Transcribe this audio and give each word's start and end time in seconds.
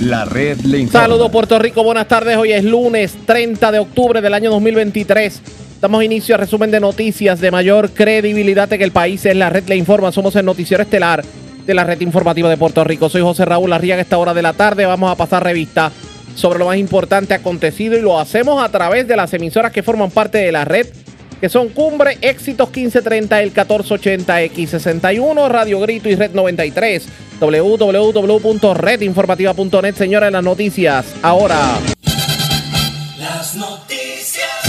La 0.00 0.26
red 0.26 0.60
le 0.60 0.78
informa. 0.80 1.06
Saludos 1.06 1.30
Puerto 1.30 1.58
Rico, 1.58 1.82
buenas 1.82 2.06
tardes. 2.06 2.36
Hoy 2.36 2.52
es 2.52 2.62
lunes 2.62 3.16
30 3.24 3.72
de 3.72 3.78
octubre 3.78 4.20
del 4.20 4.34
año 4.34 4.50
2023. 4.50 5.40
Damos 5.80 6.04
inicio 6.04 6.34
a 6.34 6.38
resumen 6.38 6.70
de 6.70 6.80
noticias 6.80 7.40
de 7.40 7.50
mayor 7.50 7.90
credibilidad 7.90 8.70
en 8.72 8.82
el 8.82 8.92
país. 8.92 9.24
Es 9.24 9.34
la 9.34 9.48
red 9.48 9.64
le 9.68 9.76
informa. 9.76 10.12
Somos 10.12 10.36
el 10.36 10.44
noticiero 10.44 10.82
estelar 10.82 11.24
de 11.64 11.74
la 11.74 11.84
red 11.84 12.00
informativa 12.02 12.50
de 12.50 12.58
Puerto 12.58 12.84
Rico. 12.84 13.08
Soy 13.08 13.22
José 13.22 13.46
Raúl 13.46 13.72
Arriaga. 13.72 14.02
Esta 14.02 14.18
hora 14.18 14.34
de 14.34 14.42
la 14.42 14.52
tarde 14.52 14.84
vamos 14.84 15.10
a 15.10 15.16
pasar 15.16 15.42
revista 15.42 15.90
sobre 16.34 16.58
lo 16.58 16.66
más 16.66 16.76
importante 16.76 17.32
acontecido 17.32 17.96
y 17.96 18.02
lo 18.02 18.20
hacemos 18.20 18.62
a 18.62 18.68
través 18.68 19.08
de 19.08 19.16
las 19.16 19.32
emisoras 19.32 19.72
que 19.72 19.82
forman 19.82 20.10
parte 20.10 20.38
de 20.38 20.52
la 20.52 20.66
red 20.66 20.86
que 21.40 21.48
son 21.48 21.70
Cumbre, 21.70 22.18
Éxitos 22.20 22.68
1530, 22.68 23.42
el 23.42 23.50
1480, 23.50 24.42
X61, 24.42 25.48
Radio 25.48 25.80
Grito 25.80 26.08
y 26.08 26.14
Red 26.14 26.30
93, 26.32 27.08
www.redinformativa.net. 27.40 29.94
Señora, 29.94 30.30
las 30.30 30.44
noticias 30.44 31.06
ahora. 31.22 31.78
Las 33.18 33.54
noticias. 33.54 34.25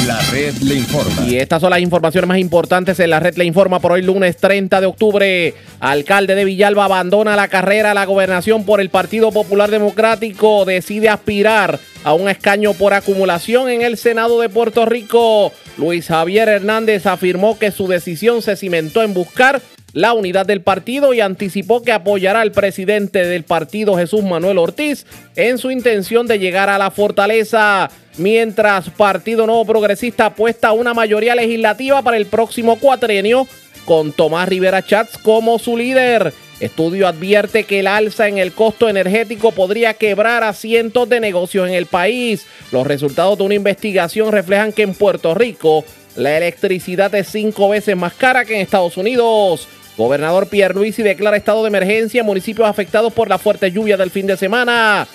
La 0.07 0.21
red 0.31 0.55
le 0.61 0.75
informa. 0.75 1.27
Y 1.27 1.35
estas 1.35 1.59
son 1.59 1.69
las 1.69 1.81
informaciones 1.81 2.29
más 2.29 2.37
importantes 2.37 2.97
en 3.01 3.09
la 3.09 3.19
red 3.19 3.35
le 3.35 3.43
informa 3.43 3.81
por 3.81 3.91
hoy 3.91 4.01
lunes 4.01 4.37
30 4.37 4.79
de 4.79 4.87
octubre. 4.87 5.53
Alcalde 5.81 6.33
de 6.33 6.45
Villalba 6.45 6.85
abandona 6.85 7.35
la 7.35 7.49
carrera 7.49 7.91
a 7.91 7.93
la 7.93 8.05
gobernación 8.05 8.63
por 8.63 8.79
el 8.79 8.89
Partido 8.89 9.33
Popular 9.33 9.69
Democrático. 9.69 10.63
Decide 10.63 11.09
aspirar 11.09 11.77
a 12.05 12.13
un 12.13 12.29
escaño 12.29 12.73
por 12.73 12.93
acumulación 12.93 13.69
en 13.69 13.81
el 13.81 13.97
Senado 13.97 14.39
de 14.39 14.47
Puerto 14.47 14.85
Rico. 14.85 15.51
Luis 15.77 16.07
Javier 16.07 16.47
Hernández 16.47 17.05
afirmó 17.05 17.59
que 17.59 17.71
su 17.71 17.89
decisión 17.89 18.41
se 18.41 18.55
cimentó 18.55 19.03
en 19.03 19.13
buscar 19.13 19.61
la 19.93 20.13
unidad 20.13 20.45
del 20.45 20.61
partido 20.61 21.13
y 21.13 21.21
anticipó 21.21 21.81
que 21.81 21.91
apoyará 21.91 22.41
al 22.41 22.51
presidente 22.51 23.25
del 23.25 23.43
partido 23.43 23.95
Jesús 23.95 24.23
Manuel 24.23 24.57
Ortiz 24.57 25.05
en 25.35 25.57
su 25.57 25.71
intención 25.71 26.27
de 26.27 26.39
llegar 26.39 26.69
a 26.69 26.77
la 26.77 26.91
fortaleza, 26.91 27.89
mientras 28.17 28.89
Partido 28.89 29.45
Nuevo 29.45 29.65
Progresista 29.65 30.27
apuesta 30.27 30.69
a 30.69 30.73
una 30.73 30.93
mayoría 30.93 31.35
legislativa 31.35 32.01
para 32.01 32.17
el 32.17 32.25
próximo 32.25 32.77
cuatrienio 32.77 33.47
con 33.85 34.11
Tomás 34.11 34.49
Rivera 34.49 34.85
Chats 34.85 35.17
como 35.17 35.57
su 35.59 35.77
líder. 35.77 36.33
Estudio 36.59 37.07
advierte 37.07 37.65
que 37.65 37.79
el 37.79 37.87
alza 37.87 38.27
en 38.27 38.39
el 38.39 38.51
costo 38.51 38.89
energético 38.89 39.51
podría 39.51 39.93
quebrar 39.93 40.43
a 40.43 40.53
cientos 40.53 41.07
de 41.07 41.19
negocios 41.19 41.69
en 41.69 41.75
el 41.75 41.85
país. 41.85 42.45
Los 42.71 42.87
resultados 42.87 43.37
de 43.37 43.43
una 43.43 43.53
investigación 43.53 44.31
reflejan 44.31 44.73
que 44.73 44.81
en 44.81 44.95
Puerto 44.95 45.35
Rico 45.35 45.85
la 46.15 46.35
electricidad 46.35 47.13
es 47.13 47.27
cinco 47.27 47.69
veces 47.69 47.95
más 47.95 48.13
cara 48.13 48.43
que 48.43 48.55
en 48.55 48.61
Estados 48.61 48.97
Unidos. 48.97 49.67
Gobernador 49.97 50.47
Pierluisi 50.47 51.01
declara 51.01 51.37
estado 51.37 51.63
de 51.63 51.69
emergencia 51.69 52.19
en 52.19 52.27
municipios 52.27 52.69
afectados 52.69 53.11
por 53.11 53.27
la 53.27 53.39
fuerte 53.39 53.71
lluvia 53.71 53.97
del 53.97 54.11
fin 54.11 54.27
de 54.27 54.37
semana. 54.37 55.07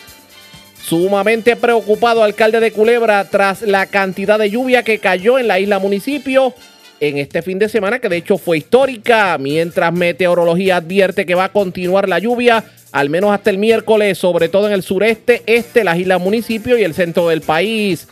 Sumamente 0.84 1.54
preocupado 1.54 2.24
alcalde 2.24 2.58
de 2.58 2.72
Culebra 2.72 3.24
tras 3.30 3.62
la 3.62 3.86
cantidad 3.86 4.40
de 4.40 4.50
lluvia 4.50 4.82
que 4.82 4.98
cayó 4.98 5.38
en 5.38 5.46
la 5.46 5.60
isla 5.60 5.78
municipio 5.78 6.52
en 6.98 7.18
este 7.18 7.42
fin 7.42 7.58
de 7.58 7.68
semana, 7.68 8.00
que 8.00 8.08
de 8.08 8.16
hecho 8.16 8.38
fue 8.38 8.58
histórica, 8.58 9.36
mientras 9.38 9.92
meteorología 9.92 10.76
advierte 10.76 11.26
que 11.26 11.34
va 11.34 11.44
a 11.44 11.52
continuar 11.52 12.08
la 12.08 12.18
lluvia, 12.18 12.64
al 12.92 13.10
menos 13.10 13.32
hasta 13.32 13.50
el 13.50 13.58
miércoles, 13.58 14.18
sobre 14.18 14.48
todo 14.48 14.68
en 14.68 14.72
el 14.72 14.82
sureste, 14.82 15.42
este, 15.46 15.82
las 15.82 15.98
islas 15.98 16.20
municipio 16.20 16.78
y 16.78 16.84
el 16.84 16.94
centro 16.94 17.28
del 17.28 17.40
país. 17.40 18.06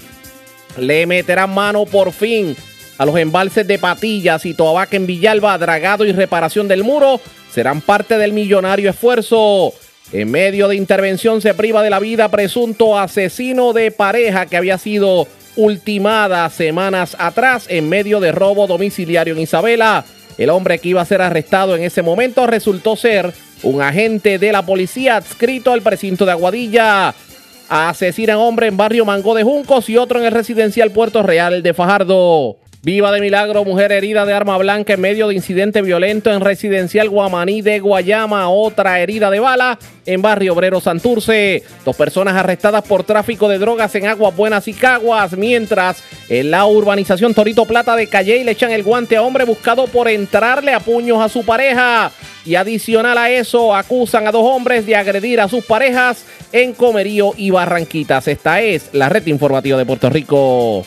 Le 0.76 1.06
meterán 1.06 1.52
mano 1.54 1.84
por 1.84 2.12
fin 2.12 2.56
a 3.00 3.06
los 3.06 3.16
embalses 3.16 3.66
de 3.66 3.78
Patillas 3.78 4.44
y 4.44 4.52
Toabaca 4.52 4.94
en 4.94 5.06
Villalba, 5.06 5.56
dragado 5.56 6.04
y 6.04 6.12
reparación 6.12 6.68
del 6.68 6.84
muro, 6.84 7.18
serán 7.50 7.80
parte 7.80 8.18
del 8.18 8.34
millonario 8.34 8.90
esfuerzo. 8.90 9.72
En 10.12 10.30
medio 10.30 10.68
de 10.68 10.76
intervención 10.76 11.40
se 11.40 11.54
priva 11.54 11.82
de 11.82 11.88
la 11.88 11.98
vida 11.98 12.28
presunto 12.28 12.98
asesino 12.98 13.72
de 13.72 13.90
pareja 13.90 14.44
que 14.44 14.58
había 14.58 14.76
sido 14.76 15.26
ultimada 15.56 16.50
semanas 16.50 17.16
atrás 17.18 17.64
en 17.70 17.88
medio 17.88 18.20
de 18.20 18.32
robo 18.32 18.66
domiciliario 18.66 19.32
en 19.32 19.40
Isabela. 19.40 20.04
El 20.36 20.50
hombre 20.50 20.78
que 20.78 20.90
iba 20.90 21.00
a 21.00 21.06
ser 21.06 21.22
arrestado 21.22 21.74
en 21.76 21.84
ese 21.84 22.02
momento 22.02 22.46
resultó 22.46 22.96
ser 22.96 23.32
un 23.62 23.80
agente 23.80 24.38
de 24.38 24.52
la 24.52 24.60
policía 24.60 25.16
adscrito 25.16 25.72
al 25.72 25.80
precinto 25.80 26.26
de 26.26 26.32
Aguadilla. 26.32 27.14
Asesinan 27.70 28.36
hombre 28.36 28.66
en 28.66 28.76
barrio 28.76 29.06
Mango 29.06 29.34
de 29.34 29.42
Juncos 29.42 29.88
y 29.88 29.96
otro 29.96 30.20
en 30.20 30.26
el 30.26 30.32
residencial 30.32 30.90
Puerto 30.90 31.22
Real 31.22 31.62
de 31.62 31.72
Fajardo. 31.72 32.58
Viva 32.82 33.12
de 33.12 33.20
milagro, 33.20 33.62
mujer 33.66 33.92
herida 33.92 34.24
de 34.24 34.32
arma 34.32 34.56
blanca 34.56 34.94
en 34.94 35.02
medio 35.02 35.28
de 35.28 35.34
incidente 35.34 35.82
violento 35.82 36.32
en 36.32 36.40
residencial 36.40 37.10
Guamaní 37.10 37.60
de 37.60 37.78
Guayama. 37.78 38.48
Otra 38.48 39.00
herida 39.00 39.30
de 39.30 39.38
bala 39.38 39.78
en 40.06 40.22
barrio 40.22 40.54
Obrero 40.54 40.80
Santurce. 40.80 41.62
Dos 41.84 41.94
personas 41.94 42.36
arrestadas 42.36 42.82
por 42.82 43.04
tráfico 43.04 43.50
de 43.50 43.58
drogas 43.58 43.94
en 43.96 44.06
Aguas 44.06 44.34
Buenas 44.34 44.66
y 44.66 44.72
Caguas. 44.72 45.36
Mientras 45.36 46.02
en 46.30 46.50
la 46.50 46.64
urbanización 46.64 47.34
Torito 47.34 47.66
Plata 47.66 47.94
de 47.96 48.06
Calle 48.06 48.42
le 48.42 48.52
echan 48.52 48.70
el 48.70 48.82
guante 48.82 49.18
a 49.18 49.22
hombre 49.22 49.44
buscado 49.44 49.86
por 49.86 50.08
entrarle 50.08 50.72
a 50.72 50.80
puños 50.80 51.20
a 51.20 51.28
su 51.28 51.44
pareja. 51.44 52.10
Y 52.46 52.54
adicional 52.54 53.18
a 53.18 53.28
eso, 53.28 53.74
acusan 53.74 54.26
a 54.26 54.32
dos 54.32 54.46
hombres 54.46 54.86
de 54.86 54.96
agredir 54.96 55.42
a 55.42 55.48
sus 55.48 55.66
parejas 55.66 56.24
en 56.50 56.72
Comerío 56.72 57.34
y 57.36 57.50
Barranquitas. 57.50 58.26
Esta 58.26 58.62
es 58.62 58.88
la 58.94 59.10
red 59.10 59.26
informativa 59.26 59.76
de 59.76 59.84
Puerto 59.84 60.08
Rico. 60.08 60.86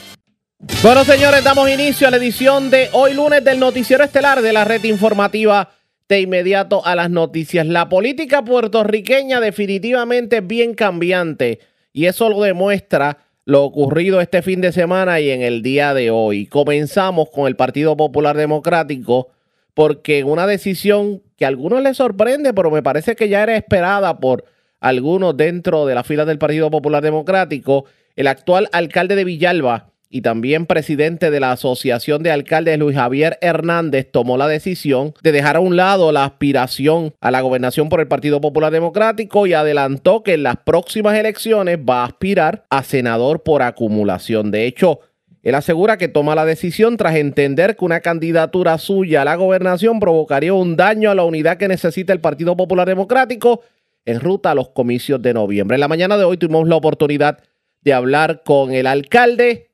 Bueno, 0.82 1.04
señores, 1.06 1.44
damos 1.44 1.70
inicio 1.70 2.08
a 2.08 2.12
la 2.12 2.18
edición 2.18 2.70
de 2.70 2.90
hoy 2.94 3.14
lunes 3.14 3.44
del 3.44 3.60
Noticiero 3.60 4.04
Estelar 4.04 4.42
de 4.42 4.54
la 4.54 4.66
red 4.66 4.84
informativa. 4.84 5.70
De 6.10 6.20
inmediato 6.22 6.86
a 6.86 6.96
las 6.96 7.10
noticias. 7.10 7.66
La 7.66 7.90
política 7.90 8.44
puertorriqueña 8.44 9.40
definitivamente 9.40 10.38
es 10.38 10.48
bien 10.48 10.76
cambiante 10.76 11.60
y 11.92 12.06
eso 12.06 12.30
lo 12.30 12.42
demuestra 12.42 13.18
lo 13.46 13.64
ocurrido 13.64 14.22
este 14.22 14.42
fin 14.44 14.62
de 14.62 14.72
semana 14.72 15.20
y 15.20 15.32
en 15.32 15.42
el 15.42 15.64
día 15.64 15.94
de 15.94 16.12
hoy. 16.12 16.46
Comenzamos 16.46 17.30
con 17.32 17.48
el 17.48 17.56
Partido 17.56 17.98
Popular 17.98 18.38
Democrático 18.38 19.30
porque 19.74 20.24
una 20.24 20.46
decisión 20.46 21.24
que 21.36 21.46
a 21.46 21.48
algunos 21.48 21.82
les 21.82 21.98
sorprende, 21.98 22.54
pero 22.54 22.70
me 22.70 22.84
parece 22.84 23.16
que 23.16 23.30
ya 23.30 23.42
era 23.42 23.56
esperada 23.56 24.20
por 24.20 24.46
algunos 24.82 25.36
dentro 25.36 25.86
de 25.86 25.96
la 25.96 26.04
fila 26.04 26.26
del 26.26 26.38
Partido 26.38 26.70
Popular 26.70 27.02
Democrático, 27.02 27.86
el 28.16 28.28
actual 28.28 28.70
alcalde 28.72 29.16
de 29.16 29.24
Villalba, 29.24 29.93
y 30.14 30.22
también 30.22 30.68
presidente 30.68 31.32
de 31.32 31.40
la 31.40 31.54
Asociación 31.54 32.22
de 32.22 32.30
Alcaldes, 32.30 32.78
Luis 32.78 32.96
Javier 32.96 33.40
Hernández, 33.42 34.12
tomó 34.12 34.38
la 34.38 34.48
decisión 34.48 35.16
de 35.24 35.32
dejar 35.32 35.56
a 35.56 35.60
un 35.60 35.76
lado 35.76 36.12
la 36.12 36.24
aspiración 36.24 37.16
a 37.20 37.32
la 37.32 37.42
gobernación 37.42 37.90
por 37.90 38.00
el 38.00 38.08
Partido 38.08 38.40
Popular 38.40 38.72
Democrático 38.72 39.48
y 39.48 39.54
adelantó 39.54 40.22
que 40.22 40.36
en 40.36 40.44
las 40.44 40.58
próximas 40.58 41.18
elecciones 41.18 41.80
va 41.80 42.02
a 42.02 42.06
aspirar 42.06 42.64
a 42.70 42.84
senador 42.84 43.42
por 43.42 43.64
acumulación. 43.64 44.52
De 44.52 44.68
hecho, 44.68 45.00
él 45.42 45.56
asegura 45.56 45.98
que 45.98 46.10
toma 46.10 46.36
la 46.36 46.46
decisión 46.46 46.96
tras 46.96 47.16
entender 47.16 47.76
que 47.76 47.84
una 47.84 48.02
candidatura 48.02 48.78
suya 48.78 49.24
a 49.24 49.26
la 49.26 49.34
gobernación 49.34 50.00
provocaría 50.00 50.54
un 50.54 50.76
daño 50.76 51.10
a 51.10 51.16
la 51.16 51.24
unidad 51.24 51.58
que 51.58 51.68
necesita 51.68 52.14
el 52.14 52.22
Partido 52.22 52.56
Popular 52.56 52.88
Democrático 52.88 53.62
en 54.06 54.20
ruta 54.20 54.52
a 54.52 54.56
los 54.56 54.70
comicios 54.70 55.20
de 55.24 55.34
noviembre. 55.34 55.74
En 55.74 55.82
la 55.82 55.88
mañana 55.88 56.18
de 56.18 56.24
hoy 56.24 56.38
tuvimos 56.38 56.68
la 56.68 56.76
oportunidad 56.76 57.40
de 57.82 57.94
hablar 57.94 58.44
con 58.46 58.74
el 58.74 58.86
alcalde 58.86 59.73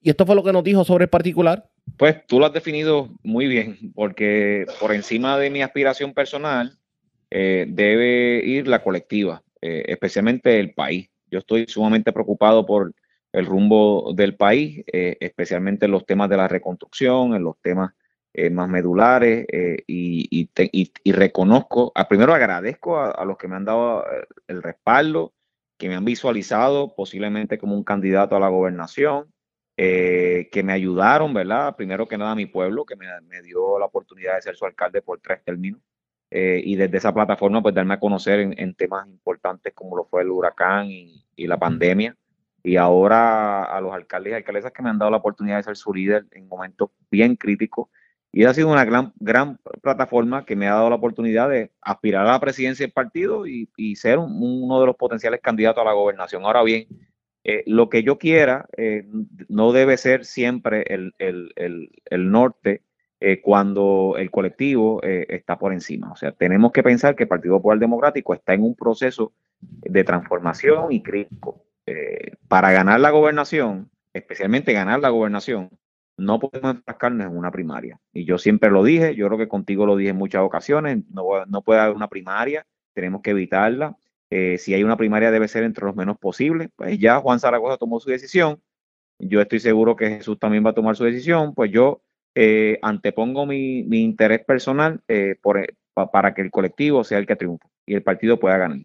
y 0.00 0.10
esto 0.10 0.26
fue 0.26 0.34
lo 0.34 0.44
que 0.44 0.52
nos 0.52 0.64
dijo 0.64 0.84
sobre 0.84 1.04
el 1.04 1.10
particular. 1.10 1.68
Pues 1.96 2.26
tú 2.26 2.38
lo 2.38 2.46
has 2.46 2.52
definido 2.52 3.08
muy 3.22 3.46
bien, 3.46 3.92
porque 3.94 4.66
por 4.80 4.92
encima 4.92 5.38
de 5.38 5.50
mi 5.50 5.62
aspiración 5.62 6.14
personal 6.14 6.78
eh, 7.30 7.66
debe 7.68 8.42
ir 8.44 8.68
la 8.68 8.82
colectiva, 8.82 9.42
eh, 9.60 9.84
especialmente 9.88 10.58
el 10.60 10.72
país. 10.72 11.10
Yo 11.30 11.40
estoy 11.40 11.66
sumamente 11.66 12.12
preocupado 12.12 12.64
por 12.64 12.94
el 13.32 13.46
rumbo 13.46 14.12
del 14.14 14.36
país, 14.36 14.84
eh, 14.92 15.16
especialmente 15.20 15.86
en 15.86 15.92
los 15.92 16.06
temas 16.06 16.30
de 16.30 16.36
la 16.36 16.48
reconstrucción, 16.48 17.34
en 17.34 17.44
los 17.44 17.58
temas 17.60 17.92
más 18.52 18.68
medulares, 18.68 19.46
y, 19.88 20.48
reconozco, 21.04 21.92
primero 22.08 22.32
agradezco 22.32 23.00
a, 23.00 23.24
los 23.24 23.36
que 23.36 23.48
me 23.48 23.56
han 23.56 23.64
dado 23.64 24.04
el 24.46 24.62
respaldo, 24.62 25.32
que 25.76 25.88
me 25.88 25.96
han 25.96 26.04
visualizado 26.04 26.94
posiblemente 26.94 27.58
como 27.58 27.74
un 27.74 27.82
candidato 27.82 28.36
a 28.36 28.40
la 28.40 28.48
gobernación, 28.48 29.32
eh, 29.80 30.48
que 30.50 30.64
me 30.64 30.72
ayudaron, 30.72 31.32
¿verdad? 31.32 31.76
Primero 31.76 32.08
que 32.08 32.18
nada 32.18 32.34
mi 32.34 32.46
pueblo, 32.46 32.84
que 32.84 32.96
me, 32.96 33.06
dio 33.42 33.78
la 33.78 33.84
oportunidad 33.84 34.34
de 34.34 34.42
ser 34.42 34.56
su 34.56 34.66
alcalde 34.66 35.02
por 35.02 35.20
tres 35.20 35.40
términos. 35.44 35.80
Eh, 36.32 36.60
y 36.64 36.74
desde 36.74 36.98
esa 36.98 37.14
plataforma, 37.14 37.62
pues 37.62 37.76
darme 37.76 37.94
a 37.94 38.00
conocer 38.00 38.40
en, 38.40 38.74
temas 38.74 39.06
importantes 39.06 39.72
como 39.74 39.96
lo 39.96 40.04
fue 40.04 40.22
el 40.22 40.30
huracán 40.30 40.88
y, 40.90 41.24
la 41.46 41.56
pandemia. 41.56 42.16
Y 42.64 42.74
ahora 42.74 43.62
a 43.62 43.80
los 43.80 43.94
alcaldes 43.94 44.32
y 44.32 44.34
alcaldesas 44.34 44.72
que 44.72 44.82
me 44.82 44.90
han 44.90 44.98
dado 44.98 45.12
la 45.12 45.18
oportunidad 45.18 45.58
de 45.58 45.62
ser 45.62 45.76
su 45.76 45.94
líder 45.94 46.26
en 46.32 46.48
momentos 46.48 46.90
bien 47.08 47.36
críticos. 47.36 47.88
Y 48.32 48.44
ha 48.46 48.54
sido 48.54 48.72
una 48.72 48.84
gran, 48.84 49.12
gran 49.20 49.58
plataforma 49.80 50.44
que 50.44 50.56
me 50.56 50.66
ha 50.66 50.74
dado 50.74 50.90
la 50.90 50.96
oportunidad 50.96 51.48
de 51.48 51.70
aspirar 51.80 52.26
a 52.26 52.32
la 52.32 52.40
presidencia 52.40 52.84
del 52.84 52.92
partido 52.92 53.46
y, 53.46 53.68
ser 53.94 54.18
uno 54.18 54.80
de 54.80 54.86
los 54.86 54.96
potenciales 54.96 55.40
candidatos 55.40 55.82
a 55.82 55.84
la 55.84 55.92
gobernación. 55.92 56.44
Ahora 56.44 56.64
bien, 56.64 56.88
eh, 57.44 57.62
lo 57.66 57.88
que 57.88 58.02
yo 58.02 58.18
quiera 58.18 58.66
eh, 58.76 59.06
no 59.48 59.72
debe 59.72 59.96
ser 59.96 60.24
siempre 60.24 60.84
el, 60.88 61.14
norte 62.10 62.82
eh, 63.20 63.40
cuando 63.40 64.16
el 64.18 64.30
colectivo 64.30 65.02
está 65.02 65.58
por 65.58 65.72
encima. 65.72 66.12
O 66.12 66.16
sea, 66.16 66.32
tenemos 66.32 66.72
que 66.72 66.82
pensar 66.82 67.16
que 67.16 67.24
el 67.24 67.28
Partido 67.28 67.56
Popular 67.56 67.78
Democrático 67.78 68.34
está 68.34 68.54
en 68.54 68.62
un 68.62 68.74
proceso 68.74 69.32
de 69.60 70.04
transformación 70.04 70.92
y 70.92 71.02
crítico. 71.02 71.64
Eh, 71.86 72.36
para 72.48 72.70
ganar 72.70 73.00
la 73.00 73.10
gobernación, 73.10 73.90
especialmente 74.12 74.72
ganar 74.72 75.00
la 75.00 75.08
gobernación, 75.08 75.70
no 76.18 76.38
podemos 76.38 76.76
enfrascarnos 76.76 77.26
en 77.26 77.36
una 77.36 77.50
primaria. 77.50 77.98
Y 78.12 78.24
yo 78.24 78.38
siempre 78.38 78.70
lo 78.70 78.84
dije, 78.84 79.14
yo 79.14 79.26
creo 79.26 79.38
que 79.38 79.48
contigo 79.48 79.86
lo 79.86 79.96
dije 79.96 80.10
en 80.10 80.16
muchas 80.16 80.42
ocasiones, 80.42 80.98
no, 81.10 81.46
no 81.46 81.62
puede 81.62 81.80
haber 81.80 81.96
una 81.96 82.08
primaria, 82.08 82.66
tenemos 82.92 83.22
que 83.22 83.30
evitarla. 83.30 83.96
Eh, 84.30 84.58
si 84.58 84.74
hay 84.74 84.84
una 84.84 84.96
primaria 84.96 85.30
debe 85.30 85.48
ser 85.48 85.64
entre 85.64 85.86
los 85.86 85.96
menos 85.96 86.18
posibles. 86.18 86.68
Pues 86.76 86.98
ya 86.98 87.20
Juan 87.20 87.40
Zaragoza 87.40 87.76
tomó 87.76 88.00
su 88.00 88.10
decisión. 88.10 88.60
Yo 89.18 89.40
estoy 89.40 89.60
seguro 89.60 89.96
que 89.96 90.08
Jesús 90.08 90.38
también 90.38 90.64
va 90.64 90.70
a 90.70 90.74
tomar 90.74 90.96
su 90.96 91.04
decisión. 91.04 91.54
Pues 91.54 91.70
yo 91.70 92.02
eh, 92.34 92.78
antepongo 92.82 93.46
mi, 93.46 93.80
interés 93.80 94.44
personal 94.44 95.00
eh, 95.08 95.36
por, 95.40 95.66
para 96.12 96.34
que 96.34 96.42
el 96.42 96.50
colectivo 96.50 97.04
sea 97.04 97.18
el 97.18 97.26
que 97.26 97.36
triunfe 97.36 97.66
y 97.86 97.94
el 97.94 98.02
partido 98.02 98.38
pueda 98.38 98.58
ganar. 98.58 98.78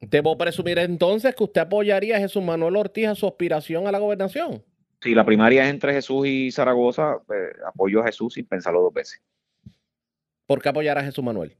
Debo 0.00 0.38
presumir 0.38 0.78
entonces 0.78 1.34
que 1.34 1.44
usted 1.44 1.60
apoyaría 1.60 2.16
a 2.16 2.20
Jesús 2.20 2.42
Manuel 2.42 2.76
Ortiz 2.76 3.06
a 3.06 3.14
su 3.14 3.26
aspiración 3.26 3.86
a 3.86 3.92
la 3.92 3.98
gobernación. 3.98 4.64
Si 5.02 5.14
la 5.14 5.24
primaria 5.24 5.64
es 5.64 5.70
entre 5.70 5.92
Jesús 5.92 6.26
y 6.26 6.50
Zaragoza, 6.50 7.18
apoyo 7.66 8.00
a 8.00 8.06
Jesús 8.06 8.34
sin 8.34 8.46
pensarlo 8.46 8.80
dos 8.80 8.94
veces. 8.94 9.22
¿Por 10.46 10.60
qué 10.60 10.70
apoyar 10.70 10.98
a 10.98 11.04
Jesús 11.04 11.22
Manuel? 11.22 11.56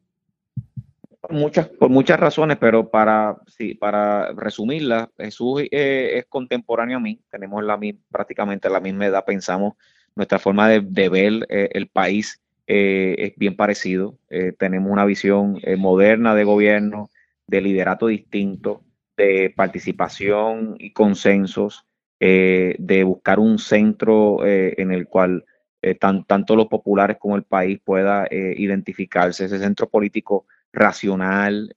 Muchas, 1.30 1.68
por 1.68 1.90
muchas 1.90 2.18
razones, 2.18 2.58
pero 2.58 2.90
para, 2.90 3.36
sí, 3.46 3.74
para 3.74 4.32
resumirla, 4.32 5.10
Jesús 5.16 5.62
eh, 5.70 6.18
es 6.18 6.26
contemporáneo 6.26 6.98
a 6.98 7.00
mí, 7.00 7.20
tenemos 7.30 7.62
la, 7.64 7.78
prácticamente 8.10 8.68
la 8.68 8.80
misma 8.80 9.06
edad, 9.06 9.24
pensamos, 9.24 9.74
nuestra 10.14 10.38
forma 10.38 10.68
de, 10.68 11.08
ver 11.08 11.46
eh, 11.48 11.70
el 11.72 11.88
país 11.88 12.40
eh, 12.66 13.14
es 13.18 13.36
bien 13.36 13.56
parecido, 13.56 14.18
tenemos 14.58 14.90
una 14.90 15.04
visión 15.04 15.60
moderna 15.78 16.34
de 16.34 16.44
gobierno, 16.44 17.10
de 17.46 17.60
liderato 17.60 18.06
distinto, 18.06 18.82
de 19.16 19.52
participación 19.54 20.76
y 20.78 20.92
consensos, 20.92 21.84
eh, 22.20 22.76
de 22.78 23.02
buscar 23.02 23.38
un 23.38 23.58
centro 23.58 24.46
eh, 24.46 24.74
en 24.76 24.92
el 24.92 25.08
cual 25.08 25.44
eh, 25.82 25.94
tanto 25.94 26.54
los 26.54 26.66
populares 26.66 27.16
como 27.18 27.34
el 27.34 27.44
país 27.44 27.80
pueda 27.82 28.28
identificarse, 28.30 29.46
ese 29.46 29.58
centro 29.58 29.88
político 29.88 30.46
racional, 30.72 31.72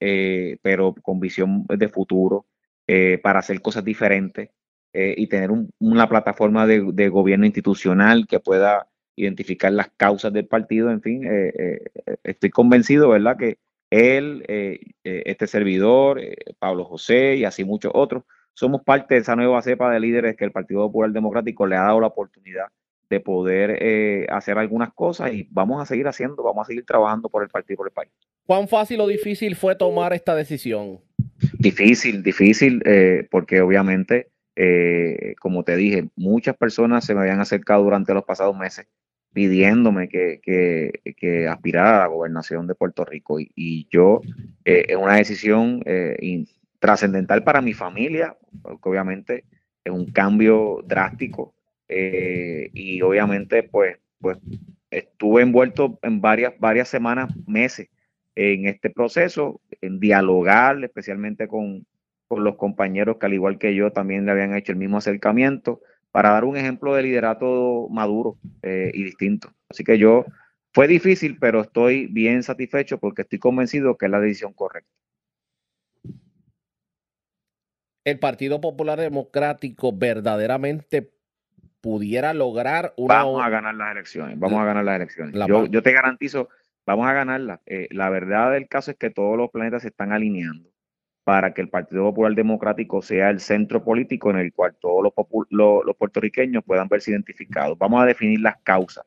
pero 0.62 0.94
con 1.02 1.20
visión 1.20 1.64
de 1.66 1.88
futuro, 1.88 2.46
para 3.22 3.40
hacer 3.40 3.60
cosas 3.60 3.84
diferentes 3.84 4.50
y 4.92 5.26
tener 5.26 5.50
una 5.78 6.08
plataforma 6.08 6.66
de, 6.66 6.90
de, 6.92 7.08
gobierno 7.08 7.46
institucional 7.46 8.26
que 8.28 8.40
pueda 8.40 8.86
identificar 9.16 9.72
las 9.72 9.90
causas 9.96 10.32
del 10.32 10.46
partido, 10.46 10.90
en 10.90 11.02
fin, 11.02 11.22
estoy 12.22 12.50
convencido, 12.50 13.08
¿verdad?, 13.08 13.36
que 13.36 13.58
él, 13.90 14.44
este 15.02 15.46
servidor, 15.46 16.20
Pablo 16.58 16.84
José 16.84 17.36
y 17.36 17.44
así 17.44 17.64
muchos 17.64 17.92
otros, 17.94 18.24
somos 18.54 18.82
parte 18.82 19.14
de 19.14 19.20
esa 19.20 19.36
nueva 19.36 19.60
cepa 19.62 19.90
de 19.90 20.00
líderes 20.00 20.36
que 20.36 20.44
el 20.44 20.52
Partido 20.52 20.86
Popular 20.86 21.10
Democrático 21.10 21.66
le 21.66 21.76
ha 21.76 21.82
dado 21.82 22.00
la 22.00 22.06
oportunidad 22.06 22.68
de 23.10 23.20
poder 23.20 23.78
eh, 23.80 24.26
hacer 24.30 24.58
algunas 24.58 24.92
cosas 24.92 25.32
y 25.32 25.46
vamos 25.50 25.82
a 25.82 25.86
seguir 25.86 26.06
haciendo, 26.06 26.42
vamos 26.42 26.66
a 26.66 26.68
seguir 26.68 26.84
trabajando 26.84 27.28
por 27.28 27.42
el 27.42 27.48
partido 27.48 27.78
por 27.78 27.88
el 27.88 27.92
país. 27.92 28.10
¿Cuán 28.46 28.68
fácil 28.68 29.00
o 29.00 29.06
difícil 29.06 29.56
fue 29.56 29.76
tomar 29.76 30.12
esta 30.12 30.34
decisión? 30.34 31.00
Difícil, 31.58 32.22
difícil, 32.22 32.82
eh, 32.84 33.26
porque 33.30 33.60
obviamente, 33.60 34.28
eh, 34.56 35.34
como 35.40 35.64
te 35.64 35.76
dije, 35.76 36.08
muchas 36.16 36.56
personas 36.56 37.04
se 37.04 37.14
me 37.14 37.22
habían 37.22 37.40
acercado 37.40 37.82
durante 37.82 38.14
los 38.14 38.24
pasados 38.24 38.56
meses 38.56 38.86
pidiéndome 39.32 40.08
que, 40.08 40.40
que, 40.44 41.48
aspirara 41.48 41.96
a 41.96 42.00
la 42.02 42.06
gobernación 42.06 42.68
de 42.68 42.76
Puerto 42.76 43.04
Rico 43.04 43.40
y, 43.40 43.50
y 43.56 43.88
yo 43.90 44.20
es 44.64 44.96
una 44.96 45.16
decisión 45.16 45.82
trascendental 46.78 47.42
para 47.42 47.60
mi 47.60 47.72
familia, 47.72 48.36
porque 48.62 48.88
obviamente 48.88 49.44
es 49.82 49.92
un 49.92 50.06
cambio 50.06 50.82
drástico 50.86 51.53
eh, 51.88 52.70
y 52.72 53.02
obviamente 53.02 53.62
pues, 53.62 53.98
pues 54.20 54.38
estuve 54.90 55.42
envuelto 55.42 55.98
en 56.02 56.20
varias, 56.20 56.54
varias 56.58 56.88
semanas, 56.88 57.32
meses 57.46 57.88
en 58.36 58.66
este 58.66 58.90
proceso, 58.90 59.60
en 59.80 60.00
dialogar 60.00 60.82
especialmente 60.82 61.46
con, 61.48 61.86
los 62.30 62.56
compañeros 62.56 63.18
que 63.18 63.26
al 63.26 63.34
igual 63.34 63.58
que 63.58 63.76
yo 63.76 63.92
también 63.92 64.26
le 64.26 64.32
habían 64.32 64.56
hecho 64.56 64.72
el 64.72 64.78
mismo 64.78 64.96
acercamiento 64.96 65.80
para 66.10 66.30
dar 66.30 66.44
un 66.44 66.56
ejemplo 66.56 66.92
de 66.94 67.04
liderato 67.04 67.86
maduro 67.90 68.38
eh, 68.62 68.90
y 68.92 69.04
distinto. 69.04 69.52
Así 69.68 69.84
que 69.84 69.98
yo, 69.98 70.24
fue 70.72 70.88
difícil, 70.88 71.38
pero 71.38 71.60
estoy 71.60 72.08
bien 72.08 72.42
satisfecho 72.42 72.98
porque 72.98 73.22
estoy 73.22 73.38
convencido 73.38 73.96
que 73.96 74.06
es 74.06 74.10
la 74.10 74.18
decisión 74.18 74.52
correcta 74.52 74.90
el 78.04 78.18
Partido 78.18 78.60
Popular 78.60 79.00
Democrático 79.00 79.92
verdaderamente 79.92 81.13
pudiera 81.84 82.32
lograr 82.32 82.94
una... 82.96 83.16
Vamos 83.16 83.44
a 83.44 83.50
ganar 83.50 83.74
las 83.74 83.92
elecciones, 83.92 84.38
vamos 84.38 84.58
a 84.58 84.64
ganar 84.64 84.86
las 84.86 84.96
elecciones. 84.96 85.34
yo, 85.46 85.82
te 85.82 85.92
garantizo, 85.92 86.48
vamos 86.86 87.06
a 87.06 87.12
ganarlas. 87.12 87.60
Eh, 87.66 87.88
la 87.90 88.08
verdad 88.08 88.52
del 88.52 88.68
caso 88.68 88.90
es 88.90 88.96
que 88.96 89.10
todos 89.10 89.36
los 89.36 89.50
planetas 89.50 89.82
se 89.82 89.88
están 89.88 90.10
alineando 90.10 90.70
para 91.24 91.52
que 91.52 91.60
el 91.60 91.68
Partido 91.68 92.04
Popular 92.04 92.34
Democrático 92.34 93.02
sea 93.02 93.28
el 93.28 93.38
centro 93.38 93.84
político 93.84 94.30
en 94.30 94.38
el 94.38 94.54
cual 94.54 94.74
todos 94.80 95.02
los, 95.04 95.84
los, 95.84 95.96
puertorriqueños 95.98 96.64
puedan 96.64 96.88
verse 96.88 97.10
identificados. 97.10 97.76
Vamos 97.76 98.02
a 98.02 98.06
definir 98.06 98.40
las 98.40 98.56
causas. 98.62 99.04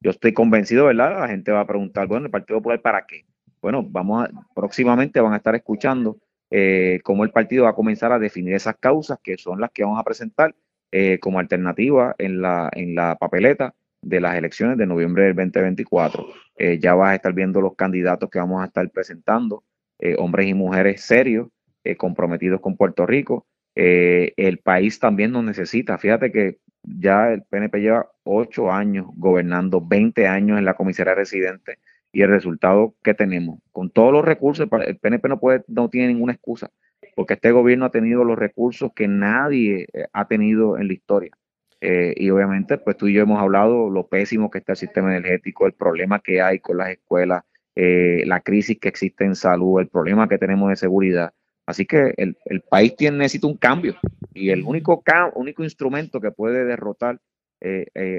Yo 0.00 0.10
estoy 0.10 0.34
convencido, 0.34 0.84
¿verdad? 0.84 1.20
La 1.20 1.28
gente 1.28 1.50
va 1.50 1.60
a 1.60 1.66
preguntar, 1.66 2.08
bueno, 2.08 2.26
¿el 2.26 2.30
Partido 2.30 2.58
Popular 2.58 2.82
para 2.82 3.06
qué? 3.06 3.24
Bueno, 3.62 3.82
vamos 3.88 4.26
a, 4.26 4.30
próximamente 4.54 5.18
van 5.18 5.32
a 5.32 5.38
estar 5.38 5.54
escuchando 5.54 6.18
eh, 6.50 7.00
cómo 7.04 7.24
el 7.24 7.30
partido 7.30 7.64
va 7.64 7.70
a 7.70 7.74
comenzar 7.74 8.12
a 8.12 8.18
definir 8.18 8.52
esas 8.52 8.76
causas 8.76 9.18
que 9.22 9.38
son 9.38 9.62
las 9.62 9.70
que 9.70 9.82
vamos 9.82 9.98
a 9.98 10.04
presentar 10.04 10.54
eh, 10.92 11.18
como 11.20 11.38
alternativa 11.38 12.14
en 12.18 12.40
la, 12.40 12.70
en 12.72 12.94
la 12.94 13.16
papeleta 13.16 13.74
de 14.00 14.20
las 14.20 14.36
elecciones 14.36 14.78
de 14.78 14.86
noviembre 14.86 15.24
del 15.24 15.34
2024. 15.34 16.26
Eh, 16.56 16.78
ya 16.80 16.94
vas 16.94 17.10
a 17.10 17.14
estar 17.16 17.32
viendo 17.32 17.60
los 17.60 17.74
candidatos 17.76 18.30
que 18.30 18.38
vamos 18.38 18.62
a 18.62 18.66
estar 18.66 18.88
presentando, 18.90 19.64
eh, 19.98 20.16
hombres 20.18 20.46
y 20.46 20.54
mujeres 20.54 21.02
serios, 21.02 21.48
comprometidos 21.96 22.60
con 22.60 22.76
Puerto 22.76 23.06
Rico. 23.06 23.46
el 23.74 24.58
país 24.58 24.98
también 24.98 25.32
nos 25.32 25.42
necesita. 25.42 25.96
Fíjate 25.96 26.30
que 26.30 26.58
ya 26.82 27.32
el 27.32 27.44
PNP 27.44 27.80
lleva 27.80 28.10
ocho 28.24 28.70
años 28.70 29.06
gobernando, 29.14 29.80
20 29.80 30.26
años 30.26 30.58
en 30.58 30.66
la 30.66 30.74
comisaría 30.74 31.14
residente 31.14 31.78
y 32.12 32.22
el 32.22 32.30
resultado 32.30 32.94
que 33.02 33.14
tenemos. 33.14 33.60
Con 33.72 33.90
todos 33.90 34.12
los 34.12 34.24
recursos, 34.24 34.68
el 34.86 34.98
PNP 34.98 35.28
no, 35.28 35.40
puede, 35.40 35.64
no 35.68 35.88
tiene 35.88 36.08
ninguna 36.08 36.32
excusa, 36.32 36.70
porque 37.18 37.34
este 37.34 37.50
gobierno 37.50 37.84
ha 37.84 37.90
tenido 37.90 38.22
los 38.22 38.38
recursos 38.38 38.92
que 38.94 39.08
nadie 39.08 39.88
eh, 39.92 40.06
ha 40.12 40.28
tenido 40.28 40.78
en 40.78 40.86
la 40.86 40.92
historia. 40.92 41.32
Eh, 41.80 42.14
y 42.16 42.30
obviamente, 42.30 42.78
pues 42.78 42.96
tú 42.96 43.08
y 43.08 43.14
yo 43.14 43.22
hemos 43.22 43.40
hablado 43.40 43.90
lo 43.90 44.06
pésimo 44.06 44.52
que 44.52 44.58
está 44.58 44.74
el 44.74 44.78
sistema 44.78 45.16
energético, 45.16 45.66
el 45.66 45.72
problema 45.72 46.20
que 46.20 46.40
hay 46.40 46.60
con 46.60 46.76
las 46.76 46.90
escuelas, 46.90 47.42
eh, 47.74 48.22
la 48.24 48.38
crisis 48.38 48.78
que 48.78 48.86
existe 48.86 49.24
en 49.24 49.34
salud, 49.34 49.80
el 49.80 49.88
problema 49.88 50.28
que 50.28 50.38
tenemos 50.38 50.68
de 50.70 50.76
seguridad. 50.76 51.32
Así 51.66 51.86
que 51.86 52.14
el, 52.16 52.36
país 52.70 52.94
tiene, 52.94 53.18
necesita 53.18 53.48
un 53.48 53.56
cambio 53.56 53.96
y 54.32 54.50
el 54.50 54.62
único, 54.62 55.02
único 55.34 55.64
instrumento 55.64 56.20
que 56.20 56.30
puede 56.30 56.64
derrotar 56.64 57.18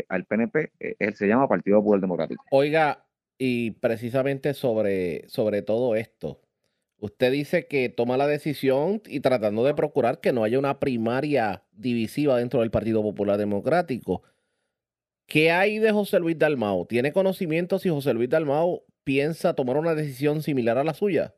al 0.10 0.25
PNP 0.25 0.74
se 1.13 1.25
llama 1.25 1.48
Partido 1.48 1.77
Popular 1.77 2.01
Democrático. 2.01 2.44
Oiga, 2.51 3.06
y 3.38 3.72
precisamente 3.72 4.53
sobre, 4.53 5.24
sobre 5.29 5.62
todo 5.62 5.96
esto, 5.96 6.41
usted 7.00 7.32
dice 7.32 7.68
que 7.68 7.89
toma 7.89 8.18
la 8.18 8.27
decisión 8.27 9.01
y 9.08 9.20
tratando 9.20 9.63
de 9.63 9.74
procurar 9.74 10.20
que 10.20 10.34
no 10.34 10.44
haya 10.44 10.60
una 10.60 10.79
primaria 10.79 11.63
divisiva 11.72 12.38
dentro 12.38 12.62
del 12.62 12.72
Partido 12.72 13.01
Popular 13.01 13.38
Democrático. 13.38 14.24
¿Qué 15.25 15.51
hay 15.51 15.79
de 15.79 15.91
José 15.91 16.20
Luis 16.20 16.38
Dalmau? 16.38 16.86
¿Tiene 16.88 17.13
conocimiento 17.13 17.77
si 17.79 17.89
José 17.89 18.13
Luis 18.13 18.29
Dalmau 18.29 18.84
piensa 19.03 19.53
tomar 19.53 19.77
una 19.77 19.96
decisión 19.96 20.41
similar 20.41 20.77
a 20.77 20.84
la 20.84 20.94
suya? 20.94 21.36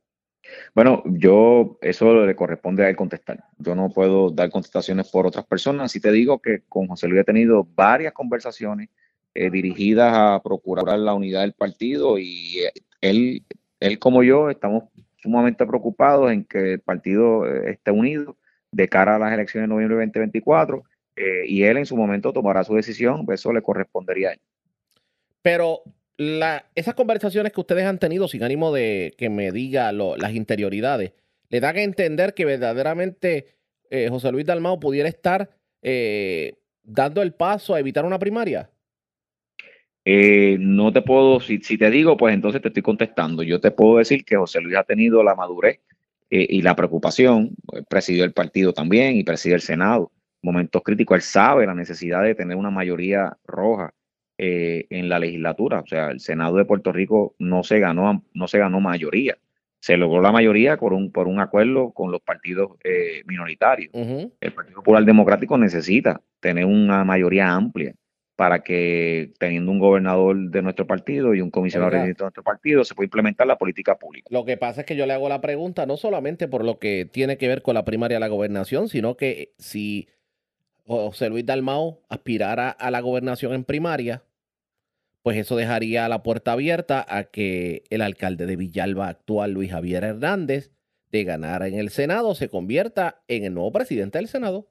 Bueno, 0.74 1.04
yo 1.06 1.78
eso 1.82 2.26
le 2.26 2.36
corresponde 2.36 2.86
a 2.86 2.90
él 2.90 2.96
contestar. 2.96 3.44
Yo 3.60 3.76
no 3.76 3.90
puedo 3.90 4.32
dar 4.32 4.50
contestaciones 4.50 5.10
por 5.10 5.28
otras 5.28 5.46
personas. 5.46 5.92
Si 5.92 6.00
te 6.00 6.12
digo 6.12 6.40
que 6.40 6.64
con 6.68 6.88
José 6.88 7.08
Luis 7.08 7.22
he 7.22 7.26
tenido 7.26 7.68
varias 7.76 8.14
conversaciones 8.14 8.90
eh, 9.34 9.50
dirigidas 9.50 10.14
a 10.14 10.42
procurar 10.44 10.98
la 11.00 11.14
unidad 11.14 11.42
del 11.42 11.54
partido 11.54 12.18
y 12.18 12.60
eh, 12.60 12.74
él, 13.02 13.46
él 13.80 14.00
como 14.00 14.24
yo 14.24 14.50
estamos 14.50 14.86
sumamente 15.22 15.66
preocupados 15.66 16.32
en 16.32 16.44
que 16.44 16.74
el 16.74 16.80
partido 16.80 17.46
eh, 17.46 17.72
esté 17.72 17.92
unido 17.92 18.38
de 18.72 18.88
cara 18.88 19.16
a 19.16 19.20
las 19.20 19.34
elecciones 19.34 19.68
de 19.70 19.74
noviembre 19.74 19.98
de 19.98 20.06
2024 20.06 20.84
y 21.46 21.64
él 21.64 21.78
en 21.78 21.86
su 21.86 21.96
momento 21.96 22.34
tomará 22.34 22.64
su 22.64 22.74
decisión, 22.74 23.28
pues 23.28 23.42
eso 23.42 23.54
le 23.54 23.62
correspondería 23.62 24.30
a 24.30 24.32
él. 24.32 24.40
Pero 25.44 25.82
la, 26.18 26.66
esas 26.74 26.96
conversaciones 26.96 27.52
que 27.52 27.60
ustedes 27.60 27.86
han 27.86 28.00
tenido, 28.00 28.28
sin 28.28 28.42
ánimo 28.42 28.74
de 28.74 29.14
que 29.20 29.30
me 29.30 29.52
diga 29.52 29.92
las 29.92 30.34
interioridades, 30.34 31.12
le 31.50 31.60
dan 31.60 31.76
a 31.76 31.82
entender 31.82 32.34
que 32.34 32.46
verdaderamente 32.46 33.54
José 34.10 34.32
Luis 34.32 34.48
Dalmao 34.48 34.80
pudiera 34.80 35.08
estar 35.10 35.52
dando 36.82 37.22
el 37.22 37.34
paso 37.34 37.76
a 37.76 37.80
evitar 37.80 38.04
una 38.04 38.18
primaria. 38.18 38.71
Eh, 40.04 40.58
no 40.60 40.92
te 40.92 41.02
puedo, 41.02 41.40
si, 41.40 41.60
si, 41.60 41.78
te 41.78 41.90
digo, 41.92 42.18
pues 42.18 42.34
entonces 42.34 42.62
te 42.62 42.70
estoy 42.70 42.84
contestando. 42.84 43.44
Yo 43.44 43.60
te 43.60 43.72
puedo 43.72 43.98
decir 43.98 44.26
que 44.26 44.36
José 44.36 44.62
Luis 44.62 44.76
ha 44.78 44.84
tenido 44.84 45.24
la 45.24 45.36
madurez 45.36 45.80
eh, 46.30 46.48
y 46.50 46.62
la 46.62 46.76
preocupación, 46.76 47.52
pues, 47.66 47.84
presidió 47.88 48.24
el 48.24 48.34
partido 48.34 48.74
también 48.74 49.16
y 49.18 49.24
preside 49.24 49.56
el 49.56 49.62
Senado. 49.62 50.12
Momentos 50.42 50.82
críticos, 50.82 51.16
él 51.16 51.22
sabe 51.22 51.68
la 51.68 51.76
necesidad 51.76 52.24
de 52.24 52.34
tener 52.34 52.58
una 52.58 52.72
mayoría 52.72 53.38
roja 53.46 53.94
eh, 54.38 54.88
en 54.90 55.08
la 55.08 55.20
legislatura. 55.20 55.82
O 55.82 55.88
sea, 55.88 56.10
el 56.10 56.20
Senado 56.20 56.56
de 56.56 56.66
Puerto 56.66 56.92
Rico 56.92 57.36
no 57.38 57.64
se 57.64 57.80
ganó, 57.80 58.24
no 58.34 58.48
se 58.48 58.58
ganó 58.58 58.80
mayoría. 58.80 59.38
Se 59.80 59.98
logró 59.98 60.22
la 60.22 60.32
mayoría 60.32 60.78
por 60.78 60.94
un, 60.94 61.12
por 61.12 61.28
un 61.28 61.40
acuerdo 61.40 61.92
con 61.92 62.12
los 62.12 62.22
partidos 62.22 62.72
eh, 62.84 63.24
minoritarios. 63.26 63.92
El 63.94 64.54
Partido 64.54 64.78
Popular 64.78 65.04
Democrático 65.04 65.58
necesita 65.58 66.22
tener 66.40 66.66
una 66.66 67.04
mayoría 67.04 67.50
amplia 67.50 67.94
para 68.42 68.64
que 68.64 69.36
teniendo 69.38 69.72
un 69.72 69.78
gobernador 69.78 70.50
de 70.50 70.64
nuestro 70.64 70.88
partido 70.88 71.36
y 71.36 71.42
un 71.42 71.52
comisionado 71.52 71.92
de 71.92 72.16
nuestro 72.18 72.42
partido 72.42 72.84
se 72.84 72.96
pueda 72.96 73.06
implementar 73.06 73.46
la 73.46 73.60
política 73.60 74.00
pública. 74.00 74.28
Lo 74.32 74.46
que 74.46 74.58
pasa 74.58 74.82
es 74.82 74.88
que 74.88 74.96
yo 74.96 75.06
le 75.06 75.14
hago 75.14 75.30
la 75.30 75.42
pregunta 75.42 75.86
no 75.86 75.96
solamente 75.96 76.48
por 76.48 76.66
lo 76.66 76.80
que 76.80 77.06
tiene 77.06 77.38
que 77.38 77.48
ver 77.48 77.62
con 77.62 77.76
la 77.76 77.86
primaria 77.86 78.16
de 78.16 78.20
la 78.22 78.30
gobernación, 78.30 78.90
sino 78.90 79.16
que 79.16 79.54
si 79.60 80.10
José 80.88 81.30
Luis 81.30 81.46
Dalmao 81.46 82.02
aspirara 82.10 82.72
a 82.72 82.90
la 82.90 83.02
gobernación 83.02 83.54
en 83.54 83.64
primaria, 83.64 84.24
pues 85.22 85.38
eso 85.38 85.56
dejaría 85.56 86.10
la 86.10 86.24
puerta 86.24 86.54
abierta 86.54 87.06
a 87.08 87.26
que 87.26 87.84
el 87.92 88.02
alcalde 88.02 88.48
de 88.48 88.56
Villalba 88.56 89.08
actual, 89.08 89.52
Luis 89.52 89.70
Javier 89.70 90.04
Hernández, 90.04 90.72
de 91.12 91.24
ganar 91.26 91.62
en 91.62 91.76
el 91.76 91.92
Senado, 91.92 92.34
se 92.34 92.50
convierta 92.50 93.22
en 93.28 93.44
el 93.44 93.54
nuevo 93.54 93.72
presidente 93.72 94.18
del 94.18 94.28
Senado. 94.28 94.71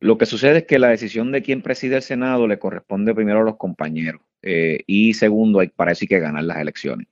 Lo 0.00 0.16
que 0.16 0.26
sucede 0.26 0.58
es 0.58 0.64
que 0.64 0.78
la 0.78 0.88
decisión 0.88 1.32
de 1.32 1.42
quién 1.42 1.62
preside 1.62 1.96
el 1.96 2.02
Senado 2.02 2.46
le 2.46 2.58
corresponde 2.58 3.14
primero 3.14 3.40
a 3.40 3.44
los 3.44 3.56
compañeros 3.56 4.22
eh, 4.42 4.80
y 4.86 5.14
segundo, 5.14 5.60
hay, 5.60 5.68
para 5.68 5.94
que 5.94 6.20
ganar 6.20 6.44
las 6.44 6.58
elecciones. 6.58 7.08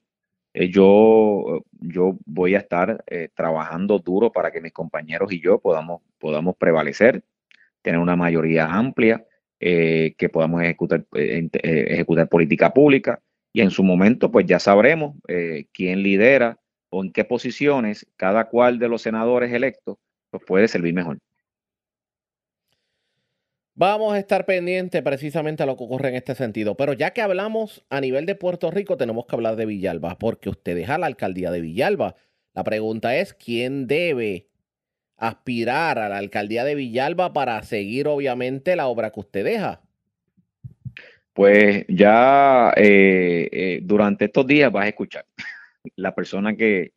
Eh, 0.55 0.69
yo, 0.71 1.65
yo 1.73 2.17
voy 2.25 2.55
a 2.55 2.59
estar 2.59 3.05
eh, 3.09 3.29
trabajando 3.35 3.99
duro 3.99 4.31
para 4.31 4.53
que 4.53 4.61
mis 4.61 4.73
compañeros 4.73 5.33
y 5.33 5.41
yo 5.41 5.59
podamos, 5.59 6.03
podamos 6.19 6.57
prevalecer, 6.57 7.25
tener 7.83 8.01
una 8.01 8.17
mayoría 8.17 8.67
amplia, 8.67 9.25
que 9.59 10.29
podamos 10.31 10.63
ejecutar, 10.63 11.07
ejecutar 11.15 12.29
política 12.29 12.75
pública 12.75 13.23
y 13.55 13.63
en 13.63 13.71
su 13.71 13.83
momento 13.83 14.31
pues 14.31 14.45
ya 14.45 14.59
sabremos 14.59 15.17
quién 15.73 16.03
lidera 16.03 16.61
o 16.91 17.03
en 17.03 17.11
qué 17.11 17.25
posiciones 17.25 18.07
cada 18.17 18.51
cual 18.51 18.79
de 18.79 18.89
los 18.89 19.01
senadores 19.01 19.51
electos 19.55 19.97
pues, 20.31 20.43
puede 20.47 20.69
servir 20.69 20.93
mejor. 20.93 21.19
Vamos 23.79 24.15
a 24.15 24.19
estar 24.19 24.47
pendientes 24.47 25.03
precisamente 25.03 25.63
a 25.63 25.67
lo 25.67 25.77
que 25.77 25.85
ocurre 25.85 26.09
en 26.09 26.15
este 26.15 26.35
sentido. 26.35 26.79
Pero 26.79 26.95
ya 26.95 27.11
que 27.11 27.21
hablamos 27.21 27.85
a 27.91 28.01
nivel 28.01 28.25
de 28.25 28.35
Puerto 28.35 28.71
Rico, 28.71 28.97
tenemos 28.97 29.27
que 29.27 29.37
hablar 29.37 29.57
de 29.57 29.67
Villalba, 29.67 30.17
porque 30.17 30.49
usted 30.49 30.75
deja 30.75 30.97
la 30.97 31.05
alcaldía 31.05 31.51
de 31.51 31.61
Villalba. 31.61 32.17
La 32.55 32.65
pregunta 32.65 33.15
es, 33.17 33.35
¿quién 33.35 33.87
debe 33.87 34.49
aspirar 35.19 35.99
a 35.99 36.09
la 36.09 36.17
alcaldía 36.17 36.65
de 36.65 36.75
Villalba 36.75 37.35
para 37.35 37.63
seguir, 37.65 38.09
obviamente, 38.09 38.77
la 38.77 38.87
obra 38.87 39.11
que 39.11 39.21
usted 39.21 39.45
deja? 39.45 39.83
Pues 41.35 41.85
ya 41.87 42.73
eh, 42.79 43.47
eh, 43.53 43.81
durante 43.83 44.25
estos 44.25 44.47
días 44.47 44.73
vas 44.73 44.87
a 44.87 44.89
escuchar 44.89 45.27
la 45.97 46.15
persona 46.15 46.57
que, 46.57 46.95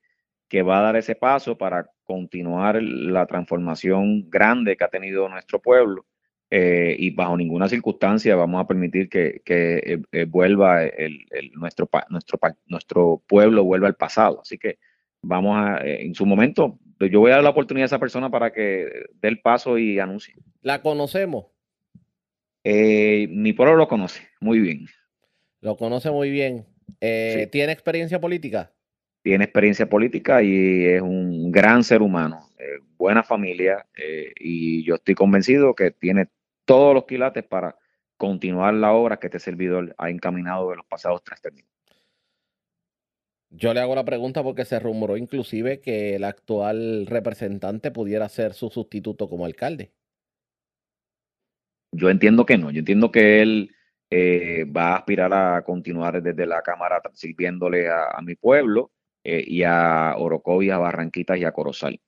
que 0.48 0.62
va 0.62 0.79
a 0.79 0.83
dar 0.83 0.95
ese 0.95 1.15
paso 1.15 1.57
para 1.57 1.89
continuar 2.05 2.81
la 2.81 3.25
transformación 3.25 4.29
grande 4.29 4.77
que 4.77 4.86
ha 4.86 4.89
tenido 4.89 5.27
nuestro 5.27 5.62
pueblo 5.62 6.05
eh, 6.51 6.96
y 6.98 7.12
bajo 7.12 7.38
ninguna 7.38 7.70
circunstancia 7.70 8.36
vamos 8.36 8.60
a 8.60 8.68
permitir 8.68 9.08
que, 9.08 9.41
eh, 9.46 10.01
eh, 10.12 10.25
vuelva 10.25 10.84
el, 10.84 11.27
nuestro, 11.53 11.88
nuestro, 12.10 12.39
nuestro 12.65 13.22
pueblo 13.27 13.63
vuelva 13.63 13.88
al 13.88 13.96
pasado. 13.96 14.41
Así 14.41 14.58
que 14.58 14.79
vamos 15.22 15.56
a, 15.58 15.82
en 15.84 16.15
su 16.15 16.25
momento, 16.25 16.79
yo 17.00 17.20
voy 17.20 17.32
a 17.32 17.36
dar 17.36 17.44
la 17.44 17.51
oportunidad 17.51 17.84
a 17.84 17.86
esa 17.86 18.00
persona 18.00 18.32
para 18.32 18.51
que 18.51 18.88
dé 19.22 19.27
el 19.27 19.41
paso 19.41 19.77
y 19.77 20.00
anuncie. 20.00 20.36
¿La 20.62 20.82
conocemos? 20.82 21.46
mi 22.62 23.53
pueblo 23.53 23.75
lo 23.75 23.88
conoce 23.88 24.27
muy 24.41 24.60
bien. 24.60 24.86
Lo 25.62 25.75
conoce 25.75 26.12
muy 26.12 26.29
bien. 26.29 26.68
¿Tiene 27.00 27.72
experiencia 27.72 28.20
política? 28.20 28.72
Tiene 29.24 29.46
experiencia 29.46 29.89
política 29.89 30.44
y 30.44 30.86
es 30.86 31.01
un 31.01 31.51
gran 31.51 31.84
ser 31.84 32.01
humano, 32.03 32.50
buena 32.98 33.24
familia 33.24 33.88
y 34.39 34.84
yo 34.84 34.96
estoy 34.96 35.15
convencido 35.15 35.74
que 35.74 35.89
tiene 35.89 36.27
todos 36.69 36.93
los 36.93 37.05
quilates 37.05 37.43
para 37.45 37.75
continuar 38.15 38.75
la 38.75 38.93
obra 38.93 39.17
que 39.17 39.25
este 39.25 39.39
servidor 39.39 39.95
ha 39.97 40.11
encaminado 40.11 40.69
de 40.69 40.75
los 40.75 40.85
pasados 40.85 41.23
tres 41.23 41.41
términos. 41.41 41.67
Yo 43.49 43.73
le 43.73 43.79
hago 43.79 43.95
la 43.95 44.05
pregunta 44.05 44.43
porque 44.43 44.65
se 44.65 44.79
rumoró 44.79 45.17
inclusive 45.17 45.81
que 45.81 46.15
el 46.15 46.23
actual 46.23 47.07
representante 47.07 47.89
pudiera 47.89 48.29
ser 48.29 48.53
su 48.53 48.69
sustituto 48.69 49.27
como 49.27 49.45
alcalde. 49.45 49.93
Yo 51.91 52.11
entiendo 52.11 52.45
que 52.45 52.59
no, 52.59 52.69
yo 52.69 52.77
entiendo 52.77 53.11
que 53.11 53.41
él 53.41 53.71
eh, 54.11 54.65
va 54.65 54.89
a 54.89 54.97
aspirar 54.97 55.33
a 55.33 55.63
continuar 55.63 56.21
desde 56.21 56.45
la 56.45 56.61
Cámara 56.61 57.01
sirviéndole 57.13 57.89
a, 57.89 58.21
mi 58.21 58.35
pueblo 58.35 58.91
eh, 59.23 59.43
y 59.43 59.63
a 59.63 60.13
Orocovi, 60.15 60.69
a 60.69 60.77
Barranquitas 60.77 61.39
y 61.39 61.45
a 61.45 61.51
Corozal, 61.51 61.99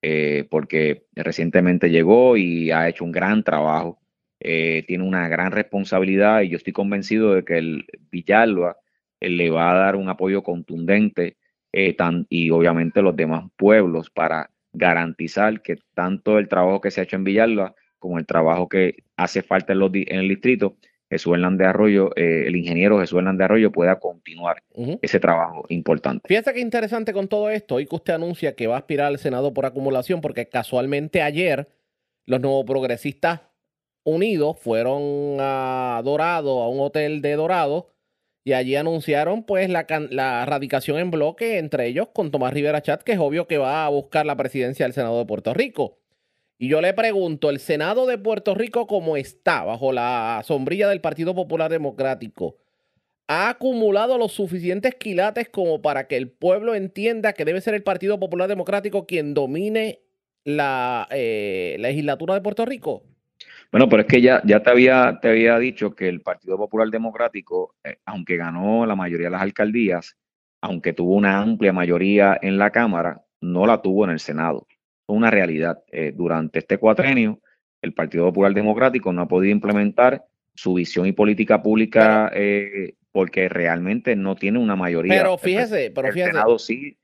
eh, 0.00 0.48
porque 0.50 1.04
recientemente 1.12 1.90
llegó 1.90 2.38
y 2.38 2.70
ha 2.70 2.88
hecho 2.88 3.04
un 3.04 3.12
gran 3.12 3.44
trabajo 3.44 4.00
eh, 4.40 4.84
tiene 4.86 5.04
una 5.04 5.28
gran 5.28 5.50
responsabilidad 5.50 6.42
y 6.42 6.50
yo 6.50 6.58
estoy 6.58 6.74
convencido 6.74 7.34
de 7.34 7.44
que 7.44 7.56
el 7.56 7.86
Villalba 8.10 8.76
eh, 9.18 9.30
le 9.30 9.48
va 9.50 9.72
a 9.72 9.74
dar 9.74 9.96
un 9.96 10.10
apoyo 10.10 10.42
contundente 10.42 11.38
eh, 11.72 11.96
y 12.28 12.50
obviamente 12.50 13.00
los 13.00 13.16
demás 13.16 13.44
pueblos 13.56 14.10
para 14.10 14.50
garantizar 14.72 15.62
que 15.62 15.76
tanto 15.94 16.38
el 16.38 16.48
trabajo 16.48 16.82
que 16.82 16.90
se 16.90 17.00
ha 17.00 17.04
hecho 17.04 17.16
en 17.16 17.24
Villalba 17.24 17.74
como 17.98 18.18
el 18.18 18.26
trabajo 18.26 18.68
que 18.68 19.04
hace 19.16 19.42
falta 19.42 19.72
en, 19.72 19.80
el 19.82 20.28
distrito, 20.28 20.76
Jesús 21.08 21.32
Hernández 21.32 21.68
Arroyo, 21.68 22.14
el 22.14 22.54
ingeniero 22.54 23.00
Jesús 23.00 23.18
Hernández 23.18 23.46
Arroyo 23.46 23.72
pueda 23.72 23.98
continuar 23.98 24.62
ese 25.00 25.18
trabajo 25.18 25.64
importante. 25.70 26.28
Fíjate 26.28 26.52
qué 26.52 26.60
interesante 26.60 27.14
con 27.14 27.26
todo 27.26 27.48
esto, 27.48 27.80
y 27.80 27.86
que 27.86 27.94
usted 27.94 28.14
anuncia 28.14 28.54
que 28.54 28.66
va 28.66 28.74
a 28.74 28.78
aspirar 28.80 29.06
al 29.06 29.18
Senado 29.18 29.54
por 29.54 29.64
acumulación, 29.64 30.20
porque 30.20 30.48
casualmente 30.48 31.22
ayer 31.22 31.68
los 32.26 32.40
nuevos 32.40 32.66
progresistas 32.66 33.40
Unidos 34.06 34.56
fueron 34.60 35.38
a 35.40 36.00
Dorado, 36.04 36.62
a 36.62 36.68
un 36.68 36.78
hotel 36.80 37.20
de 37.22 37.34
Dorado, 37.34 37.88
y 38.44 38.52
allí 38.52 38.76
anunciaron 38.76 39.42
pues 39.42 39.68
la, 39.68 40.46
radicación 40.46 40.98
en 40.98 41.10
bloque 41.10 41.58
entre 41.58 41.88
ellos 41.88 42.10
con 42.12 42.30
Tomás 42.30 42.52
Rivera 42.52 42.80
Chat, 42.80 43.02
que 43.02 43.12
es 43.12 43.18
obvio 43.18 43.48
que 43.48 43.58
va 43.58 43.84
a 43.84 43.88
buscar 43.88 44.24
la 44.24 44.36
presidencia 44.36 44.86
del 44.86 44.92
Senado 44.92 45.18
de 45.18 45.26
Puerto 45.26 45.52
Rico. 45.52 45.98
Y 46.56 46.68
yo 46.68 46.80
le 46.80 46.94
pregunto, 46.94 47.50
¿el 47.50 47.58
Senado 47.58 48.06
de 48.06 48.16
Puerto 48.16 48.54
Rico 48.54 48.86
como 48.86 49.16
está, 49.16 49.64
bajo 49.64 49.90
la 49.90 50.40
sombrilla 50.44 50.88
del 50.88 51.00
Partido 51.00 51.34
Popular 51.34 51.72
Democrático, 51.72 52.58
ha 53.26 53.48
acumulado 53.48 54.18
los 54.18 54.30
suficientes 54.30 54.94
quilates 54.94 55.48
como 55.48 55.82
para 55.82 56.06
que 56.06 56.16
el 56.16 56.30
pueblo 56.30 56.76
entienda 56.76 57.32
que 57.32 57.44
debe 57.44 57.60
ser 57.60 57.74
el 57.74 57.82
Partido 57.82 58.20
Popular 58.20 58.48
Democrático 58.48 59.06
quien 59.06 59.34
domine 59.34 60.02
la 60.44 61.08
eh, 61.10 61.76
legislatura 61.80 62.34
de 62.34 62.42
Puerto 62.42 62.64
Rico? 62.64 63.02
Bueno, 63.72 63.88
pero 63.88 64.02
es 64.02 64.08
que 64.08 64.20
ya, 64.20 64.42
ya 64.44 64.62
te, 64.62 64.70
había, 64.70 65.18
te 65.20 65.28
había 65.28 65.58
dicho 65.58 65.94
que 65.94 66.08
el 66.08 66.20
Partido 66.20 66.56
Popular 66.56 66.88
Democrático, 66.88 67.74
eh, 67.84 67.98
aunque 68.04 68.36
ganó 68.36 68.86
la 68.86 68.96
mayoría 68.96 69.26
de 69.26 69.32
las 69.32 69.42
alcaldías, 69.42 70.16
aunque 70.60 70.92
tuvo 70.92 71.14
una 71.14 71.38
amplia 71.40 71.72
mayoría 71.72 72.38
en 72.40 72.58
la 72.58 72.70
Cámara, 72.70 73.22
no 73.40 73.66
la 73.66 73.82
tuvo 73.82 74.04
en 74.04 74.10
el 74.10 74.20
Senado. 74.20 74.66
Es 74.70 75.14
una 75.14 75.30
realidad. 75.30 75.82
Eh, 75.92 76.12
durante 76.14 76.58
este 76.58 76.78
cuatrenio, 76.78 77.40
el 77.82 77.92
Partido 77.92 78.24
Popular 78.26 78.54
Democrático 78.54 79.12
no 79.12 79.22
ha 79.22 79.28
podido 79.28 79.52
implementar 79.52 80.24
su 80.54 80.74
visión 80.74 81.06
y 81.06 81.12
política 81.12 81.62
pública 81.62 82.30
eh, 82.34 82.94
porque 83.12 83.48
realmente 83.48 84.16
no 84.16 84.36
tiene 84.36 84.58
una 84.58 84.76
mayoría. 84.76 85.14
Pero 85.14 85.38
fíjese, 85.38 85.92
pero 85.94 86.08
fíjese. 86.08 86.30
El 86.30 86.32
Senado 86.32 86.58
sí 86.58 86.96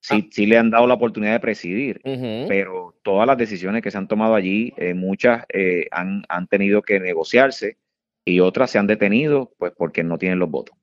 sí, 0.00 0.24
ah. 0.26 0.28
sí 0.30 0.46
le 0.46 0.58
han 0.58 0.70
dado 0.70 0.86
la 0.86 0.94
oportunidad 0.94 1.32
de 1.32 1.40
presidir, 1.40 2.00
pero 2.48 2.96
todas 3.02 3.26
las 3.26 3.38
decisiones 3.38 3.82
que 3.82 3.90
se 3.90 3.98
han 3.98 4.08
tomado 4.08 4.34
allí, 4.34 4.72
eh, 4.76 4.94
muchas 4.94 5.44
eh, 5.52 5.86
han, 5.90 6.24
han, 6.28 6.46
tenido 6.48 6.82
que 6.82 6.98
negociarse 6.98 7.76
y 8.24 8.40
otras 8.40 8.70
se 8.70 8.78
han 8.78 8.86
detenido 8.86 9.52
pues 9.58 9.72
porque 9.76 10.02
no 10.02 10.18
tienen 10.18 10.38
los 10.38 10.50
votos. 10.50 10.76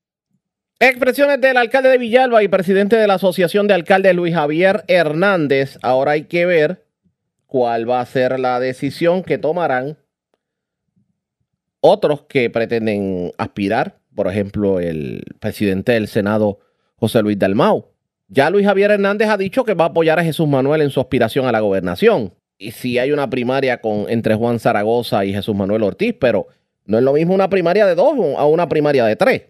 Expresiones 0.79 1.41
del 1.41 1.57
alcalde 1.57 1.89
de 1.89 1.97
Villalba 1.97 2.43
y 2.43 2.47
presidente 2.47 2.95
de 2.95 3.07
la 3.07 3.15
Asociación 3.15 3.67
de 3.67 3.73
Alcaldes 3.73 4.15
Luis 4.15 4.35
Javier 4.35 4.83
Hernández. 4.87 5.79
Ahora 5.81 6.11
hay 6.11 6.25
que 6.25 6.45
ver 6.45 6.85
cuál 7.47 7.89
va 7.89 7.99
a 7.99 8.05
ser 8.05 8.39
la 8.39 8.59
decisión 8.59 9.23
que 9.23 9.39
tomarán 9.39 9.97
otros 11.79 12.23
que 12.23 12.49
pretenden 12.51 13.31
aspirar, 13.37 13.97
por 14.13 14.27
ejemplo, 14.27 14.79
el 14.79 15.23
presidente 15.39 15.93
del 15.93 16.07
Senado, 16.07 16.59
José 16.95 17.21
Luis 17.23 17.39
Dalmau 17.39 17.96
ya 18.27 18.49
Luis 18.49 18.65
Javier 18.65 18.91
Hernández 18.91 19.29
ha 19.29 19.37
dicho 19.37 19.63
que 19.63 19.73
va 19.73 19.85
a 19.85 19.87
apoyar 19.89 20.19
a 20.19 20.23
Jesús 20.23 20.47
Manuel 20.47 20.81
en 20.81 20.89
su 20.89 20.99
aspiración 20.99 21.47
a 21.47 21.51
la 21.51 21.59
gobernación. 21.59 22.33
Y 22.57 22.71
si 22.71 22.97
hay 22.97 23.11
una 23.11 23.29
primaria 23.29 23.79
con, 23.81 24.05
entre 24.09 24.35
Juan 24.35 24.59
Zaragoza 24.59 25.23
y 25.25 25.33
Jesús 25.33 25.55
Manuel 25.55 25.83
Ortiz, 25.83 26.15
pero 26.19 26.47
no 26.85 26.97
es 26.97 27.03
lo 27.03 27.13
mismo 27.13 27.33
una 27.33 27.49
primaria 27.49 27.85
de 27.85 27.95
dos 27.95 28.15
a 28.37 28.45
una 28.45 28.67
primaria 28.67 29.05
de 29.05 29.15
tres. 29.15 29.43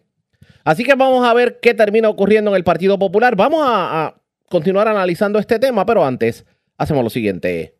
Así 0.63 0.83
que 0.83 0.95
vamos 0.95 1.25
a 1.25 1.33
ver 1.33 1.59
qué 1.61 1.73
termina 1.73 2.09
ocurriendo 2.09 2.51
en 2.51 2.57
el 2.57 2.63
Partido 2.63 2.99
Popular. 2.99 3.35
Vamos 3.35 3.61
a, 3.63 4.15
continuar 4.49 4.87
analizando 4.87 5.39
este 5.39 5.59
tema, 5.59 5.85
pero 5.85 6.05
antes 6.05 6.45
hacemos 6.77 7.03
lo 7.03 7.09
siguiente. 7.09 7.75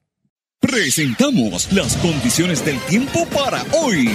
Presentamos 0.60 1.72
las 1.72 1.96
condiciones 1.98 2.64
del 2.66 2.80
tiempo 2.82 3.26
para 3.34 3.62
hoy. 3.74 4.10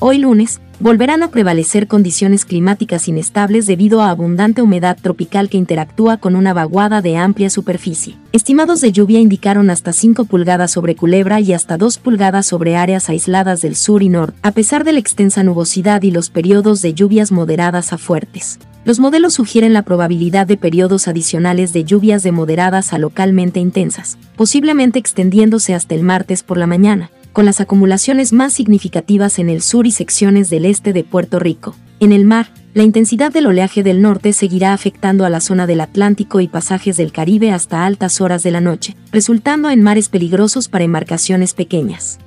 Hoy 0.00 0.18
lunes, 0.18 0.60
volverán 0.80 1.22
a 1.22 1.30
prevalecer 1.30 1.86
condiciones 1.86 2.46
climáticas 2.46 3.06
inestables 3.06 3.66
debido 3.66 4.00
a 4.00 4.10
abundante 4.10 4.62
humedad 4.62 4.96
tropical 5.00 5.50
que 5.50 5.58
interactúa 5.58 6.16
con 6.16 6.34
una 6.34 6.54
vaguada 6.54 7.02
de 7.02 7.18
amplia 7.18 7.50
superficie. 7.50 8.16
Estimados 8.32 8.80
de 8.80 8.90
lluvia 8.90 9.20
indicaron 9.20 9.68
hasta 9.68 9.92
5 9.92 10.24
pulgadas 10.24 10.70
sobre 10.70 10.96
Culebra 10.96 11.38
y 11.40 11.52
hasta 11.52 11.76
2 11.76 11.98
pulgadas 11.98 12.46
sobre 12.46 12.76
áreas 12.76 13.10
aisladas 13.10 13.60
del 13.60 13.76
sur 13.76 14.02
y 14.02 14.08
norte, 14.08 14.38
a 14.42 14.52
pesar 14.52 14.84
de 14.84 14.92
la 14.92 15.00
extensa 15.00 15.42
nubosidad 15.42 16.02
y 16.02 16.10
los 16.10 16.30
periodos 16.30 16.80
de 16.80 16.94
lluvias 16.94 17.30
moderadas 17.30 17.92
a 17.92 17.98
fuertes. 17.98 18.58
Los 18.86 18.98
modelos 18.98 19.34
sugieren 19.34 19.74
la 19.74 19.82
probabilidad 19.82 20.46
de 20.46 20.56
periodos 20.56 21.06
adicionales 21.06 21.74
de 21.74 21.84
lluvias 21.84 22.22
de 22.22 22.32
moderadas 22.32 22.94
a 22.94 22.98
localmente 22.98 23.60
intensas, 23.60 24.16
posiblemente 24.36 24.98
extendiéndose 24.98 25.74
hasta 25.74 25.94
el 25.94 26.02
martes 26.02 26.42
por 26.42 26.56
la 26.56 26.66
mañana 26.66 27.10
con 27.32 27.44
las 27.44 27.60
acumulaciones 27.60 28.32
más 28.32 28.52
significativas 28.52 29.38
en 29.38 29.48
el 29.48 29.62
sur 29.62 29.86
y 29.86 29.90
secciones 29.90 30.50
del 30.50 30.64
este 30.64 30.92
de 30.92 31.04
Puerto 31.04 31.38
Rico. 31.38 31.74
En 32.00 32.12
el 32.12 32.24
mar, 32.24 32.48
la 32.72 32.82
intensidad 32.82 33.32
del 33.32 33.46
oleaje 33.46 33.82
del 33.82 34.00
norte 34.00 34.32
seguirá 34.32 34.72
afectando 34.72 35.24
a 35.24 35.30
la 35.30 35.40
zona 35.40 35.66
del 35.66 35.80
Atlántico 35.80 36.40
y 36.40 36.48
pasajes 36.48 36.96
del 36.96 37.12
Caribe 37.12 37.50
hasta 37.50 37.84
altas 37.84 38.20
horas 38.20 38.42
de 38.42 38.50
la 38.50 38.60
noche, 38.60 38.96
resultando 39.12 39.70
en 39.70 39.82
mares 39.82 40.08
peligrosos 40.08 40.68
para 40.68 40.84
embarcaciones 40.84 41.52
pequeñas. 41.52 42.18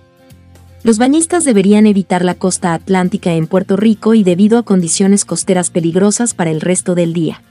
Los 0.84 0.98
bañistas 0.98 1.46
deberían 1.46 1.88
evitar 1.88 2.26
la 2.26 2.36
costa 2.36 2.74
atlántica 2.74 3.32
en 3.34 3.48
Puerto 3.48 3.78
Rico 3.78 4.14
y 4.14 4.24
debido 4.24 4.58
a 4.58 4.64
condiciones 4.64 5.24
costeras 5.24 5.70
peligrosas 5.70 6.34
para 6.34 6.52
el 6.52 6.60
resto 6.60 6.94
del 6.94 7.14
día. 7.14 7.42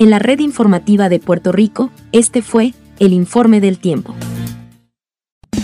En 0.00 0.10
la 0.10 0.18
red 0.18 0.40
informativa 0.40 1.08
de 1.08 1.20
Puerto 1.20 1.52
Rico, 1.52 1.90
este 2.10 2.42
fue 2.42 2.74
el 2.98 3.12
informe 3.12 3.60
del 3.60 3.78
tiempo. 3.78 4.14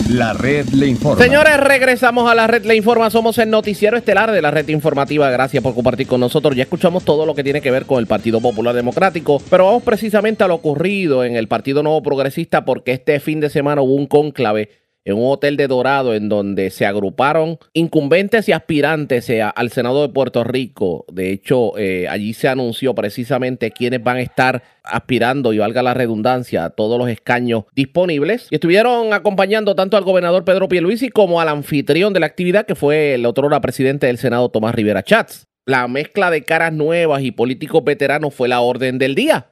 La 0.09 0.31
red 0.31 0.69
le 0.69 0.87
informa. 0.87 1.21
Señores, 1.21 1.59
regresamos 1.59 2.31
a 2.31 2.35
la 2.35 2.47
red 2.47 2.63
le 2.63 2.77
informa. 2.77 3.09
Somos 3.09 3.37
el 3.39 3.49
noticiero 3.49 3.97
estelar 3.97 4.31
de 4.31 4.41
la 4.41 4.51
red 4.51 4.69
informativa. 4.69 5.29
Gracias 5.29 5.61
por 5.61 5.75
compartir 5.75 6.07
con 6.07 6.21
nosotros. 6.21 6.55
Ya 6.55 6.63
escuchamos 6.63 7.03
todo 7.03 7.25
lo 7.25 7.35
que 7.35 7.43
tiene 7.43 7.59
que 7.59 7.71
ver 7.71 7.85
con 7.85 7.99
el 7.99 8.07
Partido 8.07 8.39
Popular 8.39 8.73
Democrático, 8.73 9.41
pero 9.49 9.65
vamos 9.65 9.83
precisamente 9.83 10.45
a 10.45 10.47
lo 10.47 10.55
ocurrido 10.55 11.25
en 11.25 11.35
el 11.35 11.49
Partido 11.49 11.83
Nuevo 11.83 12.01
Progresista 12.03 12.63
porque 12.63 12.93
este 12.93 13.19
fin 13.19 13.41
de 13.41 13.49
semana 13.49 13.81
hubo 13.81 13.95
un 13.95 14.07
cónclave 14.07 14.69
en 15.07 15.15
un 15.15 15.31
hotel 15.31 15.55
de 15.55 15.67
Dorado 15.67 16.13
en 16.13 16.27
donde 16.27 16.69
se 16.69 16.85
agruparon 16.85 17.57
incumbentes 17.71 18.49
y 18.49 18.51
aspirantes 18.51 19.29
eh, 19.29 19.41
al 19.41 19.71
Senado 19.71 20.01
de 20.01 20.09
Puerto 20.09 20.43
Rico. 20.43 21.05
De 21.09 21.31
hecho, 21.31 21.77
eh, 21.77 22.09
allí 22.09 22.33
se 22.33 22.49
anunció 22.49 22.93
precisamente 22.93 23.71
quiénes 23.71 24.03
van 24.03 24.17
a 24.17 24.21
estar 24.21 24.63
aspirando, 24.83 25.53
y 25.53 25.59
valga 25.59 25.81
la 25.81 25.93
redundancia, 25.93 26.65
a 26.65 26.69
todos 26.71 26.99
los 26.99 27.07
escaños 27.07 27.63
disponibles. 27.73 28.47
Y 28.51 28.55
estuvieron 28.55 29.13
acompañando 29.13 29.75
tanto 29.75 29.95
al 29.95 30.03
gobernador 30.03 30.43
Pedro 30.43 30.67
Pierluisi 30.67 31.07
como 31.07 31.39
al 31.39 31.47
anfitrión 31.47 32.11
de 32.11 32.19
la 32.19 32.25
actividad, 32.25 32.65
que 32.65 32.75
fue 32.75 33.13
el 33.13 33.25
otro 33.25 33.49
presidente 33.61 34.07
del 34.07 34.17
Senado, 34.17 34.49
Tomás 34.49 34.75
Rivera 34.75 35.03
Chats. 35.03 35.47
La 35.65 35.87
mezcla 35.87 36.29
de 36.31 36.43
caras 36.43 36.73
nuevas 36.73 37.23
y 37.23 37.31
políticos 37.31 37.81
veteranos 37.85 38.33
fue 38.33 38.49
la 38.49 38.59
orden 38.59 38.97
del 38.97 39.15
día. 39.15 39.51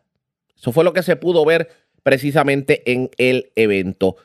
Eso 0.57 0.73
fue 0.73 0.83
lo 0.83 0.91
que 0.91 1.01
se 1.01 1.15
pudo 1.15 1.45
ver 1.45 1.69
precisamente 2.03 2.83
en 2.91 3.09
el 3.17 3.51
evento. 3.55 4.17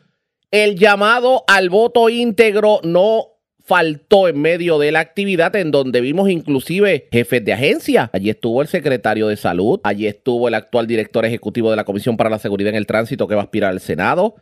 El 0.50 0.76
llamado 0.76 1.44
al 1.46 1.70
voto 1.70 2.08
íntegro 2.08 2.80
no 2.82 3.26
faltó 3.70 4.26
en 4.26 4.40
medio 4.40 4.80
de 4.80 4.90
la 4.90 4.98
actividad 4.98 5.54
en 5.54 5.70
donde 5.70 6.00
vimos 6.00 6.28
inclusive 6.28 7.08
jefes 7.12 7.44
de 7.44 7.52
agencia. 7.52 8.10
Allí 8.12 8.30
estuvo 8.30 8.62
el 8.62 8.68
secretario 8.68 9.28
de 9.28 9.36
salud, 9.36 9.80
allí 9.84 10.08
estuvo 10.08 10.48
el 10.48 10.54
actual 10.54 10.88
director 10.88 11.24
ejecutivo 11.24 11.70
de 11.70 11.76
la 11.76 11.84
Comisión 11.84 12.16
para 12.16 12.30
la 12.30 12.40
Seguridad 12.40 12.70
en 12.70 12.76
el 12.76 12.86
Tránsito 12.86 13.28
que 13.28 13.36
va 13.36 13.42
a 13.42 13.44
aspirar 13.44 13.70
al 13.70 13.80
Senado. 13.80 14.34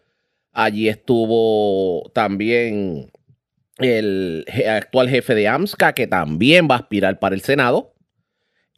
Allí 0.52 0.88
estuvo 0.88 2.10
también 2.14 3.10
el 3.76 4.46
actual 4.66 5.10
jefe 5.10 5.34
de 5.34 5.46
AMSCA 5.46 5.92
que 5.92 6.06
también 6.06 6.66
va 6.70 6.76
a 6.76 6.78
aspirar 6.78 7.18
para 7.18 7.34
el 7.34 7.42
Senado, 7.42 7.92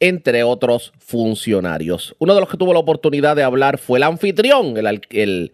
entre 0.01 0.43
otros 0.43 0.91
funcionarios. 0.99 2.13
Uno 2.19 2.33
de 2.35 2.41
los 2.41 2.49
que 2.49 2.57
tuvo 2.57 2.73
la 2.73 2.79
oportunidad 2.79 3.37
de 3.37 3.43
hablar 3.43 3.77
fue 3.77 3.99
el 3.99 4.03
anfitrión, 4.03 4.75
el, 4.77 5.53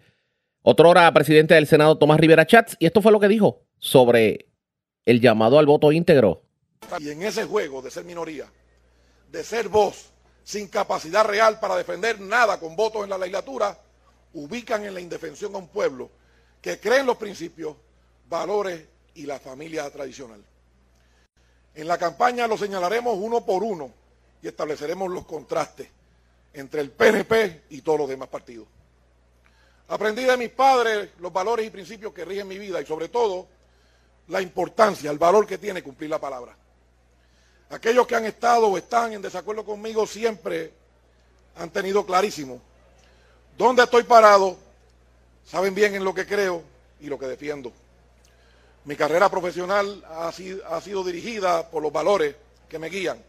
otro 0.62 0.90
hora 0.90 1.12
presidente 1.12 1.54
del 1.54 1.66
Senado, 1.66 1.98
Tomás 1.98 2.20
Rivera 2.20 2.46
Chats, 2.46 2.76
y 2.78 2.86
esto 2.86 3.02
fue 3.02 3.12
lo 3.12 3.20
que 3.20 3.28
dijo 3.28 3.62
sobre 3.78 4.50
el 5.04 5.20
llamado 5.20 5.58
al 5.58 5.66
voto 5.66 5.92
íntegro. 5.92 6.42
Y 6.98 7.10
en 7.10 7.22
ese 7.22 7.44
juego 7.44 7.82
de 7.82 7.90
ser 7.90 8.04
minoría, 8.04 8.46
de 9.30 9.44
ser 9.44 9.68
voz, 9.68 10.12
sin 10.44 10.68
capacidad 10.68 11.24
real 11.24 11.60
para 11.60 11.76
defender 11.76 12.20
nada 12.20 12.58
con 12.58 12.74
votos 12.74 13.04
en 13.04 13.10
la 13.10 13.18
legislatura, 13.18 13.78
ubican 14.34 14.84
en 14.84 14.94
la 14.94 15.00
indefensión 15.00 15.54
a 15.54 15.58
un 15.58 15.68
pueblo 15.68 16.10
que 16.60 16.78
cree 16.80 17.00
en 17.00 17.06
los 17.06 17.16
principios, 17.16 17.76
valores 18.28 18.82
y 19.14 19.26
la 19.26 19.38
familia 19.38 19.88
tradicional. 19.90 20.42
En 21.74 21.86
la 21.86 21.98
campaña 21.98 22.46
lo 22.46 22.56
señalaremos 22.56 23.16
uno 23.18 23.44
por 23.44 23.62
uno 23.62 23.92
y 24.42 24.48
estableceremos 24.48 25.10
los 25.10 25.26
contrastes 25.26 25.88
entre 26.52 26.80
el 26.80 26.90
PNP 26.90 27.64
y 27.70 27.82
todos 27.82 28.00
los 28.00 28.08
demás 28.08 28.28
partidos. 28.28 28.66
Aprendí 29.88 30.24
de 30.24 30.36
mis 30.36 30.50
padres 30.50 31.10
los 31.18 31.32
valores 31.32 31.66
y 31.66 31.70
principios 31.70 32.12
que 32.12 32.24
rigen 32.24 32.46
mi 32.46 32.58
vida 32.58 32.80
y 32.80 32.86
sobre 32.86 33.08
todo 33.08 33.46
la 34.28 34.42
importancia, 34.42 35.10
el 35.10 35.18
valor 35.18 35.46
que 35.46 35.56
tiene 35.56 35.82
cumplir 35.82 36.10
la 36.10 36.20
palabra. 36.20 36.54
Aquellos 37.70 38.06
que 38.06 38.14
han 38.14 38.26
estado 38.26 38.68
o 38.68 38.76
están 38.76 39.12
en 39.12 39.22
desacuerdo 39.22 39.64
conmigo 39.64 40.06
siempre 40.06 40.72
han 41.56 41.70
tenido 41.70 42.04
clarísimo 42.04 42.60
dónde 43.56 43.82
estoy 43.82 44.04
parado, 44.04 44.56
saben 45.44 45.74
bien 45.74 45.94
en 45.94 46.04
lo 46.04 46.14
que 46.14 46.26
creo 46.26 46.62
y 47.00 47.08
lo 47.08 47.18
que 47.18 47.26
defiendo. 47.26 47.72
Mi 48.84 48.94
carrera 48.94 49.28
profesional 49.28 50.04
ha 50.08 50.30
sido, 50.32 50.64
ha 50.66 50.80
sido 50.80 51.02
dirigida 51.02 51.68
por 51.68 51.82
los 51.82 51.92
valores 51.92 52.36
que 52.68 52.78
me 52.78 52.88
guían. 52.88 53.22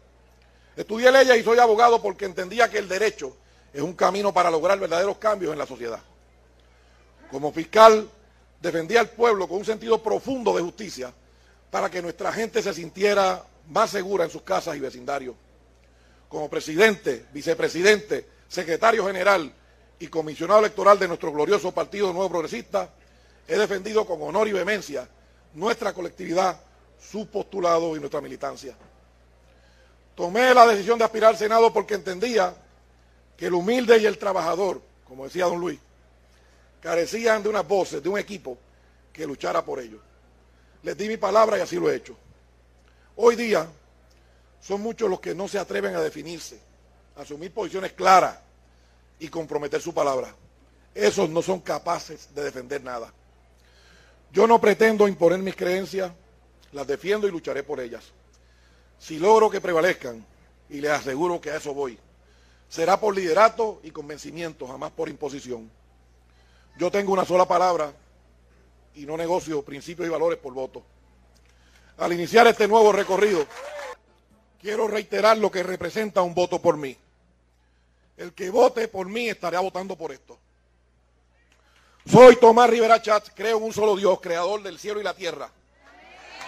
Estudié 0.76 1.10
leyes 1.10 1.38
y 1.38 1.42
soy 1.42 1.58
abogado 1.58 2.00
porque 2.00 2.26
entendía 2.26 2.70
que 2.70 2.78
el 2.78 2.88
derecho 2.88 3.36
es 3.72 3.82
un 3.82 3.94
camino 3.94 4.32
para 4.32 4.50
lograr 4.50 4.78
verdaderos 4.78 5.18
cambios 5.18 5.52
en 5.52 5.58
la 5.58 5.66
sociedad. 5.66 6.00
Como 7.30 7.52
fiscal 7.52 8.08
defendía 8.60 9.00
al 9.00 9.10
pueblo 9.10 9.48
con 9.48 9.58
un 9.58 9.64
sentido 9.64 10.02
profundo 10.02 10.54
de 10.54 10.62
justicia 10.62 11.12
para 11.70 11.90
que 11.90 12.02
nuestra 12.02 12.32
gente 12.32 12.62
se 12.62 12.74
sintiera 12.74 13.44
más 13.68 13.90
segura 13.90 14.24
en 14.24 14.30
sus 14.30 14.42
casas 14.42 14.76
y 14.76 14.80
vecindarios. 14.80 15.36
Como 16.28 16.48
presidente, 16.48 17.26
vicepresidente, 17.32 18.26
secretario 18.48 19.06
general 19.06 19.52
y 19.98 20.08
comisionado 20.08 20.60
electoral 20.60 20.98
de 20.98 21.08
nuestro 21.08 21.32
glorioso 21.32 21.72
Partido 21.72 22.12
Nuevo 22.12 22.30
Progresista, 22.30 22.90
he 23.46 23.56
defendido 23.56 24.04
con 24.04 24.20
honor 24.22 24.48
y 24.48 24.52
vehemencia 24.52 25.08
nuestra 25.54 25.92
colectividad, 25.92 26.60
su 27.00 27.26
postulado 27.26 27.96
y 27.96 28.00
nuestra 28.00 28.20
militancia. 28.20 28.74
Tomé 30.14 30.52
la 30.52 30.66
decisión 30.66 30.98
de 30.98 31.04
aspirar 31.04 31.30
al 31.30 31.38
Senado 31.38 31.72
porque 31.72 31.94
entendía 31.94 32.54
que 33.36 33.46
el 33.46 33.54
humilde 33.54 33.98
y 33.98 34.06
el 34.06 34.18
trabajador, 34.18 34.82
como 35.04 35.24
decía 35.24 35.46
don 35.46 35.58
Luis, 35.58 35.80
carecían 36.80 37.42
de 37.42 37.48
unas 37.48 37.66
voces, 37.66 38.02
de 38.02 38.08
un 38.08 38.18
equipo 38.18 38.58
que 39.12 39.26
luchara 39.26 39.64
por 39.64 39.80
ellos. 39.80 40.00
Les 40.82 40.96
di 40.96 41.08
mi 41.08 41.16
palabra 41.16 41.58
y 41.58 41.60
así 41.60 41.76
lo 41.76 41.90
he 41.90 41.96
hecho. 41.96 42.16
Hoy 43.16 43.36
día 43.36 43.68
son 44.60 44.80
muchos 44.80 45.10
los 45.10 45.20
que 45.20 45.34
no 45.34 45.48
se 45.48 45.58
atreven 45.58 45.94
a 45.94 46.00
definirse, 46.00 46.58
a 47.16 47.22
asumir 47.22 47.52
posiciones 47.52 47.92
claras 47.92 48.38
y 49.18 49.28
comprometer 49.28 49.80
su 49.80 49.92
palabra. 49.92 50.34
Esos 50.94 51.28
no 51.28 51.42
son 51.42 51.60
capaces 51.60 52.34
de 52.34 52.44
defender 52.44 52.82
nada. 52.82 53.12
Yo 54.32 54.46
no 54.46 54.60
pretendo 54.60 55.06
imponer 55.08 55.40
mis 55.40 55.56
creencias, 55.56 56.12
las 56.72 56.86
defiendo 56.86 57.26
y 57.26 57.30
lucharé 57.30 57.62
por 57.62 57.80
ellas. 57.80 58.04
Si 58.98 59.18
logro 59.18 59.50
que 59.50 59.60
prevalezcan, 59.60 60.24
y 60.68 60.80
les 60.80 60.92
aseguro 60.92 61.40
que 61.40 61.50
a 61.50 61.56
eso 61.56 61.74
voy, 61.74 61.98
será 62.68 63.00
por 63.00 63.14
liderato 63.14 63.80
y 63.82 63.90
convencimiento, 63.90 64.66
jamás 64.68 64.92
por 64.92 65.08
imposición. 65.08 65.70
Yo 66.80 66.90
tengo 66.90 67.12
una 67.12 67.26
sola 67.26 67.46
palabra 67.46 67.92
y 68.94 69.04
no 69.04 69.14
negocio 69.14 69.62
principios 69.62 70.08
y 70.08 70.10
valores 70.10 70.38
por 70.38 70.54
voto. 70.54 70.82
Al 71.98 72.10
iniciar 72.10 72.46
este 72.46 72.66
nuevo 72.66 72.90
recorrido, 72.90 73.46
quiero 74.58 74.88
reiterar 74.88 75.36
lo 75.36 75.50
que 75.50 75.62
representa 75.62 76.22
un 76.22 76.34
voto 76.34 76.58
por 76.62 76.78
mí. 76.78 76.96
El 78.16 78.32
que 78.32 78.48
vote 78.48 78.88
por 78.88 79.10
mí 79.10 79.28
estará 79.28 79.60
votando 79.60 79.94
por 79.94 80.10
esto. 80.10 80.38
Soy 82.06 82.36
Tomás 82.36 82.70
Rivera 82.70 83.02
Chats, 83.02 83.30
creo 83.34 83.58
en 83.58 83.64
un 83.64 83.74
solo 83.74 83.94
Dios, 83.94 84.18
creador 84.22 84.62
del 84.62 84.78
cielo 84.78 85.00
y 85.00 85.04
la 85.04 85.12
tierra, 85.12 85.50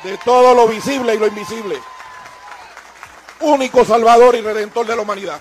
de 0.03 0.17
todo 0.17 0.55
lo 0.55 0.67
visible 0.67 1.15
y 1.15 1.19
lo 1.19 1.27
invisible, 1.27 1.79
único 3.41 3.85
salvador 3.85 4.35
y 4.35 4.41
redentor 4.41 4.87
de 4.87 4.97
la 4.97 5.03
humanidad. 5.03 5.39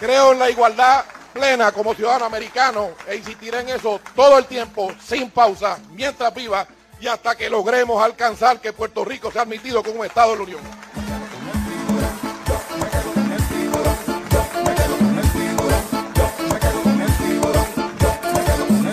Creo 0.00 0.32
en 0.32 0.38
la 0.38 0.48
igualdad 0.48 1.04
plena 1.32 1.72
como 1.72 1.94
ciudadano 1.94 2.26
americano 2.26 2.90
e 3.06 3.16
insistiré 3.16 3.60
en 3.60 3.70
eso 3.70 4.00
todo 4.14 4.38
el 4.38 4.46
tiempo, 4.46 4.92
sin 5.04 5.30
pausa, 5.30 5.78
mientras 5.90 6.32
viva 6.34 6.66
y 7.00 7.08
hasta 7.08 7.34
que 7.34 7.50
logremos 7.50 8.02
alcanzar 8.02 8.60
que 8.60 8.72
Puerto 8.72 9.04
Rico 9.04 9.32
sea 9.32 9.42
admitido 9.42 9.82
como 9.82 10.00
un 10.00 10.06
Estado 10.06 10.32
de 10.32 10.36
la 10.36 10.42
Unión. 10.44 10.60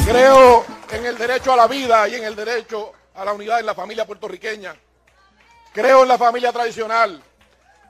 Creo 0.08 0.66
en 0.92 1.06
el 1.06 1.18
derecho 1.18 1.54
a 1.54 1.56
la 1.56 1.68
vida 1.68 2.08
y 2.08 2.16
en 2.16 2.24
el 2.24 2.36
derecho 2.36 2.94
a 3.14 3.24
la 3.24 3.34
unidad 3.34 3.60
en 3.60 3.68
la 3.68 3.76
familia 3.76 4.08
puertorriqueña. 4.08 4.76
Creo 5.72 6.02
en 6.02 6.08
la 6.08 6.18
familia 6.18 6.52
tradicional. 6.52 7.22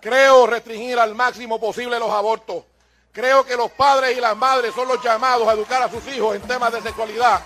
Creo 0.02 0.46
restringir 0.48 1.00
al 1.00 1.16
máximo 1.16 1.60
posible 1.60 1.98
los 1.98 2.12
abortos. 2.12 2.66
Creo 3.12 3.44
que 3.44 3.58
los 3.58 3.72
padres 3.72 4.16
y 4.16 4.22
las 4.22 4.38
madres 4.38 4.74
son 4.74 4.88
los 4.88 5.04
llamados 5.04 5.48
a 5.48 5.54
educar 5.54 5.82
a 5.82 5.90
sus 5.90 6.06
hijos 6.08 6.36
en 6.36 6.42
temas 6.44 6.72
de 6.72 6.82
sexualidad 6.82 7.42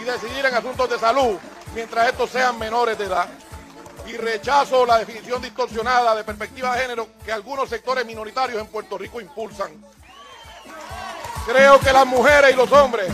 y 0.00 0.04
decidir 0.04 0.44
en 0.44 0.54
asuntos 0.54 0.88
de 0.88 0.98
salud 0.98 1.36
mientras 1.74 2.08
estos 2.08 2.30
sean 2.30 2.58
menores 2.58 2.96
de 2.96 3.04
edad. 3.04 3.28
Y 4.06 4.16
rechazo 4.16 4.84
la 4.86 4.98
definición 4.98 5.40
distorsionada 5.42 6.14
de 6.14 6.24
perspectiva 6.24 6.74
de 6.74 6.82
género 6.82 7.08
que 7.24 7.30
algunos 7.30 7.68
sectores 7.68 8.04
minoritarios 8.06 8.60
en 8.60 8.66
Puerto 8.66 8.98
Rico 8.98 9.20
impulsan. 9.20 9.70
Creo 11.46 11.78
que 11.78 11.92
las 11.92 12.06
mujeres 12.06 12.52
y 12.52 12.56
los 12.56 12.72
hombres 12.72 13.08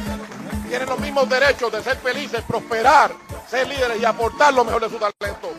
tienen 0.68 0.88
los 0.88 0.98
mismos 1.00 1.28
derechos 1.28 1.72
de 1.72 1.82
ser 1.82 1.96
felices, 1.96 2.42
prosperar, 2.46 3.12
ser 3.50 3.66
líderes 3.66 4.00
y 4.00 4.04
aportar 4.04 4.54
lo 4.54 4.64
mejor 4.64 4.82
de 4.82 4.88
su 4.88 4.98
talento. 4.98 5.50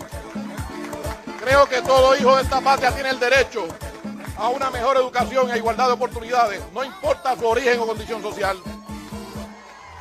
Creo 1.40 1.68
que 1.68 1.82
todo 1.82 2.16
hijo 2.16 2.36
de 2.38 2.44
esta 2.44 2.62
patria 2.62 2.92
tiene 2.94 3.10
el 3.10 3.20
derecho 3.20 3.68
a 4.40 4.48
una 4.50 4.70
mejor 4.70 4.96
educación 4.96 5.52
e 5.52 5.58
igualdad 5.58 5.88
de 5.88 5.94
oportunidades, 5.94 6.62
no 6.74 6.84
importa 6.86 7.36
su 7.36 7.46
origen 7.46 7.78
o 7.80 7.86
condición 7.86 8.22
social. 8.22 8.58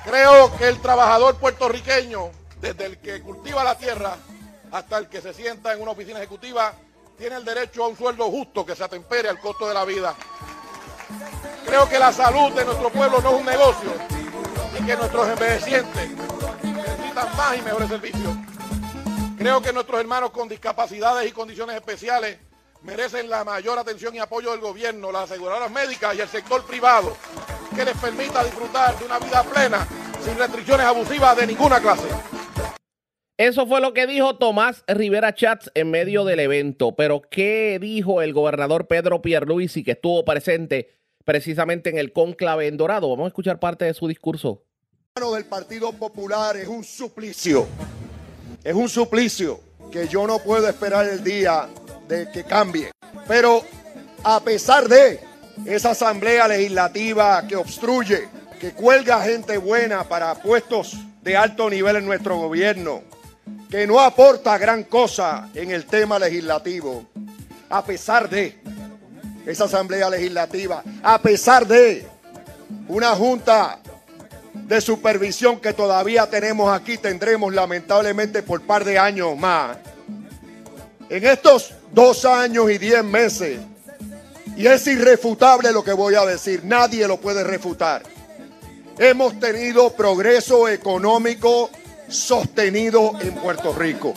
Creo 0.05 0.57
que 0.57 0.69
el 0.69 0.81
trabajador 0.81 1.37
puertorriqueño, 1.37 2.31
desde 2.61 2.87
el 2.87 2.99
que 2.99 3.21
cultiva 3.21 3.65
la 3.65 3.77
tierra 3.77 4.17
hasta 4.71 4.99
el 4.99 5.09
que 5.09 5.21
se 5.21 5.35
sienta 5.35 5.73
en 5.73 5.83
una 5.83 5.91
oficina 5.91 6.19
ejecutiva, 6.19 6.73
tiene 7.19 7.35
el 7.35 7.45
derecho 7.45 7.85
a 7.85 7.89
un 7.89 7.97
sueldo 7.97 8.31
justo 8.31 8.65
que 8.65 8.77
se 8.77 8.85
atempere 8.85 9.29
al 9.29 9.41
costo 9.41 9.67
de 9.67 9.75
la 9.75 9.85
vida. 9.85 10.15
Creo 11.67 11.89
que 11.89 11.99
la 11.99 12.13
salud 12.13 12.53
de 12.53 12.65
nuestro 12.65 12.91
pueblo 12.91 13.21
no 13.21 13.31
es 13.31 13.41
un 13.41 13.47
negocio 13.47 13.91
y 14.79 14.87
que 14.87 14.97
nuestros 14.97 15.29
envejecientes 15.29 16.11
necesitan 16.63 17.37
más 17.37 17.59
y 17.59 17.63
mejores 17.63 17.89
servicios. 17.89 18.37
Creo 19.37 19.61
que 19.61 19.73
nuestros 19.73 20.01
hermanos 20.01 20.31
con 20.31 20.49
discapacidades 20.49 21.29
y 21.29 21.33
condiciones 21.33 21.75
especiales 21.75 22.39
merecen 22.83 23.29
la 23.29 23.45
mayor 23.45 23.79
atención 23.79 24.15
y 24.15 24.19
apoyo 24.19 24.51
del 24.53 24.61
gobierno, 24.61 25.13
las 25.13 25.31
aseguradoras 25.31 25.71
médicas 25.71 26.15
y 26.17 26.21
el 26.21 26.29
sector 26.29 26.65
privado, 26.67 27.17
que 27.75 27.85
les 27.85 27.97
permita 27.97 28.45
disfrutar 28.45 28.99
de 28.99 29.05
una 29.05 29.19
vida 29.19 29.43
plena 29.43 29.87
sin 30.23 30.37
restricciones 30.39 30.87
abusivas 30.87 31.37
de 31.37 31.47
ninguna 31.47 31.81
clase. 31.81 32.09
Eso 33.37 33.69
fue 33.69 33.81
lo 33.81 33.95
que 33.95 34.09
dijo 34.09 34.37
Tomás 34.37 34.83
Rivera 34.89 35.33
Chats 35.33 35.71
en 35.75 35.93
medio 35.93 36.25
del 36.25 36.41
evento. 36.41 36.97
Pero, 36.97 37.23
¿qué 37.23 37.79
dijo 37.81 38.21
el 38.21 38.33
gobernador 38.33 38.89
Pedro 38.89 39.23
Pierluisi 39.23 39.85
que 39.85 39.93
estuvo 39.93 40.25
presente 40.25 40.91
precisamente 41.25 41.89
en 41.89 41.99
el 41.99 42.13
conclave 42.13 42.67
en 42.67 42.77
Dorado? 42.77 43.09
Vamos 43.09 43.27
a 43.27 43.29
escuchar 43.29 43.61
parte 43.61 43.85
de 43.85 43.95
su 43.95 44.09
discurso. 44.09 44.65
del 45.15 45.45
Partido 45.45 45.93
Popular 45.93 46.57
es 46.57 46.67
un 46.67 46.83
suplicio. 46.83 47.69
Es 48.65 48.75
un 48.75 48.89
suplicio 48.89 49.61
que 49.93 50.09
yo 50.09 50.27
no 50.27 50.41
puedo 50.41 50.69
esperar 50.69 51.07
el 51.07 51.23
día 51.23 51.69
de 52.09 52.31
que 52.31 52.45
cambie. 52.45 52.91
Pero 53.27 53.63
a 54.25 54.41
pesar 54.41 54.89
de 54.89 55.21
esa 55.67 55.91
asamblea 55.91 56.49
legislativa 56.49 57.47
que 57.47 57.57
obstruye, 57.57 58.29
que 58.59 58.73
cuelga 58.73 59.23
gente 59.23 59.59
buena 59.59 60.05
para 60.05 60.35
puestos 60.35 60.97
de 61.23 61.37
alto 61.37 61.69
nivel 61.71 61.97
en 61.97 62.07
nuestro 62.07 62.37
gobierno, 62.37 63.03
que 63.71 63.87
no 63.87 64.01
aporta 64.01 64.57
gran 64.59 64.85
cosa 64.85 65.49
en 65.55 65.71
el 65.71 65.87
tema 65.87 66.19
legislativo, 66.19 67.05
a 67.69 67.85
pesar 67.85 68.29
de 68.29 68.59
esa 69.47 69.65
asamblea 69.65 70.11
legislativa, 70.11 70.83
a 71.03 71.21
pesar 71.21 71.67
de 71.67 72.07
una 72.89 73.15
junta 73.15 73.79
de 74.55 74.81
supervisión 74.81 75.61
que 75.61 75.73
todavía 75.73 76.29
tenemos 76.29 76.73
aquí, 76.73 76.99
tendremos 76.99 77.55
lamentablemente 77.55 78.43
por 78.43 78.63
par 78.63 78.85
de 78.85 78.99
años 78.99 79.37
más. 79.37 79.77
En 81.11 81.25
estos 81.25 81.73
dos 81.93 82.27
años 82.27 82.71
y 82.71 82.77
diez 82.77 83.03
meses, 83.03 83.59
y 84.57 84.67
es 84.67 84.87
irrefutable 84.87 85.73
lo 85.73 85.83
que 85.83 85.93
voy 85.93 86.15
a 86.17 86.27
decir, 86.27 86.63
nadie 86.65 87.09
lo 87.09 87.17
puede 87.19 87.45
refutar. 87.45 88.03
Hemos 88.99 89.41
tenido 89.41 89.91
progreso 89.95 90.69
económico 90.69 91.71
sostenido 92.09 93.13
en 93.21 93.35
Puerto 93.37 93.73
Rico. 93.73 94.13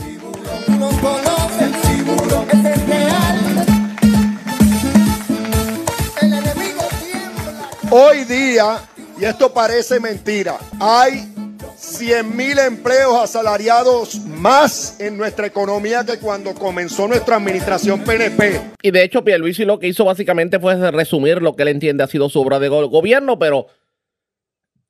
Hoy 7.90 8.24
día, 8.26 8.82
y 9.18 9.24
esto 9.26 9.54
parece 9.54 10.00
mentira, 10.02 10.58
hay 10.80 11.34
100 11.82 12.38
mil 12.38 12.60
empleos 12.60 13.16
asalariados 13.24 14.20
más 14.28 15.00
en 15.00 15.18
nuestra 15.18 15.48
economía 15.48 16.06
que 16.06 16.20
cuando 16.20 16.54
comenzó 16.54 17.08
nuestra 17.08 17.38
administración 17.38 18.04
PNP. 18.04 18.62
Y 18.84 18.92
de 18.92 19.04
hecho, 19.04 19.24
Pierluisi 19.24 19.66
lo 19.66 19.80
que 19.80 19.88
hizo 19.88 20.06
básicamente 20.06 20.60
fue 20.60 20.92
resumir 20.92 21.42
lo 21.42 21.56
que 21.56 21.64
él 21.64 21.70
entiende 21.70 22.04
ha 22.04 22.08
sido 22.08 22.30
su 22.30 22.40
obra 22.40 22.60
de 22.60 22.68
gobierno, 22.68 23.40
pero 23.40 23.66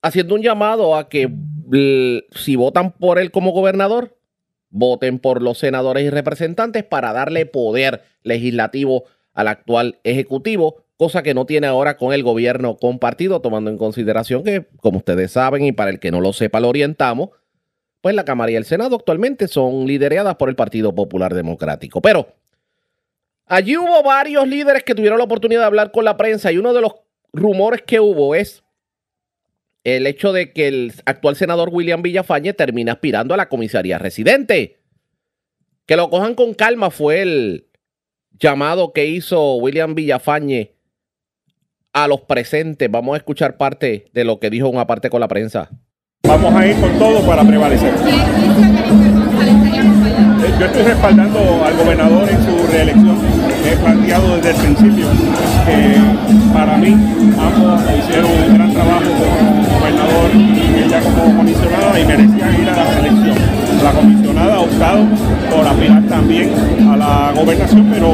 haciendo 0.01 0.35
un 0.35 0.41
llamado 0.41 0.97
a 0.97 1.07
que 1.07 1.31
si 2.35 2.57
votan 2.57 2.91
por 2.91 3.19
él 3.19 3.31
como 3.31 3.51
gobernador, 3.51 4.17
voten 4.69 5.19
por 5.19 5.41
los 5.41 5.59
senadores 5.59 6.03
y 6.03 6.09
representantes 6.09 6.83
para 6.83 7.13
darle 7.13 7.45
poder 7.45 8.03
legislativo 8.23 9.05
al 9.33 9.47
actual 9.47 9.99
ejecutivo, 10.03 10.80
cosa 11.01 11.23
que 11.23 11.33
no 11.33 11.47
tiene 11.47 11.65
ahora 11.65 11.97
con 11.97 12.13
el 12.13 12.21
gobierno 12.21 12.77
compartido, 12.77 13.41
tomando 13.41 13.71
en 13.71 13.79
consideración 13.79 14.43
que, 14.43 14.67
como 14.81 14.99
ustedes 14.99 15.31
saben, 15.31 15.63
y 15.63 15.71
para 15.71 15.89
el 15.89 15.99
que 15.99 16.11
no 16.11 16.21
lo 16.21 16.31
sepa, 16.31 16.59
lo 16.59 16.69
orientamos, 16.69 17.31
pues 18.01 18.13
la 18.13 18.23
Cámara 18.23 18.51
y 18.51 18.55
el 18.55 18.65
Senado 18.65 18.97
actualmente 18.97 19.47
son 19.47 19.87
lideradas 19.87 20.35
por 20.35 20.47
el 20.47 20.55
Partido 20.55 20.93
Popular 20.93 21.33
Democrático. 21.33 22.03
Pero 22.03 22.35
allí 23.47 23.77
hubo 23.77 24.03
varios 24.03 24.47
líderes 24.47 24.83
que 24.83 24.93
tuvieron 24.93 25.17
la 25.17 25.23
oportunidad 25.23 25.61
de 25.61 25.65
hablar 25.65 25.91
con 25.91 26.05
la 26.05 26.17
prensa 26.17 26.51
y 26.51 26.59
uno 26.59 26.71
de 26.71 26.81
los 26.81 26.93
rumores 27.33 27.81
que 27.81 27.99
hubo 27.99 28.35
es 28.35 28.63
el 29.83 30.05
hecho 30.05 30.31
de 30.31 30.53
que 30.53 30.67
el 30.67 30.93
actual 31.05 31.35
senador 31.35 31.69
William 31.71 32.03
Villafañe 32.03 32.53
termina 32.53 32.91
aspirando 32.91 33.33
a 33.33 33.37
la 33.37 33.49
comisaría 33.49 33.97
residente. 33.97 34.83
Que 35.87 35.95
lo 35.95 36.11
cojan 36.11 36.35
con 36.35 36.53
calma 36.53 36.91
fue 36.91 37.23
el 37.23 37.65
llamado 38.33 38.93
que 38.93 39.07
hizo 39.07 39.55
William 39.55 39.95
Villafañe 39.95 40.75
a 41.93 42.07
los 42.07 42.21
presentes. 42.21 42.89
Vamos 42.89 43.13
a 43.15 43.17
escuchar 43.17 43.57
parte 43.57 44.05
de 44.13 44.23
lo 44.23 44.39
que 44.39 44.49
dijo 44.49 44.69
una 44.69 44.87
parte 44.87 45.09
con 45.09 45.19
la 45.19 45.27
prensa. 45.27 45.69
Vamos 46.23 46.53
a 46.53 46.67
ir 46.67 46.75
con 46.79 46.97
todo 46.97 47.25
para 47.25 47.43
prevalecer. 47.43 47.93
Yo 50.59 50.65
estoy 50.67 50.83
respaldando 50.83 51.39
al 51.65 51.75
gobernador 51.75 52.29
en 52.29 52.43
su 52.43 52.67
reelección. 52.71 53.17
He 53.65 53.75
planteado 53.77 54.35
desde 54.37 54.49
el 54.51 54.55
principio 54.55 55.07
que 55.65 55.95
para 56.53 56.77
mí 56.77 56.93
ambos 57.39 57.81
hicieron 57.97 58.31
un 58.31 58.53
gran 58.53 58.73
trabajo 58.73 59.09
ella 60.85 60.99
como 60.99 61.37
comisionada 61.37 61.99
y 61.99 62.05
merecían 62.05 62.61
ir 62.61 62.69
a 62.69 62.75
la 62.75 62.83
reelección. 62.83 63.35
La 63.83 63.91
comisionada 63.91 64.55
ha 64.55 64.59
optado 64.59 65.05
por 65.49 65.67
aspirar 65.67 66.03
también 66.03 66.51
a 66.91 66.97
la 66.97 67.31
gobernación, 67.35 67.87
pero 67.91 68.09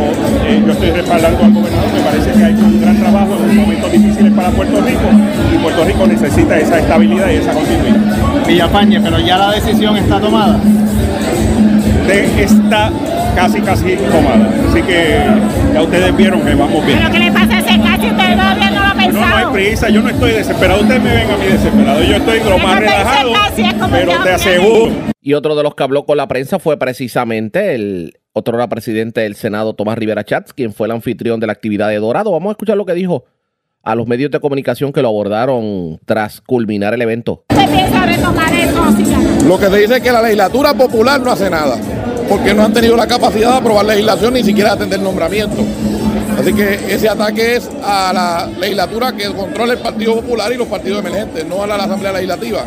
eh, 0.46 0.64
yo 0.66 0.72
estoy 0.72 0.92
respaldando 0.92 1.44
al 1.44 1.54
gobernador. 1.54 1.90
Me 1.94 2.00
parece 2.02 2.32
que 2.32 2.44
ha 2.44 2.50
hecho 2.50 2.64
un 2.66 2.82
gran 2.82 2.98
trabajo 2.98 3.38
en 3.50 3.56
momentos 3.56 3.92
difíciles 3.92 4.34
para 4.34 4.50
Puerto 4.50 4.82
Rico 4.82 5.10
y 5.54 5.58
Puerto 5.58 5.84
Rico 5.84 6.08
necesita 6.08 6.58
esa 6.58 6.80
estabilidad 6.80 7.30
y 7.32 7.36
esa 7.36 7.54
continuidad. 7.54 8.46
Villafañe, 8.48 9.02
pero 9.02 9.20
ya 9.20 9.38
la 9.38 9.52
decisión 9.52 9.98
está 9.98 10.20
tomada 10.20 10.60
está 12.40 12.92
casi, 13.36 13.62
casi 13.62 13.96
tomada. 13.96 14.50
Así 14.70 14.82
que 14.82 15.20
ya 15.74 15.82
ustedes 15.82 16.16
vieron 16.16 16.42
que 16.42 16.56
vamos 16.56 16.86
bien. 16.86 17.00
¿Pero 17.00 17.12
qué 17.12 17.20
le 17.20 17.32
pasa 17.32 17.56
a 17.56 17.60
ese 17.60 17.82
casi? 17.82 18.67
No. 19.13 19.28
No, 19.28 19.36
hay 19.36 19.46
prisa, 19.54 19.89
yo 19.89 20.02
no 20.02 20.10
estoy 20.10 20.32
desesperado. 20.32 20.82
Ustedes 20.82 21.02
me 21.02 21.13
ven 21.13 21.30
a 21.30 21.38
mí 21.38 21.46
desesperado. 21.46 22.04
Yo 22.04 22.15
estoy 22.15 22.39
lo 22.43 22.58
más 22.60 22.80
relajado, 22.80 23.32
pero 23.91 24.24
te 24.24 24.30
aseguro. 24.30 24.91
Y 25.22 25.34
otro 25.34 25.56
de 25.56 25.63
los 25.63 25.76
que 25.76 25.84
habló 25.84 26.06
con 26.06 26.17
la 26.17 26.28
prensa 26.28 26.60
fue 26.60 26.78
precisamente 26.78 27.76
el 27.76 28.13
otro 28.34 28.56
era 28.58 28.70
presidente 28.70 29.22
del 29.22 29.36
Senado, 29.36 29.74
Tomás 29.74 29.98
Rivera 29.98 30.24
Chats, 30.24 30.54
quien 30.54 30.74
fue 30.74 30.88
el 30.88 30.91
anfitrión 30.91 31.39
de 31.39 31.48
la 31.48 31.54
actividad 31.54 31.89
de 31.89 31.98
Dorado. 31.98 32.32
Vamos 32.32 32.50
a 32.50 32.52
escuchar 32.52 32.78
lo 32.78 32.86
que 32.86 32.93
dijo 32.93 33.26
a 33.84 33.96
los 33.96 34.08
medios 34.08 34.32
de 34.32 34.39
comunicación 34.39 34.93
que 34.93 35.02
lo 35.02 35.08
abordaron 35.08 36.00
tras 36.06 36.41
culminar 36.41 36.93
el 36.93 37.02
evento. 37.02 37.46
¿Usted 37.50 37.70
piensa 37.70 38.06
retomar 38.06 38.54
eso? 38.54 39.48
Lo 39.48 39.58
que 39.58 39.65
se 39.67 39.78
dice 39.78 39.96
es 39.98 40.02
que 40.02 40.12
la 40.12 40.22
legislatura 40.22 40.74
popular 40.74 41.20
no 41.22 41.32
hace 41.32 41.50
nada 41.50 41.78
porque 42.30 42.54
no 42.54 42.63
han 42.63 42.74
tenido 42.74 42.96
la 42.96 43.08
capacidad 43.08 43.52
de 43.52 43.58
aprobar 43.58 43.86
legislación 43.86 44.34
ni 44.34 44.43
siquiera 44.43 44.72
de 44.72 44.76
atender 44.76 45.00
nombramiento. 45.00 45.58
Así 46.38 46.54
que 46.54 46.93
ese 46.93 47.10
ataque 47.10 47.56
es 47.56 47.69
a 47.84 48.13
la 48.13 48.47
legislatura 48.60 49.12
que 49.12 49.26
controla 49.34 49.73
el 49.73 49.80
Partido 49.80 50.15
Popular 50.15 50.52
y 50.54 50.58
los 50.58 50.67
partidos 50.67 51.00
emergentes, 51.00 51.45
no 51.45 51.63
a 51.63 51.67
la, 51.67 51.76
Asamblea 51.76 52.13
Legislativa. 52.13 52.63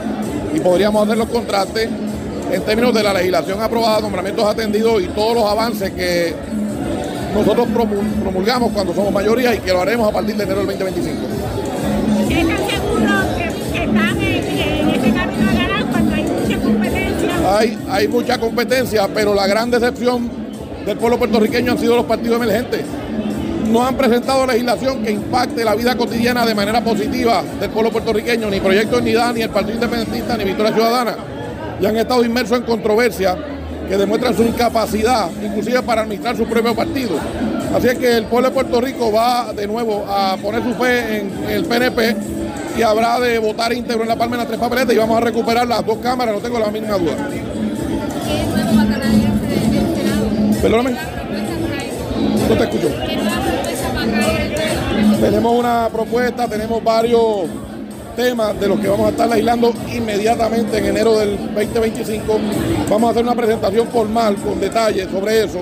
Y 0.54 0.60
podríamos 0.60 1.04
hacer 1.04 1.16
los 1.16 1.28
contrastes 1.28 1.88
en 2.52 2.62
términos 2.62 2.92
de 2.92 3.02
la 3.02 3.12
legislación 3.12 3.62
aprobada, 3.62 4.00
nombramientos 4.00 4.44
atendidos 4.44 5.00
y 5.02 5.06
todos 5.08 5.34
los 5.36 5.44
avances 5.44 5.92
que 5.92 6.34
nosotros 7.32 7.68
promulgamos 8.24 8.72
cuando 8.72 8.92
somos 8.92 9.12
mayoría 9.12 9.54
y 9.54 9.58
que 9.58 9.72
lo 9.72 9.80
haremos 9.80 10.08
a 10.08 10.12
partir 10.12 10.34
de 10.34 10.42
enero 10.42 10.64
del 10.64 10.78
2025. 10.78 11.20
¿Están 12.28 12.68
seguros 12.68 13.24
que 13.36 13.78
están 13.84 14.20
en, 14.20 14.58
en 14.58 14.90
ese 14.90 15.12
camino 15.12 15.50
hay, 17.46 17.78
hay 17.88 18.08
mucha 18.08 18.38
competencia, 18.38 19.08
pero 19.12 19.34
la 19.34 19.46
gran 19.46 19.70
decepción 19.70 20.30
del 20.84 20.96
pueblo 20.96 21.18
puertorriqueño 21.18 21.72
han 21.72 21.78
sido 21.78 21.96
los 21.96 22.04
partidos 22.06 22.42
emergentes. 22.42 22.82
No 23.68 23.86
han 23.86 23.96
presentado 23.96 24.46
legislación 24.46 25.02
que 25.02 25.12
impacte 25.12 25.64
la 25.64 25.74
vida 25.74 25.96
cotidiana 25.96 26.44
de 26.44 26.54
manera 26.54 26.82
positiva 26.82 27.42
del 27.60 27.70
pueblo 27.70 27.90
puertorriqueño, 27.90 28.50
ni 28.50 28.60
Proyecto 28.60 28.98
Unidad, 28.98 29.34
ni 29.34 29.42
el 29.42 29.50
Partido 29.50 29.74
Independentista, 29.74 30.36
ni 30.36 30.44
Victoria 30.44 30.72
Ciudadana. 30.72 31.16
Y 31.80 31.86
han 31.86 31.96
estado 31.96 32.24
inmersos 32.24 32.58
en 32.58 32.64
controversia 32.64 33.36
que 33.88 33.96
demuestran 33.96 34.36
su 34.36 34.42
incapacidad, 34.42 35.30
inclusive 35.42 35.82
para 35.82 36.02
administrar 36.02 36.36
su 36.36 36.46
propio 36.46 36.74
partido. 36.74 37.16
Así 37.74 37.88
es 37.88 37.98
que 37.98 38.16
el 38.16 38.24
pueblo 38.26 38.48
de 38.48 38.54
Puerto 38.54 38.80
Rico 38.80 39.12
va 39.12 39.52
de 39.52 39.66
nuevo 39.66 40.04
a 40.08 40.36
poner 40.36 40.62
su 40.62 40.74
fe 40.74 41.18
en 41.18 41.30
el 41.48 41.64
PNP 41.64 42.16
y 42.78 42.82
habrá 42.82 43.18
de 43.20 43.38
votar 43.38 43.72
íntegro 43.72 44.02
en 44.02 44.08
la 44.08 44.16
palma 44.16 44.36
en 44.36 44.40
las 44.40 44.48
tres 44.48 44.60
papeletas 44.60 44.94
y 44.94 44.98
vamos 44.98 45.16
a 45.16 45.20
recuperar 45.20 45.66
las 45.66 45.84
dos 45.84 45.98
cámaras, 45.98 46.34
no 46.34 46.40
tengo 46.40 46.58
la 46.58 46.70
mínima 46.70 46.98
duda. 46.98 47.16
Perdóname. 50.62 51.19
Tenemos 55.20 55.58
una 55.58 55.88
propuesta, 55.92 56.48
tenemos 56.48 56.82
varios 56.82 57.46
temas 58.16 58.58
de 58.58 58.68
los 58.68 58.80
que 58.80 58.88
vamos 58.88 59.06
a 59.06 59.10
estar 59.10 59.28
legislando 59.28 59.72
inmediatamente 59.94 60.78
en 60.78 60.86
enero 60.86 61.18
del 61.18 61.36
2025. 61.54 62.38
Vamos 62.88 63.08
a 63.08 63.10
hacer 63.12 63.22
una 63.22 63.34
presentación 63.34 63.86
formal 63.88 64.36
con 64.36 64.58
detalles 64.60 65.08
sobre 65.10 65.44
eso. 65.44 65.60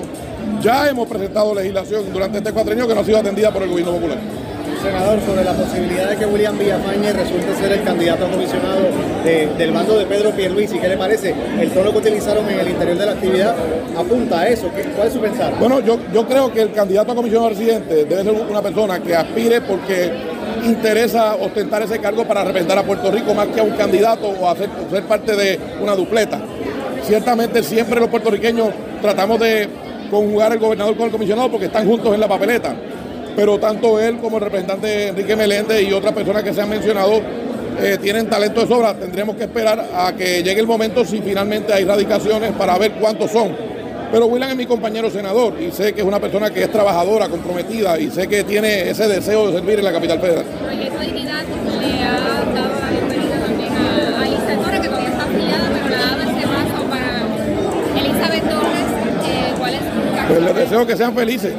Ya 0.61 0.89
hemos 0.89 1.07
presentado 1.07 1.53
legislación 1.53 2.11
durante 2.11 2.39
este 2.39 2.51
cuatrenio 2.51 2.87
que 2.87 2.95
no 2.95 3.01
ha 3.01 3.05
sido 3.05 3.19
atendida 3.19 3.51
por 3.51 3.63
el 3.63 3.69
gobierno 3.69 3.93
popular. 3.93 4.17
Senador, 4.81 5.19
sobre 5.25 5.43
la 5.43 5.53
posibilidad 5.53 6.09
de 6.09 6.15
que 6.15 6.25
William 6.25 6.57
Villafañe 6.57 7.11
resulte 7.13 7.53
ser 7.55 7.71
el 7.73 7.83
candidato 7.83 8.25
a 8.25 8.29
comisionado 8.31 8.79
de- 9.23 9.47
del 9.57 9.71
bando 9.71 9.97
de 9.97 10.05
Pedro 10.05 10.31
Pierluisi, 10.31 10.79
¿qué 10.79 10.87
le 10.87 10.97
parece? 10.97 11.33
El 11.59 11.69
tono 11.71 11.91
que 11.91 11.97
utilizaron 11.97 12.47
en 12.49 12.59
el 12.59 12.69
interior 12.69 12.97
de 12.97 13.05
la 13.05 13.11
actividad 13.11 13.55
apunta 13.97 14.39
a 14.41 14.47
eso. 14.47 14.69
¿Qué- 14.75 14.83
¿Cuál 14.95 15.07
es 15.07 15.13
su 15.13 15.19
pensar? 15.19 15.53
Bueno, 15.59 15.79
yo, 15.81 15.97
yo 16.13 16.25
creo 16.27 16.51
que 16.53 16.61
el 16.61 16.71
candidato 16.71 17.11
a 17.11 17.15
comisionado 17.15 17.49
residente 17.49 18.05
debe 18.05 18.23
ser 18.23 18.33
una 18.49 18.61
persona 18.61 18.99
que 18.99 19.15
aspire 19.15 19.61
porque 19.61 20.11
interesa 20.65 21.35
ostentar 21.35 21.81
ese 21.83 21.99
cargo 21.99 22.25
para 22.25 22.43
representar 22.43 22.77
a 22.77 22.83
Puerto 22.83 23.11
Rico 23.11 23.33
más 23.33 23.47
que 23.47 23.59
a 23.59 23.63
un 23.63 23.71
candidato 23.71 24.27
o 24.29 24.49
o 24.49 24.55
ser 24.91 25.03
parte 25.03 25.35
de 25.35 25.59
una 25.81 25.95
dupleta. 25.95 26.39
Ciertamente 27.03 27.63
siempre 27.63 27.99
los 27.99 28.09
puertorriqueños 28.09 28.69
tratamos 29.01 29.39
de 29.39 29.67
conjugar 30.09 30.51
el 30.53 30.59
gobernador 30.59 30.95
con 30.95 31.05
el 31.05 31.11
comisionado 31.11 31.49
porque 31.51 31.67
están 31.67 31.85
juntos 31.87 32.13
en 32.13 32.19
la 32.19 32.27
papeleta. 32.27 32.75
Pero 33.35 33.59
tanto 33.59 33.99
él 33.99 34.17
como 34.17 34.37
el 34.37 34.43
representante 34.43 35.07
Enrique 35.07 35.35
Meléndez 35.35 35.81
y 35.87 35.93
otras 35.93 36.13
personas 36.13 36.43
que 36.43 36.53
se 36.53 36.61
han 36.61 36.69
mencionado 36.69 37.21
eh, 37.81 37.97
tienen 38.01 38.27
talento 38.29 38.61
de 38.61 38.67
sobra. 38.67 38.93
Tendremos 38.93 39.35
que 39.35 39.43
esperar 39.43 39.85
a 39.95 40.13
que 40.13 40.43
llegue 40.43 40.59
el 40.59 40.67
momento 40.67 41.05
si 41.05 41.21
finalmente 41.21 41.73
hay 41.73 41.85
radicaciones 41.85 42.51
para 42.53 42.77
ver 42.77 42.91
cuántos 42.93 43.31
son. 43.31 43.55
Pero 44.11 44.25
William 44.25 44.49
es 44.49 44.57
mi 44.57 44.65
compañero 44.65 45.09
senador 45.09 45.53
y 45.61 45.71
sé 45.71 45.93
que 45.93 46.01
es 46.01 46.07
una 46.07 46.19
persona 46.19 46.49
que 46.49 46.63
es 46.63 46.71
trabajadora, 46.71 47.29
comprometida 47.29 47.97
y 47.99 48.09
sé 48.09 48.27
que 48.27 48.43
tiene 48.43 48.89
ese 48.89 49.07
deseo 49.07 49.47
de 49.47 49.53
servir 49.53 49.79
en 49.79 49.85
la 49.85 49.93
capital 49.93 50.19
federal. 50.19 50.45
Proyecto 50.65 50.99
Dignidad 50.99 51.43
le 51.79 52.03
ha 52.03 52.19
dado 52.53 52.79
la 52.81 52.89
bienvenida 52.89 53.39
también 53.45 53.71
a, 53.71 54.19
a 54.19 54.27
Elizabeth 54.27 54.63
Torres, 54.63 54.79
que 54.81 54.87
todavía 54.87 55.09
está 55.09 55.23
afiliada, 55.23 55.69
pero 55.73 55.89
le 55.89 55.95
ha 55.95 55.99
dado 55.99 56.21
ese 56.23 56.47
paso 56.47 56.83
para 56.89 58.01
Elizabeth 58.01 58.49
Torres. 58.49 58.87
Eh, 59.29 59.53
¿Cuál 59.59 59.73
es 59.75 59.79
su 59.79 60.27
Pues 60.27 60.41
les 60.41 60.55
deseo 60.55 60.87
que 60.87 60.97
sean 60.97 61.13
felices. 61.13 61.53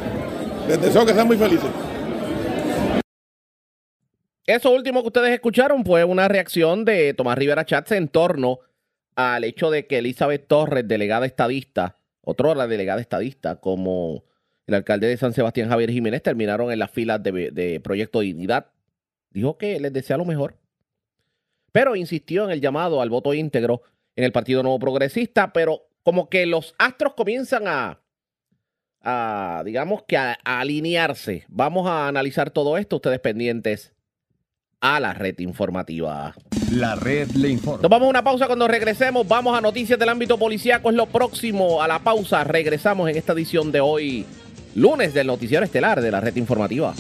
Les 0.71 0.81
deseo 0.81 1.05
que 1.05 1.13
sean 1.13 1.27
muy 1.27 1.37
felices. 1.37 1.69
Eso 4.47 4.71
último 4.71 5.01
que 5.01 5.09
ustedes 5.09 5.31
escucharon 5.31 5.85
fue 5.85 6.05
una 6.05 6.29
reacción 6.29 6.85
de 6.85 7.13
Tomás 7.13 7.37
Rivera 7.37 7.65
Chats 7.65 7.91
en 7.91 8.07
torno 8.07 8.61
al 9.17 9.43
hecho 9.43 9.73
de 9.73 9.89
que 9.89 9.99
Elizabeth 9.99 10.47
Torres, 10.47 10.87
delegada 10.87 11.27
estadista, 11.27 11.99
otra 12.21 12.55
la 12.55 12.69
delegada 12.69 13.01
estadista, 13.01 13.57
como 13.57 14.23
el 14.69 14.75
alcalde 14.75 15.09
de 15.09 15.17
San 15.17 15.33
Sebastián 15.33 15.69
Javier 15.69 15.91
Jiménez, 15.91 16.23
terminaron 16.23 16.71
en 16.71 16.79
las 16.79 16.93
filas 16.93 17.21
de, 17.21 17.51
de 17.51 17.81
Proyecto 17.81 18.21
Dignidad. 18.21 18.67
Dijo 19.31 19.59
que 19.59 19.81
les 19.81 19.93
desea 19.93 20.19
lo 20.19 20.25
mejor. 20.25 20.55
Pero 21.73 21.97
insistió 21.97 22.45
en 22.45 22.51
el 22.51 22.61
llamado 22.61 23.03
al 23.03 23.11
voto 23.11 23.35
íntegro 23.35 23.83
en 24.15 24.23
el 24.23 24.31
Partido 24.31 24.63
Nuevo 24.63 24.79
Progresista, 24.79 25.53
pero 25.53 25.89
como 26.05 26.31
que 26.31 26.47
los 26.47 26.77
astros 26.79 27.15
comienzan 27.15 27.67
a, 27.67 28.01
a 29.03 29.63
digamos 29.65 30.03
que 30.07 30.17
a, 30.17 30.39
a 30.45 30.61
alinearse. 30.61 31.45
Vamos 31.49 31.89
a 31.89 32.09
analizar 32.09 32.51
todo 32.51 32.77
esto, 32.79 32.97
ustedes 32.97 33.21
pendientes 33.21 33.93
a 34.81 34.99
la 34.99 35.13
red 35.13 35.39
informativa. 35.41 36.35
La 36.73 36.95
red 36.95 37.31
le 37.33 37.49
informa. 37.49 37.83
Nos 37.83 37.91
vamos 37.91 38.07
a 38.07 38.11
una 38.11 38.25
pausa 38.25 38.47
cuando 38.47 38.67
regresemos. 38.67 39.27
Vamos 39.29 39.57
a 39.57 39.61
noticias 39.61 39.99
del 39.99 40.09
ámbito 40.09 40.39
policíaco. 40.39 40.91
Es 40.91 40.97
lo 40.97 41.07
próximo 41.07 41.83
a 41.83 41.89
la 41.89 41.99
pausa. 41.99 42.45
Regresamos 42.45 43.09
en 43.11 43.17
esta 43.17 43.33
edición 43.33 43.73
de 43.73 43.81
hoy, 43.81 44.25
lunes 44.75 45.13
del 45.13 45.27
noticiero 45.27 45.65
estelar 45.65 46.01
de 46.01 46.11
la 46.11 46.21
red 46.21 46.37
informativa. 46.37 46.95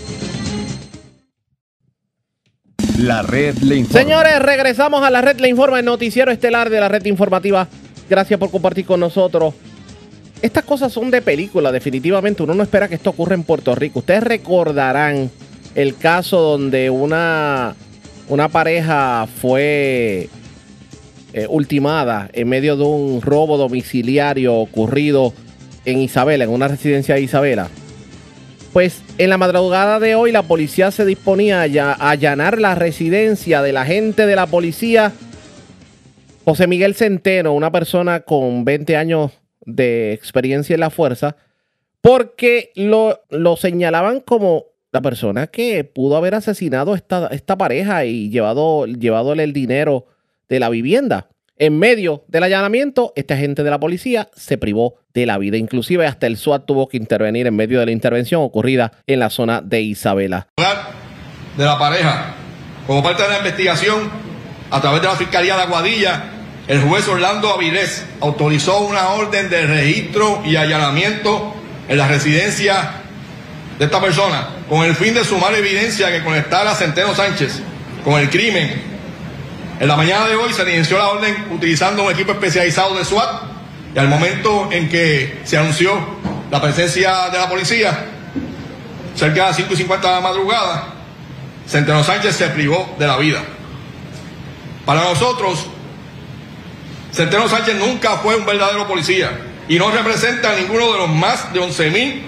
La 2.98 3.22
red 3.22 3.56
le 3.58 3.76
informa. 3.76 3.98
Señores, 3.98 4.38
regresamos 4.40 5.02
a 5.02 5.08
la 5.08 5.22
red 5.22 5.40
Le 5.40 5.48
Informa, 5.48 5.78
el 5.78 5.86
noticiero 5.86 6.30
estelar 6.30 6.68
de 6.68 6.80
la 6.80 6.88
red 6.88 7.06
informativa. 7.06 7.66
Gracias 8.10 8.38
por 8.38 8.50
compartir 8.50 8.84
con 8.84 9.00
nosotros. 9.00 9.54
Estas 10.42 10.64
cosas 10.64 10.92
son 10.92 11.10
de 11.10 11.20
película, 11.20 11.70
definitivamente. 11.70 12.42
Uno 12.42 12.54
no 12.54 12.62
espera 12.62 12.88
que 12.88 12.94
esto 12.94 13.10
ocurra 13.10 13.34
en 13.34 13.42
Puerto 13.42 13.74
Rico. 13.74 13.98
Ustedes 13.98 14.22
recordarán 14.22 15.30
el 15.74 15.96
caso 15.96 16.40
donde 16.40 16.88
una, 16.88 17.76
una 18.28 18.48
pareja 18.48 19.28
fue 19.40 20.28
eh, 21.32 21.46
ultimada 21.48 22.30
en 22.32 22.48
medio 22.48 22.76
de 22.76 22.84
un 22.84 23.20
robo 23.20 23.58
domiciliario 23.58 24.56
ocurrido 24.56 25.34
en 25.84 25.98
Isabela, 26.00 26.44
en 26.44 26.50
una 26.50 26.68
residencia 26.68 27.16
de 27.16 27.22
Isabela. 27.22 27.68
Pues 28.72 29.02
en 29.18 29.30
la 29.30 29.36
madrugada 29.36 30.00
de 30.00 30.14
hoy 30.14 30.32
la 30.32 30.42
policía 30.42 30.90
se 30.90 31.04
disponía 31.04 31.62
a 31.62 32.10
allanar 32.10 32.58
la 32.58 32.74
residencia 32.74 33.62
del 33.62 33.76
agente 33.76 34.26
de 34.26 34.36
la 34.36 34.46
policía, 34.46 35.12
José 36.44 36.66
Miguel 36.66 36.94
Centeno, 36.94 37.52
una 37.52 37.70
persona 37.70 38.20
con 38.20 38.64
20 38.64 38.96
años 38.96 39.32
de 39.74 40.12
experiencia 40.12 40.74
en 40.74 40.80
la 40.80 40.90
fuerza, 40.90 41.36
porque 42.00 42.72
lo, 42.74 43.20
lo 43.30 43.56
señalaban 43.56 44.20
como 44.20 44.66
la 44.92 45.00
persona 45.00 45.46
que 45.46 45.84
pudo 45.84 46.16
haber 46.16 46.34
asesinado 46.34 46.94
esta, 46.94 47.28
esta 47.28 47.56
pareja 47.56 48.04
y 48.04 48.28
llevado, 48.30 48.84
el 48.84 49.52
dinero 49.52 50.06
de 50.48 50.60
la 50.60 50.68
vivienda. 50.68 51.28
En 51.56 51.78
medio 51.78 52.24
del 52.26 52.44
allanamiento, 52.44 53.12
este 53.16 53.34
agente 53.34 53.62
de 53.62 53.70
la 53.70 53.78
policía 53.78 54.30
se 54.34 54.56
privó 54.56 54.96
de 55.12 55.26
la 55.26 55.36
vida. 55.36 55.58
Inclusive 55.58 56.06
hasta 56.06 56.26
el 56.26 56.38
SWAT 56.38 56.64
tuvo 56.64 56.88
que 56.88 56.96
intervenir 56.96 57.46
en 57.46 57.54
medio 57.54 57.80
de 57.80 57.86
la 57.86 57.92
intervención 57.92 58.40
ocurrida 58.40 58.92
en 59.06 59.20
la 59.20 59.28
zona 59.28 59.60
de 59.60 59.82
Isabela. 59.82 60.48
de 61.56 61.64
la 61.64 61.78
pareja. 61.78 62.34
Como 62.86 63.02
parte 63.02 63.22
de 63.22 63.28
la 63.28 63.38
investigación, 63.38 64.10
a 64.70 64.80
través 64.80 65.02
de 65.02 65.08
la 65.08 65.16
Fiscalía 65.16 65.56
de 65.56 65.62
Aguadilla, 65.62 66.24
el 66.70 66.80
juez 66.82 67.08
Orlando 67.08 67.52
Avilés 67.52 68.04
autorizó 68.20 68.78
una 68.82 69.08
orden 69.08 69.50
de 69.50 69.66
registro 69.66 70.40
y 70.46 70.54
allanamiento 70.54 71.52
en 71.88 71.98
la 71.98 72.06
residencia 72.06 72.92
de 73.76 73.86
esta 73.86 74.00
persona, 74.00 74.50
con 74.68 74.84
el 74.84 74.94
fin 74.94 75.12
de 75.12 75.24
sumar 75.24 75.52
evidencia 75.52 76.12
que 76.12 76.22
conectara 76.22 76.70
a 76.70 76.74
Centeno 76.76 77.12
Sánchez 77.12 77.58
con 78.04 78.20
el 78.20 78.30
crimen. 78.30 78.82
En 79.80 79.88
la 79.88 79.96
mañana 79.96 80.28
de 80.28 80.36
hoy 80.36 80.52
se 80.52 80.62
inició 80.72 80.96
la 80.96 81.08
orden 81.08 81.48
utilizando 81.50 82.04
un 82.04 82.12
equipo 82.12 82.30
especializado 82.30 82.96
de 82.96 83.04
SWAT 83.04 83.42
y 83.92 83.98
al 83.98 84.06
momento 84.06 84.68
en 84.70 84.88
que 84.88 85.40
se 85.42 85.58
anunció 85.58 85.98
la 86.52 86.62
presencia 86.62 87.30
de 87.32 87.38
la 87.38 87.48
policía, 87.48 88.06
cerca 89.16 89.34
de 89.34 89.40
las 89.40 89.56
5 89.56 89.74
y 89.74 89.76
50 89.76 90.06
de 90.06 90.14
la 90.14 90.20
madrugada, 90.20 90.84
Centeno 91.66 92.04
Sánchez 92.04 92.36
se 92.36 92.46
privó 92.50 92.94
de 92.96 93.08
la 93.08 93.16
vida. 93.16 93.42
Para 94.86 95.02
nosotros, 95.02 95.66
Centeno 97.12 97.48
Sánchez 97.48 97.76
nunca 97.76 98.18
fue 98.18 98.36
un 98.36 98.46
verdadero 98.46 98.86
policía 98.86 99.30
y 99.68 99.78
no 99.78 99.90
representa 99.90 100.52
a 100.52 100.56
ninguno 100.56 100.92
de 100.92 100.98
los 100.98 101.08
más 101.08 101.52
de 101.52 101.60
11.000 101.60 102.22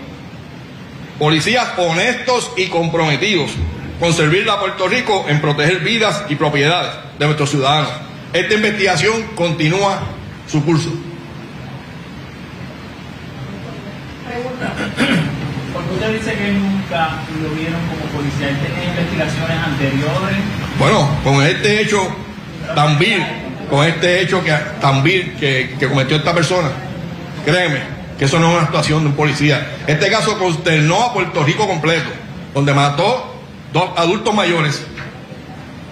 policías 1.18 1.68
honestos 1.76 2.50
y 2.56 2.66
comprometidos 2.66 3.50
con 4.00 4.12
servirle 4.12 4.50
a 4.50 4.58
Puerto 4.58 4.88
Rico 4.88 5.26
en 5.28 5.40
proteger 5.40 5.80
vidas 5.80 6.24
y 6.28 6.34
propiedades 6.34 6.92
de 7.18 7.26
nuestros 7.26 7.50
ciudadanos. 7.50 7.90
Esta 8.32 8.54
investigación 8.54 9.22
continúa 9.36 10.00
su 10.50 10.64
curso. 10.64 10.90
Porque 15.72 15.94
usted 15.94 16.12
dice 16.14 16.34
que 16.34 16.52
nunca 16.52 17.10
lo 17.40 17.50
vieron 17.54 17.80
como 17.86 18.04
policía. 18.06 18.48
¿Él 18.48 18.56
tenía 18.58 18.84
investigaciones 18.90 19.58
anteriores? 19.58 20.36
Bueno, 20.78 21.08
con 21.22 21.42
este 21.46 21.82
hecho 21.82 21.98
tan 22.74 22.98
vil, 22.98 23.22
con 23.72 23.86
este 23.86 24.20
hecho 24.20 24.44
que, 24.44 24.52
tan 24.82 25.02
vil 25.02 25.34
que, 25.40 25.78
cometió 25.88 26.18
esta 26.18 26.34
persona, 26.34 26.68
créeme 27.42 27.80
que 28.18 28.26
eso 28.26 28.38
no 28.38 28.48
es 28.48 28.52
una 28.52 28.64
actuación 28.64 29.02
de 29.02 29.08
un 29.08 29.16
policía. 29.16 29.66
Este 29.86 30.10
caso 30.10 30.38
consternó 30.38 31.02
a 31.02 31.14
Puerto 31.14 31.42
Rico 31.42 31.66
completo, 31.66 32.10
donde 32.52 32.74
mató 32.74 33.34
dos 33.72 33.92
adultos 33.96 34.34
mayores, 34.34 34.82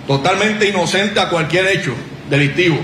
totalmente 0.06 0.68
inocente 0.68 1.20
a 1.20 1.30
cualquier 1.30 1.68
hecho 1.68 1.94
delictivo. 2.28 2.76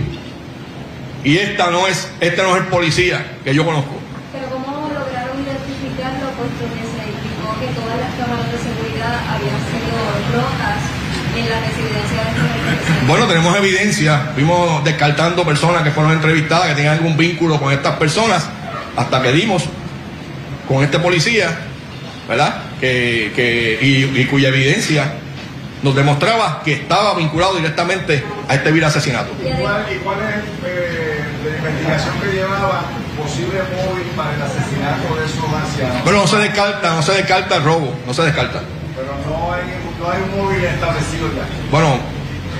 Y 1.22 1.36
esta 1.36 1.70
no 1.70 1.86
es, 1.86 2.10
este 2.20 2.42
no 2.42 2.56
es 2.56 2.62
el 2.62 2.68
policía 2.68 3.36
que 3.44 3.54
yo 3.54 3.66
conozco. 3.66 4.00
Pero 4.32 4.46
¿cómo 4.48 4.88
lograron 4.88 5.36
identificarlo? 5.44 6.30
Puesto 6.40 6.64
que 6.72 6.80
se 6.80 7.04
indicó 7.04 7.52
que 7.60 7.66
todas 7.78 8.00
las 8.00 8.14
cámaras 8.16 8.50
de 8.50 8.58
seguridad 8.64 9.12
habían 9.28 9.60
sido 9.60 10.40
rotas 10.40 10.95
en 11.38 11.46
de 11.46 13.06
Bueno, 13.06 13.26
tenemos 13.26 13.56
evidencia, 13.56 14.30
fuimos 14.34 14.82
descartando 14.84 15.44
personas 15.44 15.82
que 15.82 15.90
fueron 15.90 16.12
entrevistadas, 16.12 16.68
que 16.68 16.74
tenían 16.74 16.94
algún 16.94 17.16
vínculo 17.16 17.60
con 17.60 17.72
estas 17.72 17.96
personas, 17.96 18.46
hasta 18.96 19.22
que 19.22 19.32
dimos 19.32 19.64
con 20.68 20.82
este 20.82 20.98
policía, 20.98 21.50
¿verdad? 22.28 22.62
Que, 22.80 23.32
que, 23.34 23.78
y, 23.80 24.20
y 24.20 24.24
cuya 24.26 24.48
evidencia 24.48 25.12
nos 25.82 25.94
demostraba 25.94 26.62
que 26.64 26.72
estaba 26.72 27.14
vinculado 27.14 27.56
directamente 27.56 28.24
a 28.48 28.54
este 28.54 28.72
vil 28.72 28.84
asesinato. 28.84 29.30
¿Y 29.40 29.52
cuál, 29.60 29.86
y 29.92 29.98
cuál 29.98 30.18
es 30.20 30.44
eh, 30.66 31.20
la 31.62 31.70
investigación 31.70 32.20
que 32.20 32.32
llevaba 32.32 32.82
posible 33.16 33.60
móvil 33.74 34.06
para 34.16 34.34
el 34.34 34.42
asesinato 34.42 35.14
de 35.14 35.26
esos 35.26 35.44
ancianos? 35.44 36.04
Bueno, 36.04 36.20
no 36.22 36.26
se 36.26 36.36
descarta, 36.38 36.94
no 36.94 37.02
se 37.02 37.12
descarta 37.12 37.56
el 37.56 37.62
robo, 37.62 37.94
no 38.06 38.14
se 38.14 38.22
descarta. 38.22 38.62
Pero 38.96 39.12
no 39.28 39.52
hay, 39.52 39.62
no 40.00 40.10
hay 40.10 40.22
un 40.22 40.40
móvil 40.40 40.64
establecido 40.64 41.28
ya. 41.36 41.44
Bueno, 41.70 41.98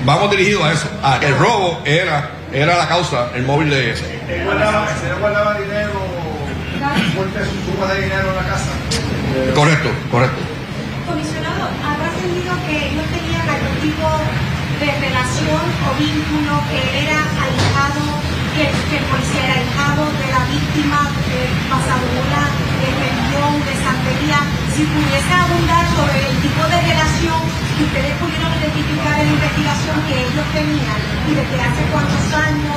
vamos 0.04 0.30
dirigidos 0.30 0.64
a 0.64 0.72
eso, 0.72 0.88
a 1.02 1.18
que 1.18 1.26
el 1.28 1.38
robo 1.38 1.80
era, 1.84 2.30
era 2.52 2.76
la 2.76 2.86
causa, 2.86 3.30
el 3.34 3.44
móvil 3.44 3.70
de 3.70 3.92
ese. 3.92 4.20
¿El 4.28 4.44
guardaba, 4.44 4.86
señor 5.00 5.18
guardaba 5.20 5.58
dinero, 5.58 5.92
fuerte 7.14 7.40
su 7.40 7.72
suma 7.72 7.86
de 7.92 8.02
dinero 8.02 8.28
en 8.28 8.36
la 8.36 8.46
casa? 8.52 8.70
Correcto, 9.54 9.88
correcto. 10.10 10.40
Comisionado, 11.08 11.68
¿habrá 11.80 12.08
entendido 12.12 12.52
que 12.68 12.92
ellos 12.92 13.06
tenían 13.16 13.48
algún 13.48 13.76
tipo 13.80 14.06
de 14.80 14.92
relación 14.92 15.64
o 15.88 15.98
vínculo 15.98 16.52
que 16.68 16.80
era 17.00 17.16
alejado, 17.16 18.25
que, 18.56 18.66
que 18.90 18.98
policía 19.12 19.42
era 19.44 19.54
alejado 19.60 20.02
de 20.16 20.26
la 20.32 20.42
víctima 20.48 21.00
de 21.28 21.40
pasadura, 21.68 22.42
de 22.80 22.88
religión, 22.96 23.52
de 23.68 23.74
santería? 23.84 24.38
Si 24.74 24.82
pudiese 24.88 25.32
abundar 25.32 25.84
sobre 25.96 26.18
el 26.24 26.36
tipo 26.44 26.62
de 26.68 26.78
relación 26.80 27.40
que 27.76 27.82
ustedes 27.84 28.12
pudieron 28.20 28.50
identificar 28.60 29.14
en 29.20 29.26
la 29.28 29.34
investigación 29.36 29.96
que 30.08 30.14
ellos 30.20 30.46
tenían 30.52 30.98
y 31.28 31.32
desde 31.36 31.56
hace 31.60 31.82
cuántos 31.92 32.24
años 32.32 32.76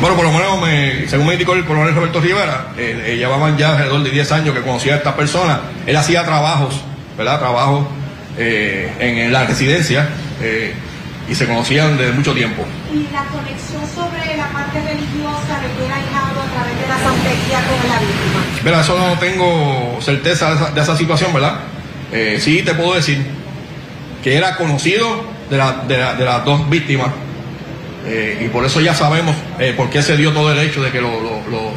Bueno, 0.00 0.16
por 0.16 0.24
lo 0.26 0.32
menos, 0.32 0.60
me- 0.60 1.08
según 1.08 1.26
me 1.26 1.32
indicó 1.34 1.54
el 1.54 1.64
coronel 1.64 1.94
Roberto 1.94 2.20
Rivera, 2.20 2.68
eh, 2.76 3.12
eh, 3.12 3.16
llevaban 3.16 3.56
ya 3.56 3.70
alrededor 3.72 4.02
de 4.02 4.10
10 4.10 4.32
años 4.32 4.54
que 4.54 4.60
conocía 4.62 4.94
a 4.94 4.96
estas 4.98 5.14
personas. 5.14 5.58
Él 5.86 5.96
hacía 5.96 6.24
trabajos, 6.24 6.82
¿verdad? 7.16 7.38
Trabajos 7.38 7.86
eh, 8.38 8.92
en, 9.00 9.16
en 9.18 9.32
la 9.32 9.44
residencia 9.46 10.08
eh, 10.42 10.74
y 11.28 11.34
se 11.34 11.46
conocían 11.46 11.96
desde 11.98 12.12
mucho 12.12 12.32
tiempo. 12.34 12.64
y 12.92 13.12
la 13.12 13.24
conexión 13.24 13.82
sobre 13.94 14.36
la 14.36 14.48
parte 14.48 14.80
religiosa 14.80 15.60
de 15.60 15.68
que 15.76 15.84
era 15.86 15.96
alejado 15.96 16.40
a 16.40 16.46
través 16.54 16.80
de 16.80 16.88
la 16.88 16.98
santería 16.98 17.58
con 17.66 17.88
la 17.90 17.98
víctima. 17.98 18.40
Mira, 18.64 18.80
eso 18.80 18.96
no 18.98 19.18
tengo 19.18 19.98
certeza 20.00 20.50
de 20.50 20.54
esa, 20.56 20.70
de 20.70 20.80
esa 20.80 20.96
situación, 20.96 21.32
¿verdad? 21.34 21.60
Eh, 22.12 22.38
sí 22.40 22.62
te 22.62 22.74
puedo 22.74 22.94
decir 22.94 23.26
que 24.22 24.36
era 24.36 24.56
conocido 24.56 25.24
de, 25.50 25.56
la- 25.56 25.72
de 25.86 25.98
la- 25.98 26.14
de 26.14 26.24
las 26.24 26.44
dos 26.44 26.68
víctimas 26.70 27.08
eh, 28.06 28.42
y 28.46 28.48
por 28.48 28.64
eso 28.64 28.80
ya 28.80 28.94
sabemos 28.94 29.34
eh, 29.58 29.74
por 29.76 29.90
qué 29.90 30.02
se 30.02 30.16
dio 30.16 30.32
todo 30.32 30.52
el 30.52 30.58
hecho 30.60 30.82
de 30.82 30.90
que 30.92 31.00
lo- 31.00 31.20
lo- 31.20 31.42
los, 31.50 31.72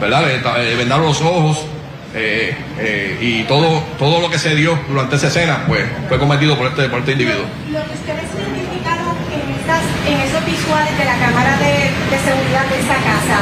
¿verdad? 0.00 0.24
Le 0.58 0.74
vendaron 0.76 1.04
los 1.06 1.20
ojos 1.20 1.58
eh, 2.14 2.56
eh, 2.78 3.18
y 3.20 3.42
todo, 3.44 3.82
todo 3.98 4.20
lo 4.20 4.30
que 4.30 4.38
se 4.38 4.54
dio 4.56 4.78
durante 4.88 5.16
esa 5.16 5.26
escena 5.28 5.64
pues, 5.68 5.84
fue 6.08 6.18
cometido 6.18 6.56
por 6.56 6.68
este, 6.68 6.88
por 6.88 7.00
este 7.00 7.12
individuo. 7.12 7.44
Lo 7.70 7.84
que 7.84 7.92
ustedes 7.92 8.24
identificaron 8.34 9.14
en, 9.32 9.54
esas, 9.62 9.82
en 10.06 10.16
esos 10.22 10.44
visuales 10.46 10.96
de 10.96 11.04
la 11.04 11.18
cámara 11.18 11.56
de, 11.58 11.90
de 11.90 12.18
seguridad 12.22 12.64
de 12.70 12.78
esa 12.78 12.94
casa, 13.02 13.38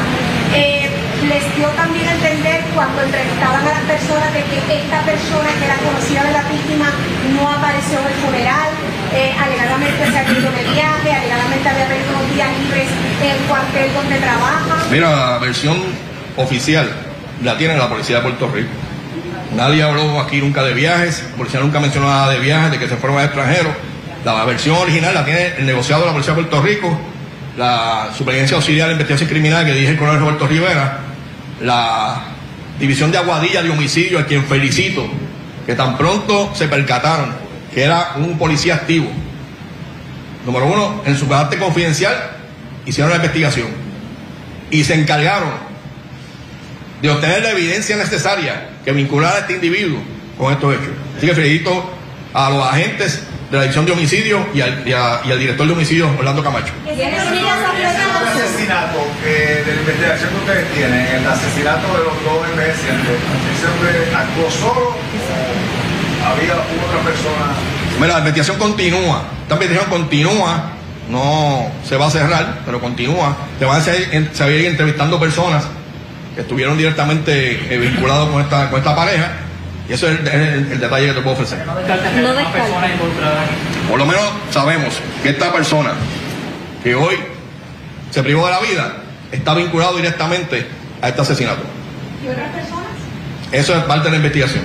eh, 0.57 0.89
les 1.29 1.45
dio 1.57 1.69
también 1.77 2.09
a 2.09 2.13
entender 2.13 2.65
cuando 2.75 3.03
entrevistaban 3.03 3.63
a 3.67 3.71
las 3.81 3.85
personas 3.85 4.33
de 4.33 4.43
que 4.45 4.57
esta 4.61 5.01
persona 5.05 5.49
que 5.59 5.65
era 5.65 5.77
conocida 5.77 6.25
de 6.25 6.33
la 6.33 6.43
víctima 6.49 6.89
no 7.37 7.49
apareció 7.49 8.01
en 8.01 8.07
el 8.07 8.17
funeral, 8.25 8.71
eh, 9.13 9.33
alegadamente 9.37 10.01
se 10.11 10.19
había 10.19 10.39
ido 10.39 10.51
de 10.51 10.65
viaje, 10.73 11.13
alegadamente 11.13 11.69
había 11.69 11.87
tenido 11.87 12.09
unos 12.17 12.35
días 12.35 12.49
libres 12.59 12.89
en 13.23 13.31
el 13.31 13.39
cuartel 13.49 13.89
donde 13.95 14.17
trabaja. 14.19 14.77
Mira, 14.91 15.11
la 15.11 15.39
versión 15.39 15.77
oficial 16.37 16.89
la 17.43 17.57
tiene 17.57 17.77
la 17.77 17.89
policía 17.89 18.17
de 18.17 18.23
Puerto 18.23 18.49
Rico. 18.49 18.71
Nadie 19.55 19.83
habló 19.83 20.21
aquí 20.21 20.41
nunca 20.41 20.63
de 20.63 20.75
viajes, 20.75 21.25
la 21.31 21.37
policía 21.37 21.61
nunca 21.61 21.79
mencionó 21.79 22.09
nada 22.09 22.31
de 22.31 22.41
viajes, 22.41 22.73
de 22.73 22.79
que 22.79 22.89
se 22.89 22.97
fueron 22.97 23.19
al 23.19 23.27
extranjero. 23.27 23.71
La 24.25 24.45
versión 24.47 24.77
original 24.77 25.13
la 25.13 25.25
tiene 25.25 25.55
el 25.59 25.67
negociado 25.67 26.01
de 26.03 26.07
la 26.07 26.13
policía 26.13 26.35
de 26.35 26.43
Puerto 26.43 26.63
Rico, 26.63 26.99
la 27.59 28.09
Superintendencia 28.17 28.57
Auxiliar 28.57 28.89
de 28.89 28.95
Investigación 28.95 29.29
Criminal 29.29 29.67
que 29.67 29.73
dirige 29.73 29.93
el 29.93 29.99
coronel 29.99 30.21
Roberto 30.21 30.47
Rivera, 30.47 30.99
la 31.61 32.23
División 32.81 33.13
de 33.13 33.19
Aguadilla 33.19 33.63
de 33.63 33.69
Homicidio, 33.69 34.19
a 34.19 34.25
quien 34.25 34.45
felicito, 34.45 35.07
que 35.67 35.75
tan 35.75 35.99
pronto 35.99 36.55
se 36.55 36.69
percataron 36.69 37.35
que 37.75 37.83
era 37.83 38.13
un 38.17 38.39
policía 38.39 38.77
activo. 38.77 39.11
Número 40.47 40.67
uno, 40.67 41.03
en 41.05 41.19
su 41.19 41.29
carácter 41.29 41.59
confidencial, 41.59 42.17
hicieron 42.87 43.11
la 43.11 43.17
investigación 43.17 43.69
y 44.71 44.85
se 44.85 44.95
encargaron 44.95 45.53
de 47.03 47.11
obtener 47.11 47.43
la 47.43 47.51
evidencia 47.51 47.97
necesaria 47.97 48.71
que 48.87 48.93
vinculara 48.93 49.37
a 49.37 49.41
este 49.41 49.55
individuo 49.55 50.01
con 50.39 50.51
estos 50.51 50.75
hechos. 50.75 50.93
Así 51.19 51.27
que 51.27 51.35
felicito 51.35 51.91
a 52.33 52.49
los 52.49 52.67
agentes 52.67 53.23
de 53.55 53.59
la 53.59 53.63
División 53.63 53.87
de 53.87 53.93
Homicidio 53.93 54.47
y 54.53 54.61
al, 54.61 54.83
y 54.87 54.93
a- 54.93 55.21
y 55.25 55.31
al 55.31 55.39
director 55.39 55.65
de 55.67 55.73
homicidio, 55.73 56.11
Orlando 56.19 56.43
Camacho. 56.43 56.73
Ese 56.89 57.05
asesinato 57.05 58.99
que 59.23 59.63
de 59.65 59.75
la 59.75 59.81
investigación 59.81 60.31
que 60.31 60.37
ustedes 60.39 60.73
tienen, 60.75 61.07
el 61.07 61.27
asesinato 61.27 61.87
de 61.87 62.03
los 62.05 62.25
dos 62.25 62.49
envejecientes, 62.51 63.15
¿ese 63.55 63.67
hombre 63.71 63.91
actuó 64.17 64.51
solo 64.51 64.91
o 64.91 66.27
había 66.27 66.55
otra 66.55 67.01
persona? 67.05 67.53
Mira, 68.01 68.13
la 68.15 68.19
investigación 68.19 68.59
continúa. 68.59 69.23
Esta 69.43 69.55
investigación 69.55 69.91
continúa. 69.91 70.71
No 71.09 71.71
se 71.87 71.97
va 71.97 72.07
a 72.07 72.11
cerrar, 72.11 72.61
pero 72.67 72.81
continúa. 72.81 73.37
Se 73.59 73.65
van 73.67 73.81
a 73.81 73.85
seguir, 73.85 74.31
se 74.33 74.43
van 74.43 74.53
a 74.53 74.57
ir 74.57 74.67
entrevistando 74.67 75.21
personas 75.21 75.65
que 76.35 76.41
estuvieron 76.41 76.77
directamente 76.79 77.53
eh, 77.73 77.79
vinculados 77.79 78.31
con 78.31 78.41
esta, 78.43 78.69
con 78.71 78.79
esta 78.81 78.97
pareja. 78.97 79.31
Y 79.89 79.93
eso 79.93 80.09
es 80.09 80.19
el, 80.21 80.29
el- 80.29 80.73
el 80.73 80.81
detalle 80.81 81.09
que 81.09 81.13
te 81.13 81.21
puedo 81.21 81.35
ofrecer. 81.35 81.59
No 81.67 81.75
que. 81.77 81.83
Por 83.89 83.99
lo 83.99 84.07
menos 84.07 84.23
sabemos 84.51 84.95
que 85.23 85.31
esta 85.31 85.53
persona 85.53 85.93
que 86.83 86.95
hoy 86.95 87.17
se 88.11 88.23
privó 88.23 88.47
de 88.47 88.53
la 88.53 88.61
vida 88.61 88.93
está 89.33 89.55
vinculado 89.55 89.97
directamente 89.97 90.67
a 91.03 91.09
este 91.09 91.21
asesinato. 91.21 91.63
¿Y 92.25 92.29
otras 92.29 92.51
personas? 92.51 92.85
Eso 93.53 93.77
es 93.77 93.85
parte 93.85 94.05
de 94.05 94.11
la 94.13 94.17
investigación. 94.17 94.65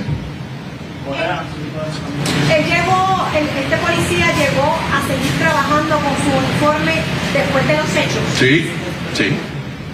Él 2.52 2.66
llegó, 2.66 3.28
el- 3.36 3.64
este 3.64 3.78
policía 3.78 4.28
llegó 4.34 4.78
a 4.94 5.02
seguir 5.08 5.32
trabajando 5.40 5.96
con 5.96 6.14
su 6.18 6.38
uniforme 6.38 6.94
después 7.34 7.68
de 7.68 7.78
los 7.78 7.90
hechos. 7.96 8.24
Sí, 8.38 8.70
sí. 9.16 9.36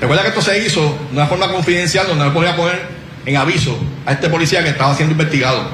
Recuerda 0.01 0.23
que 0.23 0.29
esto 0.29 0.41
se 0.41 0.59
hizo 0.65 0.81
de 1.11 1.17
una 1.17 1.25
forma 1.27 1.47
confidencial 1.51 2.07
donde 2.07 2.25
no 2.25 2.33
podía 2.33 2.55
poner 2.55 2.94
en 3.25 3.37
aviso 3.37 3.77
a 4.05 4.13
este 4.13 4.29
policía 4.29 4.63
que 4.63 4.69
estaba 4.69 4.95
siendo 4.95 5.13
investigado. 5.13 5.69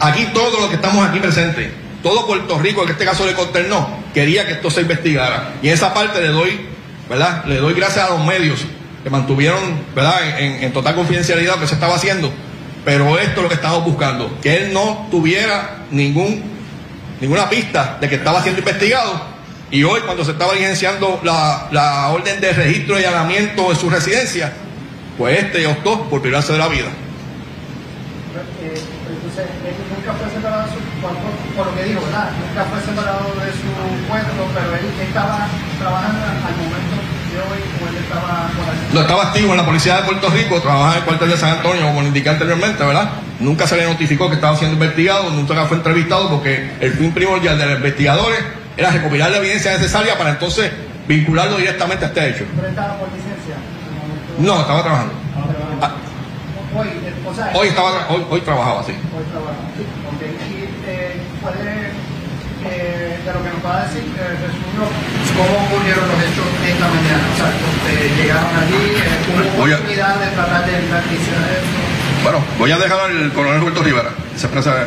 Aquí 0.00 0.26
todos 0.34 0.60
los 0.60 0.68
que 0.68 0.76
estamos 0.76 1.06
aquí 1.06 1.20
presentes, 1.20 1.70
todo 2.02 2.26
Puerto 2.26 2.58
Rico, 2.58 2.82
en 2.82 2.90
este 2.90 3.04
caso 3.04 3.24
le 3.24 3.34
consternó, 3.34 3.88
quería 4.12 4.46
que 4.46 4.54
esto 4.54 4.70
se 4.70 4.80
investigara. 4.80 5.54
Y 5.62 5.68
en 5.68 5.74
esa 5.74 5.94
parte 5.94 6.20
le 6.20 6.28
doy, 6.28 6.60
¿verdad? 7.08 7.44
Le 7.44 7.56
doy 7.56 7.74
gracias 7.74 8.06
a 8.06 8.10
los 8.10 8.24
medios 8.26 8.60
que 9.02 9.10
mantuvieron, 9.10 9.60
¿verdad? 9.94 10.40
En, 10.40 10.72
total 10.72 10.94
confidencialidad 10.94 11.54
lo 11.54 11.60
que 11.60 11.66
se 11.68 11.74
estaba 11.74 11.94
haciendo. 11.94 12.32
Pero 12.84 13.16
esto 13.18 13.36
es 13.36 13.42
lo 13.42 13.48
que 13.48 13.54
estamos 13.54 13.84
buscando, 13.84 14.38
que 14.42 14.56
él 14.56 14.72
no 14.72 15.06
tuviera 15.10 15.84
ningún 15.90 16.50
ninguna 17.20 17.48
pista 17.48 17.98
de 18.00 18.08
que 18.08 18.16
estaba 18.16 18.42
siendo 18.42 18.58
investigado. 18.58 19.30
Y 19.70 19.84
hoy, 19.84 20.00
cuando 20.00 20.24
se 20.24 20.32
estaba 20.32 20.52
diligenciando 20.52 21.20
la, 21.22 21.68
la 21.70 22.08
orden 22.08 22.40
de 22.40 22.52
registro 22.52 22.98
y 22.98 23.04
allanamiento 23.04 23.70
de 23.70 23.76
su 23.76 23.88
residencia, 23.88 24.52
pues 25.18 25.38
este 25.38 25.66
optó 25.66 26.04
por 26.08 26.22
privarse 26.22 26.52
de 26.52 26.58
la 26.58 26.68
vida. 26.68 26.88
Eh, 28.62 28.72
entonces, 28.72 29.44
él 29.44 29.74
nunca 29.92 30.12
fue 30.16 30.30
separado 30.32 30.62
de 30.64 30.70
su, 30.72 30.78
por, 31.02 31.10
por- 31.20 31.54
por 31.56 31.66
lo 31.66 31.72
que 31.76 31.84
dijo, 31.84 32.00
¿verdad? 32.00 32.30
Nunca 32.32 32.64
fue 32.70 32.80
separado 32.80 33.28
de 33.36 33.50
su 33.52 33.68
puesto, 34.08 34.42
pero 34.54 34.68
él 34.76 34.86
estaba 35.02 35.46
trabajando 35.78 36.20
al 36.26 36.54
momento 36.56 36.94
de 36.96 37.38
hoy, 37.44 37.60
o 37.60 37.88
él 37.88 37.96
estaba 38.00 38.48
la 38.48 38.94
No 38.94 39.00
estaba 39.02 39.22
activo 39.28 39.50
en 39.52 39.56
la 39.58 39.66
policía 39.66 39.96
de 39.98 40.02
Puerto 40.04 40.28
Rico, 40.30 40.60
trabajaba 40.60 40.92
en 40.92 40.98
el 40.98 41.04
cuartel 41.04 41.30
de 41.30 41.36
San 41.36 41.50
Antonio, 41.58 41.82
como 41.86 42.02
indiqué 42.02 42.30
anteriormente, 42.30 42.84
¿verdad? 42.84 43.10
Nunca 43.40 43.66
se 43.66 43.76
le 43.76 43.84
notificó 43.84 44.28
que 44.28 44.36
estaba 44.36 44.56
siendo 44.56 44.74
investigado, 44.74 45.28
nunca 45.30 45.66
fue 45.66 45.76
entrevistado, 45.76 46.30
porque 46.30 46.70
el 46.80 46.92
fin 46.92 47.12
primordial 47.12 47.58
de 47.58 47.66
los 47.66 47.76
investigadores 47.76 48.40
era 48.76 48.90
recopilar 48.90 49.30
la 49.30 49.38
evidencia 49.38 49.72
necesaria 49.72 50.16
para 50.16 50.30
entonces 50.30 50.70
vincularlo 51.06 51.58
directamente 51.58 52.04
a 52.04 52.08
este 52.08 52.28
hecho. 52.30 52.44
pero 52.56 52.68
estaba 52.68 52.96
por 52.96 53.08
licencia. 53.08 53.41
No, 54.38 54.60
estaba 54.60 54.82
trabajando. 54.82 55.14
Ah, 55.80 55.90
Hoy, 56.74 56.88
o 57.28 57.34
sea, 57.34 57.52
hoy, 57.54 57.68
estaba, 57.68 57.90
tra- 57.92 58.06
hoy, 58.08 58.24
hoy 58.30 58.40
trabajaba 58.40 58.80
así. 58.80 58.92
Hoy 58.92 59.24
trabaja. 59.30 59.60
Ok, 60.08 60.22
y 60.24 60.64
eh, 60.88 61.20
puede, 61.42 61.92
eh, 62.64 63.20
de 63.24 63.32
lo 63.32 63.42
que 63.44 63.50
nos 63.50 63.60
va 63.64 63.76
a 63.76 63.82
decir, 63.84 64.02
eh, 64.08 64.38
resumirnos 64.40 64.88
cómo 65.36 65.66
ocurrieron 65.68 66.08
los 66.08 66.18
hechos 66.24 66.48
esta 66.64 66.88
mañana? 66.88 67.24
O 67.28 67.36
sea, 67.36 68.16
llegaron 68.16 68.56
allí, 68.56 68.82
eh, 68.96 69.52
¿hubo 69.52 69.60
Voy 69.62 69.72
a- 69.72 69.74
oportunidad 69.76 70.14
de 70.16 70.26
tratar 70.28 70.64
de 70.64 70.72
hiciera 70.72 71.44
esto? 71.52 71.78
Bueno, 72.22 72.38
voy 72.58 72.70
a 72.72 72.78
dejar 72.78 73.00
al 73.00 73.32
coronel 73.32 73.60
Roberto 73.60 73.82
Rivera. 73.82 74.10
Se 74.36 74.46
expresa. 74.46 74.86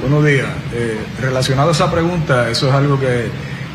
Buenos 0.00 0.24
días. 0.24 0.48
Eh, 0.72 0.98
relacionado 1.20 1.68
a 1.70 1.72
esa 1.72 1.90
pregunta, 1.90 2.48
eso 2.50 2.68
es 2.68 2.74
algo 2.74 2.98
que 2.98 3.28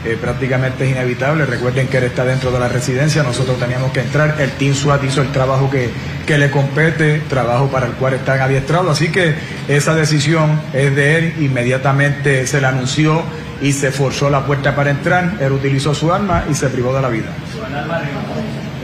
eh, 0.05 0.17
prácticamente 0.19 0.85
es 0.85 0.91
inevitable. 0.91 1.45
Recuerden 1.45 1.87
que 1.87 1.97
él 1.97 2.05
está 2.05 2.23
dentro 2.25 2.51
de 2.51 2.59
la 2.59 2.67
residencia, 2.67 3.23
nosotros 3.23 3.59
teníamos 3.59 3.91
que 3.91 4.01
entrar. 4.01 4.35
El 4.39 4.51
Team 4.51 4.73
SWAT 4.73 5.03
hizo 5.03 5.21
el 5.21 5.31
trabajo 5.31 5.69
que, 5.69 5.89
que 6.25 6.37
le 6.37 6.49
compete, 6.49 7.19
trabajo 7.29 7.67
para 7.67 7.85
el 7.85 7.93
cual 7.93 8.13
están 8.13 8.39
adiestrados. 8.39 8.89
Así 8.91 9.11
que 9.11 9.35
esa 9.67 9.93
decisión 9.95 10.61
es 10.73 10.95
de 10.95 11.17
él. 11.17 11.33
Inmediatamente 11.39 12.47
se 12.47 12.61
le 12.61 12.67
anunció 12.67 13.23
y 13.61 13.73
se 13.73 13.91
forzó 13.91 14.29
la 14.29 14.45
puerta 14.45 14.75
para 14.75 14.89
entrar. 14.91 15.33
Él 15.39 15.51
utilizó 15.51 15.93
su 15.93 16.13
arma 16.13 16.45
y 16.49 16.53
se 16.53 16.69
privó 16.69 16.93
de 16.95 17.01
la 17.01 17.09
vida. 17.09 17.27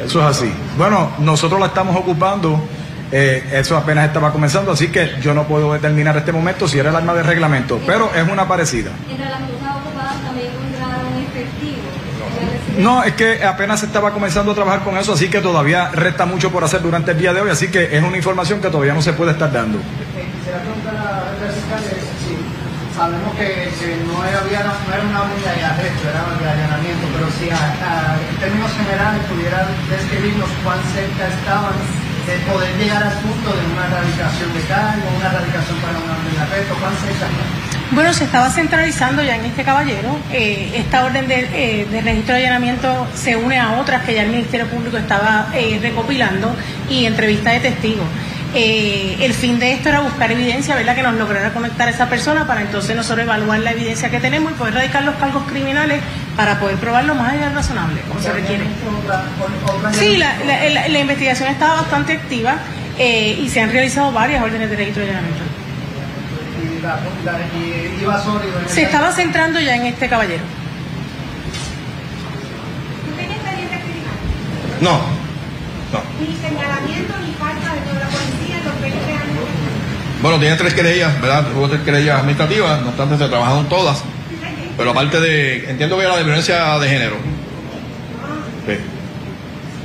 Eso 0.06 0.20
es 0.20 0.26
así. 0.38 0.52
Bueno, 0.78 1.12
nosotros 1.20 1.60
la 1.60 1.68
estamos 1.68 1.96
ocupando. 1.96 2.62
eh, 3.12 3.44
eso 3.54 3.78
apenas 3.78 4.08
estaba 4.08 4.32
comenzando, 4.32 4.72
así 4.72 4.88
que 4.90 5.12
yo 5.22 5.34
no 5.34 5.44
puedo 5.44 5.72
determinar 5.72 6.18
este 6.18 6.32
momento 6.32 6.68
si 6.68 6.80
era 6.80 6.90
el 6.90 6.96
arma 6.96 7.14
de 7.14 7.24
reglamento, 7.24 7.80
pero 7.86 8.12
es 8.14 8.28
una 8.28 8.48
parecida. 8.48 8.92
Entre 9.10 9.26
las 9.30 9.40
cosas 9.42 9.78
ocupadas 9.78 10.16
también 10.24 10.50
No, 12.78 13.04
es 13.04 13.14
que 13.14 13.44
apenas 13.44 13.82
estaba 13.84 14.12
comenzando 14.12 14.52
a 14.52 14.56
trabajar 14.56 14.84
con 14.84 14.98
eso, 14.98 15.14
así 15.14 15.30
que 15.30 15.40
todavía 15.40 15.92
resta 15.92 16.26
mucho 16.26 16.52
por 16.52 16.64
hacer 16.64 16.82
durante 16.82 17.12
el 17.12 17.18
día 17.18 17.34
de 17.34 17.42
hoy, 17.42 17.50
así 17.50 17.70
que 17.70 17.96
es 17.96 18.04
una 18.04 18.18
información 18.18 18.60
que 18.60 18.70
todavía 18.70 18.94
no 18.94 19.02
se 19.02 19.14
puede 19.14 19.32
estar 19.32 19.52
dando. 19.52 19.80
Quisiera 19.80 20.60
si 22.20 22.36
sabemos 22.96 23.36
que, 23.36 23.72
no, 24.08 24.22
había, 24.22 24.64
no 24.64 24.94
era 24.94 25.04
una 25.04 25.22
orden 25.24 25.42
de 25.42 25.64
arresto, 25.64 26.10
era 26.10 26.24
de 26.40 26.50
allanamiento, 26.50 27.08
pero 27.16 27.28
si 27.40 27.48
en 27.48 28.40
términos 28.40 28.72
generales 28.76 29.22
pudiera 29.32 29.68
describirnos 29.90 30.50
cuán 30.64 30.80
cerca 30.94 31.28
estaban 31.28 32.05
de 32.26 32.38
poder 32.52 32.76
llegar 32.78 33.04
al 33.04 33.14
punto 33.20 33.50
de 33.54 33.66
una 33.74 33.86
erradicación 33.86 34.54
de 34.54 34.62
cargo, 34.62 35.04
una 35.18 35.28
erradicación 35.28 35.78
para 35.78 35.98
una 35.98 36.14
orden 36.18 36.34
de 36.34 36.42
arresto, 36.42 36.74
cerca 36.74 37.14
estaban. 37.14 37.76
Bueno, 37.92 38.14
se 38.14 38.24
estaba 38.24 38.50
centralizando 38.50 39.24
ya 39.24 39.36
en 39.36 39.46
este 39.46 39.64
caballero. 39.64 40.18
Eh, 40.32 40.72
esta 40.76 41.06
orden 41.06 41.28
de, 41.28 41.48
eh, 41.54 41.86
de 41.86 42.02
registro 42.02 42.34
de 42.34 42.42
allanamiento 42.42 43.08
se 43.14 43.36
une 43.36 43.60
a 43.60 43.80
otras 43.80 44.04
que 44.04 44.16
ya 44.16 44.24
el 44.24 44.30
Ministerio 44.30 44.68
Público 44.68 44.98
estaba 44.98 45.50
eh, 45.54 45.80
recopilando 45.82 46.56
y 46.90 47.06
entrevista 47.06 47.52
de 47.52 47.60
testigos. 47.60 48.08
Eh, 48.58 49.18
el 49.20 49.34
fin 49.34 49.60
de 49.60 49.74
esto 49.74 49.90
era 49.90 50.00
buscar 50.00 50.32
evidencia, 50.32 50.76
¿verdad? 50.76 50.96
Que 50.96 51.04
nos 51.04 51.16
lograra 51.16 51.52
conectar 51.54 51.88
a 51.90 51.92
esa 51.92 52.08
persona 52.10 52.48
para 52.48 52.62
entonces 52.62 52.96
nosotros 52.96 53.26
evaluar 53.26 53.60
la 53.60 53.72
evidencia 53.72 54.10
que 54.10 54.20
tenemos 54.22 54.54
y 54.54 54.56
poder 54.56 54.74
radicar 54.76 55.04
los 55.04 55.16
cargos 55.16 55.44
criminales 55.48 56.00
para 56.38 56.58
poder 56.60 56.78
probarlo 56.78 57.16
más 57.16 57.34
allá 57.34 57.50
de 57.50 57.56
razonable, 57.56 58.00
como 58.08 58.22
se 58.22 58.32
requiere. 58.32 58.64
Sí, 60.00 60.18
la, 60.18 60.36
la- 60.46 60.70
la- 60.70 60.88
la 60.88 61.00
investigación 61.00 61.50
estaba 61.50 61.82
bastante 61.82 62.14
activa 62.14 62.56
eh, 62.98 63.38
y 63.44 63.50
se 63.50 63.60
han 63.62 63.72
realizado 63.72 64.12
varias 64.14 64.42
órdenes 64.42 64.70
de 64.70 64.76
registro 64.78 65.04
de 65.04 65.10
allanamiento. 65.10 65.44
Se 68.70 68.84
estaba 68.84 69.12
centrando 69.12 69.60
ya 69.60 69.76
en 69.76 69.86
este 69.88 70.08
caballero. 70.08 70.44
¿Usted 73.10 73.18
tiene 73.18 73.36
experiencia 73.36 73.80
criminal? 73.82 74.80
No, 75.96 76.02
Ni 76.20 76.36
señalamiento 76.36 77.14
ni 77.26 77.32
falta 77.34 77.74
de 77.74 77.82
toda 77.82 78.00
la 78.00 78.08
policía 78.08 78.58
en 78.60 78.66
los 78.66 78.82
20 78.82 78.98
años. 79.12 79.46
Bueno, 80.22 80.40
tiene 80.40 80.56
tres 80.56 80.74
querellas, 80.74 81.22
¿verdad? 81.22 81.46
Hubo 81.56 81.70
tres 81.70 81.82
querellas 81.82 82.20
administrativas, 82.20 82.82
no 82.82 82.90
obstante 82.90 83.18
se 83.18 83.28
trabajaron 83.30 83.68
todas. 83.70 84.04
Pero 84.78 84.92
aparte 84.92 85.22
de, 85.22 85.70
entiendo 85.70 85.98
que 85.98 86.04
era 86.04 86.18
de 86.18 86.24
violencia 86.24 86.78
de 86.80 86.90
género. 86.90 87.16
Sí. 88.66 88.74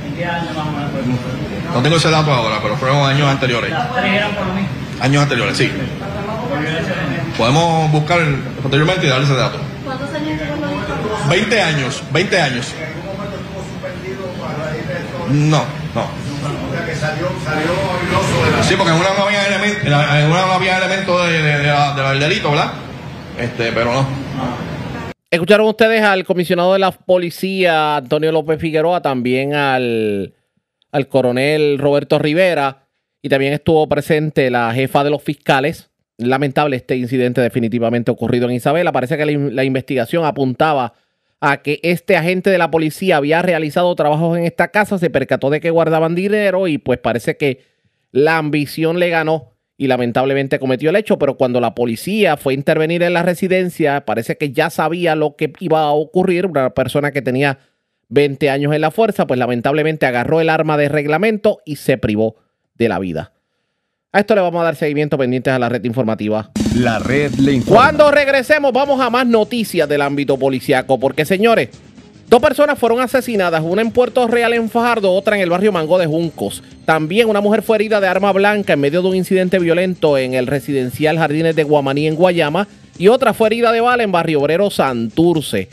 ¿En 0.07 0.15
qué 0.17 0.25
año 0.25 0.49
más 0.53 0.67
o 0.67 0.71
menos 0.71 0.91
fue? 0.91 1.73
No 1.75 1.81
tengo 1.81 1.95
ese 1.95 2.09
dato 2.09 2.33
ahora, 2.33 2.57
pero 2.61 2.75
fueron 2.75 3.05
años 3.09 3.29
anteriores. 3.29 3.71
Años 4.99 5.23
anteriores, 5.23 5.57
sí. 5.57 5.71
Podemos 7.37 7.89
buscar 7.91 8.19
el- 8.19 8.35
posteriormente 8.61 9.05
y 9.05 9.09
darle 9.09 9.25
ese 9.25 9.35
dato. 9.35 9.57
¿Cuántos 9.85 10.09
años 10.13 10.39
tuvo 10.39 10.65
la 10.65 10.71
información? 10.73 11.29
20 11.29 11.61
años, 11.61 12.03
20 12.11 12.41
años. 12.41 12.65
No, 15.29 15.63
no. 15.95 16.01
O 16.01 16.73
sea, 16.73 16.85
que 16.85 16.95
salió, 16.95 17.27
salió 17.43 17.71
iloso 18.07 18.45
de 18.45 18.51
la... 18.57 18.63
Sí, 18.63 18.75
porque 18.77 18.91
en 18.93 18.99
una 18.99 19.09
no 19.17 19.25
había 19.25 19.45
elemento, 19.47 19.79
en 19.85 19.91
la- 19.91 20.21
en 20.21 20.27
una 20.31 20.45
no 20.45 20.51
había 20.53 20.77
elemento 20.77 21.25
de, 21.25 21.41
de- 21.41 21.57
de 21.59 21.67
la- 21.67 22.09
del 22.11 22.19
delito, 22.19 22.49
¿verdad? 22.51 22.71
Este, 23.39 23.71
pero 23.71 23.93
no. 23.93 24.07
Escucharon 25.29 25.67
ustedes 25.67 26.01
al 26.03 26.25
comisionado 26.25 26.73
de 26.73 26.79
la 26.79 26.91
policía, 26.91 27.97
Antonio 27.97 28.31
López 28.31 28.59
Figueroa, 28.59 29.01
también 29.01 29.53
al, 29.53 30.33
al 30.91 31.07
coronel 31.07 31.77
Roberto 31.79 32.19
Rivera, 32.19 32.87
y 33.21 33.29
también 33.29 33.53
estuvo 33.53 33.87
presente 33.87 34.49
la 34.49 34.73
jefa 34.73 35.03
de 35.03 35.09
los 35.09 35.23
fiscales. 35.23 35.89
Lamentable 36.17 36.75
este 36.75 36.97
incidente 36.97 37.39
definitivamente 37.41 38.11
ocurrido 38.11 38.47
en 38.49 38.55
Isabela. 38.55 38.91
Parece 38.91 39.17
que 39.17 39.25
la 39.25 39.63
investigación 39.63 40.25
apuntaba 40.25 40.93
a 41.41 41.63
que 41.63 41.79
este 41.83 42.15
agente 42.15 42.51
de 42.51 42.59
la 42.59 42.71
policía 42.71 43.17
había 43.17 43.41
realizado 43.41 43.93
trabajos 43.95 44.37
en 44.37 44.45
esta 44.45 44.69
casa, 44.69 44.99
se 44.99 45.09
percató 45.09 45.49
de 45.49 45.59
que 45.59 45.71
guardaban 45.71 46.15
dinero 46.15 46.67
y 46.67 46.77
pues 46.77 46.99
parece 46.99 47.35
que 47.35 47.63
la 48.11 48.37
ambición 48.37 48.99
le 48.99 49.09
ganó 49.09 49.51
y 49.75 49.87
lamentablemente 49.87 50.59
cometió 50.59 50.91
el 50.91 50.95
hecho, 50.95 51.17
pero 51.17 51.37
cuando 51.37 51.59
la 51.59 51.73
policía 51.73 52.37
fue 52.37 52.53
a 52.53 52.55
intervenir 52.55 53.01
en 53.01 53.13
la 53.13 53.23
residencia, 53.23 54.05
parece 54.05 54.37
que 54.37 54.51
ya 54.51 54.69
sabía 54.69 55.15
lo 55.15 55.35
que 55.35 55.51
iba 55.59 55.81
a 55.81 55.91
ocurrir, 55.91 56.45
una 56.45 56.69
persona 56.75 57.11
que 57.11 57.23
tenía 57.23 57.57
20 58.09 58.51
años 58.51 58.75
en 58.75 58.81
la 58.81 58.91
fuerza, 58.91 59.25
pues 59.25 59.39
lamentablemente 59.39 60.05
agarró 60.05 60.39
el 60.39 60.49
arma 60.49 60.77
de 60.77 60.89
reglamento 60.89 61.59
y 61.65 61.77
se 61.77 61.97
privó 61.97 62.35
de 62.75 62.89
la 62.89 62.99
vida. 62.99 63.33
A 64.13 64.19
esto 64.19 64.35
le 64.35 64.41
vamos 64.41 64.59
a 64.59 64.65
dar 64.65 64.75
seguimiento 64.75 65.17
pendientes 65.17 65.53
a 65.53 65.57
la 65.57 65.69
red 65.69 65.85
informativa. 65.85 66.49
La 66.75 66.99
red 66.99 67.31
le 67.35 67.53
informa. 67.53 67.81
Cuando 67.81 68.11
regresemos 68.11 68.73
vamos 68.73 68.99
a 68.99 69.09
más 69.09 69.25
noticias 69.25 69.87
del 69.87 70.01
ámbito 70.01 70.37
policiaco, 70.37 70.99
porque 70.99 71.23
señores, 71.23 71.69
dos 72.27 72.41
personas 72.41 72.77
fueron 72.77 72.99
asesinadas, 72.99 73.63
una 73.63 73.81
en 73.81 73.91
Puerto 73.91 74.27
Real 74.27 74.51
en 74.51 74.69
Fajardo, 74.69 75.13
otra 75.13 75.37
en 75.37 75.43
el 75.43 75.49
barrio 75.49 75.71
Mango 75.71 75.97
de 75.97 76.07
Juncos. 76.07 76.61
También 76.83 77.29
una 77.29 77.39
mujer 77.39 77.61
fue 77.61 77.77
herida 77.77 78.01
de 78.01 78.07
arma 78.07 78.33
blanca 78.33 78.73
en 78.73 78.81
medio 78.81 79.01
de 79.01 79.07
un 79.07 79.15
incidente 79.15 79.59
violento 79.59 80.17
en 80.17 80.33
el 80.33 80.45
residencial 80.45 81.17
Jardines 81.17 81.55
de 81.55 81.63
Guamaní 81.63 82.07
en 82.07 82.15
Guayama 82.15 82.67
y 82.97 83.07
otra 83.07 83.33
fue 83.33 83.47
herida 83.47 83.71
de 83.71 83.79
bala 83.79 84.03
en 84.03 84.11
Barrio 84.11 84.41
Obrero 84.41 84.69
Santurce. 84.69 85.69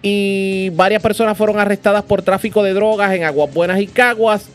Y 0.00 0.70
varias 0.70 1.02
personas 1.02 1.36
fueron 1.36 1.58
arrestadas 1.58 2.02
por 2.04 2.22
tráfico 2.22 2.62
de 2.62 2.72
drogas 2.72 3.12
en 3.12 3.24
Aguas 3.24 3.52
Buenas 3.52 3.78
y 3.78 3.88
Caguas. 3.88 4.46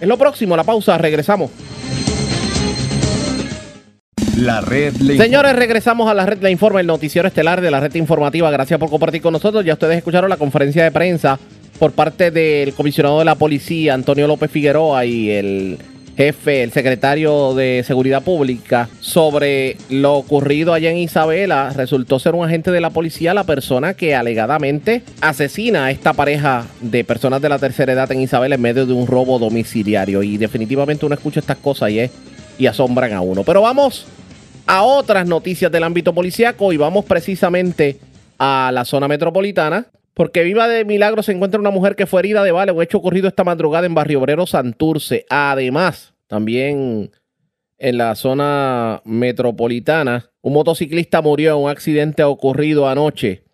Es 0.00 0.08
lo 0.08 0.18
próximo, 0.18 0.56
la 0.56 0.64
pausa, 0.64 0.98
regresamos. 0.98 1.52
La 4.42 4.60
red 4.60 4.96
le 4.96 5.16
Señores, 5.16 5.54
regresamos 5.54 6.10
a 6.10 6.14
la 6.14 6.26
red 6.26 6.42
La 6.42 6.50
Informa, 6.50 6.80
el 6.80 6.86
noticiero 6.88 7.28
estelar 7.28 7.60
de 7.60 7.70
la 7.70 7.78
red 7.78 7.94
informativa. 7.94 8.50
Gracias 8.50 8.80
por 8.80 8.90
compartir 8.90 9.22
con 9.22 9.32
nosotros. 9.32 9.64
Ya 9.64 9.74
ustedes 9.74 9.98
escucharon 9.98 10.28
la 10.28 10.36
conferencia 10.36 10.82
de 10.82 10.90
prensa 10.90 11.38
por 11.78 11.92
parte 11.92 12.32
del 12.32 12.74
comisionado 12.74 13.20
de 13.20 13.24
la 13.24 13.36
policía, 13.36 13.94
Antonio 13.94 14.26
López 14.26 14.50
Figueroa, 14.50 15.06
y 15.06 15.30
el 15.30 15.78
jefe, 16.16 16.64
el 16.64 16.72
secretario 16.72 17.54
de 17.54 17.84
Seguridad 17.86 18.24
Pública, 18.24 18.88
sobre 18.98 19.76
lo 19.90 20.14
ocurrido 20.14 20.74
allá 20.74 20.90
en 20.90 20.96
Isabela. 20.96 21.72
Resultó 21.76 22.18
ser 22.18 22.34
un 22.34 22.44
agente 22.44 22.72
de 22.72 22.80
la 22.80 22.90
policía 22.90 23.34
la 23.34 23.44
persona 23.44 23.94
que 23.94 24.16
alegadamente 24.16 25.04
asesina 25.20 25.84
a 25.84 25.90
esta 25.92 26.14
pareja 26.14 26.66
de 26.80 27.04
personas 27.04 27.40
de 27.42 27.48
la 27.48 27.60
tercera 27.60 27.92
edad 27.92 28.10
en 28.10 28.20
Isabela 28.20 28.56
en 28.56 28.60
medio 28.60 28.86
de 28.86 28.92
un 28.92 29.06
robo 29.06 29.38
domiciliario. 29.38 30.20
Y 30.24 30.36
definitivamente 30.36 31.06
uno 31.06 31.14
escucha 31.14 31.38
estas 31.38 31.58
cosas 31.58 31.90
y, 31.90 32.00
es, 32.00 32.10
y 32.58 32.66
asombran 32.66 33.12
a 33.12 33.20
uno. 33.20 33.44
Pero 33.44 33.62
vamos 33.62 34.04
a 34.66 34.82
otras 34.82 35.26
noticias 35.26 35.70
del 35.70 35.84
ámbito 35.84 36.14
policiaco 36.14 36.72
y 36.72 36.76
vamos 36.76 37.04
precisamente 37.04 37.98
a 38.38 38.70
la 38.72 38.84
zona 38.84 39.08
metropolitana. 39.08 39.86
Porque 40.14 40.42
viva 40.42 40.68
de 40.68 40.84
milagro 40.84 41.22
se 41.22 41.32
encuentra 41.32 41.58
una 41.58 41.70
mujer 41.70 41.96
que 41.96 42.06
fue 42.06 42.20
herida 42.20 42.44
de 42.44 42.52
bala, 42.52 42.74
un 42.74 42.82
hecho 42.82 42.98
ocurrido 42.98 43.28
esta 43.28 43.44
madrugada 43.44 43.86
en 43.86 43.94
Barrio 43.94 44.20
Obrero 44.20 44.46
Santurce. 44.46 45.24
Además, 45.30 46.12
también 46.26 47.10
en 47.78 47.98
la 47.98 48.14
zona 48.14 49.00
metropolitana, 49.04 50.30
un 50.42 50.52
motociclista 50.52 51.22
murió 51.22 51.56
en 51.56 51.64
un 51.64 51.70
accidente 51.70 52.22
ocurrido 52.24 52.88
anoche 52.88 53.44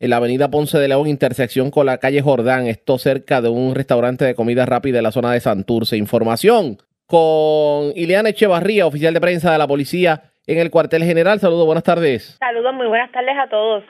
en 0.00 0.10
la 0.10 0.16
avenida 0.16 0.50
Ponce 0.50 0.78
de 0.78 0.88
León, 0.88 1.08
intersección 1.08 1.70
con 1.70 1.86
la 1.86 1.98
calle 1.98 2.22
Jordán, 2.22 2.66
esto 2.66 2.98
cerca 2.98 3.40
de 3.40 3.48
un 3.48 3.74
restaurante 3.74 4.24
de 4.24 4.34
comida 4.34 4.64
rápida 4.66 4.98
en 4.98 5.04
la 5.04 5.12
zona 5.12 5.32
de 5.32 5.40
Santurce. 5.40 5.96
Información 5.96 6.78
con 7.06 7.92
Ileana 7.96 8.28
Echevarría, 8.28 8.86
oficial 8.86 9.14
de 9.14 9.20
prensa 9.20 9.50
de 9.50 9.58
la 9.58 9.66
policía 9.66 10.30
en 10.48 10.58
el 10.58 10.70
cuartel 10.70 11.04
general. 11.04 11.38
Saludos, 11.38 11.66
buenas 11.66 11.84
tardes. 11.84 12.36
Saludos, 12.38 12.74
muy 12.74 12.86
buenas 12.86 13.12
tardes 13.12 13.36
a 13.38 13.48
todos. 13.48 13.84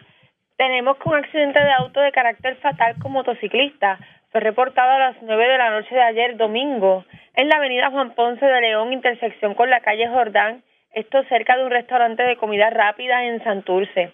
Tenemos 0.57 0.97
que 0.99 1.09
un 1.09 1.15
accidente 1.15 1.61
de 1.61 1.73
auto 1.73 2.01
de 2.01 2.11
carácter 2.11 2.57
fatal 2.57 2.97
con 3.01 3.13
motociclista 3.13 3.99
fue 4.31 4.41
reportado 4.41 4.91
a 4.91 4.99
las 4.99 5.17
9 5.23 5.49
de 5.49 5.57
la 5.57 5.71
noche 5.71 5.95
de 5.95 6.03
ayer 6.03 6.37
domingo 6.37 7.05
en 7.35 7.49
la 7.49 7.57
avenida 7.57 7.91
Juan 7.91 8.15
Ponce 8.15 8.45
de 8.45 8.61
León, 8.61 8.93
intersección 8.93 9.55
con 9.55 9.71
la 9.71 9.81
calle 9.81 10.09
Jordán, 10.09 10.65
esto 10.93 11.23
cerca 11.29 11.57
de 11.57 11.65
un 11.65 11.71
restaurante 11.71 12.25
de 12.25 12.37
comida 12.37 12.71
rápida 12.71 13.25
en 13.25 13.43
Santurce. 13.45 14.13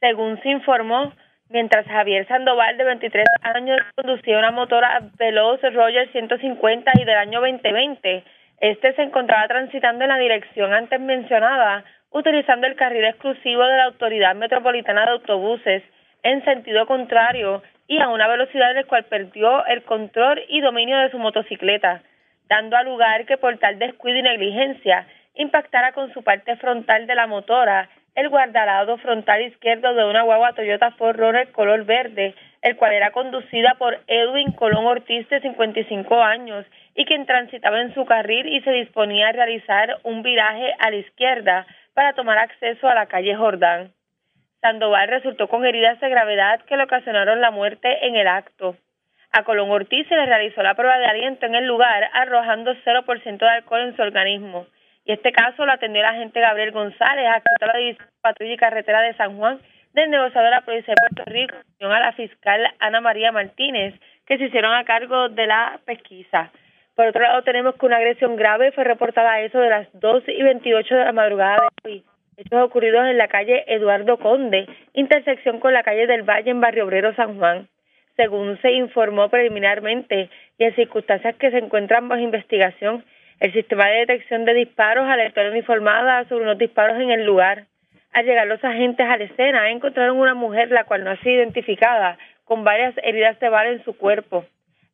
Según 0.00 0.40
se 0.42 0.48
informó, 0.48 1.12
mientras 1.50 1.86
Javier 1.86 2.26
Sandoval, 2.26 2.78
de 2.78 2.84
23 2.84 3.24
años, 3.42 3.78
conducía 3.94 4.38
una 4.38 4.50
motora 4.50 5.10
Veloz 5.18 5.60
Roger 5.60 6.10
150 6.10 6.90
y 6.94 7.04
del 7.04 7.16
año 7.16 7.40
2020. 7.40 8.24
Este 8.62 8.92
se 8.94 9.02
encontraba 9.02 9.48
transitando 9.48 10.04
en 10.04 10.10
la 10.10 10.18
dirección 10.18 10.72
antes 10.72 11.00
mencionada, 11.00 11.82
utilizando 12.12 12.68
el 12.68 12.76
carril 12.76 13.04
exclusivo 13.06 13.64
de 13.64 13.76
la 13.76 13.86
Autoridad 13.86 14.36
Metropolitana 14.36 15.04
de 15.04 15.10
Autobuses 15.10 15.82
en 16.22 16.44
sentido 16.44 16.86
contrario 16.86 17.60
y 17.88 17.98
a 17.98 18.08
una 18.08 18.28
velocidad 18.28 18.72
del 18.72 18.86
cual 18.86 19.02
perdió 19.06 19.66
el 19.66 19.82
control 19.82 20.42
y 20.48 20.60
dominio 20.60 20.96
de 20.98 21.10
su 21.10 21.18
motocicleta, 21.18 22.02
dando 22.48 22.76
a 22.76 22.84
lugar 22.84 23.26
que 23.26 23.36
por 23.36 23.58
tal 23.58 23.80
descuido 23.80 24.18
y 24.18 24.22
negligencia 24.22 25.08
impactara 25.34 25.90
con 25.90 26.12
su 26.12 26.22
parte 26.22 26.54
frontal 26.54 27.08
de 27.08 27.16
la 27.16 27.26
motora 27.26 27.88
el 28.14 28.28
guardalado 28.28 28.96
frontal 28.98 29.42
izquierdo 29.42 29.92
de 29.92 30.04
una 30.04 30.22
guagua 30.22 30.52
Toyota 30.52 30.94
4Runner 30.96 31.50
color 31.50 31.84
verde, 31.84 32.36
el 32.60 32.76
cual 32.76 32.92
era 32.92 33.10
conducida 33.10 33.74
por 33.76 33.98
Edwin 34.06 34.52
Colón 34.52 34.86
Ortiz 34.86 35.28
de 35.30 35.40
55 35.40 36.22
años 36.22 36.64
y 36.94 37.04
quien 37.04 37.26
transitaba 37.26 37.80
en 37.80 37.94
su 37.94 38.04
carril 38.04 38.46
y 38.46 38.60
se 38.62 38.70
disponía 38.70 39.28
a 39.28 39.32
realizar 39.32 39.98
un 40.02 40.22
viraje 40.22 40.74
a 40.78 40.90
la 40.90 40.96
izquierda 40.96 41.66
para 41.94 42.12
tomar 42.12 42.38
acceso 42.38 42.88
a 42.88 42.94
la 42.94 43.06
calle 43.06 43.34
Jordán. 43.34 43.92
Sandoval 44.60 45.08
resultó 45.08 45.48
con 45.48 45.66
heridas 45.66 45.98
de 46.00 46.08
gravedad 46.08 46.60
que 46.62 46.76
le 46.76 46.84
ocasionaron 46.84 47.40
la 47.40 47.50
muerte 47.50 48.06
en 48.06 48.14
el 48.16 48.28
acto. 48.28 48.76
A 49.32 49.44
Colón 49.44 49.70
Ortiz 49.70 50.06
se 50.08 50.14
le 50.14 50.26
realizó 50.26 50.62
la 50.62 50.74
prueba 50.74 50.98
de 50.98 51.06
aliento 51.06 51.46
en 51.46 51.54
el 51.54 51.66
lugar, 51.66 52.08
arrojando 52.12 52.74
0% 52.84 53.38
de 53.38 53.48
alcohol 53.48 53.80
en 53.80 53.96
su 53.96 54.02
organismo. 54.02 54.66
Y 55.04 55.12
este 55.12 55.32
caso 55.32 55.66
lo 55.66 55.72
atendió 55.72 56.00
el 56.00 56.06
agente 56.06 56.40
Gabriel 56.40 56.70
González, 56.70 57.26
actor 57.26 57.58
de 57.60 57.66
la 57.66 57.78
División 57.78 58.08
Patrulla 58.20 58.52
y 58.52 58.56
Carretera 58.56 59.00
de 59.00 59.14
San 59.14 59.36
Juan, 59.36 59.58
del 59.94 60.10
negociador 60.10 60.50
de 60.50 60.56
la 60.56 60.60
Policía 60.60 60.94
de 60.94 61.08
Puerto 61.08 61.30
Rico, 61.30 61.56
a 61.80 62.00
la 62.00 62.12
fiscal 62.12 62.74
Ana 62.78 63.00
María 63.00 63.32
Martínez, 63.32 63.94
que 64.26 64.38
se 64.38 64.44
hicieron 64.44 64.72
a 64.74 64.84
cargo 64.84 65.28
de 65.28 65.46
la 65.46 65.80
pesquisa. 65.84 66.52
Por 66.94 67.06
otro 67.06 67.22
lado, 67.22 67.42
tenemos 67.42 67.74
que 67.76 67.86
una 67.86 67.96
agresión 67.96 68.36
grave 68.36 68.72
fue 68.72 68.84
reportada 68.84 69.32
a 69.32 69.40
eso 69.40 69.58
de 69.58 69.70
las 69.70 69.88
2 69.94 70.24
y 70.28 70.42
28 70.42 70.94
de 70.94 71.04
la 71.04 71.12
madrugada 71.12 71.56
de 71.56 71.90
hoy. 71.90 72.04
Hechos 72.36 72.62
ocurridos 72.62 73.06
en 73.06 73.16
la 73.16 73.28
calle 73.28 73.64
Eduardo 73.66 74.18
Conde, 74.18 74.66
intersección 74.92 75.58
con 75.58 75.72
la 75.72 75.82
calle 75.82 76.06
del 76.06 76.22
Valle 76.22 76.50
en 76.50 76.60
Barrio 76.60 76.84
Obrero 76.84 77.14
San 77.14 77.38
Juan. 77.38 77.68
Según 78.16 78.60
se 78.60 78.72
informó 78.72 79.30
preliminarmente 79.30 80.28
y 80.58 80.64
en 80.64 80.74
circunstancias 80.74 81.34
que 81.36 81.50
se 81.50 81.58
encuentran 81.58 82.08
bajo 82.08 82.20
investigación, 82.20 83.04
el 83.40 83.52
sistema 83.54 83.86
de 83.88 84.00
detección 84.00 84.44
de 84.44 84.52
disparos 84.52 85.08
alertó 85.08 85.40
a 85.40 85.44
la 85.44 85.50
uniformada 85.50 86.24
sobre 86.28 86.44
unos 86.44 86.58
disparos 86.58 87.00
en 87.00 87.10
el 87.10 87.24
lugar. 87.24 87.64
Al 88.12 88.26
llegar 88.26 88.46
los 88.46 88.62
agentes 88.62 89.06
a 89.06 89.16
la 89.16 89.24
escena, 89.24 89.70
encontraron 89.70 90.18
una 90.18 90.34
mujer, 90.34 90.70
la 90.70 90.84
cual 90.84 91.04
no 91.04 91.10
ha 91.10 91.16
sido 91.16 91.36
identificada, 91.36 92.18
con 92.44 92.64
varias 92.64 92.94
heridas 93.02 93.40
de 93.40 93.48
bala 93.48 93.70
en 93.70 93.82
su 93.84 93.96
cuerpo. 93.96 94.44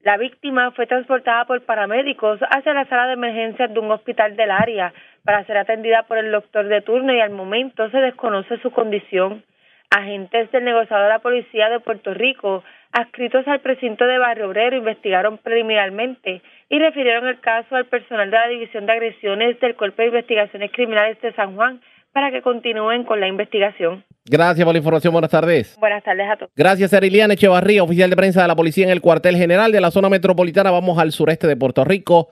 La 0.03 0.17
víctima 0.17 0.71
fue 0.71 0.87
transportada 0.87 1.45
por 1.45 1.61
paramédicos 1.63 2.39
hacia 2.51 2.73
la 2.73 2.85
sala 2.85 3.09
de 3.09 3.15
emergencias 3.15 3.73
de 3.73 3.81
un 3.81 3.91
hospital 3.91 4.37
del 4.37 4.53
área 4.53 4.93
para 5.25 5.45
ser 5.45 5.57
atendida 5.57 6.05
por 6.05 6.19
el 6.19 6.31
doctor 6.31 6.67
de 6.69 6.83
turno 6.83 7.13
y 7.13 7.21
al 7.21 7.31
momento 7.31 7.91
se 7.91 7.99
desconoce 7.99 8.59
su 8.59 8.71
condición. 8.71 9.43
Agentes 9.91 10.53
del 10.53 10.65
negociador 10.65 11.07
de 11.07 11.13
la 11.15 11.19
Policía 11.19 11.69
de 11.69 11.81
Puerto 11.81 12.15
Rico, 12.15 12.63
adscritos 12.93 13.49
al 13.49 13.61
precinto 13.61 14.07
de 14.07 14.19
Barrio 14.19 14.47
Obrero, 14.49 14.77
investigaron 14.77 15.39
preliminarmente 15.39 16.43
y 16.69 16.79
refirieron 16.79 17.27
el 17.27 17.41
caso 17.41 17.75
al 17.75 17.87
personal 17.87 18.31
de 18.31 18.37
la 18.37 18.49
División 18.49 18.87
de 18.87 18.93
Agresiones 18.93 19.59
del 19.59 19.75
Cuerpo 19.75 20.03
de 20.03 20.09
Investigaciones 20.09 20.71
Criminales 20.73 21.21
de 21.23 21.33
San 21.33 21.57
Juan 21.57 21.81
para 22.13 22.31
que 22.31 22.43
continúen 22.43 23.05
con 23.05 23.21
la 23.21 23.29
investigación. 23.29 24.05
Gracias 24.25 24.65
por 24.65 24.75
la 24.75 24.79
información. 24.79 25.13
Buenas 25.13 25.31
tardes. 25.31 25.77
Buenas 25.79 26.05
tardes 26.05 26.27
a 26.31 26.37
todos. 26.37 26.53
Gracias, 26.55 26.93
Eriliana 26.93 27.35
Echevarría, 27.35 27.83
oficial 27.83 28.11
de 28.11 28.17
prensa 28.17 28.43
de 28.43 28.49
la 28.49 28.57
policía 28.57 28.85
en 28.85 28.91
el 28.91 29.01
cuartel 29.01 29.37
general 29.37 29.73
de 29.73 29.81
la 29.81 29.91
zona 29.91 30.09
metropolitana. 30.09 30.71
Vamos 30.71 30.99
al 30.99 31.13
sureste 31.13 31.47
de 31.47 31.57
Puerto 31.57 31.85
Rico. 31.85 32.31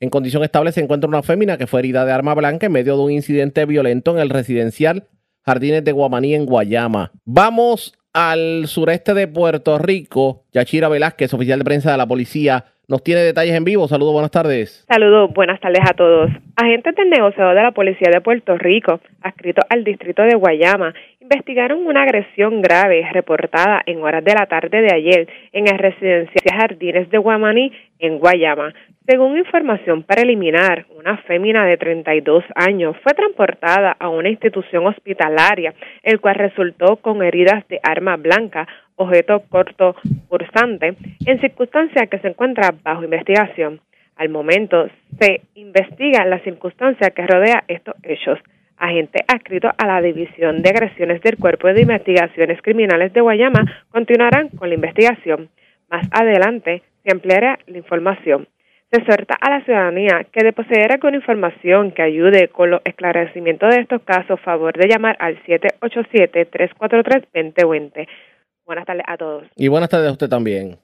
En 0.00 0.10
condición 0.10 0.44
estable 0.44 0.72
se 0.72 0.80
encuentra 0.80 1.08
una 1.08 1.22
fémina 1.22 1.56
que 1.58 1.66
fue 1.66 1.80
herida 1.80 2.04
de 2.04 2.12
arma 2.12 2.34
blanca 2.34 2.66
en 2.66 2.72
medio 2.72 2.96
de 2.96 3.02
un 3.02 3.10
incidente 3.10 3.64
violento 3.64 4.12
en 4.12 4.18
el 4.18 4.30
residencial 4.30 5.08
Jardines 5.44 5.82
de 5.82 5.92
Guamaní 5.92 6.34
en 6.34 6.46
Guayama. 6.46 7.10
Vamos 7.24 7.98
al 8.12 8.66
sureste 8.66 9.14
de 9.14 9.26
Puerto 9.28 9.78
Rico. 9.78 10.44
Yachira 10.52 10.88
Velázquez, 10.88 11.32
oficial 11.32 11.58
de 11.58 11.64
prensa 11.64 11.90
de 11.90 11.96
la 11.96 12.06
policía, 12.06 12.66
nos 12.88 13.02
tiene 13.02 13.20
detalles 13.20 13.54
en 13.54 13.64
vivo. 13.64 13.86
Saludos, 13.86 14.14
buenas 14.14 14.30
tardes. 14.30 14.86
Saludos, 14.88 15.30
buenas 15.34 15.60
tardes 15.60 15.82
a 15.88 15.92
todos. 15.92 16.30
Agentes 16.56 16.96
del 16.96 17.10
negociador 17.10 17.54
de 17.54 17.62
la 17.62 17.72
Policía 17.72 18.10
de 18.10 18.22
Puerto 18.22 18.56
Rico, 18.56 18.98
adscritos 19.20 19.64
al 19.68 19.84
distrito 19.84 20.22
de 20.22 20.34
Guayama, 20.34 20.94
investigaron 21.30 21.86
una 21.86 22.04
agresión 22.04 22.62
grave 22.62 23.06
reportada 23.12 23.82
en 23.84 24.02
horas 24.02 24.24
de 24.24 24.32
la 24.32 24.46
tarde 24.46 24.80
de 24.80 24.94
ayer 24.94 25.28
en 25.52 25.68
el 25.68 25.78
residencial 25.78 26.58
Jardines 26.58 27.10
de 27.10 27.18
Guamaní, 27.18 27.70
en 27.98 28.18
Guayama. 28.18 28.72
Según 29.06 29.36
información 29.36 30.04
preliminar, 30.04 30.86
una 30.98 31.18
fémina 31.18 31.66
de 31.66 31.76
32 31.76 32.44
años 32.54 32.96
fue 33.02 33.12
transportada 33.12 33.94
a 33.98 34.08
una 34.08 34.30
institución 34.30 34.86
hospitalaria, 34.86 35.74
el 36.02 36.18
cual 36.18 36.36
resultó 36.36 36.96
con 36.96 37.22
heridas 37.22 37.66
de 37.68 37.78
arma 37.82 38.16
blanca, 38.16 38.66
objeto 38.96 39.42
corto 39.50 39.96
cursante, 40.28 40.94
en 41.26 41.40
circunstancias 41.40 42.08
que 42.08 42.20
se 42.20 42.28
encuentra 42.28 42.74
bajo 42.82 43.04
investigación. 43.04 43.80
Al 44.16 44.30
momento 44.30 44.88
se 45.20 45.42
investiga 45.56 46.24
la 46.24 46.38
circunstancia 46.40 47.10
que 47.10 47.26
rodea 47.26 47.64
estos 47.68 47.94
hechos. 48.02 48.38
Agentes 48.78 49.22
adscritos 49.26 49.72
a 49.76 49.86
la 49.86 50.00
División 50.00 50.62
de 50.62 50.70
Agresiones 50.70 51.20
del 51.22 51.36
Cuerpo 51.36 51.66
de 51.68 51.82
Investigaciones 51.82 52.62
Criminales 52.62 53.12
de 53.12 53.20
Guayama 53.20 53.64
continuarán 53.90 54.48
con 54.50 54.68
la 54.68 54.76
investigación. 54.76 55.50
Más 55.90 56.06
adelante 56.12 56.84
se 57.04 57.12
ampliará 57.12 57.58
la 57.66 57.78
información. 57.78 58.46
Se 58.90 59.00
exhorta 59.00 59.34
a 59.40 59.50
la 59.50 59.64
ciudadanía 59.64 60.24
que 60.32 60.44
de 60.44 60.52
poseer 60.52 60.92
alguna 60.92 61.16
información 61.16 61.90
que 61.90 62.02
ayude 62.02 62.46
con 62.48 62.70
los 62.70 62.80
esclarecimientos 62.84 63.74
de 63.74 63.80
estos 63.82 64.02
casos, 64.02 64.40
favor 64.40 64.78
de 64.78 64.88
llamar 64.88 65.16
al 65.18 65.42
787-343-2020. 65.44 68.06
Buenas 68.64 68.86
tardes 68.86 69.02
a 69.06 69.16
todos. 69.16 69.44
Y 69.56 69.66
buenas 69.68 69.88
tardes 69.88 70.08
a 70.08 70.12
usted 70.12 70.28
también. 70.28 70.76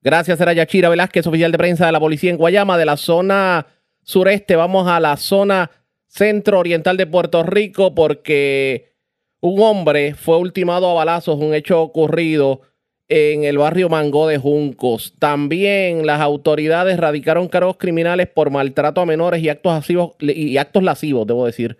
Gracias, 0.00 0.40
era 0.40 0.52
Yachira 0.52 0.88
Velázquez, 0.88 1.26
oficial 1.26 1.50
de 1.52 1.58
prensa 1.58 1.86
de 1.86 1.92
la 1.92 2.00
policía 2.00 2.30
en 2.30 2.36
Guayama, 2.36 2.78
de 2.78 2.86
la 2.86 2.96
zona 2.96 3.66
sureste. 4.02 4.56
Vamos 4.56 4.88
a 4.88 4.98
la 4.98 5.16
zona 5.16 5.70
centro-oriental 6.12 6.98
de 6.98 7.06
Puerto 7.06 7.42
Rico 7.42 7.94
porque 7.94 8.92
un 9.40 9.60
hombre 9.62 10.14
fue 10.14 10.36
ultimado 10.36 10.90
a 10.90 10.94
balazos, 10.94 11.40
un 11.40 11.54
hecho 11.54 11.80
ocurrido 11.80 12.60
en 13.08 13.44
el 13.44 13.56
barrio 13.56 13.88
Mango 13.88 14.28
de 14.28 14.36
Juncos. 14.36 15.14
También 15.18 16.06
las 16.06 16.20
autoridades 16.20 16.98
radicaron 16.98 17.48
cargos 17.48 17.78
criminales 17.78 18.28
por 18.28 18.50
maltrato 18.50 19.00
a 19.00 19.06
menores 19.06 19.42
y 19.42 19.48
actos, 19.48 19.72
lascivos, 19.72 20.10
y 20.20 20.58
actos 20.58 20.82
lascivos, 20.82 21.26
debo 21.26 21.46
decir, 21.46 21.78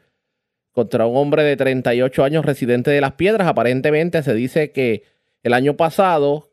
contra 0.72 1.06
un 1.06 1.16
hombre 1.16 1.42
de 1.42 1.56
38 1.56 2.24
años 2.24 2.46
residente 2.46 2.90
de 2.90 3.02
Las 3.02 3.12
Piedras. 3.12 3.46
Aparentemente 3.46 4.22
se 4.22 4.32
dice 4.32 4.72
que 4.72 5.04
el 5.42 5.52
año 5.52 5.76
pasado, 5.76 6.50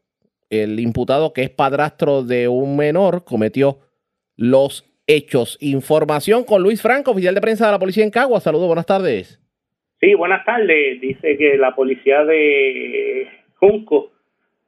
el 0.50 0.82
imputado 0.82 1.32
que 1.32 1.44
es 1.44 1.50
padrastro 1.50 2.24
de 2.24 2.50
un 2.50 2.76
menor 2.76 3.24
cometió 3.24 3.80
los 4.36 4.89
hechos. 5.10 5.58
Información 5.60 6.46
con 6.46 6.64
Luis 6.64 6.82
Franco, 6.82 7.12
oficial 7.12 7.36
de 7.36 7.42
prensa 7.42 7.66
de 7.66 7.74
la 7.74 7.80
policía 7.80 8.04
en 8.04 8.12
Cagua. 8.12 8.40
Saludos, 8.40 8.68
buenas 8.68 8.86
tardes. 8.86 9.42
Sí, 10.00 10.14
buenas 10.14 10.46
tardes. 10.46 11.02
Dice 11.02 11.38
que 11.38 11.58
la 11.58 11.76
policía 11.76 12.24
de 12.24 13.28
Junco 13.56 14.12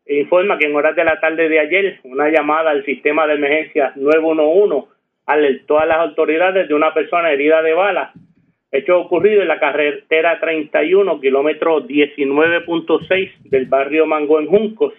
informa 0.08 0.58
que 0.58 0.66
en 0.66 0.76
horas 0.76 0.96
de 0.96 1.06
la 1.06 1.20
tarde 1.20 1.48
de 1.48 1.60
ayer 1.60 2.00
una 2.04 2.30
llamada 2.30 2.72
al 2.72 2.84
sistema 2.84 3.28
de 3.28 3.36
emergencia 3.36 3.94
911 3.96 4.89
alertó 5.26 5.80
a 5.80 5.86
las 5.86 6.00
autoridades 6.00 6.68
de 6.68 6.74
una 6.74 6.94
persona 6.94 7.32
herida 7.32 7.62
de 7.62 7.74
bala 7.74 8.12
Hecho 8.72 9.02
ocurrido 9.02 9.42
en 9.42 9.50
la 9.50 9.60
carretera 9.60 10.39
31, 10.39 11.20
kilómetro 11.20 11.86
19.6 11.86 13.32
del 13.44 13.66
barrio 13.66 14.06
Mango 14.06 14.39
en 14.39 14.48
Juncos. 14.48 14.94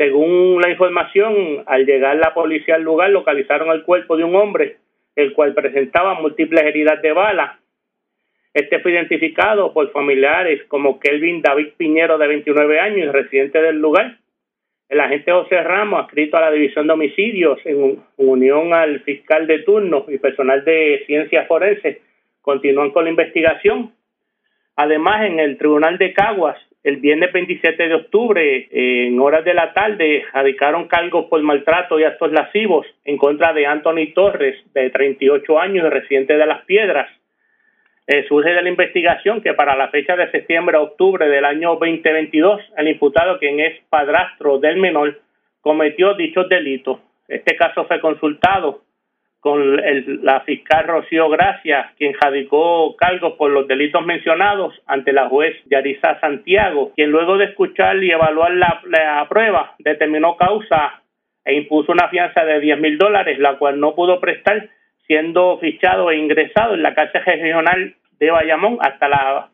Según 0.00 0.62
la 0.62 0.70
información, 0.70 1.62
al 1.66 1.84
llegar 1.84 2.16
la 2.16 2.32
policía 2.32 2.76
al 2.76 2.82
lugar 2.82 3.10
localizaron 3.10 3.68
el 3.68 3.82
cuerpo 3.82 4.16
de 4.16 4.24
un 4.24 4.34
hombre, 4.34 4.78
el 5.14 5.34
cual 5.34 5.52
presentaba 5.52 6.14
múltiples 6.14 6.62
heridas 6.62 7.02
de 7.02 7.12
bala. 7.12 7.58
Este 8.54 8.78
fue 8.78 8.92
identificado 8.92 9.74
por 9.74 9.92
familiares 9.92 10.62
como 10.68 10.98
Kelvin 10.98 11.42
David 11.42 11.72
Piñero, 11.76 12.16
de 12.16 12.28
29 12.28 12.80
años, 12.80 13.08
y 13.08 13.10
residente 13.10 13.60
del 13.60 13.76
lugar. 13.76 14.16
El 14.88 15.00
agente 15.00 15.32
José 15.32 15.62
Ramos, 15.62 16.04
adscrito 16.04 16.38
a 16.38 16.40
la 16.40 16.50
División 16.50 16.86
de 16.86 16.94
Homicidios, 16.94 17.58
en 17.66 18.02
unión 18.16 18.72
al 18.72 19.00
fiscal 19.00 19.46
de 19.46 19.58
turno 19.58 20.06
y 20.08 20.16
personal 20.16 20.64
de 20.64 21.02
ciencias 21.04 21.46
forenses, 21.46 21.98
continúan 22.40 22.90
con 22.92 23.04
la 23.04 23.10
investigación. 23.10 23.92
Además, 24.76 25.26
en 25.26 25.40
el 25.40 25.58
Tribunal 25.58 25.98
de 25.98 26.14
Caguas, 26.14 26.56
el 26.82 26.96
viernes 26.96 27.32
27 27.32 27.88
de 27.88 27.94
octubre, 27.94 28.68
en 28.70 29.18
horas 29.20 29.44
de 29.44 29.52
la 29.52 29.72
tarde, 29.74 30.24
radicaron 30.32 30.88
cargos 30.88 31.26
por 31.26 31.42
maltrato 31.42 32.00
y 32.00 32.04
actos 32.04 32.32
lascivos 32.32 32.86
en 33.04 33.18
contra 33.18 33.52
de 33.52 33.66
Anthony 33.66 34.12
Torres, 34.14 34.56
de 34.72 34.88
38 34.88 35.58
años, 35.58 35.90
residente 35.90 36.36
de 36.36 36.46
Las 36.46 36.64
Piedras. 36.64 37.08
eh, 38.06 38.24
surge 38.26 38.50
de 38.50 38.62
la 38.62 38.68
investigación 38.68 39.40
que 39.40 39.54
para 39.54 39.76
la 39.76 39.88
fecha 39.88 40.16
de 40.16 40.30
septiembre 40.32 40.76
a 40.76 40.80
octubre 40.80 41.28
del 41.28 41.44
año 41.44 41.76
2022, 41.76 42.60
el 42.76 42.88
imputado, 42.88 43.38
quien 43.38 43.60
es 43.60 43.78
padrastro 43.88 44.58
del 44.58 44.78
menor, 44.78 45.20
cometió 45.60 46.14
dichos 46.14 46.48
delitos. 46.48 46.98
Este 47.28 47.54
caso 47.54 47.84
fue 47.84 48.00
consultado 48.00 48.82
con 49.40 49.76
la 50.22 50.40
fiscal 50.42 50.86
Rocío 50.86 51.30
Gracia, 51.30 51.92
quien 51.96 52.14
radicó 52.20 52.94
cargos 52.96 53.34
por 53.38 53.50
los 53.50 53.66
delitos 53.66 54.04
mencionados 54.04 54.74
ante 54.86 55.12
la 55.12 55.28
juez 55.28 55.56
Yarisa 55.70 56.20
Santiago, 56.20 56.92
quien 56.94 57.10
luego 57.10 57.38
de 57.38 57.46
escuchar 57.46 58.02
y 58.04 58.10
evaluar 58.10 58.52
la, 58.52 58.82
la 58.86 59.26
prueba 59.28 59.74
determinó 59.78 60.36
causa 60.36 61.02
e 61.44 61.54
impuso 61.54 61.92
una 61.92 62.08
fianza 62.08 62.44
de 62.44 62.60
10 62.60 62.80
mil 62.80 62.98
dólares, 62.98 63.38
la 63.38 63.56
cual 63.56 63.80
no 63.80 63.94
pudo 63.94 64.20
prestar, 64.20 64.68
siendo 65.06 65.58
fichado 65.58 66.10
e 66.10 66.18
ingresado 66.18 66.74
en 66.74 66.82
la 66.82 66.94
cárcel 66.94 67.24
regional 67.24 67.94
de 68.18 68.30
Bayamón 68.30 68.78
hasta 68.80 69.08
la 69.08 69.48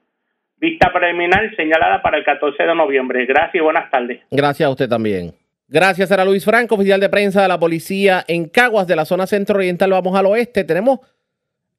vista 0.59 0.93
preliminar 0.93 1.55
señalada 1.55 2.03
para 2.03 2.18
el 2.18 2.24
14 2.24 2.62
de 2.62 2.74
noviembre. 2.74 3.24
Gracias 3.26 3.55
y 3.55 3.61
buenas 3.61 3.91
tardes. 3.91 4.20
Gracias 4.30 4.66
a 4.66 4.70
usted 4.70 4.89
también. 4.89 5.32
Gracias, 5.69 6.11
era 6.11 6.25
Luis 6.25 6.45
Franco, 6.45 6.77
oficial 6.77 7.01
de 7.01 7.09
prensa 7.09 7.43
de 7.43 7.49
la 7.49 7.59
policía 7.59 8.25
en 8.29 8.49
Caguas, 8.49 8.87
de 8.87 8.97
la 8.97 9.05
zona 9.05 9.27
centro-oriental. 9.27 9.91
Vamos 9.91 10.17
al 10.17 10.27
oeste. 10.27 10.64
Tenemos 10.64 11.01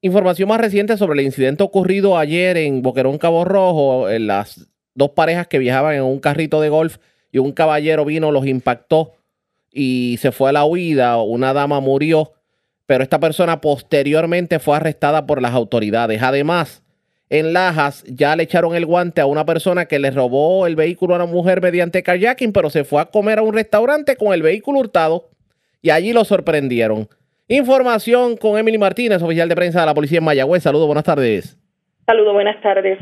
información 0.01 0.49
más 0.49 0.59
reciente 0.59 0.97
sobre 0.97 1.19
el 1.19 1.25
incidente 1.25 1.63
ocurrido 1.63 2.17
ayer 2.17 2.57
en 2.57 2.81
Boquerón, 2.81 3.17
Cabo 3.17 3.45
Rojo. 3.45 4.09
En 4.09 4.27
las 4.27 4.67
dos 4.93 5.11
parejas 5.11 5.47
que 5.47 5.59
viajaban 5.59 5.95
en 5.95 6.03
un 6.03 6.19
carrito 6.19 6.59
de 6.59 6.69
golf 6.69 6.97
y 7.31 7.37
un 7.37 7.51
caballero 7.53 8.03
vino, 8.03 8.31
los 8.31 8.45
impactó 8.45 9.13
y 9.71 10.17
se 10.19 10.31
fue 10.31 10.49
a 10.49 10.53
la 10.53 10.65
huida. 10.65 11.21
Una 11.21 11.53
dama 11.53 11.79
murió 11.79 12.33
pero 12.87 13.03
esta 13.03 13.19
persona 13.19 13.61
posteriormente 13.61 14.59
fue 14.59 14.77
arrestada 14.77 15.27
por 15.27 15.41
las 15.41 15.53
autoridades. 15.53 16.23
Además, 16.23 16.81
en 17.29 17.53
Lajas 17.53 18.03
ya 18.05 18.35
le 18.35 18.43
echaron 18.43 18.75
el 18.75 18.85
guante 18.85 19.21
a 19.21 19.25
una 19.25 19.45
persona 19.45 19.85
que 19.85 19.99
le 19.99 20.11
robó 20.11 20.65
el 20.65 20.75
vehículo 20.75 21.13
a 21.13 21.17
una 21.17 21.25
mujer 21.25 21.61
mediante 21.61 22.03
kayaking, 22.03 22.53
pero 22.53 22.69
se 22.69 22.83
fue 22.83 23.01
a 23.01 23.05
comer 23.05 23.39
a 23.39 23.41
un 23.41 23.53
restaurante 23.53 24.15
con 24.15 24.33
el 24.33 24.41
vehículo 24.41 24.79
hurtado 24.79 25.25
y 25.81 25.89
allí 25.89 26.13
lo 26.13 26.23
sorprendieron. 26.23 27.07
Información 27.49 28.37
con 28.37 28.57
Emily 28.57 28.77
Martínez, 28.77 29.21
oficial 29.21 29.49
de 29.49 29.55
prensa 29.55 29.81
de 29.81 29.85
la 29.85 29.93
policía 29.93 30.19
en 30.19 30.25
Mayagüez. 30.25 30.63
Saludos, 30.63 30.87
buenas 30.87 31.05
tardes. 31.05 31.57
Saludos, 32.05 32.33
buenas 32.33 32.61
tardes. 32.61 32.99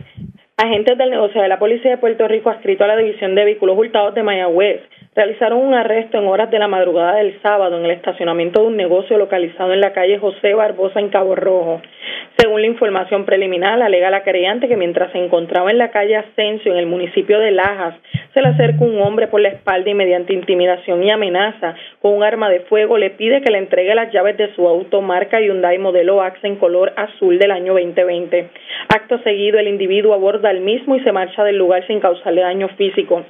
Agentes 0.58 0.98
del 0.98 1.12
negocio 1.12 1.42
de 1.42 1.48
la 1.48 1.60
Policía 1.60 1.92
de 1.92 1.98
Puerto 1.98 2.28
Rico 2.28 2.50
adscrito 2.50 2.84
a 2.84 2.88
la 2.88 2.96
División 2.96 3.36
de 3.36 3.44
Vehículos 3.44 3.78
Hurtados 3.78 4.16
de 4.16 4.24
Mayagüez 4.24 4.82
realizaron 5.16 5.60
un 5.60 5.74
arresto 5.74 6.18
en 6.18 6.28
horas 6.28 6.52
de 6.52 6.60
la 6.60 6.68
madrugada 6.68 7.16
del 7.16 7.42
sábado 7.42 7.78
en 7.78 7.86
el 7.86 7.92
estacionamiento 7.92 8.62
de 8.62 8.68
un 8.68 8.76
negocio 8.76 9.18
localizado 9.18 9.74
en 9.74 9.80
la 9.80 9.94
calle 9.94 10.20
José 10.20 10.54
Barbosa 10.54 11.00
en 11.00 11.10
Cabo 11.10 11.36
Rojo. 11.36 11.82
Según 12.38 12.60
la 12.60 12.68
información 12.68 13.24
preliminar, 13.24 13.82
alega 13.82 14.10
la 14.10 14.24
creyente 14.24 14.68
que 14.68 14.76
mientras 14.76 15.14
se 15.14 15.24
encontraba 15.24 15.72
en 15.72 15.78
la 15.78 15.90
calle 15.90 16.18
Ascenso 16.18 16.70
en 16.70 16.76
el 16.76 16.86
municipio 16.86 17.40
de 17.40 17.52
Lajas, 17.52 17.96
se 18.34 18.42
le 18.42 18.50
acerca 18.50 18.84
un 18.84 19.02
hombre 19.02 19.28
por 19.28 19.40
la 19.40 19.48
espalda 19.48 19.90
y 19.90 19.94
mediante 19.94 20.34
intimidación 20.34 21.02
y 21.02 21.10
amenaza 21.10 21.76
con 22.02 22.14
un 22.14 22.24
arma 22.24 22.50
de 22.50 22.60
fuego 22.62 22.98
le 22.98 23.12
pide 23.12 23.42
que 23.42 23.52
le 23.52 23.60
entregue 23.60 23.96
las 23.96 24.12
llaves 24.12 24.36
de 24.36 24.54
su 24.54 24.68
auto 24.68 25.02
marca 25.02 25.40
Hyundai 25.40 25.78
modelo 25.78 26.22
AXA 26.22 26.46
en 26.48 26.58
color 26.58 26.92
azul 26.98 27.40
del 27.40 27.52
año 27.52 27.74
2020. 27.74 28.50
Acto 28.94 29.20
seguido, 29.20 29.60
el 29.60 29.70
individuo 29.70 30.14
aborda 30.14 30.52
el 30.52 30.60
mismo 30.60 30.98
y 30.98 31.04
se 31.06 31.14
marcha 31.14 31.46
del 31.46 31.58
lugar 31.58 31.88
sin 31.88 32.02
causarle 32.02 32.42
daño 32.42 32.68
físico. 32.76 33.24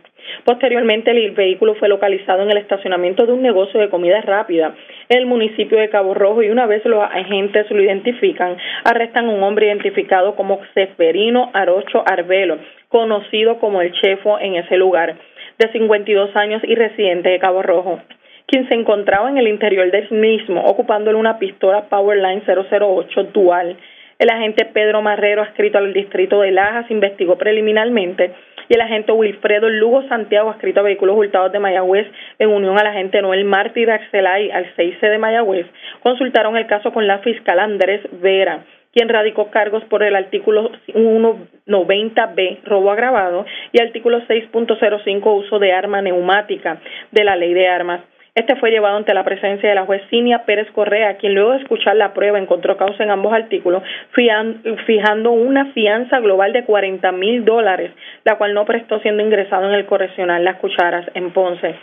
Posteriormente, 0.44 1.12
el 1.12 1.32
vehículo 1.32 1.75
fue 1.76 1.90
localizado 1.90 2.44
en 2.44 2.52
el 2.52 2.58
estacionamiento 2.58 3.26
de 3.26 3.34
un 3.34 3.42
negocio 3.42 3.80
de 3.80 3.90
comida 3.90 4.22
rápida 4.22 4.76
en 5.10 5.18
el 5.18 5.26
municipio 5.26 5.78
de 5.78 5.90
Cabo 5.90 6.14
Rojo 6.14 6.42
y 6.44 6.50
una 6.50 6.66
vez 6.66 6.84
los 6.86 7.04
agentes 7.04 7.70
lo 7.70 7.82
identifican, 7.82 8.58
arrestan 8.84 9.26
a 9.26 9.32
un 9.32 9.44
hombre 9.44 9.68
identificado 9.68 10.36
como 10.36 10.60
Seferino 10.74 11.52
Arocho 11.54 12.04
Arbelo, 12.06 12.58
conocido 12.90 13.60
como 13.60 13.82
el 13.82 13.92
chefo 13.94 14.40
en 14.40 14.56
ese 14.56 14.78
lugar, 14.78 15.16
de 15.58 15.72
52 15.72 16.36
años 16.36 16.62
y 16.66 16.76
residente 16.76 17.30
de 17.30 17.40
Cabo 17.40 17.62
Rojo 17.62 18.02
quien 18.48 18.68
se 18.68 18.76
encontraba 18.76 19.30
en 19.30 19.38
el 19.38 19.48
interior 19.48 19.90
del 19.92 20.10
mismo, 20.12 20.64
ocupándole 20.66 21.18
una 21.18 21.40
pistola 21.40 21.90
Powerline 21.90 22.44
008 22.46 23.24
dual. 23.34 23.76
El 24.20 24.30
agente 24.30 24.66
Pedro 24.66 25.02
Marrero, 25.02 25.42
adscrito 25.42 25.78
al 25.78 25.92
distrito 25.94 26.42
de 26.42 26.52
Lajas, 26.52 26.90
investigó 26.90 27.38
preliminarmente 27.38 28.32
y 28.70 28.74
el 28.74 28.82
agente 28.82 29.12
Wilfredo 29.12 29.70
Lugo 29.70 30.08
Santiago, 30.08 30.50
adscrito 30.50 30.80
a 30.80 30.84
vehículos 30.84 31.18
hurtados 31.18 31.52
de 31.52 31.60
Mayagüez, 31.60 32.08
en 32.40 32.50
unión 32.50 32.80
al 32.80 32.88
agente 32.88 33.22
Noel 33.22 33.50
de 33.50 33.92
Axelay 33.92 34.52
al 34.52 34.74
6C 34.76 35.00
de 35.00 35.18
Mayagüez, 35.18 35.68
consultaron 36.02 36.58
el 36.58 36.68
caso 36.68 36.92
con 36.92 37.08
la 37.08 37.20
fiscal 37.20 37.60
Andrés 37.60 38.02
Vera 38.22 38.64
quien 38.96 39.10
radicó 39.10 39.52
cargos 39.52 39.84
por 39.86 40.04
el 40.04 40.16
artículo 40.16 40.72
190B, 40.88 42.60
robo 42.64 42.92
agravado, 42.92 43.46
y 43.74 43.82
artículo 43.82 44.22
6.05, 44.22 45.38
uso 45.38 45.60
de 45.60 45.74
arma 45.74 46.02
neumática 46.02 46.80
de 47.12 47.26
la 47.26 47.36
ley 47.36 47.54
de 47.54 47.68
armas. 47.68 48.00
Este 48.36 48.58
fue 48.58 48.70
llevado 48.70 48.98
ante 48.98 49.14
la 49.14 49.24
presencia 49.24 49.70
de 49.70 49.76
la 49.76 49.86
juez 49.86 50.02
Cinia 50.10 50.44
Pérez 50.44 50.70
Correa, 50.72 51.16
quien 51.16 51.34
luego 51.34 51.54
de 51.54 51.60
escuchar 51.60 51.96
la 51.96 52.14
prueba 52.14 52.38
encontró 52.38 52.76
causa 52.76 53.02
en 53.02 53.10
ambos 53.10 53.32
artículos, 53.32 53.82
fijando 54.12 55.32
una 55.32 55.72
fianza 55.72 56.20
global 56.20 56.52
de 56.52 56.66
40 56.66 57.14
mil 57.14 57.46
dólares, 57.46 57.92
la 58.26 58.38
cual 58.38 58.54
no 58.54 58.66
prestó 58.66 59.00
siendo 59.00 59.24
ingresado 59.24 59.70
en 59.70 59.76
el 59.76 59.86
correccional 59.86 60.44
Las 60.44 60.58
Cucharas 60.58 61.10
en 61.14 61.32
Ponce. 61.32 61.76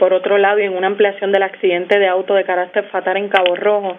Por 0.00 0.12
otro 0.12 0.36
lado, 0.36 0.58
en 0.58 0.76
una 0.76 0.88
ampliación 0.88 1.30
del 1.30 1.44
accidente 1.44 2.00
de 2.00 2.08
auto 2.08 2.34
de 2.34 2.42
carácter 2.42 2.86
fatal 2.86 3.16
en 3.16 3.28
Cabo 3.28 3.54
Rojo, 3.54 3.96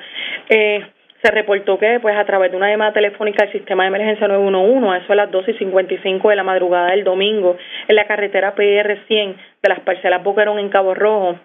eh, 0.49 0.86
se 1.24 1.32
reportó 1.32 1.80
que 1.80 2.01
pues 2.01 2.18
a 2.18 2.26
través 2.26 2.51
de 2.51 2.57
una 2.57 2.70
llamada 2.70 2.91
telefónica 2.91 3.45
al 3.45 3.53
sistema 3.53 3.84
de 3.84 3.88
emergencia 3.88 4.28
911, 4.28 4.89
a 4.89 4.97
eso 4.97 5.14
a 5.14 5.16
las 5.16 5.32
2 5.32 5.47
y 5.47 5.53
55 5.53 6.30
de 6.30 6.36
la 6.36 6.43
madrugada 6.43 6.91
del 6.91 7.05
domingo, 7.05 7.55
en 7.88 7.95
la 7.95 8.03
carretera 8.03 8.53
PR 8.53 8.97
100 9.07 9.36
de 9.64 9.70
las 9.70 9.80
parcelas 9.80 10.22
Boquerón 10.22 10.59
en 10.59 10.68
Cabo 10.68 10.93
Rojo, 10.93 11.38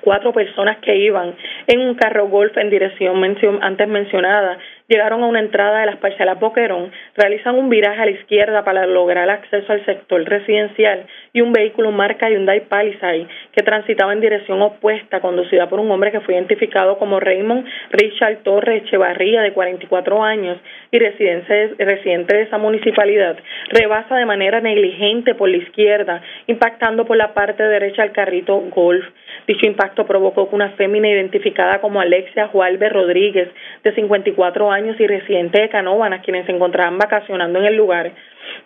cuatro 0.00 0.32
personas 0.32 0.78
que 0.78 0.96
iban 0.96 1.34
en 1.66 1.80
un 1.80 1.94
carro 1.94 2.28
golf 2.28 2.56
en 2.56 2.70
dirección 2.70 3.22
antes 3.60 3.88
mencionada 3.88 4.58
llegaron 4.90 5.22
a 5.22 5.26
una 5.26 5.38
entrada 5.38 5.80
de 5.80 5.86
las 5.86 5.96
parcelas 5.98 6.38
Boquerón, 6.40 6.90
realizan 7.16 7.54
un 7.54 7.70
viraje 7.70 8.02
a 8.02 8.04
la 8.06 8.10
izquierda 8.10 8.64
para 8.64 8.86
lograr 8.86 9.30
acceso 9.30 9.72
al 9.72 9.84
sector 9.86 10.22
residencial 10.24 11.06
y 11.32 11.42
un 11.42 11.52
vehículo 11.52 11.92
marca 11.92 12.28
Hyundai 12.28 12.62
Palisade 12.62 13.28
que 13.52 13.62
transitaba 13.62 14.12
en 14.12 14.20
dirección 14.20 14.60
opuesta, 14.60 15.20
conducida 15.20 15.68
por 15.68 15.78
un 15.78 15.90
hombre 15.92 16.10
que 16.10 16.20
fue 16.20 16.34
identificado 16.34 16.98
como 16.98 17.20
Raymond 17.20 17.66
Richard 17.92 18.38
Torres 18.42 18.82
Echevarría, 18.82 19.42
de 19.42 19.52
44 19.52 20.24
años 20.24 20.58
y 20.90 20.98
residente, 20.98 21.76
de 21.78 22.42
esa 22.42 22.58
municipalidad, 22.58 23.36
rebasa 23.68 24.16
de 24.16 24.26
manera 24.26 24.60
negligente 24.60 25.36
por 25.36 25.48
la 25.48 25.58
izquierda, 25.58 26.20
impactando 26.48 27.04
por 27.06 27.16
la 27.16 27.32
parte 27.32 27.62
derecha 27.62 28.02
al 28.02 28.10
carrito 28.10 28.58
Golf. 28.74 29.04
Dicho 29.46 29.66
impacto 29.66 30.04
provocó 30.04 30.48
que 30.48 30.56
una 30.56 30.70
fémina 30.70 31.08
identificada 31.08 31.80
como 31.80 32.00
Alexia 32.00 32.48
Juárez 32.48 32.92
Rodríguez, 32.92 33.48
de 33.84 33.94
54 33.94 34.72
años 34.72 34.79
y 34.98 35.06
residente 35.06 35.60
de 35.60 35.68
Canóvanas, 35.68 36.22
quienes 36.24 36.46
se 36.46 36.52
encontraban 36.52 36.98
vacacionando 36.98 37.58
en 37.58 37.66
el 37.66 37.76
lugar, 37.76 38.12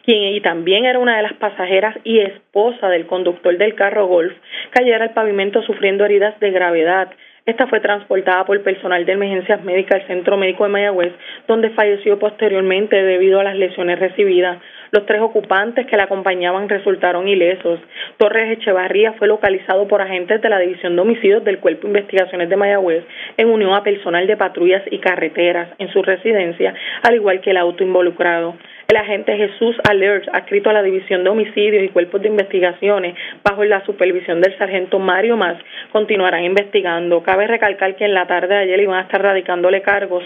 quien 0.04 0.34
y 0.34 0.40
también 0.40 0.84
era 0.84 0.98
una 0.98 1.16
de 1.16 1.22
las 1.22 1.34
pasajeras 1.34 1.96
y 2.04 2.20
esposa 2.20 2.88
del 2.88 3.06
conductor 3.06 3.56
del 3.56 3.74
carro 3.74 4.06
Golf, 4.06 4.32
cayera 4.70 5.04
al 5.04 5.14
pavimento 5.14 5.62
sufriendo 5.62 6.04
heridas 6.04 6.38
de 6.40 6.50
gravedad. 6.50 7.10
Esta 7.46 7.66
fue 7.66 7.80
transportada 7.80 8.44
por 8.44 8.62
personal 8.62 9.04
de 9.04 9.12
emergencias 9.12 9.62
médicas 9.64 10.00
al 10.00 10.06
Centro 10.06 10.36
Médico 10.36 10.64
de 10.64 10.70
Mayagüez, 10.70 11.12
donde 11.46 11.70
falleció 11.70 12.18
posteriormente 12.18 13.02
debido 13.02 13.40
a 13.40 13.44
las 13.44 13.56
lesiones 13.56 13.98
recibidas. 13.98 14.58
Los 14.94 15.06
tres 15.06 15.20
ocupantes 15.22 15.86
que 15.86 15.96
la 15.96 16.04
acompañaban 16.04 16.68
resultaron 16.68 17.26
ilesos. 17.26 17.80
Torres 18.16 18.56
Echevarría 18.56 19.14
fue 19.14 19.26
localizado 19.26 19.88
por 19.88 20.00
agentes 20.00 20.40
de 20.40 20.48
la 20.48 20.60
División 20.60 20.94
de 20.94 21.02
Homicidios 21.02 21.42
del 21.42 21.58
Cuerpo 21.58 21.88
de 21.88 21.98
Investigaciones 21.98 22.48
de 22.48 22.56
Mayagüez 22.56 23.02
en 23.36 23.48
unión 23.48 23.74
a 23.74 23.82
personal 23.82 24.24
de 24.28 24.36
patrullas 24.36 24.84
y 24.92 25.00
carreteras 25.00 25.70
en 25.78 25.88
su 25.88 26.00
residencia, 26.00 26.74
al 27.02 27.16
igual 27.16 27.40
que 27.40 27.50
el 27.50 27.56
auto 27.56 27.82
involucrado. 27.82 28.54
El 28.86 28.96
agente 28.96 29.36
Jesús 29.36 29.74
Alert, 29.90 30.28
adscrito 30.32 30.70
a 30.70 30.74
la 30.74 30.82
División 30.84 31.24
de 31.24 31.30
Homicidios 31.30 31.82
y 31.82 31.88
Cuerpos 31.88 32.22
de 32.22 32.28
Investigaciones, 32.28 33.16
bajo 33.42 33.64
la 33.64 33.84
supervisión 33.86 34.40
del 34.40 34.56
sargento 34.58 35.00
Mario 35.00 35.36
Más, 35.36 35.56
continuarán 35.90 36.44
investigando. 36.44 37.20
Cabe 37.24 37.48
recalcar 37.48 37.96
que 37.96 38.04
en 38.04 38.14
la 38.14 38.28
tarde 38.28 38.54
de 38.54 38.60
ayer 38.60 38.78
iban 38.78 39.00
a 39.00 39.02
estar 39.02 39.20
radicándole 39.20 39.82
cargos 39.82 40.22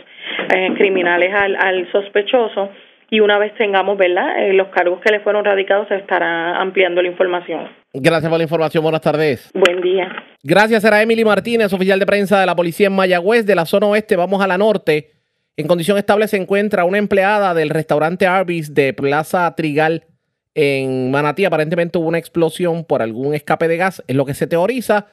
eh, 0.55 0.75
criminales 0.77 1.33
al, 1.33 1.57
al 1.57 1.91
sospechoso 1.91 2.69
y 3.11 3.21
una 3.21 3.39
vez 3.39 3.55
tengamos 3.57 3.97
¿verdad? 3.97 4.45
Eh, 4.45 4.53
los 4.53 4.69
cargos 4.69 5.01
que 5.01 5.11
le 5.11 5.21
fueron 5.21 5.45
radicados 5.45 5.89
se 5.89 5.97
estará 5.97 6.61
ampliando 6.61 7.03
la 7.03 7.09
información. 7.09 7.69
Gracias 7.93 8.29
por 8.29 8.39
la 8.39 8.45
información, 8.45 8.83
buenas 8.83 9.01
tardes. 9.01 9.51
Buen 9.55 9.81
día. 9.81 10.09
Gracias, 10.43 10.85
era 10.85 11.03
Emily 11.03 11.25
Martínez, 11.25 11.73
oficial 11.73 11.99
de 11.99 12.07
prensa 12.07 12.41
de 12.41 12.47
la 12.47 12.55
policía 12.55 12.89
en 12.89 12.95
Mayagüez, 12.95 13.47
de 13.47 13.55
la 13.55 13.65
zona 13.65 13.87
oeste, 13.87 14.17
vamos 14.17 14.43
a 14.43 14.47
la 14.47 14.59
norte. 14.59 15.13
En 15.57 15.67
condición 15.67 15.99
estable 15.99 16.29
se 16.29 16.37
encuentra 16.37 16.85
una 16.85 16.99
empleada 16.99 17.53
del 17.55 17.71
restaurante 17.71 18.27
Arby's 18.27 18.75
de 18.75 18.93
Plaza 18.93 19.53
Trigal 19.57 20.05
en 20.55 21.11
Manatí. 21.11 21.45
Aparentemente 21.45 21.99
hubo 21.99 22.07
una 22.07 22.19
explosión 22.19 22.85
por 22.85 23.03
algún 23.03 23.35
escape 23.35 23.67
de 23.67 23.77
gas, 23.77 24.05
es 24.07 24.15
lo 24.15 24.25
que 24.25 24.35
se 24.35 24.47
teoriza. 24.47 25.07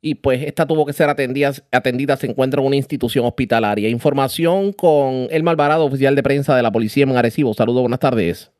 Y 0.00 0.16
pues 0.16 0.42
esta 0.42 0.66
tuvo 0.66 0.86
que 0.86 0.92
ser 0.92 1.08
atendida, 1.08 2.16
se 2.16 2.26
encuentra 2.26 2.60
en 2.60 2.66
una 2.66 2.76
institución 2.76 3.24
hospitalaria. 3.24 3.88
Información 3.88 4.72
con 4.72 5.26
el 5.30 5.42
Malvarado, 5.42 5.84
oficial 5.84 6.14
de 6.14 6.22
prensa 6.22 6.56
de 6.56 6.62
la 6.62 6.70
policía 6.70 7.04
en 7.04 7.16
Arecibo. 7.16 7.54
Saludos, 7.54 7.82
buenas 7.82 8.00
tardes. 8.00 8.52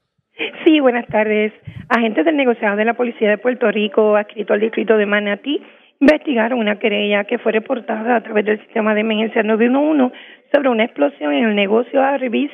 Sí, 0.65 0.81
buenas 0.81 1.07
tardes. 1.07 1.53
Agentes 1.89 2.25
del 2.25 2.37
negociado 2.37 2.77
de 2.77 2.85
la 2.85 2.95
Policía 2.95 3.31
de 3.31 3.39
Puerto 3.39 3.71
Rico, 3.71 4.17
adscrito 4.17 4.53
al 4.53 4.61
distrito 4.61 4.97
de 4.97 5.07
Manatí, 5.07 5.63
investigaron 6.01 6.59
una 6.59 6.79
querella 6.79 7.25
que 7.25 7.39
fue 7.39 7.53
reportada 7.53 8.17
a 8.17 8.23
través 8.23 8.45
del 8.45 8.61
sistema 8.61 8.95
de 8.95 9.01
emergencia 9.03 9.43
911 9.43 10.15
sobre 10.53 10.69
una 10.69 10.85
explosión 10.85 11.33
en 11.33 11.45
el 11.45 11.55
negocio 11.55 12.03
Arribis, 12.03 12.51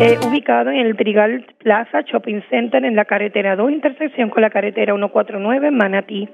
eh, 0.00 0.18
ubicado 0.28 0.70
en 0.70 0.76
el 0.76 0.96
Trigal 0.96 1.46
Plaza 1.58 2.02
Shopping 2.02 2.42
Center 2.50 2.84
en 2.84 2.94
la 2.94 3.06
carretera 3.06 3.56
2, 3.56 3.72
intersección 3.72 4.28
con 4.28 4.42
la 4.42 4.50
carretera 4.50 4.92
149 4.92 5.68
en 5.68 5.76
Manatí. 5.76 6.28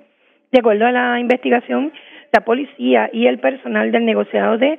De 0.55 0.61
acuerdo 0.61 0.86
a 0.86 0.92
la 0.92 1.18
investigación, 1.18 1.92
la 2.32 2.44
policía 2.44 3.11
y 3.12 3.26
el 3.26 3.40
personal 3.40 3.90
del 3.90 4.05
negociado 4.05 4.57
de 4.57 4.78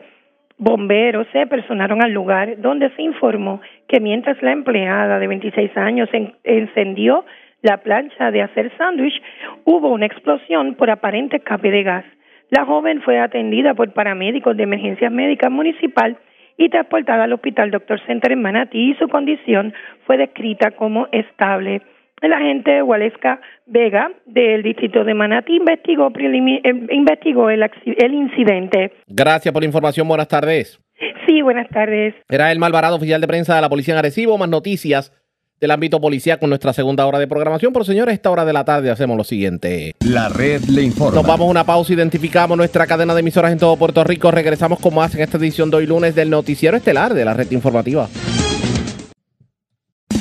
bomberos 0.57 1.27
se 1.33 1.45
personaron 1.47 2.01
al 2.01 2.13
lugar 2.13 2.61
donde 2.61 2.89
se 2.91 3.01
informó 3.01 3.59
que 3.89 3.99
mientras 3.99 4.41
la 4.41 4.53
empleada 4.53 5.19
de 5.19 5.27
26 5.27 5.75
años 5.75 6.07
encendió 6.45 7.25
la 7.61 7.79
plancha 7.79 8.31
de 8.31 8.43
hacer 8.43 8.71
sándwich, 8.77 9.21
hubo 9.65 9.89
una 9.89 10.05
explosión 10.05 10.75
por 10.75 10.89
aparente 10.89 11.35
escape 11.35 11.69
de 11.69 11.83
gas. 11.83 12.05
La 12.51 12.63
joven 12.63 13.01
fue 13.01 13.19
atendida 13.19 13.73
por 13.73 13.91
paramédicos 13.91 14.55
de 14.55 14.63
emergencias 14.63 15.11
médicas 15.11 15.51
municipal 15.51 16.17
y 16.55 16.69
transportada 16.69 17.25
al 17.25 17.33
Hospital 17.33 17.71
Doctor 17.71 17.99
Center 18.05 18.31
en 18.31 18.41
Manatí 18.41 18.91
y 18.91 18.95
su 18.95 19.09
condición 19.09 19.73
fue 20.05 20.15
descrita 20.15 20.71
como 20.71 21.09
estable. 21.11 21.81
El 22.21 22.33
agente 22.33 22.81
Waleska 22.81 23.39
Vega 23.65 24.09
del 24.25 24.63
distrito 24.63 25.03
de 25.03 25.13
Manatí 25.13 25.57
investigó, 25.57 26.11
eh, 26.17 26.87
investigó 26.91 27.49
el, 27.49 27.63
el 27.63 28.13
incidente. 28.13 28.93
Gracias 29.07 29.51
por 29.51 29.61
la 29.61 29.67
información. 29.67 30.07
Buenas 30.07 30.27
tardes. 30.27 30.79
Sí, 31.27 31.41
buenas 31.41 31.67
tardes. 31.69 32.13
Era 32.29 32.51
el 32.51 32.59
Malvarado, 32.59 32.95
oficial 32.95 33.19
de 33.19 33.27
prensa 33.27 33.55
de 33.55 33.61
la 33.61 33.69
Policía 33.69 33.93
en 33.93 33.97
Arecibo. 33.99 34.37
Más 34.37 34.49
noticias 34.49 35.11
del 35.59 35.71
ámbito 35.71 35.99
policial 36.01 36.39
con 36.39 36.49
nuestra 36.49 36.73
segunda 36.73 37.05
hora 37.05 37.19
de 37.19 37.27
programación. 37.27 37.73
Pero 37.73 37.85
señores, 37.85 38.13
esta 38.13 38.31
hora 38.31 38.45
de 38.45 38.53
la 38.53 38.63
tarde 38.63 38.91
hacemos 38.91 39.17
lo 39.17 39.23
siguiente. 39.23 39.93
La 40.05 40.29
red 40.29 40.61
le 40.69 40.83
informa. 40.83 41.15
Nos 41.15 41.27
vamos 41.27 41.47
a 41.47 41.51
una 41.51 41.63
pausa, 41.63 41.93
identificamos 41.93 42.57
nuestra 42.57 42.87
cadena 42.87 43.13
de 43.13 43.21
emisoras 43.21 43.51
en 43.51 43.59
todo 43.59 43.75
Puerto 43.77 44.03
Rico. 44.03 44.31
Regresamos 44.31 44.79
con 44.79 44.95
más 44.95 45.15
en 45.15 45.21
esta 45.21 45.37
edición 45.37 45.69
de 45.69 45.77
hoy 45.77 45.87
lunes 45.87 46.15
del 46.15 46.29
noticiero 46.29 46.77
estelar 46.77 47.13
de 47.13 47.25
la 47.25 47.33
red 47.33 47.51
informativa. 47.51 48.07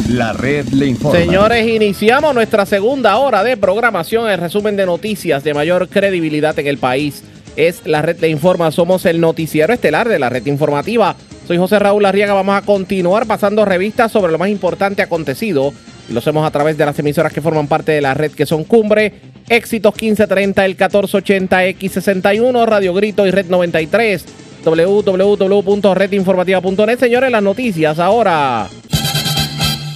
La 0.09 0.33
red 0.35 0.67
le 0.69 0.87
informa. 0.87 1.19
Señores, 1.19 1.67
iniciamos 1.67 2.35
nuestra 2.35 2.67
segunda 2.67 3.17
hora 3.17 3.43
de 3.43 3.57
programación. 3.57 4.31
El 4.31 4.39
resumen 4.39 4.77
de 4.77 4.85
noticias 4.85 5.43
de 5.45 5.55
mayor 5.55 5.89
credibilidad 5.89 6.59
en 6.59 6.67
el 6.67 6.77
país 6.79 7.23
es 7.57 7.87
la 7.87 8.03
red 8.03 8.21
le 8.21 8.29
informa. 8.29 8.71
Somos 8.71 9.07
el 9.07 9.19
noticiero 9.21 9.73
estelar 9.73 10.07
de 10.09 10.19
la 10.19 10.29
red 10.29 10.45
informativa. 10.47 11.17
Soy 11.47 11.57
José 11.57 11.79
Raúl 11.79 12.05
Arriaga. 12.05 12.35
Vamos 12.35 12.57
a 12.57 12.63
continuar 12.63 13.27
pasando 13.27 13.65
revistas 13.65 14.13
sobre 14.13 14.31
lo 14.31 14.39
más 14.39 14.51
importante 14.51 15.01
acontecido. 15.01 15.73
Lo 16.11 16.19
hacemos 16.19 16.47
a 16.47 16.51
través 16.51 16.77
de 16.77 16.85
las 16.85 16.99
emisoras 16.99 17.33
que 17.33 17.41
forman 17.41 17.67
parte 17.67 17.93
de 17.93 18.03
la 18.03 18.13
red, 18.13 18.33
que 18.33 18.45
son 18.45 18.65
Cumbre, 18.65 19.15
Éxitos 19.49 19.95
1530, 19.95 20.67
el 20.67 20.73
1480, 20.73 21.65
X61, 21.65 22.67
Radio 22.67 22.93
Grito 22.93 23.27
y 23.27 23.31
Red 23.31 23.47
93. 23.47 24.27
www.redinformativa.net. 24.65 26.99
Señores, 26.99 27.31
las 27.31 27.43
noticias 27.43 27.99
ahora. 27.99 28.69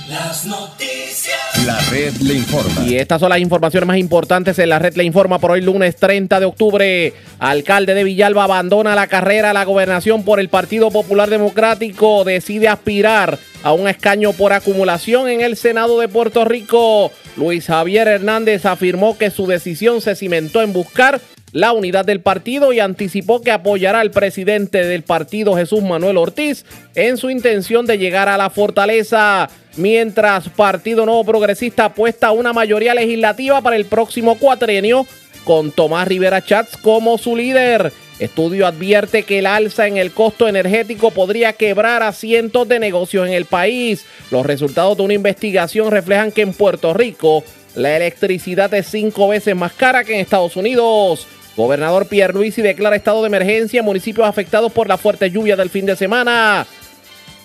Las 0.08 0.46
noticias. 0.46 1.66
La 1.66 1.78
red 1.90 2.14
le 2.22 2.34
informa. 2.34 2.86
Y 2.86 2.96
estas 2.96 3.20
son 3.20 3.28
las 3.28 3.40
informaciones 3.40 3.86
más 3.86 3.98
importantes 3.98 4.58
en 4.58 4.70
la 4.70 4.78
red 4.78 4.96
le 4.96 5.04
informa 5.04 5.38
por 5.38 5.50
hoy 5.50 5.60
lunes 5.60 5.96
30 5.96 6.40
de 6.40 6.46
octubre. 6.46 7.12
Alcalde 7.38 7.92
de 7.92 8.04
Villalba 8.04 8.44
abandona 8.44 8.94
la 8.94 9.06
carrera 9.06 9.50
a 9.50 9.52
la 9.52 9.64
gobernación 9.64 10.24
por 10.24 10.40
el 10.40 10.48
Partido 10.48 10.90
Popular 10.90 11.28
Democrático. 11.28 12.24
Decide 12.24 12.68
aspirar 12.68 13.38
a 13.62 13.72
un 13.72 13.86
escaño 13.86 14.32
por 14.32 14.54
acumulación 14.54 15.28
en 15.28 15.42
el 15.42 15.58
Senado 15.58 16.00
de 16.00 16.08
Puerto 16.08 16.46
Rico. 16.46 17.12
Luis 17.36 17.66
Javier 17.66 18.08
Hernández 18.08 18.64
afirmó 18.64 19.18
que 19.18 19.30
su 19.30 19.46
decisión 19.46 20.00
se 20.00 20.16
cimentó 20.16 20.62
en 20.62 20.72
buscar 20.72 21.20
la 21.52 21.72
unidad 21.72 22.04
del 22.04 22.20
partido 22.20 22.72
y 22.72 22.80
anticipó 22.80 23.40
que 23.40 23.50
apoyará 23.50 24.00
al 24.00 24.10
presidente 24.10 24.84
del 24.84 25.02
partido 25.02 25.56
Jesús 25.56 25.82
Manuel 25.82 26.16
Ortiz 26.16 26.64
en 26.94 27.16
su 27.16 27.30
intención 27.30 27.86
de 27.86 27.98
llegar 27.98 28.28
a 28.28 28.36
la 28.36 28.50
fortaleza, 28.50 29.48
mientras 29.76 30.48
Partido 30.48 31.06
Nuevo 31.06 31.24
Progresista 31.24 31.86
apuesta 31.86 32.28
a 32.28 32.32
una 32.32 32.52
mayoría 32.52 32.94
legislativa 32.94 33.60
para 33.60 33.76
el 33.76 33.86
próximo 33.86 34.36
cuatrenio 34.38 35.06
con 35.44 35.72
Tomás 35.72 36.06
Rivera 36.06 36.44
Chats 36.44 36.76
como 36.76 37.16
su 37.16 37.34
líder. 37.36 37.92
Estudio 38.18 38.66
advierte 38.66 39.22
que 39.22 39.38
el 39.38 39.46
alza 39.46 39.86
en 39.86 39.96
el 39.96 40.10
costo 40.10 40.48
energético 40.48 41.12
podría 41.12 41.52
quebrar 41.52 42.02
a 42.02 42.12
cientos 42.12 42.66
de 42.68 42.80
negocios 42.80 43.28
en 43.28 43.32
el 43.32 43.44
país. 43.44 44.04
Los 44.32 44.44
resultados 44.44 44.96
de 44.96 45.04
una 45.04 45.14
investigación 45.14 45.92
reflejan 45.92 46.32
que 46.32 46.42
en 46.42 46.52
Puerto 46.52 46.92
Rico 46.92 47.44
la 47.76 47.96
electricidad 47.96 48.74
es 48.74 48.88
cinco 48.88 49.28
veces 49.28 49.54
más 49.54 49.72
cara 49.72 50.02
que 50.02 50.14
en 50.14 50.20
Estados 50.20 50.56
Unidos. 50.56 51.28
Gobernador 51.58 52.06
Pierre 52.06 52.34
Luisi 52.34 52.62
declara 52.62 52.94
estado 52.94 53.20
de 53.20 53.26
emergencia 53.26 53.80
en 53.80 53.84
municipios 53.84 54.28
afectados 54.28 54.70
por 54.70 54.86
la 54.86 54.96
fuerte 54.96 55.28
lluvia 55.28 55.56
del 55.56 55.70
fin 55.70 55.86
de 55.86 55.96
semana. 55.96 56.64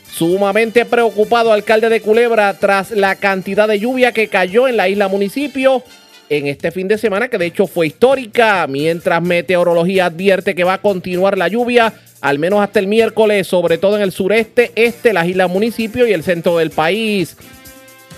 Sumamente 0.08 0.86
preocupado 0.86 1.52
alcalde 1.52 1.90
de 1.90 2.00
Culebra 2.00 2.54
tras 2.60 2.92
la 2.92 3.16
cantidad 3.16 3.68
de 3.68 3.80
lluvia 3.80 4.12
que 4.12 4.28
cayó 4.28 4.68
en 4.68 4.78
la 4.78 4.88
isla 4.88 5.08
municipio 5.08 5.82
en 6.30 6.46
este 6.46 6.70
fin 6.70 6.88
de 6.88 7.00
semana, 7.00 7.28
que 7.28 7.40
de 7.40 7.48
hecho 7.48 7.66
fue 7.66 7.88
histórica, 7.88 8.68
mientras 8.68 9.20
meteorología 9.24 10.06
advierte 10.06 10.54
que 10.54 10.64
va 10.64 10.74
a 10.74 10.82
continuar 10.82 11.36
la 11.36 11.48
lluvia, 11.48 11.92
al 12.22 12.38
menos 12.38 12.62
hasta 12.62 12.78
el 12.78 12.86
miércoles, 12.86 13.48
sobre 13.48 13.80
todo 13.80 13.96
en 13.96 14.04
el 14.04 14.12
sureste, 14.12 14.72
este, 14.76 15.12
las 15.12 15.28
islas 15.28 15.50
municipio 15.50 16.06
y 16.06 16.14
el 16.14 16.22
centro 16.22 16.60
del 16.60 16.70
país. 16.70 17.36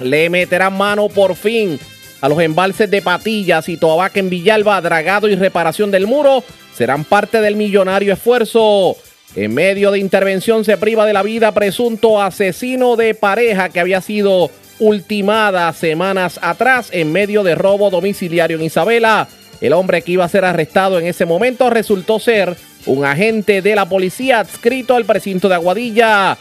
Le 0.02 0.30
meterán 0.30 0.78
mano 0.78 1.08
por 1.08 1.36
fin 1.36 1.80
a 2.26 2.30
los 2.30 2.40
embalses 2.40 2.90
de 2.90 3.04
Patillas 3.04 3.70
y 3.70 3.78
Toabaca 3.78 4.20
en 4.20 4.32
Villalba, 4.32 4.82
dragado 4.82 5.28
y 5.28 5.36
reparación 5.36 5.92
del 5.92 6.08
muro 6.08 6.44
serán 6.74 7.04
parte 7.04 7.40
del 7.40 7.56
millonario 7.56 8.14
esfuerzo. 8.14 8.98
En 9.36 9.54
medio 9.54 9.92
de 9.92 10.00
intervención 10.00 10.66
se 10.66 10.76
priva 10.78 11.06
de 11.06 11.14
la 11.14 11.22
vida 11.22 11.52
presunto 11.52 12.20
asesino 12.20 12.96
de 12.96 13.14
pareja 13.14 13.70
que 13.70 13.80
había 13.80 14.02
sido 14.02 14.50
ultimada 14.80 15.72
semanas 15.74 16.40
atrás 16.42 16.90
en 16.92 17.12
medio 17.12 17.44
de 17.44 17.54
robo 17.54 17.92
domiciliario 17.92 18.58
en 18.58 18.64
Isabela. 18.64 19.28
El 19.62 19.74
hombre 19.74 20.02
que 20.02 20.14
iba 20.14 20.26
a 20.26 20.30
ser 20.30 20.46
arrestado 20.46 20.98
en 20.98 21.06
ese 21.06 21.28
momento 21.28 21.70
resultó 21.70 22.18
ser 22.18 22.58
un 22.88 23.06
agente 23.06 23.62
de 23.62 23.76
la 23.76 23.88
policía 23.88 24.40
adscrito 24.40 24.96
al 24.96 25.06
precinto 25.06 25.48
de 25.48 25.54
Aguadilla. 25.54 26.40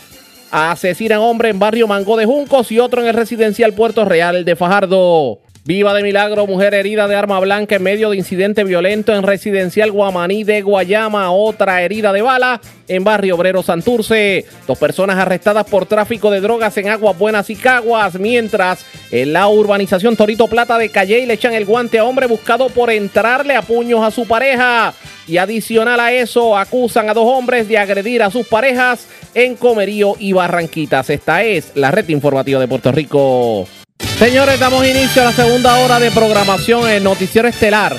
Asesinan 0.51 1.19
hombre 1.19 1.51
en 1.51 1.59
barrio 1.59 1.87
Mango 1.87 2.17
de 2.17 2.25
Juncos 2.25 2.73
y 2.73 2.79
otro 2.79 3.03
en 3.03 3.09
el 3.09 3.15
residencial 3.15 3.75
Puerto 3.75 4.07
Real 4.07 4.47
de 4.47 4.57
Fajardo. 4.57 5.44
Viva 5.67 5.95
de 5.95 6.03
milagro, 6.03 6.47
mujer 6.47 6.75
herida 6.75 7.09
de 7.09 7.17
arma 7.17 7.41
blanca 7.41 7.77
en 7.77 7.83
medio 7.83 8.11
de 8.11 8.19
incidente 8.19 8.65
violento 8.65 9.15
en 9.15 9.23
residencial 9.23 9.91
Guamaní 9.91 10.45
de 10.45 10.61
Guayama. 10.61 11.31
Otra 11.31 11.81
herida 11.81 12.13
de 12.13 12.21
bala 12.21 12.61
en 12.87 13.03
barrio 13.03 13.37
Obrero 13.37 13.63
Santurce. 13.63 14.45
Dos 14.67 14.77
personas 14.77 15.17
arrestadas 15.17 15.65
por 15.65 15.87
tráfico 15.87 16.31
de 16.31 16.43
drogas 16.43 16.77
en 16.77 16.91
Aguas 16.91 17.17
Buenas 17.17 17.49
y 17.49 17.57
Caguas. 17.57 18.19
Mientras 18.19 18.85
en 19.11 19.33
la 19.33 19.49
urbanización 19.49 20.17
Torito 20.17 20.49
Plata 20.49 20.77
de 20.77 20.91
Calle 20.91 21.27
le 21.27 21.33
echan 21.33 21.55
el 21.55 21.65
guante 21.65 21.99
a 21.99 22.05
hombre 22.05 22.27
buscado 22.27 22.69
por 22.69 22.91
entrarle 22.91 23.57
a 23.57 23.63
puños 23.63 24.05
a 24.05 24.11
su 24.11 24.29
pareja. 24.29 24.93
Y 25.27 25.39
adicional 25.39 25.99
a 25.99 26.13
eso, 26.13 26.59
acusan 26.59 27.09
a 27.09 27.15
dos 27.15 27.25
hombres 27.27 27.69
de 27.69 27.79
agredir 27.79 28.23
a 28.23 28.31
sus 28.31 28.47
parejas 28.47 29.07
en 29.33 29.57
Comerío 29.57 30.15
y 30.19 30.35
Barranquitas. 30.35 31.09
Esta 31.09 31.43
es 31.43 31.73
la 31.75 31.91
red 31.91 32.07
informativa 32.11 32.61
de 32.61 32.69
Puerto 32.69 32.93
Rico. 32.93 33.67
Señores, 34.25 34.59
damos 34.59 34.89
inicio 34.89 35.21
a 35.21 35.27
la 35.27 35.33
segunda 35.33 35.85
hora 35.85 36.01
de 36.01 36.11
programación 36.11 36.89
en 36.89 37.05
Noticiero 37.05 37.47
Estelar 37.47 37.95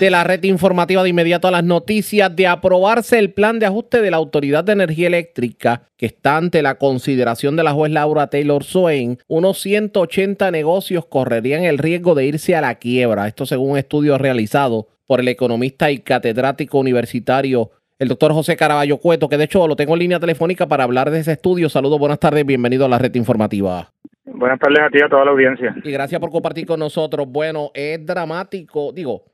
de 0.00 0.10
la 0.10 0.24
red 0.24 0.42
informativa 0.42 1.04
de 1.04 1.10
inmediato 1.10 1.46
a 1.46 1.52
las 1.52 1.62
noticias 1.62 2.34
de 2.34 2.48
aprobarse 2.48 3.20
el 3.20 3.32
plan 3.32 3.60
de 3.60 3.66
ajuste 3.66 4.02
de 4.02 4.10
la 4.10 4.16
Autoridad 4.16 4.64
de 4.64 4.72
Energía 4.72 5.06
Eléctrica 5.06 5.82
que 5.96 6.06
está 6.06 6.38
ante 6.38 6.62
la 6.62 6.74
consideración 6.74 7.54
de 7.54 7.62
la 7.62 7.72
juez 7.72 7.92
Laura 7.92 8.26
Taylor 8.26 8.64
Swain, 8.64 9.20
unos 9.28 9.60
180 9.60 10.50
negocios 10.50 11.06
correrían 11.06 11.62
el 11.62 11.78
riesgo 11.78 12.16
de 12.16 12.26
irse 12.26 12.56
a 12.56 12.62
la 12.62 12.74
quiebra. 12.74 13.28
Esto 13.28 13.46
según 13.46 13.70
un 13.70 13.78
estudio 13.78 14.18
realizado 14.18 14.88
por 15.06 15.20
el 15.20 15.28
economista 15.28 15.92
y 15.92 16.00
catedrático 16.00 16.80
universitario 16.80 17.70
el 18.00 18.08
doctor 18.08 18.32
José 18.32 18.56
Caraballo 18.56 18.96
Cueto, 18.96 19.28
que 19.28 19.36
de 19.36 19.44
hecho 19.44 19.68
lo 19.68 19.76
tengo 19.76 19.92
en 19.92 20.00
línea 20.00 20.18
telefónica 20.18 20.66
para 20.66 20.84
hablar 20.84 21.10
de 21.10 21.20
ese 21.20 21.32
estudio. 21.32 21.68
Saludos, 21.68 22.00
buenas 22.00 22.18
tardes, 22.18 22.44
bienvenido 22.46 22.86
a 22.86 22.88
la 22.88 22.98
red 22.98 23.14
informativa. 23.14 23.92
Buenas 24.40 24.58
tardes 24.58 24.78
a 24.80 24.88
ti 24.88 24.96
y 24.98 25.02
a 25.02 25.08
toda 25.10 25.26
la 25.26 25.32
audiencia. 25.32 25.76
Y 25.84 25.90
gracias 25.90 26.18
por 26.18 26.30
compartir 26.30 26.64
con 26.64 26.80
nosotros. 26.80 27.28
Bueno, 27.28 27.70
es 27.74 28.06
dramático, 28.06 28.90
digo, 28.90 29.26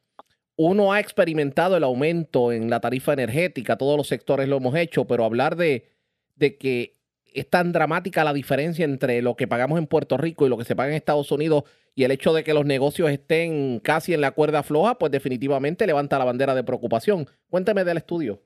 uno 0.56 0.92
ha 0.92 0.98
experimentado 0.98 1.76
el 1.76 1.84
aumento 1.84 2.50
en 2.50 2.68
la 2.68 2.80
tarifa 2.80 3.12
energética, 3.12 3.76
todos 3.76 3.96
los 3.96 4.08
sectores 4.08 4.48
lo 4.48 4.56
hemos 4.56 4.74
hecho, 4.74 5.04
pero 5.04 5.24
hablar 5.24 5.54
de, 5.54 5.86
de 6.34 6.56
que 6.56 6.96
es 7.32 7.48
tan 7.48 7.70
dramática 7.70 8.24
la 8.24 8.32
diferencia 8.32 8.84
entre 8.84 9.22
lo 9.22 9.36
que 9.36 9.46
pagamos 9.46 9.78
en 9.78 9.86
Puerto 9.86 10.16
Rico 10.16 10.44
y 10.44 10.48
lo 10.48 10.58
que 10.58 10.64
se 10.64 10.74
paga 10.74 10.88
en 10.88 10.96
Estados 10.96 11.30
Unidos 11.30 11.62
y 11.94 12.02
el 12.02 12.10
hecho 12.10 12.32
de 12.32 12.42
que 12.42 12.52
los 12.52 12.66
negocios 12.66 13.08
estén 13.08 13.78
casi 13.78 14.12
en 14.12 14.20
la 14.20 14.32
cuerda 14.32 14.64
floja, 14.64 14.98
pues 14.98 15.12
definitivamente 15.12 15.86
levanta 15.86 16.18
la 16.18 16.24
bandera 16.24 16.56
de 16.56 16.64
preocupación. 16.64 17.28
Cuénteme 17.48 17.84
del 17.84 17.98
estudio. 17.98 18.40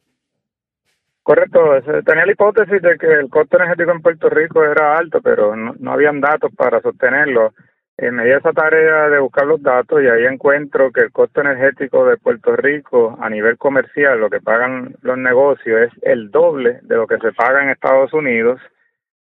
Correcto, 1.31 1.81
tenía 2.05 2.27
la 2.27 2.33
hipótesis 2.33 2.83
de 2.83 2.99
que 2.99 3.07
el 3.07 3.31
costo 3.31 3.57
energético 3.57 3.93
en 3.93 4.03
Puerto 4.03 4.29
Rico 4.29 4.65
era 4.65 4.99
alto, 4.99 5.21
pero 5.23 5.55
no, 5.55 5.77
no 5.79 5.93
habían 5.93 6.21
datos 6.21 6.51
para 6.57 6.81
sostenerlo. 6.81 7.55
Eh, 7.97 8.11
me 8.11 8.25
di 8.25 8.33
esa 8.33 8.53
tarea 8.53 9.09
de 9.09 9.21
buscar 9.21 9.47
los 9.47 9.63
datos 9.63 10.03
y 10.03 10.09
ahí 10.09 10.25
encuentro 10.25 10.91
que 10.91 11.03
el 11.03 11.13
costo 11.13 11.41
energético 11.41 12.05
de 12.05 12.17
Puerto 12.17 12.57
Rico 12.57 13.17
a 13.21 13.31
nivel 13.31 13.59
comercial, 13.59 14.19
lo 14.19 14.29
que 14.29 14.41
pagan 14.41 14.97
los 15.03 15.19
negocios, 15.19 15.83
es 15.83 16.03
el 16.03 16.33
doble 16.33 16.81
de 16.83 16.97
lo 16.97 17.07
que 17.07 17.19
se 17.19 17.31
paga 17.31 17.63
en 17.63 17.71
Estados 17.71 18.13
Unidos. 18.13 18.61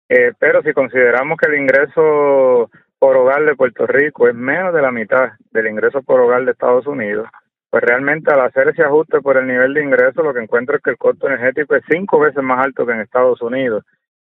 Eh, 0.08 0.32
pero 0.40 0.60
si 0.62 0.72
consideramos 0.72 1.38
que 1.38 1.50
el 1.52 1.60
ingreso 1.62 2.68
por 2.98 3.16
hogar 3.16 3.44
de 3.44 3.54
Puerto 3.54 3.86
Rico 3.86 4.26
es 4.26 4.34
menos 4.34 4.74
de 4.74 4.82
la 4.82 4.90
mitad 4.90 5.34
del 5.52 5.68
ingreso 5.68 6.02
por 6.02 6.18
hogar 6.18 6.44
de 6.44 6.50
Estados 6.50 6.88
Unidos, 6.88 7.28
pues 7.72 7.84
realmente 7.84 8.30
al 8.30 8.42
hacer 8.42 8.68
ese 8.68 8.82
ajuste 8.82 9.22
por 9.22 9.38
el 9.38 9.46
nivel 9.46 9.72
de 9.72 9.82
ingreso, 9.82 10.22
lo 10.22 10.34
que 10.34 10.42
encuentro 10.42 10.76
es 10.76 10.82
que 10.82 10.90
el 10.90 10.98
costo 10.98 11.26
energético 11.26 11.74
es 11.74 11.82
cinco 11.90 12.20
veces 12.20 12.42
más 12.42 12.62
alto 12.62 12.84
que 12.84 12.92
en 12.92 13.00
Estados 13.00 13.40
Unidos. 13.40 13.82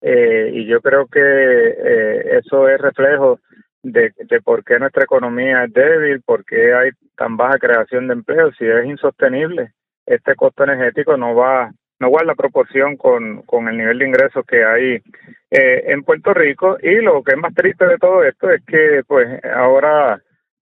Eh, 0.01 0.51
y 0.55 0.65
yo 0.65 0.81
creo 0.81 1.07
que 1.07 1.21
eh, 1.21 2.37
eso 2.37 2.67
es 2.67 2.81
reflejo 2.81 3.39
de, 3.81 4.11
de 4.17 4.41
por 4.41 4.65
qué 4.65 4.77
nuestra 4.77 5.05
economía 5.05 5.63
es 5.63 5.71
débil, 5.71 6.21
por 6.21 6.43
qué 6.43 6.73
hay 6.73 6.89
tan 7.15 7.37
baja 7.37 7.57
creación 7.59 8.07
de 8.07 8.15
empleo, 8.15 8.51
si 8.59 8.65
es 8.65 8.85
insostenible, 8.85 9.71
este 10.05 10.35
costo 10.35 10.65
energético 10.65 11.15
no 11.15 11.33
va 11.33 11.71
no 12.01 12.09
guarda 12.09 12.35
proporción 12.35 12.97
con, 12.97 13.43
con 13.43 13.69
el 13.69 13.77
nivel 13.77 13.99
de 13.99 14.07
ingresos 14.07 14.45
que 14.45 14.65
hay 14.65 15.01
eh, 15.49 15.83
en 15.87 16.03
Puerto 16.03 16.33
Rico 16.33 16.77
y 16.81 16.95
lo 16.95 17.23
que 17.23 17.35
es 17.35 17.37
más 17.37 17.53
triste 17.53 17.85
de 17.85 17.97
todo 17.97 18.21
esto 18.23 18.49
es 18.51 18.65
que 18.65 19.01
pues 19.07 19.27
ahora 19.45 20.21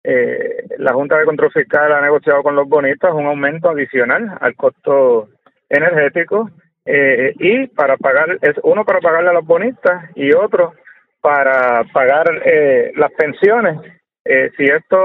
eh, 0.10 0.64
la 0.78 0.94
Junta 0.94 1.18
de 1.18 1.26
Control 1.26 1.52
Fiscal 1.52 1.92
ha 1.92 2.00
negociado 2.00 2.42
con 2.42 2.56
los 2.56 2.66
bonistas 2.70 3.14
un 3.14 3.26
aumento 3.26 3.70
adicional 3.70 4.38
al 4.40 4.56
costo 4.56 5.28
energético 5.68 6.50
eh, 6.86 7.34
y 7.38 7.68
para 7.68 7.98
pagar 7.98 8.38
es 8.42 8.56
uno 8.64 8.86
para 8.86 9.02
pagarle 9.02 9.32
a 9.32 9.34
los 9.34 9.46
bonistas 9.46 10.10
y 10.16 10.34
otro 10.34 10.76
para 11.20 11.84
pagar 11.92 12.26
eh, 12.46 12.94
las 12.96 13.12
pensiones. 13.12 13.82
Eh, 14.24 14.50
si 14.56 14.64
esto 14.64 14.98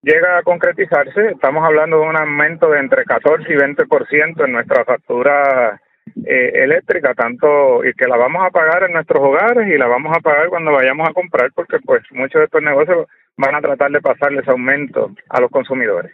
llega 0.00 0.38
a 0.38 0.42
concretizarse, 0.42 1.32
estamos 1.32 1.62
hablando 1.62 2.00
de 2.00 2.06
un 2.06 2.16
aumento 2.16 2.70
de 2.70 2.78
entre 2.78 3.04
14 3.04 3.52
y 3.52 3.56
20% 3.56 4.46
en 4.46 4.52
nuestra 4.52 4.86
factura 4.86 5.78
eh, 6.24 6.52
eléctrica, 6.62 7.14
tanto 7.14 7.84
y 7.84 7.92
que 7.94 8.06
la 8.06 8.16
vamos 8.16 8.42
a 8.44 8.50
pagar 8.50 8.84
en 8.84 8.92
nuestros 8.92 9.22
hogares 9.22 9.68
y 9.68 9.78
la 9.78 9.86
vamos 9.86 10.16
a 10.16 10.20
pagar 10.20 10.48
cuando 10.48 10.72
vayamos 10.72 11.08
a 11.08 11.12
comprar, 11.12 11.50
porque 11.54 11.78
pues 11.84 12.02
muchos 12.12 12.40
de 12.40 12.44
estos 12.44 12.62
negocios 12.62 13.06
van 13.36 13.54
a 13.54 13.60
tratar 13.60 13.90
de 13.90 14.00
pasarles 14.00 14.46
aumento 14.48 15.14
a 15.28 15.40
los 15.40 15.50
consumidores. 15.50 16.12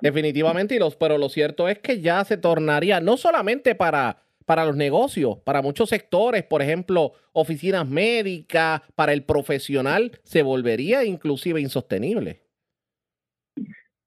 Definitivamente, 0.00 0.74
y 0.74 0.78
los, 0.78 0.96
pero 0.96 1.18
lo 1.18 1.28
cierto 1.28 1.68
es 1.68 1.78
que 1.78 2.00
ya 2.00 2.24
se 2.24 2.36
tornaría 2.36 3.00
no 3.00 3.16
solamente 3.16 3.74
para 3.74 4.16
para 4.50 4.64
los 4.64 4.74
negocios, 4.74 5.38
para 5.44 5.62
muchos 5.62 5.90
sectores, 5.90 6.42
por 6.42 6.60
ejemplo, 6.60 7.12
oficinas 7.32 7.86
médicas, 7.86 8.80
para 8.96 9.12
el 9.12 9.22
profesional, 9.22 10.10
se 10.24 10.42
volvería 10.42 11.04
inclusive 11.04 11.60
insostenible. 11.60 12.40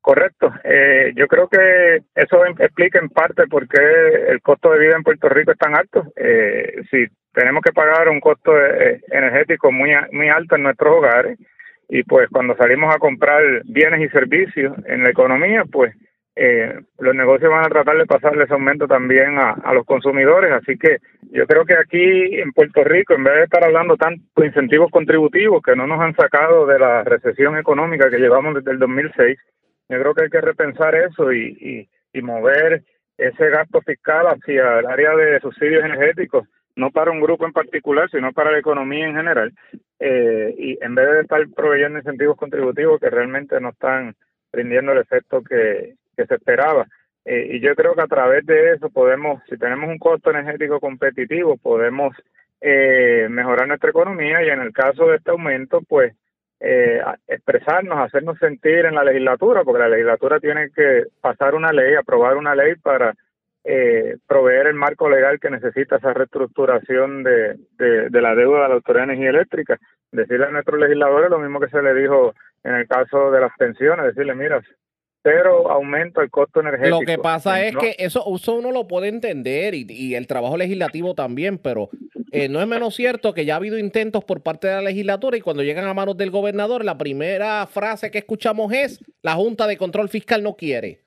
Correcto. 0.03 0.51
Eh, 0.65 1.13
yo 1.15 1.27
creo 1.27 1.47
que 1.47 2.01
eso 2.13 2.45
em, 2.45 2.53
explica 2.59 2.99
en 2.99 3.07
parte 3.07 3.47
por 3.47 3.69
qué 3.69 3.79
el 4.27 4.41
costo 4.41 4.69
de 4.71 4.79
vida 4.79 4.97
en 4.97 5.03
Puerto 5.03 5.29
Rico 5.29 5.53
es 5.53 5.57
tan 5.57 5.77
alto. 5.77 6.03
Eh, 6.17 6.83
si 6.91 7.05
tenemos 7.31 7.63
que 7.63 7.71
pagar 7.71 8.09
un 8.09 8.19
costo 8.19 8.51
eh, 8.53 8.99
energético 9.09 9.71
muy, 9.71 9.91
muy 10.11 10.27
alto 10.27 10.57
en 10.57 10.63
nuestros 10.63 10.97
hogares 10.97 11.39
y 11.87 12.03
pues 12.03 12.27
cuando 12.29 12.53
salimos 12.57 12.93
a 12.93 12.99
comprar 12.99 13.41
bienes 13.63 14.01
y 14.01 14.09
servicios 14.09 14.75
en 14.87 15.03
la 15.03 15.09
economía, 15.09 15.63
pues 15.71 15.95
eh, 16.35 16.81
los 16.99 17.15
negocios 17.15 17.49
van 17.49 17.65
a 17.65 17.69
tratar 17.69 17.95
de 17.97 18.05
pasarle 18.05 18.43
ese 18.43 18.53
aumento 18.53 18.87
también 18.87 19.39
a, 19.39 19.73
los 19.73 19.85
consumidores. 19.85 20.51
Así 20.51 20.77
que 20.77 20.97
yo 21.31 21.47
creo 21.47 21.63
que 21.63 21.77
aquí 21.77 22.41
en 22.41 22.51
Puerto 22.51 22.83
Rico, 22.83 23.13
en 23.13 23.23
vez 23.23 23.35
de 23.35 23.43
estar 23.43 23.63
hablando 23.63 23.95
tanto 23.95 24.21
de 24.35 24.47
incentivos 24.47 24.91
contributivos 24.91 25.61
que 25.63 25.77
no 25.77 25.87
nos 25.87 26.01
han 26.01 26.13
sacado 26.13 26.65
de 26.65 26.77
la 26.77 27.05
recesión 27.05 27.57
económica 27.57 28.09
que 28.09 28.19
llevamos 28.19 28.55
desde 28.55 28.71
el 28.71 28.79
2006, 28.79 29.37
yo 29.93 30.01
creo 30.01 30.13
que 30.13 30.23
hay 30.23 30.29
que 30.29 30.41
repensar 30.41 30.95
eso 30.95 31.31
y, 31.31 31.57
y, 31.59 31.89
y 32.17 32.21
mover 32.21 32.83
ese 33.17 33.49
gasto 33.49 33.81
fiscal 33.81 34.27
hacia 34.27 34.79
el 34.79 34.87
área 34.87 35.15
de 35.15 35.39
subsidios 35.39 35.83
energéticos, 35.83 36.47
no 36.75 36.91
para 36.91 37.11
un 37.11 37.21
grupo 37.21 37.45
en 37.45 37.53
particular, 37.53 38.09
sino 38.09 38.33
para 38.33 38.51
la 38.51 38.59
economía 38.59 39.07
en 39.07 39.15
general, 39.15 39.53
eh, 39.99 40.53
y 40.57 40.77
en 40.83 40.95
vez 40.95 41.11
de 41.11 41.21
estar 41.21 41.41
proveyendo 41.55 41.99
incentivos 41.99 42.37
contributivos 42.37 42.99
que 42.99 43.09
realmente 43.09 43.59
no 43.59 43.69
están 43.69 44.15
rindiendo 44.51 44.91
el 44.91 44.99
efecto 44.99 45.43
que, 45.43 45.95
que 46.17 46.25
se 46.25 46.35
esperaba. 46.35 46.87
Eh, 47.25 47.51
y 47.51 47.59
yo 47.61 47.75
creo 47.75 47.95
que 47.95 48.01
a 48.01 48.07
través 48.07 48.45
de 48.45 48.73
eso 48.73 48.89
podemos, 48.89 49.41
si 49.49 49.57
tenemos 49.57 49.89
un 49.89 49.97
costo 49.97 50.31
energético 50.31 50.79
competitivo, 50.79 51.57
podemos 51.57 52.15
eh, 52.59 53.27
mejorar 53.29 53.67
nuestra 53.67 53.91
economía 53.91 54.43
y 54.43 54.49
en 54.49 54.61
el 54.61 54.73
caso 54.73 55.07
de 55.07 55.17
este 55.17 55.31
aumento, 55.31 55.81
pues 55.87 56.13
eh, 56.63 57.01
expresarnos, 57.27 57.99
hacernos 57.99 58.39
sentir 58.39 58.85
en 58.85 58.95
la 58.95 59.03
legislatura, 59.03 59.63
porque 59.63 59.81
la 59.81 59.89
legislatura 59.89 60.39
tiene 60.39 60.69
que 60.71 61.03
pasar 61.19 61.55
una 61.55 61.73
ley, 61.73 61.93
aprobar 61.95 62.37
una 62.37 62.55
ley 62.55 62.75
para 62.75 63.13
eh, 63.65 64.15
proveer 64.25 64.67
el 64.67 64.75
marco 64.75 65.09
legal 65.09 65.39
que 65.39 65.49
necesita 65.49 65.97
esa 65.97 66.13
reestructuración 66.13 67.23
de, 67.23 67.57
de, 67.77 68.09
de 68.09 68.21
la 68.21 68.33
deuda 68.33 68.63
de 68.63 68.67
la 68.69 68.75
Autoridad 68.75 69.07
de 69.07 69.13
Energía 69.13 69.29
Eléctrica. 69.31 69.77
Decirle 70.11 70.45
a 70.45 70.51
nuestros 70.51 70.79
legisladores 70.79 71.29
lo 71.29 71.39
mismo 71.39 71.59
que 71.59 71.69
se 71.69 71.81
le 71.81 71.93
dijo 71.93 72.33
en 72.63 72.75
el 72.75 72.87
caso 72.87 73.29
de 73.29 73.41
las 73.41 73.51
pensiones, 73.57 74.05
decirle, 74.05 74.33
mira, 74.33 74.61
pero 75.23 75.71
aumento 75.71 76.21
el 76.21 76.29
costo 76.29 76.59
energético. 76.59 76.99
Lo 76.99 77.05
que 77.05 77.17
pasa 77.17 77.65
es 77.65 77.75
que 77.77 77.95
eso, 77.97 78.23
uno 78.25 78.71
lo 78.71 78.87
puede 78.87 79.07
entender 79.07 79.73
y, 79.73 79.87
y 79.89 80.15
el 80.15 80.27
trabajo 80.27 80.57
legislativo 80.57 81.15
también, 81.15 81.57
pero 81.57 81.89
eh, 82.31 82.49
no 82.49 82.61
es 82.61 82.67
menos 82.67 82.93
cierto 82.93 83.33
que 83.33 83.45
ya 83.45 83.53
ha 83.53 83.57
habido 83.57 83.77
intentos 83.77 84.25
por 84.25 84.43
parte 84.43 84.67
de 84.67 84.73
la 84.73 84.81
legislatura 84.81 85.37
y 85.37 85.41
cuando 85.41 85.63
llegan 85.63 85.85
a 85.85 85.93
manos 85.93 86.17
del 86.17 86.29
gobernador, 86.29 86.83
la 86.83 86.97
primera 86.97 87.65
frase 87.67 88.11
que 88.11 88.17
escuchamos 88.17 88.73
es, 88.73 88.99
la 89.21 89.33
Junta 89.35 89.65
de 89.65 89.77
Control 89.77 90.09
Fiscal 90.09 90.43
no 90.43 90.55
quiere. 90.55 90.99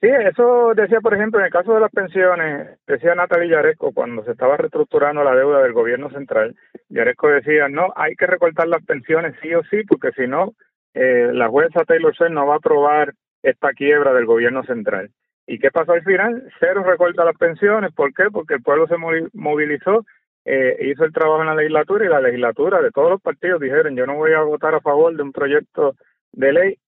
Sí, 0.00 0.08
eso 0.08 0.72
decía, 0.74 1.00
por 1.00 1.14
ejemplo, 1.14 1.40
en 1.40 1.46
el 1.46 1.52
caso 1.52 1.74
de 1.74 1.80
las 1.80 1.90
pensiones, 1.90 2.76
decía 2.86 3.14
Natalia 3.14 3.56
Yaresco 3.56 3.92
cuando 3.92 4.24
se 4.24 4.32
estaba 4.32 4.56
reestructurando 4.56 5.22
la 5.24 5.34
deuda 5.34 5.62
del 5.62 5.72
gobierno 5.72 6.10
central, 6.10 6.56
Yaresco 6.88 7.28
decía, 7.28 7.68
no, 7.68 7.92
hay 7.96 8.14
que 8.14 8.26
recortar 8.26 8.68
las 8.68 8.84
pensiones 8.84 9.34
sí 9.40 9.54
o 9.54 9.62
sí, 9.70 9.84
porque 9.88 10.10
si 10.12 10.26
no, 10.26 10.54
eh, 10.94 11.30
la 11.32 11.48
jueza 11.48 11.84
Taylor 11.84 12.14
Swift 12.14 12.30
no 12.30 12.46
va 12.46 12.54
a 12.54 12.58
aprobar 12.58 13.14
esta 13.42 13.72
quiebra 13.72 14.12
del 14.12 14.26
gobierno 14.26 14.62
central. 14.64 15.10
¿Y 15.46 15.58
qué 15.58 15.70
pasó 15.70 15.92
al 15.92 16.04
final? 16.04 16.48
Cero 16.60 16.84
recorta 16.84 17.24
las 17.24 17.36
pensiones. 17.36 17.92
¿Por 17.92 18.14
qué? 18.14 18.24
Porque 18.30 18.54
el 18.54 18.62
pueblo 18.62 18.86
se 18.86 18.96
movilizó, 19.32 20.04
eh, 20.44 20.76
hizo 20.82 21.04
el 21.04 21.12
trabajo 21.12 21.40
en 21.40 21.48
la 21.48 21.54
legislatura 21.54 22.04
y 22.04 22.08
la 22.08 22.20
legislatura 22.20 22.80
de 22.80 22.90
todos 22.90 23.10
los 23.10 23.20
partidos 23.20 23.60
dijeron 23.60 23.96
yo 23.96 24.06
no 24.06 24.16
voy 24.16 24.32
a 24.32 24.42
votar 24.42 24.74
a 24.74 24.80
favor 24.80 25.16
de 25.16 25.22
un 25.22 25.32
proyecto 25.32 25.94
de 26.32 26.52
ley 26.52 26.78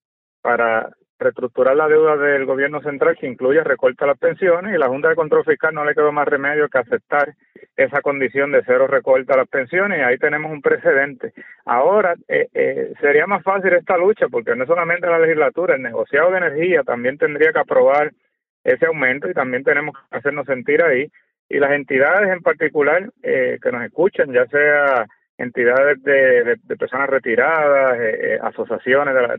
para 0.41 0.91
reestructurar 1.19 1.77
la 1.77 1.89
deuda 1.89 2.17
del 2.17 2.45
gobierno 2.45 2.81
central 2.83 3.17
que 3.19 3.27
incluye 3.27 3.63
recorta 3.63 4.07
las 4.07 4.19
pensiones 4.19 4.75
y 4.75 4.79
la 4.79 4.89
Junta 4.89 5.09
de 5.09 5.15
Control 5.15 5.45
Fiscal 5.45 5.75
no 5.75 5.85
le 5.85 5.95
quedó 5.95 6.13
más 6.13 6.27
remedio 6.27 6.69
que 6.69 6.79
aceptar 6.79 7.35
esa 7.77 8.01
condición 8.03 8.53
de 8.53 8.63
cero 8.67 8.87
recorta 8.87 9.37
las 9.37 9.49
pensiones 9.49 9.99
y 9.99 10.03
ahí 10.03 10.19
tenemos 10.19 10.51
un 10.53 10.63
precedente. 10.63 11.33
Ahora 11.65 12.15
eh, 12.29 12.49
eh, 12.55 12.93
sería 13.01 13.27
más 13.27 13.43
fácil 13.43 13.73
esta 13.73 13.97
lucha 13.97 14.29
porque 14.29 14.55
no 14.57 14.67
solamente 14.67 15.07
la 15.07 15.19
legislatura, 15.19 15.77
el 15.77 15.83
negociado 15.83 16.31
de 16.31 16.39
energía 16.39 16.83
también 16.83 17.19
tendría 17.19 17.53
que 17.53 17.59
aprobar 17.61 18.13
ese 18.63 18.87
aumento 18.87 19.29
y 19.29 19.35
también 19.35 19.63
tenemos 19.63 19.97
que 19.97 20.19
hacernos 20.19 20.47
sentir 20.47 20.83
ahí 20.83 21.11
y 21.49 21.59
las 21.59 21.73
entidades 21.73 22.31
en 22.31 22.43
particular 22.43 23.11
eh, 23.23 23.59
que 23.63 23.73
nos 23.73 23.85
escuchan, 23.85 24.33
ya 24.33 24.47
sea 24.47 25.07
entidades 25.39 26.03
de, 26.03 26.59
personas 26.79 27.09
retiradas, 27.09 27.99
eh, 27.99 28.35
eh, 28.35 28.39
asociaciones 28.43 29.15
de 29.15 29.23
la, 29.23 29.37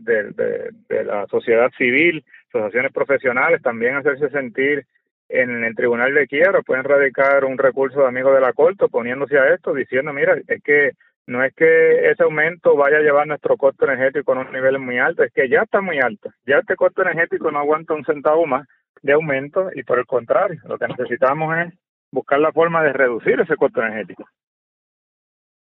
de, 0.88 1.04
la 1.04 1.26
sociedad 1.26 1.70
civil, 1.76 2.24
asociaciones 2.48 2.92
profesionales, 2.92 3.62
también 3.62 3.96
hacerse 3.96 4.28
sentir 4.30 4.86
en 5.28 5.64
el 5.64 5.74
tribunal 5.74 6.14
de 6.14 6.26
quiebra, 6.26 6.62
pueden 6.62 6.84
radicar 6.84 7.44
un 7.44 7.58
recurso 7.58 8.00
de 8.00 8.08
amigos 8.08 8.34
de 8.34 8.40
la 8.40 8.52
corte 8.52 8.84
oponiéndose 8.84 9.38
a 9.38 9.54
esto, 9.54 9.74
diciendo, 9.74 10.12
mira, 10.12 10.36
es 10.46 10.62
que 10.62 10.92
no 11.26 11.42
es 11.42 11.52
que 11.54 12.10
ese 12.10 12.22
aumento 12.22 12.76
vaya 12.76 12.98
a 12.98 13.02
llevar 13.02 13.26
nuestro 13.26 13.56
costo 13.56 13.84
energético 13.86 14.32
a 14.32 14.40
un 14.40 14.52
nivel 14.52 14.78
muy 14.78 14.98
alto, 14.98 15.24
es 15.24 15.32
que 15.32 15.48
ya 15.48 15.62
está 15.62 15.80
muy 15.80 15.98
alto, 15.98 16.30
ya 16.46 16.58
este 16.58 16.76
costo 16.76 17.02
energético 17.02 17.50
no 17.50 17.58
aguanta 17.58 17.94
un 17.94 18.04
centavo 18.04 18.46
más 18.46 18.68
de 19.02 19.12
aumento 19.12 19.70
y 19.74 19.82
por 19.82 19.98
el 19.98 20.06
contrario, 20.06 20.60
lo 20.66 20.78
que 20.78 20.86
necesitamos 20.86 21.56
es 21.58 21.74
buscar 22.12 22.38
la 22.38 22.52
forma 22.52 22.84
de 22.84 22.92
reducir 22.92 23.40
ese 23.40 23.56
costo 23.56 23.82
energético 23.82 24.28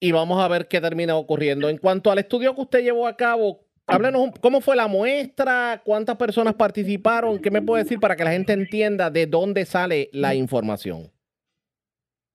y 0.03 0.11
vamos 0.11 0.43
a 0.43 0.49
ver 0.49 0.67
qué 0.67 0.81
termina 0.81 1.15
ocurriendo. 1.15 1.69
En 1.69 1.79
cuanto 1.79 2.11
al 2.11 2.19
estudio 2.19 2.57
que 2.57 2.61
usted 2.63 2.83
llevó 2.83 3.07
a 3.07 3.17
cabo, 3.17 3.61
háblenos 3.87 4.33
cómo 4.41 4.61
fue 4.61 4.75
la 4.75 4.89
muestra, 4.89 5.81
cuántas 5.85 6.17
personas 6.17 6.55
participaron, 6.55 7.41
qué 7.41 7.53
me 7.53 7.63
puede 7.63 7.85
decir 7.85 8.01
para 8.01 8.17
que 8.17 8.25
la 8.25 8.33
gente 8.33 8.53
entienda 8.53 9.11
de 9.11 9.27
dónde 9.27 9.65
sale 9.65 10.09
la 10.13 10.35
información. 10.35 11.03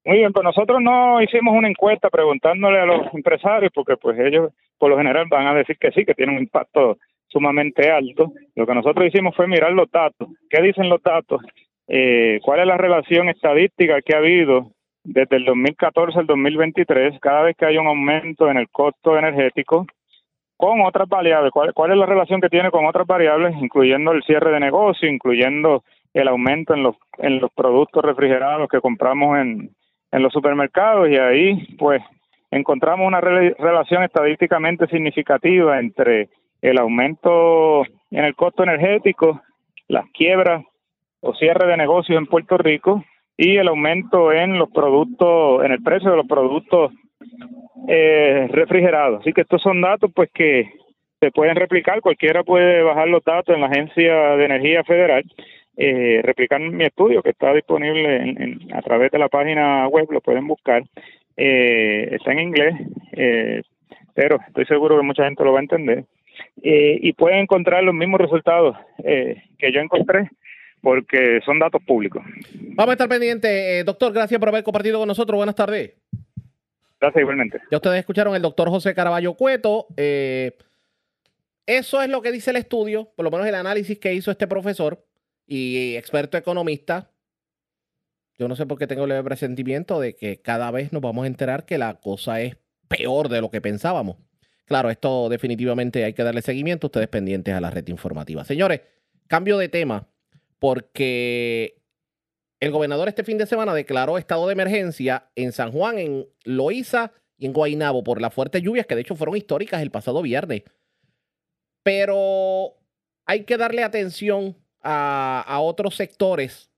Muy 0.05 0.19
bien, 0.19 0.31
pues 0.31 0.45
nosotros 0.45 0.79
no 0.81 1.21
hicimos 1.21 1.53
una 1.53 1.67
encuesta 1.67 2.09
preguntándole 2.09 2.79
a 2.79 2.85
los 2.85 3.13
empresarios 3.13 3.73
porque 3.75 3.97
pues 3.97 4.17
ellos 4.17 4.53
por 4.77 4.89
lo 4.89 4.97
general 4.97 5.25
van 5.29 5.47
a 5.47 5.53
decir 5.53 5.77
que 5.77 5.91
sí, 5.91 6.05
que 6.05 6.13
tiene 6.13 6.31
un 6.31 6.39
impacto 6.39 6.97
sumamente 7.27 7.91
alto. 7.91 8.31
Lo 8.55 8.65
que 8.65 8.75
nosotros 8.75 9.07
hicimos 9.07 9.35
fue 9.35 9.45
mirar 9.45 9.73
los 9.73 9.91
datos. 9.91 10.29
¿Qué 10.49 10.61
dicen 10.61 10.87
los 10.87 11.03
datos? 11.03 11.41
Eh, 11.89 12.39
¿Cuál 12.43 12.61
es 12.61 12.67
la 12.67 12.77
relación 12.77 13.27
estadística 13.27 14.01
que 14.01 14.15
ha 14.15 14.19
habido 14.19 14.71
desde 15.07 15.37
el 15.37 15.45
2014 15.45 16.19
al 16.19 16.27
2023 16.27 17.19
cada 17.21 17.43
vez 17.43 17.55
que 17.55 17.65
hay 17.65 17.77
un 17.77 17.87
aumento 17.87 18.49
en 18.49 18.57
el 18.57 18.69
costo 18.69 19.17
energético 19.17 19.87
con 20.57 20.81
otras 20.81 21.07
variables? 21.07 21.51
¿Cuál, 21.51 21.73
cuál 21.73 21.91
es 21.91 21.97
la 21.97 22.05
relación 22.05 22.41
que 22.41 22.49
tiene 22.49 22.71
con 22.71 22.85
otras 22.85 23.07
variables, 23.07 23.55
incluyendo 23.61 24.11
el 24.11 24.23
cierre 24.23 24.51
de 24.51 24.59
negocio, 24.59 25.09
incluyendo 25.09 25.83
el 26.13 26.27
aumento 26.27 26.73
en 26.73 26.83
los, 26.83 26.95
en 27.19 27.39
los 27.39 27.51
productos 27.53 28.03
refrigerados 28.03 28.67
que 28.67 28.81
compramos 28.81 29.37
en, 29.37 29.69
en 30.11 30.23
los 30.23 30.33
supermercados? 30.33 31.09
Y 31.09 31.15
ahí, 31.15 31.75
pues, 31.77 32.01
encontramos 32.51 33.07
una 33.07 33.21
relación 33.21 34.03
estadísticamente 34.03 34.87
significativa 34.87 35.79
entre 35.79 36.29
el 36.61 36.79
aumento 36.79 37.83
en 38.11 38.25
el 38.25 38.35
costo 38.35 38.63
energético, 38.63 39.41
las 39.87 40.05
quiebras 40.11 40.65
o 41.21 41.33
cierre 41.35 41.67
de 41.67 41.77
negocios 41.77 42.17
en 42.17 42.25
Puerto 42.25 42.57
Rico 42.57 43.03
y 43.37 43.57
el 43.57 43.67
aumento 43.67 44.33
en 44.33 44.57
los 44.57 44.69
productos, 44.71 45.63
en 45.63 45.71
el 45.71 45.83
precio 45.83 46.09
de 46.09 46.17
los 46.17 46.27
productos 46.27 46.91
eh, 47.87 48.47
refrigerados. 48.51 49.21
Así 49.21 49.31
que 49.31 49.41
estos 49.41 49.61
son 49.61 49.79
datos 49.79 50.11
pues 50.13 50.29
que 50.33 50.71
se 51.19 51.31
pueden 51.31 51.55
replicar, 51.55 52.01
cualquiera 52.01 52.43
puede 52.43 52.81
bajar 52.81 53.07
los 53.07 53.23
datos 53.23 53.55
en 53.55 53.61
la 53.61 53.67
Agencia 53.67 54.35
de 54.35 54.45
Energía 54.45 54.83
Federal, 54.83 55.23
eh, 55.77 56.21
replicar 56.23 56.59
mi 56.59 56.83
estudio 56.83 57.21
que 57.21 57.29
está 57.29 57.53
disponible 57.53 58.15
en, 58.15 58.59
a 58.73 58.81
través 58.81 59.11
de 59.11 59.19
la 59.19 59.29
página 59.29 59.87
web, 59.87 60.07
lo 60.11 60.21
pueden 60.21 60.47
buscar, 60.47 60.83
eh, 61.37 62.09
está 62.11 62.31
en 62.31 62.39
inglés, 62.39 62.75
eh, 63.11 63.61
pero 64.15 64.39
estoy 64.47 64.65
seguro 64.65 64.97
que 64.97 65.03
mucha 65.03 65.25
gente 65.25 65.43
lo 65.43 65.53
va 65.53 65.59
a 65.59 65.61
entender. 65.61 66.05
Eh, 66.63 66.97
y 67.01 67.13
pueden 67.13 67.39
encontrar 67.39 67.83
los 67.83 67.93
mismos 67.93 68.19
resultados 68.19 68.75
que 68.97 69.71
yo 69.71 69.79
encontré 69.79 70.29
porque 70.87 71.41
son 71.43 71.59
datos 71.59 71.83
públicos. 71.83 72.23
Vamos 72.53 72.91
a 72.91 72.93
estar 72.93 73.09
pendientes. 73.09 73.51
Eh, 73.51 73.83
doctor, 73.85 74.13
gracias 74.13 74.39
por 74.39 74.47
haber 74.47 74.63
compartido 74.63 74.99
con 74.99 75.07
nosotros. 75.09 75.35
Buenas 75.35 75.53
tardes. 75.53 75.95
Gracias 76.97 77.21
igualmente. 77.21 77.59
Ya 77.69 77.75
ustedes 77.75 77.99
escucharon 77.99 78.33
el 78.37 78.41
doctor 78.41 78.69
José 78.69 78.95
Caraballo 78.95 79.33
Cueto. 79.33 79.87
eso 79.97 82.01
es 82.01 82.09
lo 82.09 82.21
que 82.21 82.31
dice 82.31 82.51
el 82.51 82.55
estudio, 82.55 83.11
por 83.17 83.25
lo 83.25 83.31
menos 83.31 83.45
el 83.45 83.55
análisis 83.55 83.99
que 83.99 84.13
hizo 84.13 84.31
este 84.31 84.47
profesor 84.47 85.05
y 85.45 85.97
experto 85.97 86.37
economista. 86.37 87.11
Yo 88.39 88.47
no 88.47 88.55
sé 88.55 88.65
por 88.65 88.77
qué 88.77 88.87
tengo 88.87 89.03
el 89.03 89.23
presentimiento 89.25 89.99
de 89.99 90.15
que 90.15 90.41
cada 90.41 90.71
vez 90.71 90.93
nos 90.93 91.01
vamos 91.01 91.25
a 91.25 91.27
enterar 91.27 91.65
que 91.65 91.77
la 91.77 91.95
cosa 91.95 92.39
es 92.39 92.55
peor 92.87 93.27
de 93.27 93.41
lo 93.41 93.51
que 93.51 93.59
pensábamos. 93.59 94.15
Claro, 94.63 94.89
esto 94.89 95.27
definitivamente 95.27 96.05
hay 96.05 96.13
que 96.13 96.23
darle 96.23 96.41
seguimiento, 96.41 96.87
ustedes 96.87 97.09
pendientes 97.09 97.53
a 97.53 97.59
la 97.59 97.71
red 97.71 97.85
informativa. 97.89 98.45
Señores, 98.45 98.83
cambio 99.27 99.57
de 99.57 99.67
tema, 99.67 100.07
porque 100.59 101.81
el 102.59 102.71
gobernador 102.71 103.07
este 103.07 103.23
fin 103.23 103.37
de 103.37 103.45
semana 103.45 103.73
declaró 103.73 104.17
estado 104.17 104.47
de 104.47 104.53
emergencia 104.53 105.29
en 105.35 105.51
San 105.51 105.71
Juan, 105.71 105.99
en 105.99 106.27
Loíza 106.43 107.11
y 107.37 107.45
en 107.45 107.53
Guaynabo 107.53 108.03
por 108.03 108.21
las 108.21 108.33
fuertes 108.33 108.63
lluvias 108.63 108.87
que 108.87 108.95
de 108.95 109.01
hecho 109.01 109.15
fueron 109.15 109.37
históricas 109.37 109.81
el 109.81 109.91
pasado 109.91 110.21
viernes. 110.21 110.63
Pero 111.83 112.75
hay 113.25 113.43
que 113.43 113.57
darle 113.57 113.83
atención 113.83 114.57
a, 114.81 115.43
a 115.45 115.59
otros 115.59 115.95
sectores 115.95 116.71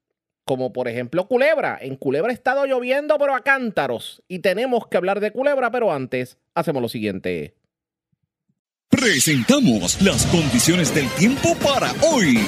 como 0.49 0.73
por 0.73 0.88
ejemplo 0.88 1.27
Culebra. 1.27 1.77
En 1.80 1.95
Culebra 1.95 2.32
ha 2.32 2.34
estado 2.34 2.65
lloviendo, 2.65 3.19
pero 3.19 3.36
a 3.36 3.41
cántaros. 3.41 4.23
Y 4.27 4.39
tenemos 4.39 4.88
que 4.88 4.97
hablar 4.97 5.19
de 5.19 5.30
Culebra, 5.30 5.69
pero 5.69 5.93
antes 5.93 6.39
hacemos 6.55 6.82
lo 6.82 6.89
siguiente. 6.89 7.53
Presentamos 8.89 10.01
las 10.01 10.25
condiciones 10.25 10.93
del 10.95 11.07
tiempo 11.09 11.55
para 11.63 11.91
hoy. 12.01 12.39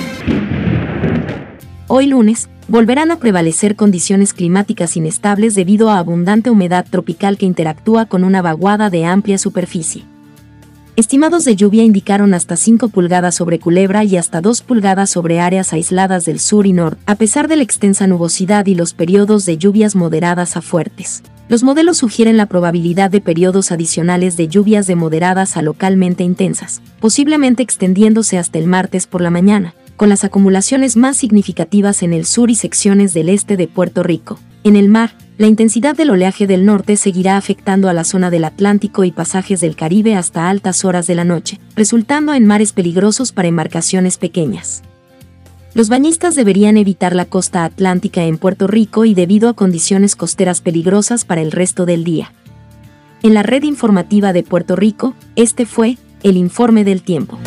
Hoy 1.94 2.08
lunes, 2.08 2.48
volverán 2.70 3.12
a 3.12 3.18
prevalecer 3.18 3.76
condiciones 3.76 4.34
climáticas 4.34 4.96
inestables 4.96 5.56
debido 5.56 5.90
a 5.90 5.98
abundante 5.98 6.50
humedad 6.50 6.86
tropical 6.90 7.38
que 7.38 7.46
interactúa 7.46 8.06
con 8.06 8.24
una 8.24 8.42
vaguada 8.42 8.90
de 8.90 9.04
amplia 9.04 9.38
superficie. 9.38 10.06
Estimados 10.96 11.44
de 11.44 11.58
lluvia 11.58 11.84
indicaron 11.84 12.34
hasta 12.34 12.56
5 12.56 12.88
pulgadas 12.88 13.36
sobre 13.36 13.60
Culebra 13.60 14.06
y 14.06 14.16
hasta 14.16 14.40
2 14.40 14.62
pulgadas 14.62 15.10
sobre 15.10 15.42
áreas 15.42 15.74
aisladas 15.74 16.24
del 16.24 16.40
sur 16.40 16.66
y 16.66 16.72
norte, 16.72 17.02
a 17.08 17.16
pesar 17.16 17.50
de 17.50 17.58
la 17.58 17.64
extensa 17.64 18.08
nubosidad 18.08 18.68
y 18.68 18.76
los 18.76 18.94
periodos 18.94 19.46
de 19.46 19.58
lluvias 19.58 19.94
moderadas 19.94 20.56
a 20.56 20.62
fuertes. 20.62 21.24
Los 21.50 21.62
modelos 21.62 21.98
sugieren 21.98 22.38
la 22.38 22.46
probabilidad 22.46 23.12
de 23.12 23.20
periodos 23.20 23.74
adicionales 23.74 24.38
de 24.38 24.48
lluvias 24.48 24.88
de 24.88 24.96
moderadas 24.96 25.58
a 25.58 25.62
localmente 25.62 26.24
intensas, 26.24 26.82
posiblemente 27.02 27.64
extendiéndose 27.64 28.38
hasta 28.38 28.60
el 28.60 28.68
martes 28.68 29.08
por 29.08 29.20
la 29.20 29.30
mañana, 29.30 29.74
con 30.02 30.10
las 30.10 30.24
acumulaciones 30.24 30.98
más 30.98 31.16
significativas 31.16 32.02
en 32.02 32.12
el 32.12 32.26
sur 32.26 32.50
y 32.50 32.56
secciones 32.56 33.14
del 33.14 33.30
este 33.30 33.56
de 33.56 33.68
Puerto 33.68 34.02
Rico. 34.02 34.40
En 34.64 34.76
el 34.76 34.90
mar, 34.90 35.12
la 35.38 35.46
intensidad 35.46 35.96
del 35.96 36.10
oleaje 36.10 36.48
del 36.48 36.66
norte 36.66 36.98
seguirá 36.98 37.38
afectando 37.38 37.88
a 37.88 37.94
la 37.94 38.04
zona 38.04 38.32
del 38.32 38.46
Atlántico 38.46 39.04
y 39.04 39.12
pasajes 39.12 39.62
del 39.62 39.76
Caribe 39.76 40.16
hasta 40.16 40.50
altas 40.50 40.86
horas 40.86 41.06
de 41.06 41.14
la 41.14 41.24
noche, 41.24 41.60
resultando 41.76 42.34
en 42.34 42.48
mares 42.48 42.74
peligrosos 42.74 43.32
para 43.32 43.48
embarcaciones 43.48 44.18
pequeñas. 44.18 44.82
Los 45.76 45.88
bañistas 45.88 46.34
deberían 46.34 46.78
evitar 46.78 47.16
la 47.16 47.26
costa 47.26 47.64
atlántica 47.64 48.24
en 48.24 48.40
Puerto 48.40 48.66
Rico 48.66 49.06
y 49.06 49.14
debido 49.14 49.50
a 49.50 49.54
condiciones 49.54 50.16
costeras 50.16 50.62
peligrosas 50.62 51.26
para 51.26 51.42
el 51.42 51.52
resto 51.52 51.86
del 51.86 52.04
día. 52.04 52.34
En 53.22 53.36
la 53.36 53.44
red 53.44 53.62
informativa 53.62 54.34
de 54.34 54.42
Puerto 54.42 54.76
Rico, 54.76 55.14
este 55.36 55.68
fue 55.68 56.00
el 56.24 56.38
informe 56.38 56.84
del 56.84 57.04
tiempo. 57.04 57.38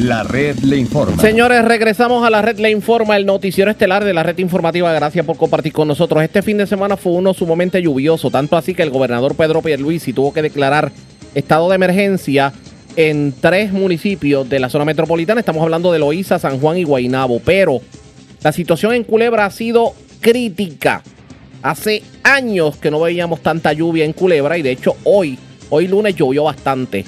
La 0.00 0.24
red 0.24 0.58
le 0.58 0.76
informa. 0.76 1.22
Señores, 1.22 1.64
regresamos 1.64 2.22
a 2.26 2.28
la 2.28 2.42
red 2.42 2.58
le 2.58 2.70
informa, 2.70 3.16
el 3.16 3.24
noticiero 3.24 3.70
estelar 3.70 4.04
de 4.04 4.12
la 4.12 4.22
red 4.22 4.36
informativa. 4.38 4.92
Gracias 4.92 5.24
por 5.24 5.38
compartir 5.38 5.72
con 5.72 5.88
nosotros. 5.88 6.22
Este 6.22 6.42
fin 6.42 6.58
de 6.58 6.66
semana 6.66 6.98
fue 6.98 7.12
uno 7.12 7.32
sumamente 7.32 7.80
lluvioso, 7.80 8.30
tanto 8.30 8.58
así 8.58 8.74
que 8.74 8.82
el 8.82 8.90
gobernador 8.90 9.34
Pedro 9.34 9.62
Pierluisi 9.62 10.12
tuvo 10.12 10.34
que 10.34 10.42
declarar 10.42 10.92
estado 11.34 11.70
de 11.70 11.76
emergencia 11.76 12.52
en 12.96 13.32
tres 13.40 13.72
municipios 13.72 14.46
de 14.46 14.60
la 14.60 14.68
zona 14.68 14.84
metropolitana. 14.84 15.40
Estamos 15.40 15.62
hablando 15.62 15.90
de 15.90 15.98
Loíza, 15.98 16.38
San 16.38 16.60
Juan 16.60 16.76
y 16.76 16.84
Guaynabo. 16.84 17.40
Pero 17.40 17.80
la 18.42 18.52
situación 18.52 18.92
en 18.92 19.02
Culebra 19.02 19.46
ha 19.46 19.50
sido 19.50 19.94
crítica. 20.20 21.02
Hace 21.62 22.02
años 22.22 22.76
que 22.76 22.90
no 22.90 23.00
veíamos 23.00 23.40
tanta 23.40 23.72
lluvia 23.72 24.04
en 24.04 24.12
Culebra 24.12 24.58
y 24.58 24.62
de 24.62 24.72
hecho 24.72 24.94
hoy, 25.04 25.38
hoy 25.70 25.88
lunes 25.88 26.14
llovió 26.14 26.44
bastante. 26.44 27.06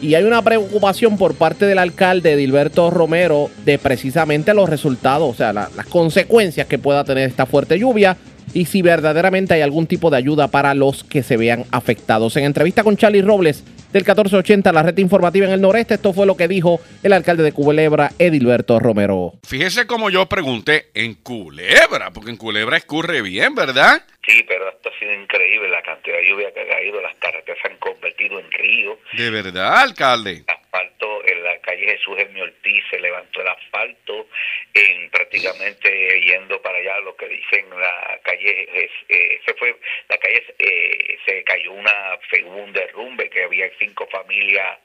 Y 0.00 0.14
hay 0.14 0.24
una 0.24 0.42
preocupación 0.42 1.18
por 1.18 1.34
parte 1.34 1.66
del 1.66 1.78
alcalde 1.78 2.34
Edilberto 2.34 2.90
Romero 2.90 3.50
de 3.64 3.78
precisamente 3.78 4.54
los 4.54 4.70
resultados, 4.70 5.28
o 5.28 5.34
sea, 5.34 5.52
las 5.52 5.86
consecuencias 5.88 6.66
que 6.68 6.78
pueda 6.78 7.02
tener 7.04 7.28
esta 7.28 7.46
fuerte 7.46 7.78
lluvia 7.78 8.16
y 8.54 8.66
si 8.66 8.82
verdaderamente 8.82 9.54
hay 9.54 9.62
algún 9.62 9.86
tipo 9.86 10.10
de 10.10 10.16
ayuda 10.16 10.48
para 10.48 10.74
los 10.74 11.04
que 11.04 11.22
se 11.22 11.36
vean 11.36 11.64
afectados. 11.70 12.36
En 12.36 12.44
entrevista 12.44 12.82
con 12.82 12.96
Charlie 12.96 13.22
Robles, 13.22 13.64
del 13.92 14.02
1480, 14.02 14.72
la 14.72 14.82
red 14.82 14.98
informativa 14.98 15.46
en 15.46 15.52
el 15.52 15.60
noreste. 15.60 15.94
Esto 15.94 16.12
fue 16.12 16.26
lo 16.26 16.36
que 16.36 16.48
dijo 16.48 16.80
el 17.02 17.12
alcalde 17.12 17.42
de 17.42 17.52
Culebra, 17.52 18.10
Edilberto 18.18 18.78
Romero. 18.78 19.32
Fíjese 19.46 19.86
como 19.86 20.10
yo 20.10 20.26
pregunté 20.26 20.90
en 20.94 21.14
Culebra, 21.14 22.10
porque 22.12 22.30
en 22.30 22.36
Culebra 22.36 22.76
escurre 22.76 23.22
bien, 23.22 23.54
¿verdad? 23.54 24.04
Sí, 24.26 24.44
pero 24.46 24.68
esto 24.68 24.90
ha 24.94 24.98
sido 24.98 25.14
increíble 25.14 25.70
la 25.70 25.82
cantidad 25.82 26.16
de 26.16 26.28
lluvia 26.28 26.52
que 26.52 26.60
ha 26.60 26.68
caído, 26.68 27.00
las 27.00 27.14
carreteras 27.16 27.58
se 27.62 27.68
han 27.68 27.78
convertido 27.78 28.38
en 28.38 28.50
ríos. 28.52 28.98
¿De 29.16 29.30
verdad, 29.30 29.78
alcalde? 29.78 30.44
Asfalto 30.46 31.24
en 31.26 31.42
la 31.44 31.57
calle 31.68 31.86
Jesús 31.86 32.18
Hermio 32.18 32.44
Ortiz 32.44 32.82
se 32.88 32.98
levantó 32.98 33.42
el 33.42 33.48
asfalto, 33.48 34.28
en 34.72 35.10
prácticamente 35.10 36.20
yendo 36.22 36.62
para 36.62 36.78
allá, 36.78 36.98
lo 37.00 37.14
que 37.14 37.28
dicen 37.28 37.68
la 37.70 38.18
calle, 38.22 38.88
eh, 39.08 39.40
se 39.44 39.54
fue, 39.54 39.76
la 40.08 40.16
calle 40.16 40.42
eh, 40.58 41.18
se 41.26 41.44
cayó 41.44 41.72
una, 41.72 42.18
un 42.46 42.72
derrumbe 42.72 43.28
que 43.28 43.42
había 43.42 43.70
cinco 43.78 44.06
familias 44.10 44.78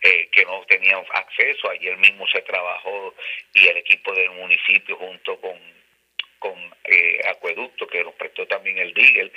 eh, 0.00 0.28
que 0.32 0.44
no 0.46 0.64
tenían 0.66 1.04
acceso, 1.12 1.68
ayer 1.68 1.98
mismo 1.98 2.26
se 2.28 2.40
trabajó 2.40 3.14
y 3.54 3.66
el 3.66 3.76
equipo 3.76 4.14
del 4.14 4.30
municipio 4.30 4.96
junto 4.96 5.38
con 5.40 5.58
con 6.38 6.54
eh, 6.84 7.20
acueducto 7.28 7.86
que 7.86 8.02
nos 8.02 8.14
prestó 8.14 8.46
también 8.46 8.78
el 8.78 8.94
Digel. 8.94 9.30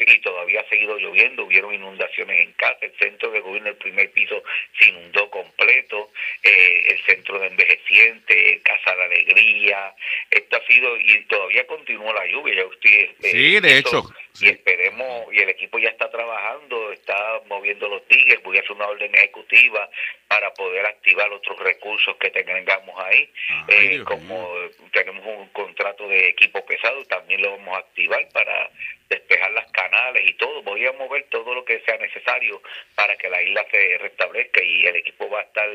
Y 0.00 0.20
todavía 0.20 0.60
ha 0.60 0.68
seguido 0.68 0.98
lloviendo, 0.98 1.44
hubieron 1.44 1.72
inundaciones 1.72 2.40
en 2.40 2.52
casa, 2.52 2.78
el 2.80 2.92
centro 2.98 3.30
de 3.30 3.40
gobierno, 3.40 3.70
el 3.70 3.76
primer 3.76 4.10
piso 4.10 4.42
se 4.78 4.88
inundó 4.88 5.30
completo, 5.30 6.10
eh, 6.42 6.82
el 6.86 7.02
centro 7.04 7.38
de 7.38 7.46
envejeciente, 7.46 8.60
Casa 8.62 8.96
de 8.96 9.04
Alegría, 9.04 9.94
esto 10.30 10.56
ha 10.56 10.66
sido, 10.66 10.96
y 10.98 11.24
todavía 11.24 11.66
continúa 11.66 12.12
la 12.12 12.26
lluvia, 12.26 12.56
ya 12.56 12.66
usted... 12.66 13.10
Eh, 13.22 13.30
sí, 13.30 13.60
de 13.60 13.78
hecho. 13.78 14.04
Y 14.40 14.48
esperemos, 14.50 15.32
y 15.32 15.38
el 15.38 15.48
equipo 15.48 15.78
ya 15.78 15.88
está 15.88 16.10
trabajando, 16.10 16.92
está 16.92 17.40
moviendo 17.46 17.88
los 17.88 18.06
tigres, 18.06 18.40
voy 18.42 18.56
a 18.56 18.60
hacer 18.60 18.72
una 18.72 18.86
orden 18.86 19.12
ejecutiva 19.14 19.88
para 20.28 20.52
poder 20.54 20.86
activar 20.86 21.30
otros 21.32 21.58
recursos 21.58 22.16
que 22.16 22.30
tengamos 22.30 22.94
ahí, 22.98 23.30
eh, 23.68 24.02
como 24.04 24.48
tenemos 24.92 25.24
un 25.26 25.48
contrato 25.48 26.06
de 26.08 26.28
equipo 26.28 26.64
pesado, 26.66 27.04
también 27.06 27.42
lo 27.42 27.52
vamos 27.52 27.74
a 27.74 27.78
activar 27.78 28.28
para 28.32 28.70
despejar 29.08 29.50
las 29.52 29.70
canales 29.72 30.22
y 30.28 30.34
todo, 30.34 30.62
voy 30.62 30.84
a 30.86 30.92
mover 30.92 31.24
todo 31.30 31.54
lo 31.54 31.64
que 31.64 31.80
sea 31.80 31.96
necesario 31.96 32.60
para 32.94 33.16
que 33.16 33.30
la 33.30 33.42
isla 33.42 33.64
se 33.70 33.98
restablezca 33.98 34.62
y 34.62 34.84
el 34.86 34.96
equipo 34.96 35.30
va 35.30 35.40
a 35.40 35.44
estar 35.44 35.68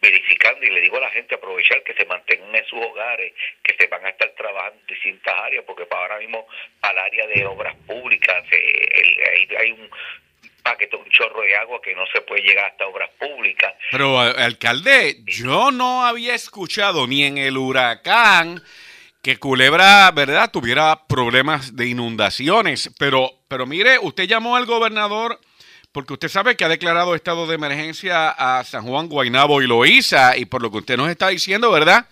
verificando. 0.00 0.64
Y 0.64 0.70
le 0.70 0.80
digo 0.80 0.96
a 0.98 1.00
la 1.00 1.10
gente 1.10 1.34
aprovechar 1.34 1.82
que 1.82 1.94
se 1.94 2.04
mantengan 2.06 2.54
en 2.54 2.64
sus 2.66 2.78
hogares, 2.84 3.32
que 3.62 3.74
se 3.78 3.86
van 3.88 4.04
a 4.06 4.10
estar 4.10 4.30
trabajando 4.36 4.78
en 4.80 4.86
distintas 4.86 5.34
áreas, 5.36 5.64
porque 5.66 5.86
para 5.86 6.02
ahora 6.02 6.18
mismo 6.18 6.46
el 6.90 6.98
área 6.98 7.26
de 7.26 7.46
obras 7.46 7.74
públicas 7.86 8.44
eh, 8.52 8.88
el- 9.50 9.56
hay, 9.56 9.72
un 9.72 9.90
paquete, 10.62 10.96
un 10.96 11.08
chorro 11.10 11.40
de 11.42 11.56
agua 11.56 11.80
que 11.82 11.94
no 11.94 12.06
se 12.12 12.20
puede 12.20 12.42
llegar 12.42 12.66
hasta 12.66 12.86
obras 12.86 13.10
públicas. 13.18 13.74
Pero, 13.90 14.18
alcalde, 14.20 15.16
yo 15.24 15.70
no 15.70 16.04
había 16.06 16.34
escuchado 16.34 17.06
ni 17.06 17.24
en 17.24 17.38
el 17.38 17.56
huracán 17.56 18.62
que 19.22 19.38
Culebra, 19.38 20.10
¿verdad?, 20.12 20.50
tuviera 20.50 21.06
problemas 21.08 21.76
de 21.76 21.86
inundaciones. 21.88 22.90
Pero, 22.98 23.30
pero 23.48 23.66
mire, 23.66 23.98
usted 24.00 24.24
llamó 24.28 24.56
al 24.56 24.66
gobernador 24.66 25.40
porque 25.92 26.12
usted 26.12 26.28
sabe 26.28 26.56
que 26.56 26.64
ha 26.64 26.68
declarado 26.68 27.14
estado 27.14 27.46
de 27.46 27.54
emergencia 27.56 28.28
a 28.30 28.62
San 28.64 28.84
Juan, 28.86 29.08
Guaynabo 29.08 29.62
y 29.62 29.66
Loíza. 29.66 30.36
Y 30.36 30.44
por 30.44 30.62
lo 30.62 30.70
que 30.70 30.78
usted 30.78 30.96
nos 30.96 31.10
está 31.10 31.28
diciendo, 31.28 31.70
¿verdad? 31.72 32.06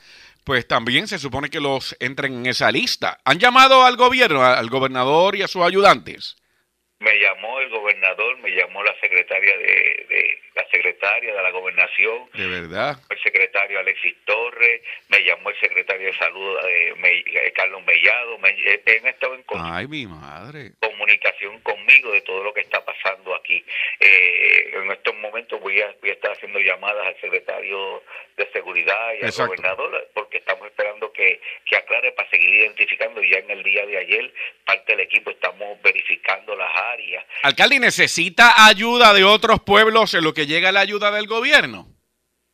Pues 0.45 0.67
también 0.67 1.09
se 1.09 1.19
supone 1.19 1.51
que 1.51 1.61
los 1.61 1.97
entren 2.01 2.35
en 2.35 2.47
esa 2.47 2.71
lista. 2.71 3.19
¿Han 3.25 3.39
llamado 3.39 3.85
al 3.85 3.97
gobierno, 3.97 4.45
al 4.45 4.69
gobernador 4.71 5.37
y 5.37 5.43
a 5.43 5.49
sus 5.49 5.63
ayudantes? 5.63 6.37
Me 6.99 7.13
llamó 7.21 7.61
el 7.61 7.69
gobernador, 7.71 8.39
me 8.39 8.51
llamó 8.51 8.83
la 8.83 8.95
secretaria 9.01 9.57
de, 9.59 9.65
de- 10.09 10.39
la 10.57 10.67
secretaria 10.71 11.35
de 11.35 11.43
la 11.43 11.51
gobernación, 11.51 12.31
De 12.33 12.47
verdad. 12.47 12.99
el 13.11 13.23
secretario 13.23 13.79
Alexis 13.79 14.15
Torres, 14.25 14.81
me 15.09 15.23
llamó 15.23 15.51
el 15.51 15.61
secretario 15.61 16.07
de 16.07 16.17
salud 16.17 16.57
eh, 16.67 16.95
Me- 16.97 17.19
eh, 17.19 17.53
Carlos 17.55 17.85
Mellado, 17.85 18.39
me, 18.39 18.49
eh, 18.51 18.83
han 19.01 19.07
estado 19.09 19.35
en 19.35 19.43
con- 19.43 19.61
Ay, 19.63 19.87
mi 19.87 20.07
madre. 20.07 20.73
comunicación 20.81 21.61
conmigo 21.61 22.11
de 22.11 22.23
todo 22.23 22.43
lo 22.43 22.55
que 22.55 22.63
está 22.63 22.83
pasando 22.85 23.35
aquí. 23.35 23.63
Eh, 24.01 24.71
en 24.75 24.91
estos 24.91 25.15
momentos 25.17 25.61
voy 25.61 25.81
a, 25.83 25.95
voy 26.01 26.11
a 26.11 26.15
estar 26.15 26.33
haciendo 26.33 26.59
llamadas 26.59 27.07
al 27.07 27.21
secretario 27.21 28.03
de 28.37 28.51
seguridad 28.53 29.13
y 29.15 29.23
al 29.23 29.29
Exacto. 29.29 29.49
gobernador 29.53 30.09
porque 30.15 30.39
estamos 30.39 30.67
esperando 30.69 31.13
que, 31.13 31.41
que 31.65 31.77
aclare 31.77 32.13
para 32.13 32.29
seguir 32.31 32.49
identificando. 32.51 33.23
Ya 33.23 33.39
en 33.39 33.51
el 33.51 33.63
día 33.63 33.85
de 33.87 33.99
ayer, 33.99 34.33
parte 34.65 34.93
del 34.93 35.01
equipo 35.01 35.31
estamos 35.31 35.81
verificando 35.83 36.55
las 36.57 36.75
áreas. 36.75 37.25
Alcalde, 37.43 37.77
¿y 37.77 37.81
¿necesita 37.81 38.67
ayuda 38.67 39.13
de 39.13 39.25
otros 39.25 39.61
pueblos 39.61 40.15
en 40.15 40.25
lo 40.25 40.33
que 40.35 40.46
llega 40.47 40.73
la 40.73 40.81
ayuda 40.81 41.11
del 41.11 41.27
gobierno? 41.27 41.87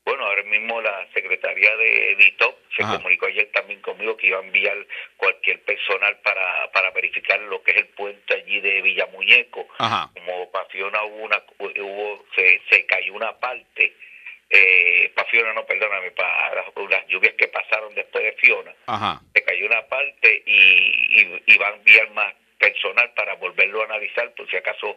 Bueno, 0.05 0.24
ahora 0.26 0.43
mismo 0.43 0.80
la 0.80 1.07
secretaria 1.14 1.76
de 1.76 2.16
DITOP 2.16 2.57
se 2.76 2.82
Ajá. 2.82 2.97
comunicó 2.97 3.26
ayer 3.26 3.49
también 3.53 3.80
conmigo 3.82 4.16
que 4.16 4.26
iba 4.26 4.38
a 4.38 4.43
enviar 4.43 4.76
cualquier 5.16 5.62
personal 5.62 6.18
para, 6.24 6.72
para 6.72 6.90
verificar 6.90 7.38
lo 7.43 7.62
que 7.62 7.70
es 7.70 7.76
el 7.78 7.86
puente 7.88 8.34
allí 8.34 8.61
de 8.61 8.82
Villamuñeco. 8.82 9.68
Ajá. 9.78 10.11
Como 10.12 10.51
para 10.51 10.64
Fiona 10.70 11.05
hubo 11.05 11.16
una, 11.18 11.40
hubo, 11.59 12.24
se, 12.34 12.61
se 12.68 12.84
cayó 12.86 13.14
una 13.14 13.38
parte, 13.38 13.95
eh, 14.51 15.12
para 15.14 15.28
Fiona 15.30 15.53
no, 15.55 15.64
perdóname, 15.64 16.11
para 16.11 16.57
las, 16.57 16.66
las 16.90 17.07
lluvias 17.07 17.34
que 17.34 17.47
pasaron 17.47 17.95
después 17.95 18.24
de 18.24 18.32
Fiona, 18.32 18.74
Ajá. 18.86 19.20
se 19.32 19.43
cayó 19.45 19.66
una 19.66 19.86
parte 19.86 20.43
y, 20.45 20.53
y, 21.20 21.43
y 21.47 21.59
va 21.59 21.68
a 21.68 21.74
enviar 21.76 22.11
más 22.11 22.34
personal 22.59 23.12
para 23.14 23.34
volverlo 23.34 23.82
a 23.82 23.86
analizar 23.86 24.32
por 24.34 24.49
si 24.49 24.57
acaso 24.57 24.97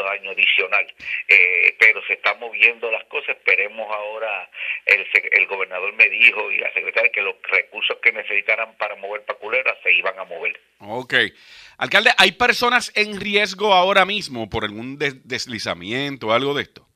otro 0.00 0.10
daño 0.10 0.30
adicional. 0.30 0.86
Eh, 1.28 1.76
pero 1.78 2.02
se 2.06 2.14
están 2.14 2.38
moviendo 2.40 2.90
las 2.90 3.04
cosas, 3.04 3.36
esperemos 3.36 3.86
ahora, 3.90 4.50
el, 4.86 5.06
el 5.32 5.46
gobernador 5.46 5.92
me 5.94 6.08
dijo 6.08 6.50
y 6.50 6.58
la 6.58 6.72
secretaria 6.72 7.10
que 7.12 7.22
los 7.22 7.36
recursos 7.42 7.98
que 8.02 8.12
necesitaran 8.12 8.76
para 8.76 8.96
mover 8.96 9.24
para 9.24 9.38
Culebra 9.38 9.76
se 9.82 9.92
iban 9.92 10.18
a 10.18 10.24
mover. 10.24 10.58
Ok. 10.80 11.14
Alcalde, 11.78 12.10
¿hay 12.18 12.32
personas 12.32 12.92
en 12.96 13.20
riesgo 13.20 13.72
ahora 13.74 14.04
mismo 14.04 14.48
por 14.48 14.64
algún 14.64 14.98
des- 14.98 15.26
deslizamiento 15.26 16.28
o 16.28 16.32
algo 16.32 16.54
de 16.54 16.62
esto? 16.62 16.86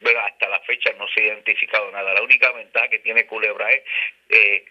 Pero 0.00 0.20
hasta 0.20 0.48
la 0.48 0.60
fecha 0.60 0.92
no 0.98 1.06
se 1.14 1.20
ha 1.22 1.26
identificado 1.26 1.90
nada. 1.90 2.12
La 2.12 2.22
única 2.22 2.52
ventaja 2.52 2.88
que 2.88 2.98
tiene 2.98 3.26
Culebra 3.26 3.70
es 3.72 3.82
eh, 4.28 4.64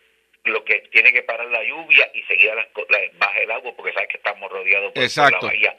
lo 0.46 0.64
que 0.66 0.80
tiene 0.92 1.14
que 1.14 1.24
parar 1.24 1.48
la 1.48 1.64
lluvia 1.64 2.10
y 2.14 2.22
seguir 2.24 2.52
a 2.52 2.56
las, 2.56 2.68
baja 3.18 3.40
el 3.40 3.52
agua 3.52 3.74
porque 3.76 3.94
sabes 3.94 4.10
que 4.10 4.18
estamos 4.18 4.52
rodeados 4.52 4.92
por, 4.92 5.32
la 5.32 5.40
bahía. 5.40 5.76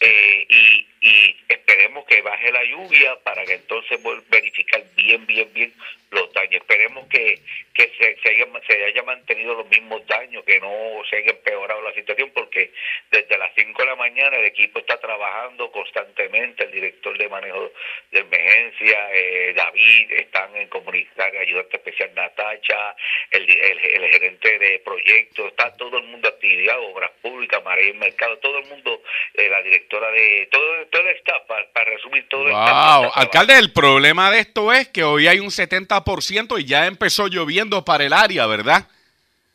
Eh, 0.00 0.46
y, 0.48 0.86
y 1.00 1.36
esperemos 1.48 2.04
que 2.06 2.22
baje 2.22 2.52
la 2.52 2.64
lluvia 2.64 3.16
para 3.22 3.44
que 3.44 3.54
entonces 3.54 4.00
verificar 4.28 4.82
bien, 4.96 5.26
bien, 5.26 5.52
bien 5.52 5.72
los 6.10 6.32
daños. 6.32 6.54
Esperemos 6.54 7.06
que, 7.08 7.40
que 7.74 7.92
se, 7.98 8.16
se, 8.22 8.30
haya, 8.30 8.46
se 8.68 8.84
haya 8.84 9.02
mantenido 9.02 9.54
los 9.54 9.68
mismos 9.68 10.06
daños, 10.06 10.44
que 10.44 10.60
no 10.60 11.02
se 11.10 11.16
haya 11.16 11.32
empeorado 11.32 11.82
la 11.82 11.92
situación, 11.92 12.30
porque 12.32 12.72
desde 13.10 13.36
las 13.36 13.50
5 13.56 13.82
de 13.82 13.88
la 13.88 13.96
mañana 13.96 14.36
el 14.36 14.44
equipo 14.44 14.78
está 14.78 14.98
trabajando 15.00 15.72
constantemente, 15.72 16.64
el 16.64 16.70
director 16.70 17.18
de 17.18 17.28
manejo 17.28 17.72
de 18.12 18.20
emergencia, 18.20 19.08
eh, 19.12 19.52
David, 19.56 20.12
están 20.12 20.54
en 20.56 20.68
comunicar, 20.68 21.36
ayudante 21.36 21.76
especial 21.76 22.14
Natacha, 22.14 22.94
el, 23.32 23.50
el, 23.50 23.78
el 23.78 24.10
gerente 24.12 24.58
de 24.58 24.78
proyectos, 24.78 25.48
está 25.48 25.72
todo 25.76 25.98
el 25.98 26.04
mundo 26.04 26.28
actividad, 26.28 26.78
obras 26.78 27.10
públicas, 27.20 27.62
María 27.64 27.88
y 27.88 27.94
Mercado, 27.94 28.38
todo 28.38 28.58
el 28.58 28.66
mundo, 28.66 29.02
eh, 29.34 29.48
la 29.48 29.60
directora 29.62 30.12
de, 30.12 30.48
todo, 30.50 30.86
todo 30.86 31.02
el 31.02 31.16
staff, 31.16 31.42
para, 31.48 31.66
para 31.72 31.90
resumir 31.90 32.28
todo 32.28 32.42
el 32.42 32.50
staff 32.50 33.02
Wow. 33.02 33.10
Alcalde, 33.14 33.58
el 33.58 33.72
problema 33.72 34.30
de 34.30 34.40
esto 34.40 34.72
es 34.72 34.88
que 34.88 35.02
hoy 35.02 35.26
hay 35.26 35.40
un 35.40 35.48
70% 35.48 36.60
y 36.60 36.64
ya 36.64 36.86
empezó 36.86 37.26
lloviendo 37.26 37.63
para 37.84 38.04
el 38.04 38.12
área, 38.12 38.46
¿verdad? 38.46 38.86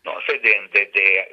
No, 0.03 0.17
desde, 0.25 0.67
desde, 0.69 1.29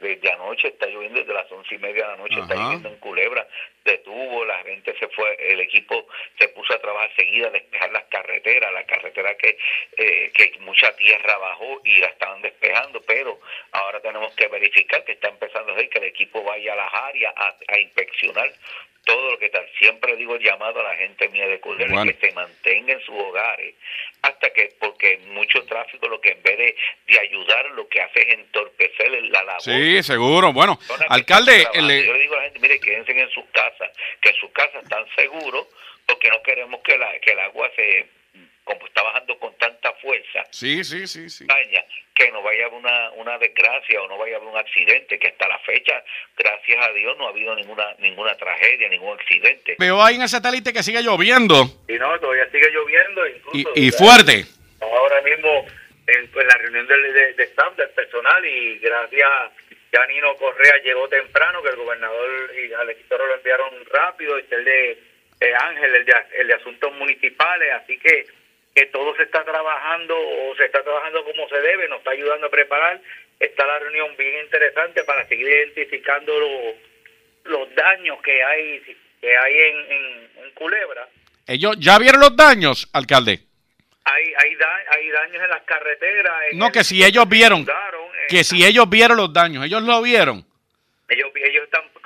desde 0.00 0.32
anoche 0.32 0.68
está 0.68 0.86
lloviendo, 0.86 1.18
desde 1.18 1.34
las 1.34 1.50
once 1.50 1.74
y 1.74 1.78
media 1.78 2.04
de 2.04 2.10
la 2.12 2.16
noche 2.16 2.40
está 2.40 2.54
Ajá. 2.54 2.62
lloviendo 2.62 2.88
en 2.88 2.96
Culebra, 2.96 3.46
detuvo, 3.84 4.44
la 4.44 4.62
gente 4.62 4.94
se 4.98 5.08
fue, 5.08 5.36
el 5.52 5.60
equipo 5.60 6.06
se 6.38 6.48
puso 6.48 6.74
a 6.74 6.78
trabajar 6.78 7.10
seguida 7.16 7.48
a 7.48 7.50
despejar 7.50 7.90
las 7.90 8.04
carreteras, 8.04 8.72
la 8.72 8.84
carretera 8.84 9.34
que, 9.36 9.58
eh, 9.96 10.30
que 10.32 10.52
mucha 10.60 10.94
tierra 10.96 11.36
bajó 11.38 11.80
y 11.84 11.98
la 11.98 12.06
estaban 12.06 12.40
despejando, 12.40 13.02
pero 13.02 13.40
ahora 13.72 14.00
tenemos 14.00 14.32
que 14.34 14.46
verificar 14.46 15.04
que 15.04 15.12
está 15.12 15.28
empezando 15.28 15.72
a 15.72 15.74
hacer 15.74 15.88
que 15.88 15.98
el 15.98 16.04
equipo 16.04 16.42
vaya 16.44 16.72
a 16.72 16.76
las 16.76 16.94
áreas 16.94 17.34
a, 17.36 17.54
a 17.68 17.78
inspeccionar 17.80 18.50
todo 19.04 19.32
lo 19.32 19.38
que 19.38 19.48
tal. 19.50 19.68
Siempre 19.78 20.16
digo 20.16 20.34
el 20.36 20.42
llamado 20.42 20.80
a 20.80 20.82
la 20.84 20.96
gente 20.96 21.28
mía 21.28 21.46
de 21.46 21.60
Culebra 21.60 21.94
Bueno. 21.94 22.12
que 22.12 22.26
se 22.26 22.32
mantenga 22.34 22.92
en 22.94 23.00
sus 23.00 23.14
hogares 23.14 23.74
hasta 24.22 24.50
que, 24.50 24.74
porque 24.78 25.18
mucho 25.28 25.62
tráfico 25.64 26.08
lo 26.08 26.20
que 26.20 26.30
en 26.30 26.42
vez 26.42 26.56
de, 26.58 26.76
de 27.06 27.18
ayudar 27.20 27.70
lo 27.72 27.86
que 27.88 28.00
hace 28.00 28.20
es 28.22 28.34
entorpecer 28.34 29.10
la 29.24 29.42
labor. 29.42 29.60
Sí, 29.62 30.02
seguro. 30.02 30.52
Bueno, 30.52 30.78
alcalde, 31.08 31.60
trabajando. 31.62 31.92
el- 31.92 32.04
yo 32.06 32.12
le 32.14 32.18
digo 32.20 32.34
a 32.34 32.38
la 32.38 32.44
gente, 32.44 32.58
mire, 32.60 32.80
quédense 32.80 33.12
en 33.12 33.30
sus 33.30 33.44
casas, 33.52 33.90
que 34.20 34.30
en 34.30 34.34
sus 34.36 34.50
casas 34.52 34.82
están 34.82 35.04
seguros, 35.16 35.66
porque 36.06 36.28
no 36.30 36.42
queremos 36.42 36.80
que, 36.82 36.96
la, 36.98 37.18
que 37.20 37.32
el 37.32 37.38
agua 37.40 37.70
se, 37.76 38.06
como 38.64 38.86
está 38.86 39.02
bajando 39.02 39.38
con 39.38 39.54
tanta 39.58 39.92
fuerza, 39.94 40.44
sí, 40.50 40.82
sí, 40.84 41.06
sí, 41.06 41.28
sí. 41.28 41.44
daña, 41.46 41.84
que 42.14 42.30
no 42.32 42.42
vaya 42.42 42.64
a 42.64 42.66
haber 42.68 42.78
una, 42.78 43.10
una 43.12 43.38
desgracia 43.38 44.00
o 44.02 44.08
no 44.08 44.16
vaya 44.18 44.34
a 44.34 44.38
haber 44.38 44.48
un 44.48 44.56
accidente, 44.56 45.18
que 45.18 45.28
hasta 45.28 45.46
la 45.48 45.58
fecha, 45.60 46.02
gracias 46.36 46.86
a 46.86 46.92
Dios, 46.92 47.16
no 47.18 47.26
ha 47.26 47.30
habido 47.30 47.54
ninguna 47.54 47.94
ninguna 47.98 48.34
tragedia, 48.36 48.88
ningún 48.88 49.18
accidente. 49.18 49.76
Veo 49.78 50.02
ahí 50.02 50.16
en 50.16 50.22
el 50.22 50.28
satélite 50.28 50.72
que 50.72 50.82
sigue 50.82 51.02
lloviendo 51.02 51.64
Y 51.88 51.94
no, 51.94 52.18
todavía 52.20 52.48
sigue 52.50 52.70
lloviendo, 52.70 53.26
y, 53.26 53.30
incluso 53.36 53.72
y 53.74 53.90
fuerte. 53.92 54.44
ahora 54.80 55.20
mismo 55.22 55.66
en, 56.06 56.30
en 56.34 56.46
la 56.48 56.54
reunión 56.58 56.86
del, 56.86 57.12
de, 57.14 57.32
de 57.34 57.44
staff 57.44 57.76
del 57.76 57.90
personal 57.90 58.44
y 58.44 58.78
gracias 58.78 59.28
ya 59.92 60.06
Nino 60.06 60.36
Correa 60.36 60.76
llegó 60.82 61.08
temprano 61.08 61.62
que 61.62 61.68
el 61.70 61.76
gobernador 61.76 62.50
y 62.56 62.72
Alex 62.72 63.08
Toro 63.08 63.26
lo 63.26 63.36
enviaron 63.36 63.70
rápido 63.92 64.38
y 64.38 64.44
el 64.50 64.64
de 64.64 64.90
eh, 65.40 65.54
Ángel 65.62 65.94
el 65.94 66.04
de, 66.04 66.14
el 66.38 66.46
de 66.48 66.54
asuntos 66.54 66.92
municipales 66.94 67.72
así 67.74 67.98
que 67.98 68.26
que 68.74 68.86
todo 68.86 69.14
se 69.16 69.22
está 69.22 69.44
trabajando 69.44 70.16
o 70.18 70.56
se 70.56 70.64
está 70.64 70.82
trabajando 70.82 71.24
como 71.24 71.48
se 71.48 71.60
debe 71.60 71.88
nos 71.88 71.98
está 71.98 72.10
ayudando 72.10 72.46
a 72.48 72.50
preparar 72.50 73.00
está 73.38 73.66
la 73.66 73.78
reunión 73.78 74.16
bien 74.16 74.44
interesante 74.44 75.04
para 75.04 75.26
seguir 75.28 75.46
identificando 75.48 76.38
los 76.40 76.74
los 77.44 77.74
daños 77.74 78.20
que 78.22 78.42
hay 78.42 78.80
que 79.20 79.36
hay 79.36 79.54
en, 79.54 79.92
en, 79.92 80.30
en 80.44 80.50
Culebra 80.54 81.08
Ellos 81.46 81.76
ya 81.78 81.98
vieron 81.98 82.20
los 82.20 82.34
daños, 82.36 82.88
alcalde. 82.92 83.40
hay 84.04 84.24
hay, 84.38 84.54
da- 84.56 84.84
hay 84.90 85.08
daños 85.10 85.42
en 85.42 85.50
las 85.50 85.62
carreteras 85.62 86.32
en 86.50 86.58
No, 86.58 86.66
el- 86.66 86.72
que 86.72 86.84
si 86.84 87.04
ellos 87.04 87.28
vieron, 87.28 87.66
que 88.28 88.44
si 88.44 88.64
ellos 88.64 88.88
vieron 88.88 89.16
los 89.18 89.32
daños, 89.32 89.64
ellos 89.66 89.82
lo 89.82 90.00
vieron. 90.02 90.44
ellos 91.08 91.30
ellos 91.34 91.63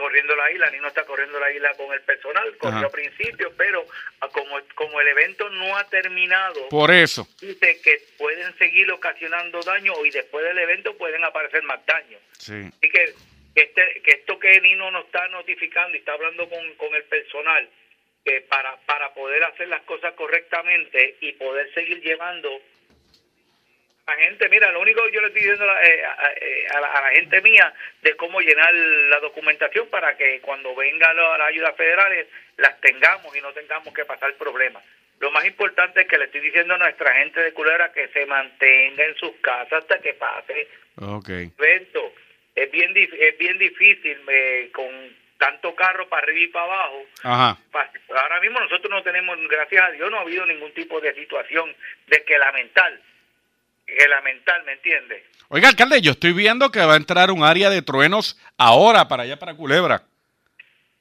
corriendo 0.09 0.35
la 0.37 0.51
isla, 0.51 0.71
Nino 0.71 0.89
está 0.89 1.05
corriendo 1.05 1.39
la 1.39 1.53
isla 1.53 1.75
con 1.75 1.93
el 1.93 2.01
personal, 2.01 2.57
corrió 2.57 2.87
al 2.87 2.91
principio, 2.91 3.53
pero 3.59 3.85
ah, 4.21 4.29
como, 4.33 4.59
como 4.75 4.99
el 5.03 5.09
evento 5.09 5.51
no 5.51 5.77
ha 5.77 5.85
terminado, 5.85 6.71
Por 6.71 6.91
eso. 6.91 7.29
dice 7.39 7.79
que 7.83 8.01
pueden 8.17 8.57
seguir 8.57 8.91
ocasionando 8.91 9.61
daño 9.61 9.93
y 10.07 10.11
después 10.11 10.43
del 10.47 10.57
evento 10.57 10.97
pueden 10.97 11.23
aparecer 11.25 11.63
más 11.65 11.85
daños. 11.85 12.23
Sí. 12.39 12.55
Así 12.55 12.91
que, 12.91 13.15
este, 13.55 14.01
que 14.03 14.13
esto 14.13 14.39
que 14.39 14.59
Nino 14.63 14.91
nos 14.91 15.05
está 15.05 15.29
notificando 15.29 15.95
y 15.95 15.99
está 15.99 16.15
hablando 16.15 16.49
con, 16.49 16.75
con 16.77 16.95
el 16.95 17.05
personal, 17.05 17.69
que 18.25 18.41
para, 18.49 18.79
para 18.87 19.13
poder 19.13 19.45
hacer 19.45 19.69
las 19.69 19.83
cosas 19.83 20.15
correctamente 20.15 21.19
y 21.21 21.33
poder 21.33 21.71
seguir 21.75 22.01
llevando 22.01 22.49
La 24.09 24.17
gente, 24.17 24.49
mira, 24.49 24.73
lo 24.73 24.81
único 24.81 25.05
que 25.05 25.13
yo 25.13 25.21
le 25.21 25.27
estoy 25.27 25.43
diciendo 25.43 25.65
a 25.65 25.75
la, 25.75 25.85
eh, 25.85 26.03
a, 26.03 26.33
eh, 26.33 26.67
a 26.75 26.81
la, 26.81 26.93
a 26.93 27.03
la 27.03 27.11
gente 27.11 27.43
mía 27.43 27.75
de 28.01 28.17
cómo 28.17 28.41
llenar 28.41 28.73
la 28.73 29.21
documentación 29.21 29.87
para 29.89 30.17
que 30.17 30.41
cuando 30.41 30.75
vengan 30.75 31.15
las 31.15 31.41
ayudas 31.43 31.77
federales 31.77 32.27
las 32.57 32.81
tengamos 32.81 33.37
y 33.37 33.43
no 33.43 33.53
tengamos 33.53 33.93
que 33.93 34.07
pasar 34.07 34.33
problemas. 34.35 34.83
Lo 35.21 35.31
más 35.31 35.45
importante 35.45 36.01
es 36.01 36.09
que 36.09 36.17
le 36.17 36.25
estoy 36.25 36.41
diciendo 36.41 36.75
a 36.75 36.79
nuestra 36.79 37.13
gente 37.17 37.41
de 37.41 37.53
Culebra 37.53 37.93
que 37.93 38.09
se 38.09 38.25
mantenga 38.25 39.05
en 39.05 39.15
sus 39.17 39.33
casas 39.43 39.83
hasta 39.83 40.01
que 40.01 40.15
pase 40.15 40.69
el 40.97 41.53
evento. 41.59 42.15
Es 42.55 42.71
bien, 42.71 42.93
es 42.97 43.39
bien 43.39 43.59
difícil 43.59 44.19
eh, 44.29 44.71
con 44.73 44.89
tanto 45.39 45.75
carro 45.75 46.09
para 46.09 46.23
arriba 46.23 46.41
y 46.41 46.49
para 46.49 46.65
abajo. 46.65 47.05
Ajá. 47.25 47.59
Ahora 48.17 48.41
mismo 48.41 48.59
nosotros 48.61 48.91
no 48.91 49.03
tenemos, 49.03 49.37
gracias 49.49 49.85
a 49.85 49.91
Dios, 49.91 50.11
no 50.11 50.19
ha 50.19 50.23
habido 50.23 50.47
ningún 50.47 50.73
tipo 50.73 51.01
de 51.01 51.15
situación 51.15 51.75
de 52.07 52.25
que 52.25 52.39
lamentar, 52.39 52.99
que 53.97 54.09
lamentar, 54.09 54.65
¿me 54.65 54.73
entiendes? 54.73 55.23
Oiga, 55.49 55.69
alcalde, 55.69 56.01
yo 56.01 56.13
estoy 56.13 56.33
viendo 56.33 56.71
que 56.71 56.81
va 56.81 56.95
a 56.95 56.99
entrar 56.99 57.31
un 57.31 57.43
área 57.43 57.71
de 57.71 57.83
truenos 57.83 58.39
ahora 58.59 59.09
para 59.09 59.23
allá, 59.23 59.39
para 59.39 59.55
Culebra. 59.55 60.03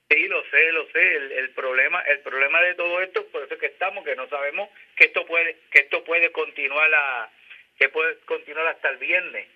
Sí, 0.09 0.27
lo 0.27 0.41
sé, 0.49 0.72
lo 0.72 0.88
sé. 0.91 1.15
El, 1.18 1.31
el 1.34 1.49
problema, 1.49 2.01
el 2.01 2.19
problema 2.19 2.61
de 2.61 2.76
todo 2.76 3.01
esto, 3.01 3.26
por 3.27 3.43
eso 3.43 3.55
es 3.55 3.59
que 3.59 3.65
estamos, 3.65 4.05
que 4.05 4.15
no 4.15 4.27
sabemos 4.30 4.69
que 4.95 5.05
esto 5.05 5.26
puede, 5.26 5.57
que 5.69 5.80
esto 5.80 6.03
puede 6.05 6.31
continuar 6.31 6.89
a, 6.93 7.30
que 7.77 7.89
puede 7.89 8.18
continuar 8.26 8.68
hasta 8.68 8.89
el 8.89 8.97
viernes, 8.97 9.47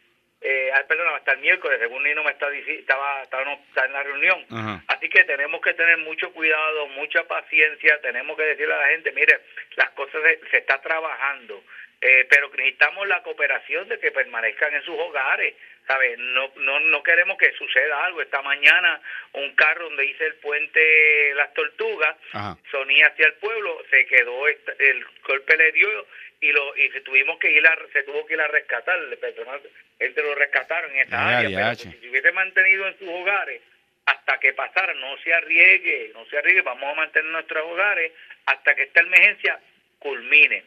eh, 0.42 0.72
ah, 0.74 0.84
perdón, 0.88 1.08
hasta 1.16 1.34
el 1.34 1.40
miércoles, 1.40 1.80
según 1.80 2.04
Nino 2.04 2.24
me 2.24 2.32
está 2.32 2.50
diciendo, 2.50 2.82
estaba, 2.82 3.22
estaba, 3.22 3.54
está 3.54 3.86
en 3.86 3.94
la 3.94 4.04
reunión. 4.04 4.46
Así 4.88 5.08
que 5.08 5.24
tenemos 5.24 5.62
que 5.62 5.74
tener 5.76 6.00
mucho 6.00 6.32
cuidado, 6.34 6.88
mucha 6.88 7.24
paciencia, 7.28 8.02
tenemos 8.02 8.36
que 8.36 8.44
decirle 8.44 8.74
a 8.74 8.78
la 8.78 8.88
gente, 8.88 9.12
mire, 9.12 9.40
las 9.76 9.92
cosas 9.92 10.22
se, 10.24 10.50
se 10.50 10.58
está 10.58 10.82
trabajando, 10.82 11.64
eh, 12.02 12.26
pero 12.30 12.50
necesitamos 12.50 13.08
la 13.08 13.22
cooperación 13.22 13.88
de 13.88 14.00
que 14.00 14.12
permanezcan 14.12 14.74
en 14.74 14.84
sus 14.84 14.98
hogares, 14.98 15.54
¿sabes? 15.86 16.18
No, 16.18 16.52
no, 16.56 16.80
no 16.80 17.04
queremos 17.04 17.38
que 17.38 17.52
suceda 17.54 18.06
algo. 18.06 18.22
Esta 18.22 18.42
mañana 18.42 19.00
un 19.34 19.54
carro 19.54 19.86
donde 19.86 20.06
hice 20.06 20.26
el 20.26 20.36
puente 20.36 21.34
Las 21.36 21.54
Tortugas, 21.54 22.16
Ajá. 22.34 22.58
sonía 22.72 23.08
hacia 23.08 23.28
el 23.28 23.34
pueblo, 23.36 23.84
se 23.90 24.06
quedó, 24.08 24.48
el 24.48 25.06
golpe 25.28 25.58
le 25.58 25.72
dio 25.74 26.08
y 26.42 26.52
lo 26.52 26.76
y 26.76 26.90
se 26.90 27.02
tuvimos 27.02 27.38
que 27.38 27.52
ir 27.52 27.66
a, 27.68 27.78
se 27.94 28.02
tuvo 28.04 28.26
que 28.26 28.34
ir 28.34 28.42
a 28.42 28.48
rescatar, 28.48 28.98
el 28.98 29.18
personal, 29.20 29.62
gente 30.00 30.24
lo 30.24 30.34
rescataron 30.34 30.92
en 30.92 31.08
esa 31.08 31.38
área, 31.38 31.76
pero 31.76 31.76
si 31.76 32.00
se 32.00 32.10
hubiese 32.10 32.32
mantenido 32.32 32.88
en 32.88 32.98
sus 32.98 33.08
hogares 33.10 33.62
hasta 34.08 34.40
que 34.40 34.54
pasara, 34.54 34.96
no 34.96 35.16
se 35.20 35.32
arriesgue, 35.32 36.12
no 36.16 36.26
se 36.26 36.38
arriesgue, 36.40 36.64
vamos 36.64 36.92
a 36.92 36.96
mantener 36.96 37.32
nuestros 37.32 37.64
hogares 37.64 38.12
hasta 38.48 38.74
que 38.74 38.84
esta 38.84 39.02
emergencia 39.02 39.60
culmine. 40.02 40.64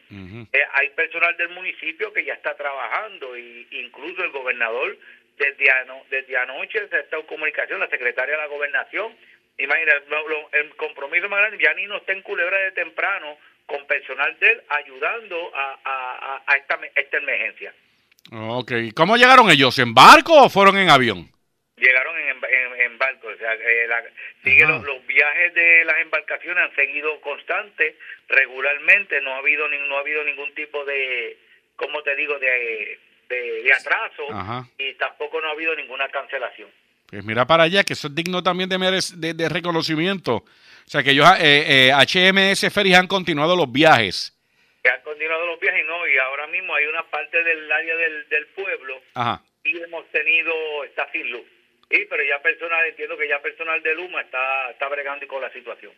Eh, 0.53 0.63
hay 0.73 0.89
personal 0.91 1.35
del 1.37 1.49
municipio 1.49 2.11
que 2.13 2.23
ya 2.23 2.33
está 2.33 2.55
trabajando 2.55 3.37
y 3.37 3.67
incluso 3.71 4.23
el 4.23 4.31
gobernador 4.31 4.97
desde, 5.37 5.69
ano- 5.69 6.03
desde 6.09 6.37
anoche 6.37 6.87
se 6.87 6.95
ha 6.95 6.99
estado 7.01 7.21
en 7.23 7.27
comunicación, 7.27 7.79
la 7.81 7.89
secretaria 7.89 8.35
de 8.35 8.41
la 8.41 8.47
gobernación. 8.47 9.13
Lo- 9.57 10.27
lo- 10.29 10.49
el 10.53 10.69
compromiso 10.75 11.27
más 11.29 11.39
grande, 11.39 11.63
ya 11.63 11.73
ni 11.73 11.85
no 11.85 11.97
está 11.97 12.13
en 12.13 12.21
Culebra 12.21 12.57
de 12.59 12.71
temprano 12.71 13.37
con 13.65 13.85
personal 13.87 14.37
de 14.39 14.47
él 14.47 14.61
ayudando 14.69 15.51
a, 15.55 15.79
a- 15.83 16.43
a- 16.47 16.55
esta, 16.57 16.79
esta 16.95 17.17
emergencia. 17.17 17.73
Ok. 18.31 18.71
¿Cómo 18.95 19.17
llegaron 19.17 19.49
ellos? 19.49 19.77
¿En 19.79 19.93
barco 19.93 20.33
o 20.43 20.49
fueron 20.49 20.77
en 20.77 20.89
avión? 20.89 21.29
Llegaron 21.77 22.17
en, 22.17 22.29
en, 22.29 22.81
en 22.81 22.97
barco, 22.97 23.27
o 23.27 23.35
sea, 23.37 23.53
eh, 23.53 23.85
la- 23.87 24.03
sigue 24.45 24.65
los, 24.65 24.81
los 24.85 25.05
viajes 25.05 25.53
de 25.53 25.83
las 25.83 25.97
embarcaciones 25.97 26.63
han 26.63 26.75
seguido 26.75 27.19
constantes, 27.19 27.95
regularmente, 28.29 29.19
no 29.21 29.33
ha 29.33 29.39
habido 29.39 29.67
ni, 29.67 29.77
no 29.79 29.97
ha 29.97 29.99
habido 29.99 30.23
ningún 30.23 30.53
tipo 30.55 30.85
de, 30.85 31.37
¿cómo 31.75 32.01
te 32.03 32.15
digo?, 32.15 32.39
de, 32.39 32.97
de, 33.27 33.63
de 33.63 33.73
atraso 33.73 34.23
Ajá. 34.31 34.67
y 34.77 34.93
tampoco 34.93 35.41
no 35.41 35.47
ha 35.49 35.51
habido 35.51 35.75
ninguna 35.75 36.07
cancelación. 36.09 36.69
Pues 37.07 37.23
mira 37.25 37.45
para 37.45 37.63
allá, 37.63 37.83
que 37.83 37.93
eso 37.93 38.07
es 38.07 38.15
digno 38.15 38.41
también 38.41 38.69
de, 38.69 38.77
de, 39.17 39.33
de 39.33 39.49
reconocimiento. 39.49 40.35
O 40.37 40.45
sea, 40.87 41.03
que 41.03 41.11
ellos, 41.11 41.27
eh, 41.41 41.89
eh, 41.89 41.91
HMS 41.91 42.73
Ferries 42.73 42.95
han 42.97 43.07
continuado 43.07 43.55
los 43.55 43.71
viajes. 43.71 44.31
Que 44.81 44.89
han 44.91 45.01
continuado 45.01 45.45
los 45.47 45.59
viajes, 45.59 45.85
no, 45.85 46.07
y 46.07 46.17
ahora 46.19 46.47
mismo 46.47 46.73
hay 46.73 46.85
una 46.85 47.03
parte 47.09 47.43
del 47.43 47.71
área 47.71 47.95
del, 47.97 48.29
del 48.29 48.45
pueblo 48.47 49.01
Ajá. 49.15 49.41
y 49.63 49.77
hemos 49.81 50.09
tenido, 50.11 50.83
está 50.85 51.11
sin 51.11 51.29
luz. 51.31 51.43
Sí, 51.89 51.97
pero 52.09 52.23
ya 52.23 52.41
personal, 52.41 52.85
entiendo 52.87 53.17
que 53.17 53.27
ya 53.27 53.41
personal 53.41 53.81
de 53.83 53.95
Luma 53.95 54.21
está, 54.21 54.71
está 54.71 54.89
bregando 54.89 55.27
con 55.27 55.41
la 55.41 55.51
situación. 55.51 55.91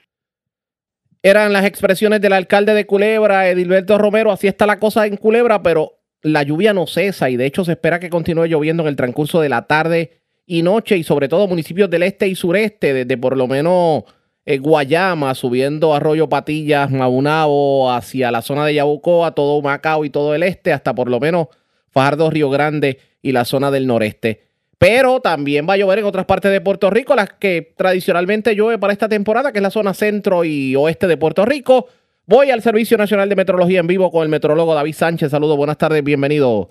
Eran 1.23 1.53
las 1.53 1.65
expresiones 1.65 2.21
del 2.21 2.33
alcalde 2.33 2.73
de 2.73 2.85
Culebra, 2.85 3.49
Edilberto 3.49 3.97
Romero. 3.97 4.31
Así 4.31 4.47
está 4.47 4.65
la 4.65 4.79
cosa 4.79 5.07
en 5.07 5.17
Culebra, 5.17 5.63
pero 5.63 5.93
la 6.21 6.43
lluvia 6.43 6.73
no 6.73 6.87
cesa 6.87 7.29
y 7.29 7.37
de 7.37 7.45
hecho 7.45 7.63
se 7.63 7.73
espera 7.73 7.99
que 7.99 8.09
continúe 8.09 8.45
lloviendo 8.45 8.83
en 8.83 8.89
el 8.89 8.95
transcurso 8.95 9.41
de 9.41 9.49
la 9.49 9.67
tarde 9.67 10.21
y 10.45 10.61
noche 10.61 10.97
y 10.97 11.03
sobre 11.03 11.27
todo 11.27 11.47
municipios 11.47 11.89
del 11.89 12.03
este 12.03 12.27
y 12.27 12.35
sureste, 12.35 12.93
desde 12.93 13.17
por 13.17 13.35
lo 13.35 13.47
menos 13.47 14.03
eh, 14.45 14.57
Guayama, 14.59 15.35
subiendo 15.35 15.93
Arroyo 15.93 16.29
Patillas, 16.29 16.89
Maunabo, 16.89 17.91
hacia 17.91 18.31
la 18.31 18.41
zona 18.41 18.65
de 18.65 18.75
Yabucoa, 18.75 19.31
todo 19.31 19.61
Macao 19.61 20.05
y 20.05 20.09
todo 20.09 20.33
el 20.33 20.43
este, 20.43 20.71
hasta 20.71 20.95
por 20.95 21.09
lo 21.09 21.19
menos 21.19 21.47
Fajardo, 21.89 22.29
Río 22.29 22.49
Grande 22.49 22.99
y 23.21 23.33
la 23.33 23.43
zona 23.43 23.71
del 23.71 23.87
noreste. 23.87 24.46
Pero 24.79 25.19
también 25.21 25.67
va 25.67 25.73
a 25.73 25.77
llover 25.77 25.99
en 25.99 26.05
otras 26.05 26.25
partes 26.25 26.51
de 26.51 26.61
Puerto 26.61 26.89
Rico, 26.89 27.15
las 27.15 27.33
que 27.33 27.73
tradicionalmente 27.75 28.55
llueve 28.55 28.77
para 28.77 28.93
esta 28.93 29.09
temporada, 29.09 29.51
que 29.51 29.57
es 29.57 29.63
la 29.63 29.71
zona 29.71 29.93
centro 29.93 30.43
y 30.43 30.75
oeste 30.75 31.07
de 31.07 31.17
Puerto 31.17 31.45
Rico. 31.45 31.87
Voy 32.27 32.51
al 32.51 32.61
Servicio 32.61 32.97
Nacional 32.97 33.27
de 33.29 33.35
Meteorología 33.35 33.79
en 33.79 33.87
vivo 33.87 34.11
con 34.11 34.23
el 34.23 34.29
meteorólogo 34.29 34.75
David 34.75 34.93
Sánchez. 34.93 35.31
Saludos, 35.31 35.57
buenas 35.57 35.77
tardes, 35.77 36.03
bienvenido. 36.03 36.69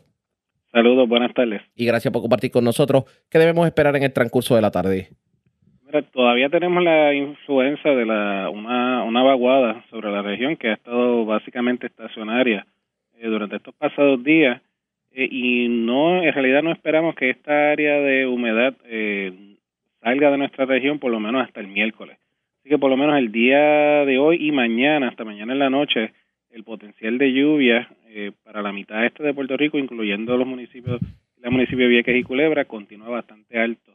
Saludos, 0.71 1.09
buenas 1.09 1.33
tardes. 1.35 1.63
Y 1.75 1.87
gracias 1.87 2.13
por 2.13 2.23
compartir 2.23 2.51
con 2.51 2.63
nosotros. 2.63 3.05
¿Qué 3.31 3.39
debemos 3.39 3.67
esperar 3.67 3.97
en 3.97 4.03
el 4.03 4.13
transcurso 4.13 4.55
de 4.55 4.61
la 4.61 4.71
tarde? 4.71 5.09
Mira, 5.87 6.03
todavía 6.03 6.49
tenemos 6.49 6.85
la 6.85 7.15
influencia 7.15 7.93
de 7.93 8.05
la, 8.05 8.51
una, 8.51 9.03
una 9.03 9.23
vaguada 9.23 9.85
sobre 9.91 10.13
la 10.13 10.23
región 10.23 10.57
que 10.57 10.69
ha 10.69 10.75
estado 10.75 11.25
básicamente 11.25 11.87
estacionaria 11.87 12.67
eh, 13.19 13.27
durante 13.27 13.57
estos 13.57 13.75
pasados 13.75 14.23
días 14.23 14.61
y 15.25 15.69
no 15.69 16.23
en 16.23 16.33
realidad 16.33 16.63
no 16.63 16.73
esperamos 16.73 17.15
que 17.15 17.31
esta 17.31 17.71
área 17.71 18.01
de 18.01 18.27
humedad 18.27 18.75
eh, 18.85 19.33
salga 20.03 20.31
de 20.31 20.39
nuestra 20.39 20.67
región 20.67 20.99
por 20.99 21.11
lo 21.11 21.21
menos 21.21 21.43
hasta 21.43 21.61
el 21.61 21.69
miércoles. 21.69 22.19
Así 22.61 22.69
que 22.69 22.79
por 22.79 22.91
lo 22.91 22.97
menos 22.97 23.17
el 23.17 23.33
día 23.33 24.05
de 24.05 24.19
hoy 24.19 24.47
y 24.47 24.53
mañana, 24.53 25.09
hasta 25.09 25.25
mañana 25.25 25.53
en 25.53 25.59
la 25.59 25.71
noche, 25.71 26.13
el 26.51 26.65
potencial 26.65 27.17
de 27.19 27.33
lluvia 27.33 27.89
eh, 28.09 28.33
para 28.45 28.63
la 28.63 28.73
mitad 28.73 29.05
este 29.05 29.23
de 29.23 29.35
Puerto 29.35 29.57
Rico, 29.57 29.79
incluyendo 29.79 30.37
los 30.37 30.47
municipios, 30.47 31.01
el 31.43 31.51
municipio 31.51 31.85
de 31.85 31.91
Vieques 31.91 32.17
y 32.17 32.23
Culebra, 32.23 32.65
continúa 32.65 33.09
bastante 33.09 33.59
alto. 33.59 33.93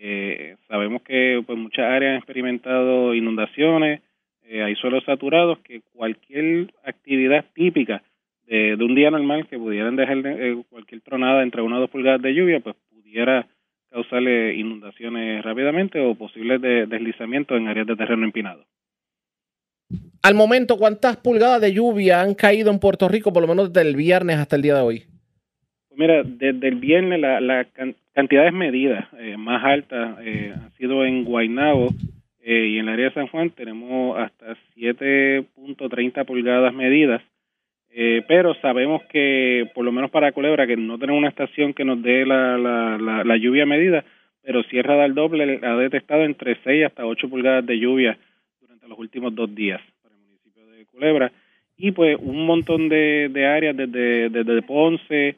Eh, 0.00 0.56
sabemos 0.68 1.02
que 1.02 1.42
pues 1.46 1.58
muchas 1.58 1.84
áreas 1.84 2.12
han 2.12 2.18
experimentado 2.18 3.14
inundaciones, 3.14 4.00
eh, 4.48 4.62
hay 4.62 4.74
suelos 4.76 5.04
saturados, 5.04 5.58
que 5.60 5.82
cualquier 5.92 6.72
actividad 6.84 7.44
típica 7.54 8.02
de, 8.48 8.76
de 8.76 8.84
un 8.84 8.94
día 8.94 9.10
normal 9.10 9.46
que 9.48 9.58
pudieran 9.58 9.96
dejar 9.96 10.22
de- 10.22 10.50
eh, 10.52 10.62
cualquier 10.70 11.00
tronada 11.02 11.42
entre 11.42 11.62
una 11.62 11.76
o 11.76 11.80
dos 11.80 11.90
pulgadas 11.90 12.22
de 12.22 12.34
lluvia, 12.34 12.60
pues 12.60 12.74
pudiera 12.90 13.46
causarle 13.90 14.54
inundaciones 14.54 15.42
rápidamente 15.44 16.00
o 16.00 16.14
posibles 16.14 16.60
de, 16.60 16.86
deslizamientos 16.86 17.56
en 17.56 17.68
áreas 17.68 17.86
de 17.86 17.96
terreno 17.96 18.24
empinado. 18.24 18.64
Al 20.22 20.34
momento, 20.34 20.76
¿cuántas 20.76 21.16
pulgadas 21.16 21.60
de 21.60 21.72
lluvia 21.72 22.20
han 22.20 22.34
caído 22.34 22.70
en 22.70 22.78
Puerto 22.80 23.08
Rico, 23.08 23.32
por 23.32 23.40
lo 23.42 23.48
menos 23.48 23.72
desde 23.72 23.88
el 23.88 23.96
viernes 23.96 24.36
hasta 24.36 24.56
el 24.56 24.62
día 24.62 24.74
de 24.74 24.82
hoy? 24.82 24.98
Pues 25.88 25.98
mira, 25.98 26.22
desde 26.22 26.68
el 26.68 26.74
viernes 26.74 27.20
la, 27.20 27.40
la 27.40 27.64
can- 27.66 27.96
cantidades 28.12 28.52
medidas 28.52 29.06
eh, 29.18 29.36
más 29.38 29.64
altas 29.64 30.18
eh, 30.22 30.52
han 30.54 30.70
sido 30.72 31.04
en 31.06 31.24
Guaynabo 31.24 31.88
eh, 32.42 32.66
y 32.72 32.78
en 32.78 32.88
el 32.88 32.94
área 32.94 33.08
de 33.08 33.14
San 33.14 33.28
Juan 33.28 33.50
tenemos 33.50 34.18
hasta 34.18 34.56
7.30 34.76 36.26
pulgadas 36.26 36.74
medidas, 36.74 37.22
eh, 38.00 38.22
pero 38.28 38.54
sabemos 38.62 39.02
que 39.10 39.68
por 39.74 39.84
lo 39.84 39.90
menos 39.90 40.12
para 40.12 40.30
Culebra 40.30 40.68
que 40.68 40.76
no 40.76 41.00
tenemos 41.00 41.18
una 41.18 41.30
estación 41.30 41.74
que 41.74 41.84
nos 41.84 42.00
dé 42.00 42.24
la, 42.24 42.56
la, 42.56 43.24
la, 43.24 43.36
lluvia 43.36 43.66
medida, 43.66 44.04
pero 44.40 44.62
Sierra 44.62 44.94
del 45.02 45.16
Doble 45.16 45.58
ha 45.64 45.74
detectado 45.74 46.22
entre 46.22 46.56
6 46.62 46.86
hasta 46.86 47.04
8 47.04 47.28
pulgadas 47.28 47.66
de 47.66 47.80
lluvia 47.80 48.16
durante 48.60 48.86
los 48.86 48.96
últimos 49.00 49.34
dos 49.34 49.52
días 49.52 49.80
para 50.00 50.14
el 50.14 50.20
municipio 50.20 50.64
de 50.66 50.86
Culebra 50.86 51.32
y 51.76 51.90
pues 51.90 52.16
un 52.20 52.46
montón 52.46 52.88
de, 52.88 53.30
de 53.32 53.46
áreas 53.46 53.76
desde, 53.76 54.28
desde 54.28 54.62
Ponce 54.62 55.34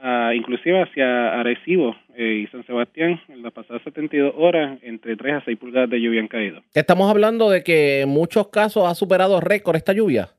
a, 0.00 0.32
inclusive 0.34 0.80
hacia 0.80 1.38
Arecibo 1.38 1.94
eh, 2.16 2.42
y 2.42 2.46
San 2.46 2.64
Sebastián 2.64 3.20
en 3.28 3.42
las 3.42 3.52
pasadas 3.52 3.82
72 3.82 4.32
horas 4.34 4.78
entre 4.80 5.14
3 5.14 5.34
a 5.34 5.44
6 5.44 5.58
pulgadas 5.58 5.90
de 5.90 6.00
lluvia 6.00 6.22
han 6.22 6.28
caído. 6.28 6.62
Estamos 6.72 7.10
hablando 7.10 7.50
de 7.50 7.62
que 7.62 8.00
en 8.00 8.08
muchos 8.08 8.48
casos 8.48 8.90
ha 8.90 8.94
superado 8.94 9.42
récord 9.42 9.76
esta 9.76 9.92
lluvia. 9.92 10.30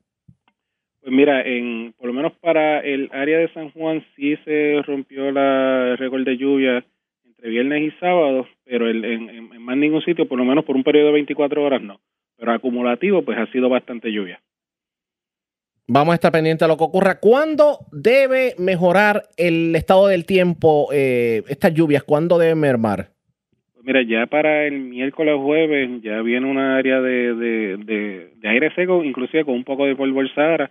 Pues 1.09 1.17
mira, 1.17 1.41
en, 1.41 1.91
por 1.97 2.05
lo 2.05 2.13
menos 2.13 2.33
para 2.39 2.81
el 2.81 3.09
área 3.11 3.39
de 3.39 3.51
San 3.51 3.71
Juan 3.71 4.05
sí 4.15 4.35
se 4.45 4.79
rompió 4.85 5.31
la 5.31 5.87
el 5.93 5.97
récord 5.97 6.23
de 6.23 6.37
lluvia 6.37 6.85
entre 7.25 7.49
viernes 7.49 7.81
y 7.81 7.99
sábado, 7.99 8.47
pero 8.63 8.87
el- 8.87 9.03
en, 9.03 9.27
en- 9.27 9.53
en 9.53 9.61
más 9.63 9.75
ningún 9.75 10.03
sitio, 10.03 10.27
por 10.27 10.37
lo 10.37 10.45
menos 10.45 10.65
por 10.65 10.75
un 10.75 10.83
periodo 10.83 11.07
de 11.07 11.13
24 11.13 11.63
horas 11.63 11.81
no. 11.81 11.99
Pero 12.37 12.51
acumulativo, 12.51 13.23
pues 13.23 13.39
ha 13.39 13.47
sido 13.47 13.69
bastante 13.69 14.11
lluvia. 14.11 14.39
Vamos 15.87 16.11
a 16.11 16.15
estar 16.15 16.31
pendientes 16.31 16.67
de 16.67 16.71
lo 16.71 16.77
que 16.77 16.83
ocurra. 16.83 17.19
¿Cuándo 17.19 17.79
debe 17.91 18.53
mejorar 18.59 19.23
el 19.35 19.75
estado 19.75 20.09
del 20.09 20.27
tiempo, 20.27 20.89
eh, 20.93 21.41
estas 21.47 21.73
lluvias? 21.73 22.03
¿Cuándo 22.03 22.37
deben 22.37 22.59
mermar? 22.59 23.07
Pues 23.73 23.83
mira, 23.83 24.03
ya 24.03 24.27
para 24.27 24.65
el 24.67 24.77
miércoles 24.77 25.33
o 25.35 25.41
jueves 25.41 25.89
ya 26.03 26.21
viene 26.21 26.45
una 26.45 26.75
área 26.77 27.01
de, 27.01 27.33
de, 27.33 27.77
de, 27.77 28.29
de 28.35 28.49
aire 28.49 28.71
seco, 28.75 29.03
inclusive 29.03 29.45
con 29.45 29.55
un 29.55 29.63
poco 29.63 29.85
de 29.85 29.95
polvo 29.95 30.19
del 30.19 30.31
Sahara, 30.35 30.69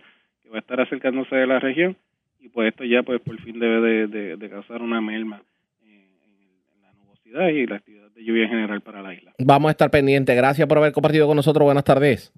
que 0.49 0.53
va 0.53 0.57
a 0.57 0.61
estar 0.61 0.81
acercándose 0.81 1.35
de 1.35 1.45
la 1.45 1.59
región 1.59 1.95
y 2.39 2.49
pues 2.49 2.69
esto 2.69 2.83
ya 2.83 3.03
pues 3.03 3.21
por 3.21 3.39
fin 3.41 3.59
debe 3.59 3.81
de, 3.81 4.07
de, 4.07 4.35
de 4.35 4.49
causar 4.49 4.81
una 4.81 4.99
merma 4.99 5.43
en, 5.83 6.81
la 6.81 6.91
nubosidad 6.93 7.49
y 7.49 7.67
la 7.67 7.75
actividad 7.75 8.09
de 8.11 8.23
lluvia 8.23 8.43
en 8.45 8.49
general 8.49 8.81
para 8.81 9.01
la 9.01 9.13
isla. 9.13 9.33
Vamos 9.37 9.69
a 9.69 9.71
estar 9.71 9.91
pendientes. 9.91 10.35
Gracias 10.35 10.67
por 10.67 10.79
haber 10.79 10.91
compartido 10.91 11.27
con 11.27 11.35
nosotros. 11.35 11.65
Buenas 11.65 11.83
tardes. 11.83 12.33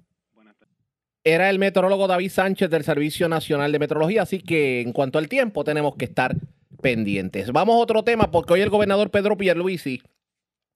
Era 1.24 1.48
el 1.48 1.58
meteorólogo 1.58 2.08
David 2.08 2.30
Sánchez 2.30 2.68
del 2.68 2.82
Servicio 2.82 3.28
Nacional 3.28 3.70
de 3.70 3.78
Meteorología, 3.78 4.22
así 4.22 4.40
que 4.40 4.80
en 4.80 4.92
cuanto 4.92 5.18
al 5.18 5.28
tiempo 5.28 5.62
tenemos 5.62 5.94
que 5.96 6.04
estar 6.04 6.34
pendientes. 6.82 7.52
Vamos 7.52 7.76
a 7.76 7.78
otro 7.78 8.02
tema 8.02 8.30
porque 8.30 8.54
hoy 8.54 8.60
el 8.60 8.70
gobernador 8.70 9.10
Pedro 9.10 9.36
Pierluisi 9.36 10.02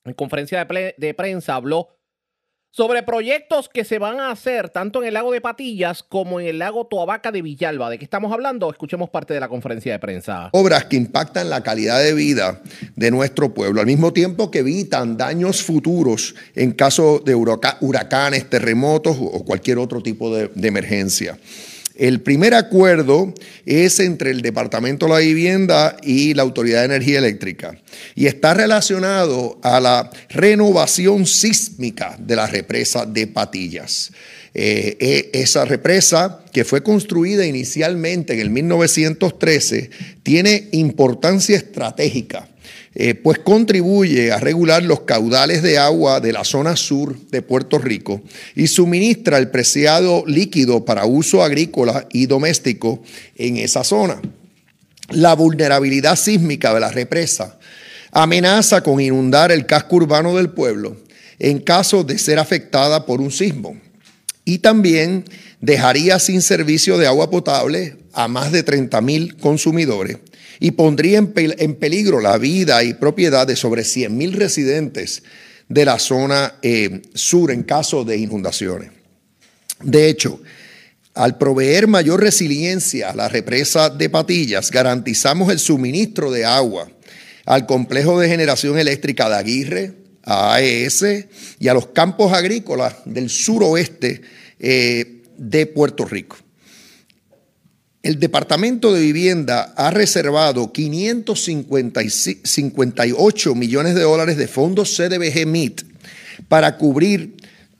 en 0.05 0.15
conferencia 0.15 0.65
de, 0.65 0.95
de 0.97 1.15
prensa 1.15 1.57
habló 1.57 1.96
sobre 2.71 3.03
proyectos 3.03 3.71
que 3.71 3.85
se 3.85 3.99
van 3.99 4.21
a 4.21 4.31
hacer 4.31 4.69
tanto 4.69 5.01
en 5.01 5.09
el 5.09 5.15
lago 5.15 5.33
de 5.33 5.41
Patillas 5.41 6.03
como 6.03 6.41
en 6.41 6.47
el 6.47 6.59
lago 6.59 6.87
Toabaca 6.87 7.33
de 7.33 7.41
Villalba. 7.41 7.89
¿De 7.89 7.99
qué 7.99 8.05
estamos 8.05 8.33
hablando? 8.33 8.71
Escuchemos 8.71 9.09
parte 9.09 9.33
de 9.33 9.41
la 9.41 9.49
conferencia 9.49 9.93
de 9.93 9.99
prensa. 9.99 10.51
obras 10.53 10.85
que 10.85 10.97
impactan 10.97 11.49
la 11.49 11.63
calidad 11.63 12.03
de 12.03 12.13
vida 12.13 12.61
de 12.95 13.11
nuestro 13.11 13.55
pueblo, 13.55 13.81
al 13.81 13.87
mismo 13.87 14.13
tiempo 14.13 14.51
que 14.51 14.59
evitan 14.59 15.17
daños 15.17 15.63
futuros 15.63 16.35
en 16.55 16.73
caso 16.73 17.21
de 17.25 17.35
huraca- 17.35 17.79
huracanes, 17.81 18.51
terremotos 18.51 19.17
o 19.19 19.43
cualquier 19.45 19.79
otro 19.79 20.03
tipo 20.03 20.35
de, 20.35 20.49
de 20.55 20.69
emergencia. 20.69 21.39
El 21.97 22.21
primer 22.21 22.55
acuerdo 22.55 23.33
es 23.65 24.01
entre 24.01 24.31
el 24.31 24.43
Departamento 24.43 25.07
de 25.07 25.13
la 25.13 25.19
Vivienda 25.19 25.97
y 26.03 26.35
la 26.35 26.43
Autoridad 26.43 26.81
de 26.81 26.87
Energía 26.87 27.19
Eléctrica 27.19 27.81
y 28.15 28.27
está 28.27 28.55
relacionado 28.55 29.59
a 29.63 29.81
la 29.81 30.11
renovación 30.29 31.27
sísmica 31.27 32.17
de 32.19 32.37
la 32.37 32.47
represa 32.47 33.07
de 33.07 33.27
Patillas. 33.27 34.13
Eh, 34.59 34.97
eh, 35.01 35.31
esa 35.35 35.67
represa, 35.67 36.41
que 36.51 36.65
fue 36.65 36.83
construida 36.83 37.45
inicialmente 37.45 38.33
en 38.33 38.41
el 38.41 38.49
1913, 38.49 39.91
tiene 40.23 40.69
importancia 40.73 41.57
estratégica, 41.57 42.49
eh, 42.95 43.15
pues 43.15 43.39
contribuye 43.39 44.33
a 44.33 44.39
regular 44.39 44.83
los 44.83 45.01
caudales 45.01 45.63
de 45.63 45.79
agua 45.79 46.21
de 46.21 46.33
la 46.33 46.45
zona 46.45 46.77
sur 46.77 47.19
de 47.31 47.43
Puerto 47.43 47.79
Rico 47.79 48.23
y 48.55 48.67
suministra 48.67 49.39
el 49.39 49.51
preciado 49.51 50.25
líquido 50.27 50.85
para 50.85 51.05
uso 51.05 51.43
agrícola 51.43 52.07
y 52.11 52.27
doméstico 52.27 53.03
en 53.37 53.59
esa 53.59 53.85
zona. 53.85 54.21
La 55.11 55.35
vulnerabilidad 55.35 56.17
sísmica 56.17 56.73
de 56.75 56.81
la 56.81 56.91
represa 56.91 57.59
amenaza 58.13 58.83
con 58.83 59.01
inundar 59.01 59.53
el 59.53 59.67
casco 59.67 59.97
urbano 59.97 60.35
del 60.35 60.51
pueblo 60.51 60.97
en 61.39 61.59
caso 61.59 62.03
de 62.03 62.19
ser 62.19 62.39
afectada 62.39 63.05
por 63.05 63.21
un 63.21 63.31
sismo 63.31 63.77
y 64.45 64.59
también 64.59 65.25
dejaría 65.61 66.19
sin 66.19 66.41
servicio 66.41 66.97
de 66.97 67.07
agua 67.07 67.31
potable 67.31 67.97
a 68.13 68.29
más 68.29 68.53
de 68.53 68.63
30 68.63 69.01
mil 69.03 69.37
consumidores 69.37 70.19
y 70.61 70.73
pondría 70.73 71.19
en, 71.19 71.35
pel- 71.35 71.55
en 71.59 71.75
peligro 71.75 72.21
la 72.21 72.39
vida 72.39 72.83
y 72.85 72.95
propiedad 72.95 73.47
de 73.47 73.57
sobre 73.57 73.85
100 73.85 74.17
mil 74.17 74.33
residentes 74.33 75.23
de 75.69 75.85
la 75.85 75.99
zona 75.99 76.55
eh, 76.63 77.03
sur 77.15 77.51
en 77.51 77.63
caso 77.65 78.05
de 78.05 78.17
inundaciones. 78.19 78.91
De 79.83 80.09
hecho, 80.09 80.41
al 81.15 81.39
proveer 81.39 81.87
mayor 81.89 82.21
resiliencia 82.21 83.11
a 83.11 83.17
la 83.17 83.29
represa 83.29 83.91
de 83.91 84.09
Patillas, 84.11 84.71
garantizamos 84.71 85.51
el 85.51 85.59
suministro 85.59 86.31
de 86.31 86.45
agua 86.45 86.91
al 87.45 87.67
complejo 87.67 88.19
de 88.21 88.29
generación 88.29 88.79
eléctrica 88.79 89.29
de 89.29 89.37
Aguirre, 89.37 89.93
a 90.25 90.55
AES 90.55 91.05
y 91.61 91.69
a 91.69 91.75
los 91.75 91.87
campos 91.89 92.33
agrícolas 92.33 92.97
del 93.05 93.31
suroeste 93.31 94.23
eh, 94.59 95.23
de 95.39 95.67
Puerto 95.67 96.05
Rico. 96.05 96.37
El 98.07 98.21
Departamento 98.21 98.95
de 98.95 99.01
Vivienda 99.01 99.75
ha 99.75 99.91
reservado 99.91 100.73
558 100.73 103.55
millones 103.57 103.97
de 103.97 104.03
dólares 104.03 104.37
de 104.37 104.47
fondos 104.47 104.97
CDBG 104.97 105.45
MIT 105.45 105.83
para 106.49 106.77
cubrir 106.77 107.35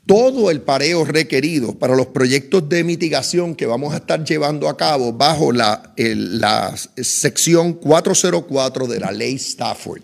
todo 0.05 0.51
el 0.51 0.59
pareo 0.59 1.05
requerido 1.05 1.79
para 1.79 1.95
los 1.95 2.07
proyectos 2.07 2.67
de 2.67 2.83
mitigación 2.83 3.55
que 3.55 3.67
vamos 3.67 3.93
a 3.93 3.99
estar 3.99 4.25
llevando 4.25 4.67
a 4.67 4.75
cabo 4.75 5.13
bajo 5.13 5.53
la, 5.53 5.93
la 5.95 6.75
sección 6.97 7.75
404 7.75 8.87
de 8.87 8.99
la 8.99 9.13
ley 9.13 9.35
Stafford. 9.35 10.01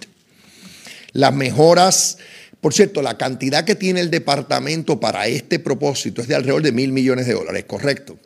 Las 1.12 1.34
mejoras, 1.34 2.18
por 2.62 2.74
cierto, 2.74 3.02
la 3.02 3.18
cantidad 3.18 3.66
que 3.66 3.76
tiene 3.76 4.00
el 4.00 4.10
departamento 4.10 5.02
para 5.02 5.28
este 5.28 5.60
propósito 5.60 6.22
es 6.22 6.30
de 6.30 6.36
alrededor 6.36 6.62
de 6.62 6.72
mil 6.72 6.94
millones 6.94 7.28
de 7.28 7.34
dólares, 7.34 7.66
correcto. 7.68 8.18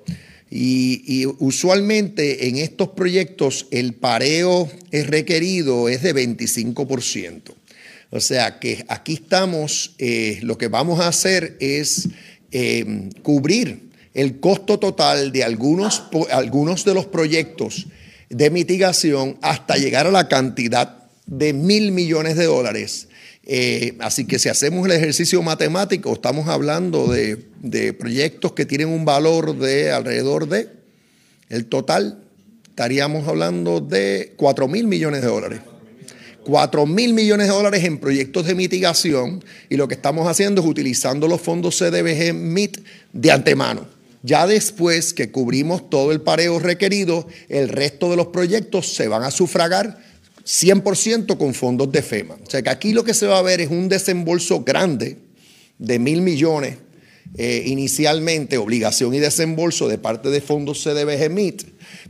Y, 0.50 1.26
usualmente 1.40 2.48
en 2.48 2.58
estos 2.58 2.90
proyectos 2.90 3.68
el 3.72 3.94
pareo 3.94 4.72
es 4.92 5.08
requerido 5.08 5.90
es 5.90 6.02
de 6.04 6.16
25%. 6.16 7.54
O 8.10 8.22
sea 8.22 8.60
que 8.60 8.86
aquí 8.88 9.16
estamos, 9.16 9.94
eh, 9.98 10.40
lo 10.42 10.58
que 10.58 10.70
vamos 10.70 11.02
a 11.02 11.10
hacer 11.10 11.58
es 11.60 12.08
eh, 12.52 13.10
cubrir 13.22 13.90
el 14.14 14.40
costo 14.40 14.80
total 14.80 15.32
de 15.34 15.44
algunos, 15.44 16.04
algunos 16.32 16.86
de 16.86 16.94
los 16.94 17.06
proyectos 17.06 17.88
de 18.30 18.50
mitigación 18.50 19.38
hasta 19.42 19.76
llegar 19.76 20.08
a 20.08 20.12
la 20.12 20.28
cantidad 20.28 20.98
de 21.26 21.54
mil 21.54 21.92
millones 21.92 22.38
de 22.38 22.46
dólares. 22.46 23.07
Eh, 23.50 23.96
así 24.00 24.26
que 24.26 24.40
si 24.40 24.50
hacemos 24.50 24.86
el 24.86 24.92
ejercicio 24.92 25.42
matemático, 25.42 26.12
estamos 26.12 26.50
hablando 26.50 27.08
de, 27.08 27.46
de 27.62 27.94
proyectos 27.94 28.52
que 28.52 28.66
tienen 28.66 28.90
un 28.90 29.06
valor 29.06 29.58
de 29.58 29.94
alrededor 29.94 30.50
de, 30.50 30.68
el 31.48 31.66
total, 31.68 32.20
estaríamos 32.68 33.26
hablando 33.26 33.80
de 33.80 34.34
4 34.36 34.68
mil 34.68 34.86
millones 34.86 35.22
de 35.22 35.28
dólares. 35.28 35.62
4 36.44 36.86
mil 36.86 37.14
millones 37.14 37.48
de 37.48 37.54
dólares 37.54 37.86
en 37.86 38.00
proyectos 38.00 38.46
de 38.46 38.56
mitigación 38.56 39.44
y 39.70 39.78
lo 39.78 39.88
que 39.88 39.96
estamos 39.96 40.28
haciendo 40.28 40.62
es 40.62 40.68
utilizando 40.68 41.30
los 41.30 41.40
fondos 41.40 41.78
CDBG 41.78 42.34
MIT 42.34 42.80
de 43.14 43.32
antemano. 43.32 43.88
Ya 44.24 44.46
después 44.46 45.14
que 45.14 45.32
cubrimos 45.32 45.90
todo 45.90 46.12
el 46.12 46.20
pareo 46.20 46.60
requerido, 46.60 47.28
el 47.48 47.70
resto 47.70 48.10
de 48.10 48.18
los 48.18 48.28
proyectos 48.28 48.94
se 48.94 49.08
van 49.08 49.24
a 49.24 49.32
sufragar 49.32 50.00
100% 50.48 51.38
con 51.38 51.54
fondos 51.54 51.92
de 51.92 52.02
FEMA. 52.02 52.36
O 52.36 52.50
sea 52.50 52.62
que 52.62 52.70
aquí 52.70 52.94
lo 52.94 53.04
que 53.04 53.14
se 53.14 53.28
va 53.28 53.38
a 53.38 53.42
ver 53.42 53.60
es 53.60 53.70
un 53.70 53.90
desembolso 53.90 54.64
grande 54.64 55.18
de 55.78 56.00
mil 56.00 56.22
millones 56.22 56.78
eh, 57.36 57.64
inicialmente, 57.66 58.58
obligación 58.58 59.14
y 59.14 59.20
desembolso 59.20 59.90
de 59.90 59.98
parte 59.98 60.30
de 60.30 60.40
fondos 60.40 60.82
CDBG 60.82 61.30
MIT, 61.30 61.64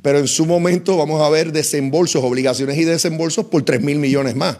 pero 0.03 0.19
en 0.19 0.27
su 0.27 0.45
momento 0.45 0.95
vamos 0.95 1.21
a 1.21 1.29
ver 1.29 1.51
desembolsos, 1.51 2.23
obligaciones 2.23 2.77
y 2.77 2.83
desembolsos 2.83 3.45
por 3.47 3.65
3 3.65 3.81
mil 3.81 3.97
millones 3.97 4.35
más. 4.35 4.59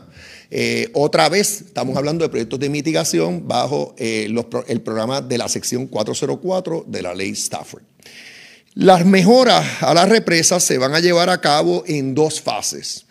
Eh, 0.49 0.90
otra 0.94 1.30
vez 1.30 1.62
estamos 1.62 1.95
hablando 1.95 2.26
de 2.26 2.30
proyectos 2.30 2.60
de 2.60 2.70
mitigación 2.70 3.48
bajo 3.48 3.94
eh, 3.98 4.28
el 4.68 4.82
programa 4.82 5.22
de 5.22 5.38
la 5.38 5.48
sección 5.48 5.86
404 5.86 6.86
de 6.88 7.02
la 7.04 7.14
ley 7.14 7.30
Stafford. 7.32 7.84
Las 8.74 9.06
mejoras 9.06 9.84
a 9.84 9.94
las 9.94 10.10
represas 10.10 10.64
se 10.64 10.78
van 10.78 10.95
a 10.95 10.99
llevar 10.99 11.30
a 11.30 11.40
cabo 11.40 11.84
en 11.86 12.16
dos 12.16 12.41
fases. 12.41 13.07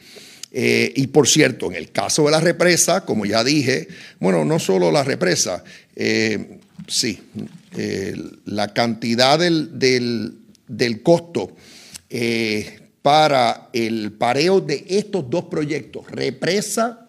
Eh, 0.59 0.91
y 0.97 1.09
por 1.09 1.29
cierto, 1.29 1.67
en 1.67 1.75
el 1.77 1.93
caso 1.93 2.25
de 2.25 2.31
la 2.31 2.41
represa, 2.41 3.05
como 3.05 3.27
ya 3.27 3.45
dije, 3.45 3.89
bueno, 4.21 4.43
no 4.47 4.59
solo 4.59 4.91
la 4.91 5.05
represa, 5.05 5.63
eh, 5.95 6.61
sí, 6.89 7.21
eh, 7.77 8.15
la 8.47 8.73
cantidad 8.73 9.39
del, 9.39 9.79
del- 9.79 10.33
del 10.67 11.03
costo 11.03 11.55
para 13.03 13.69
el 13.75 14.13
pareo 14.13 14.61
de 14.63 14.85
estos 14.89 15.29
dos 15.29 15.45
proyectos, 15.45 16.11
represa 16.11 17.06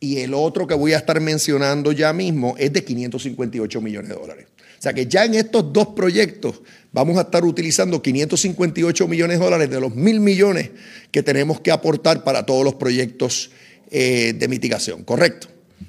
y 0.00 0.18
el 0.18 0.32
otro 0.34 0.66
que 0.66 0.74
voy 0.74 0.94
a 0.94 0.96
estar 0.96 1.20
mencionando 1.20 1.92
ya 1.92 2.12
mismo, 2.12 2.54
es 2.58 2.72
de 2.72 2.82
558 2.82 3.80
millones 3.80 4.08
de 4.08 4.14
dólares. 4.14 4.46
O 4.78 4.82
sea 4.82 4.94
que 4.94 5.06
ya 5.06 5.26
en 5.26 5.34
estos 5.34 5.74
dos 5.74 5.88
proyectos 5.88 6.62
vamos 6.90 7.18
a 7.18 7.22
estar 7.22 7.44
utilizando 7.44 8.00
558 8.00 9.06
millones 9.06 9.38
de 9.38 9.44
dólares 9.44 9.70
de 9.70 9.78
los 9.78 9.94
mil 9.94 10.20
millones 10.20 10.70
que 11.10 11.22
tenemos 11.22 11.60
que 11.60 11.70
aportar 11.70 12.24
para 12.24 12.46
todos 12.46 12.64
los 12.64 12.76
proyectos 12.76 13.50
eh, 13.90 14.34
de 14.38 14.48
mitigación, 14.48 15.04
¿correcto? 15.04 15.48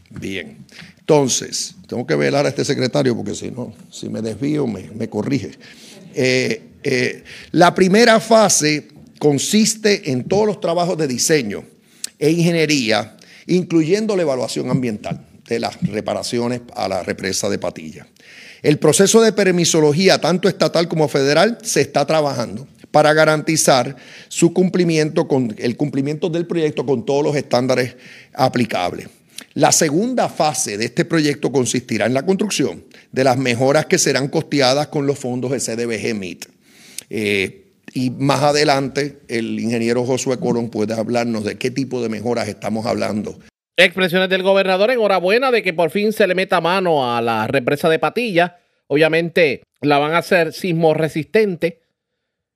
Bien. 0.09 0.57
Entonces, 0.99 1.75
tengo 1.88 2.05
que 2.05 2.15
velar 2.15 2.45
a 2.45 2.49
este 2.49 2.65
secretario 2.65 3.15
porque 3.15 3.33
si 3.33 3.49
no, 3.49 3.73
si 3.89 4.09
me 4.09 4.21
desvío, 4.21 4.67
me, 4.67 5.09
corrige. 5.09 5.51
Eh, 6.13 6.61
eh, 6.83 7.23
la 7.51 7.73
primera 7.73 8.19
fase 8.19 8.88
consiste 9.19 10.11
en 10.11 10.25
todos 10.25 10.47
los 10.47 10.59
trabajos 10.59 10.97
de 10.97 11.07
diseño 11.07 11.63
e 12.19 12.31
ingeniería, 12.31 13.17
incluyendo 13.47 14.15
la 14.15 14.23
evaluación 14.23 14.69
ambiental 14.69 15.26
de 15.47 15.59
las 15.59 15.81
reparaciones 15.81 16.61
a 16.76 16.88
la 16.88 17.03
represa 17.03 17.49
de 17.49 17.59
Patilla. 17.59 18.07
El 18.61 18.77
proceso 18.77 19.22
de 19.22 19.34
permisología, 19.34 20.22
tanto 20.22 20.47
estatal 20.47 20.88
como 20.88 21.07
federal, 21.07 21.57
se 21.63 21.81
está 21.81 22.05
trabajando 22.05 22.68
para 22.91 23.13
garantizar 23.13 23.95
su 24.27 24.53
cumplimiento 24.53 25.27
con 25.27 25.55
el 25.57 25.77
cumplimiento 25.77 26.30
del 26.30 26.45
proyecto 26.45 26.85
con 26.85 27.05
todos 27.05 27.23
los 27.23 27.35
estándares 27.35 27.95
aplicables. 28.34 29.07
La 29.53 29.72
segunda 29.72 30.30
fase 30.30 30.77
de 30.77 30.85
este 30.85 31.03
proyecto 31.03 31.51
consistirá 31.51 32.05
en 32.05 32.13
la 32.13 32.26
construcción 32.26 32.84
de 33.11 33.23
las 33.23 33.38
mejoras 33.38 33.85
que 33.88 33.97
serán 33.97 34.27
costeadas 34.27 34.88
con 34.88 35.07
los 35.07 35.19
fondos 35.19 35.51
de 35.51 35.59
CDBG 35.59 36.15
MIT. 36.15 36.45
Eh, 37.09 37.60
y 37.93 38.09
más 38.09 38.41
adelante 38.41 39.19
el 39.27 39.59
ingeniero 39.59 40.05
Josué 40.05 40.38
Colón 40.38 40.69
puede 40.69 40.93
hablarnos 40.93 41.43
de 41.43 41.57
qué 41.57 41.72
tipo 41.72 42.01
de 42.01 42.09
mejoras 42.09 42.47
estamos 42.47 42.85
hablando. 42.85 43.38
Expresiones 43.77 44.30
del 44.30 44.43
gobernador, 44.43 44.91
enhorabuena 44.91 45.51
de 45.51 45.63
que 45.63 45.73
por 45.73 45.89
fin 45.89 46.13
se 46.13 46.27
le 46.27 46.35
meta 46.35 46.61
mano 46.61 47.15
a 47.15 47.22
la 47.22 47.47
represa 47.47 47.89
de 47.89 47.99
Patilla. 47.99 48.57
Obviamente 48.88 49.63
la 49.81 49.97
van 49.97 50.13
a 50.13 50.19
hacer 50.19 50.53
sismo 50.53 50.93
resistente. 50.93 51.81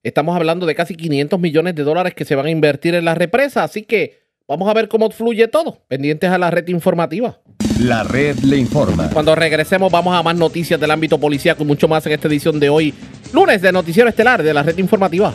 Estamos 0.04 0.36
hablando 0.36 0.66
de 0.66 0.76
casi 0.76 0.96
500 0.96 1.40
millones 1.40 1.74
de 1.74 1.84
dólares 1.84 2.14
que 2.14 2.26
se 2.26 2.36
van 2.36 2.46
a 2.46 2.52
invertir 2.52 2.94
en 2.94 3.06
la 3.06 3.16
represa, 3.16 3.64
así 3.64 3.84
que 3.84 4.20
vamos 4.48 4.70
a 4.70 4.74
ver 4.74 4.88
cómo 4.88 5.10
fluye 5.10 5.48
todo. 5.48 5.82
Pendientes 5.88 6.30
a 6.30 6.38
la 6.38 6.52
red 6.52 6.68
informativa. 6.68 7.40
La 7.80 8.04
red 8.04 8.38
le 8.40 8.58
informa. 8.58 9.10
Cuando 9.10 9.36
regresemos 9.36 9.92
vamos 9.92 10.16
a 10.16 10.22
más 10.22 10.36
noticias 10.36 10.80
del 10.80 10.92
ámbito 10.92 11.20
policíaco 11.20 11.64
y 11.64 11.66
mucho 11.66 11.88
más 11.88 12.06
en 12.06 12.14
esta 12.14 12.28
edición 12.28 12.60
de 12.60 12.70
hoy, 12.70 12.94
lunes 13.34 13.62
de 13.62 13.72
Noticiero 13.72 14.10
Estelar 14.10 14.44
de 14.44 14.54
la 14.54 14.64
red 14.64 14.78
informativa. 14.78 15.34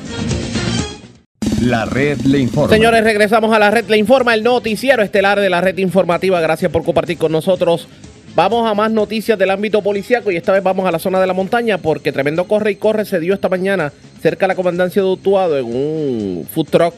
La 1.60 1.84
red 1.84 2.18
le 2.20 2.38
informa. 2.38 2.74
Señores, 2.74 3.04
regresamos 3.04 3.54
a 3.54 3.58
la 3.58 3.70
red 3.70 3.84
le 3.88 3.98
informa, 3.98 4.32
el 4.32 4.42
noticiero 4.42 5.02
estelar 5.02 5.38
de 5.38 5.50
la 5.50 5.60
red 5.60 5.76
informativa. 5.76 6.40
Gracias 6.40 6.72
por 6.72 6.84
compartir 6.84 7.18
con 7.18 7.32
nosotros. 7.32 7.86
Vamos 8.34 8.70
a 8.70 8.74
más 8.74 8.90
noticias 8.90 9.38
del 9.38 9.50
ámbito 9.50 9.82
policíaco 9.82 10.30
y 10.30 10.36
esta 10.36 10.52
vez 10.52 10.62
vamos 10.62 10.86
a 10.86 10.90
la 10.90 10.98
zona 10.98 11.20
de 11.20 11.26
la 11.26 11.34
montaña 11.34 11.76
porque 11.76 12.12
tremendo 12.12 12.44
corre 12.44 12.70
y 12.70 12.76
corre 12.76 13.04
se 13.04 13.20
dio 13.20 13.34
esta 13.34 13.50
mañana 13.50 13.92
cerca 14.22 14.46
de 14.46 14.48
la 14.48 14.54
comandancia 14.54 15.02
de 15.02 15.08
Utuado 15.08 15.58
en 15.58 15.66
un 15.66 16.48
food 16.50 16.68
truck, 16.70 16.94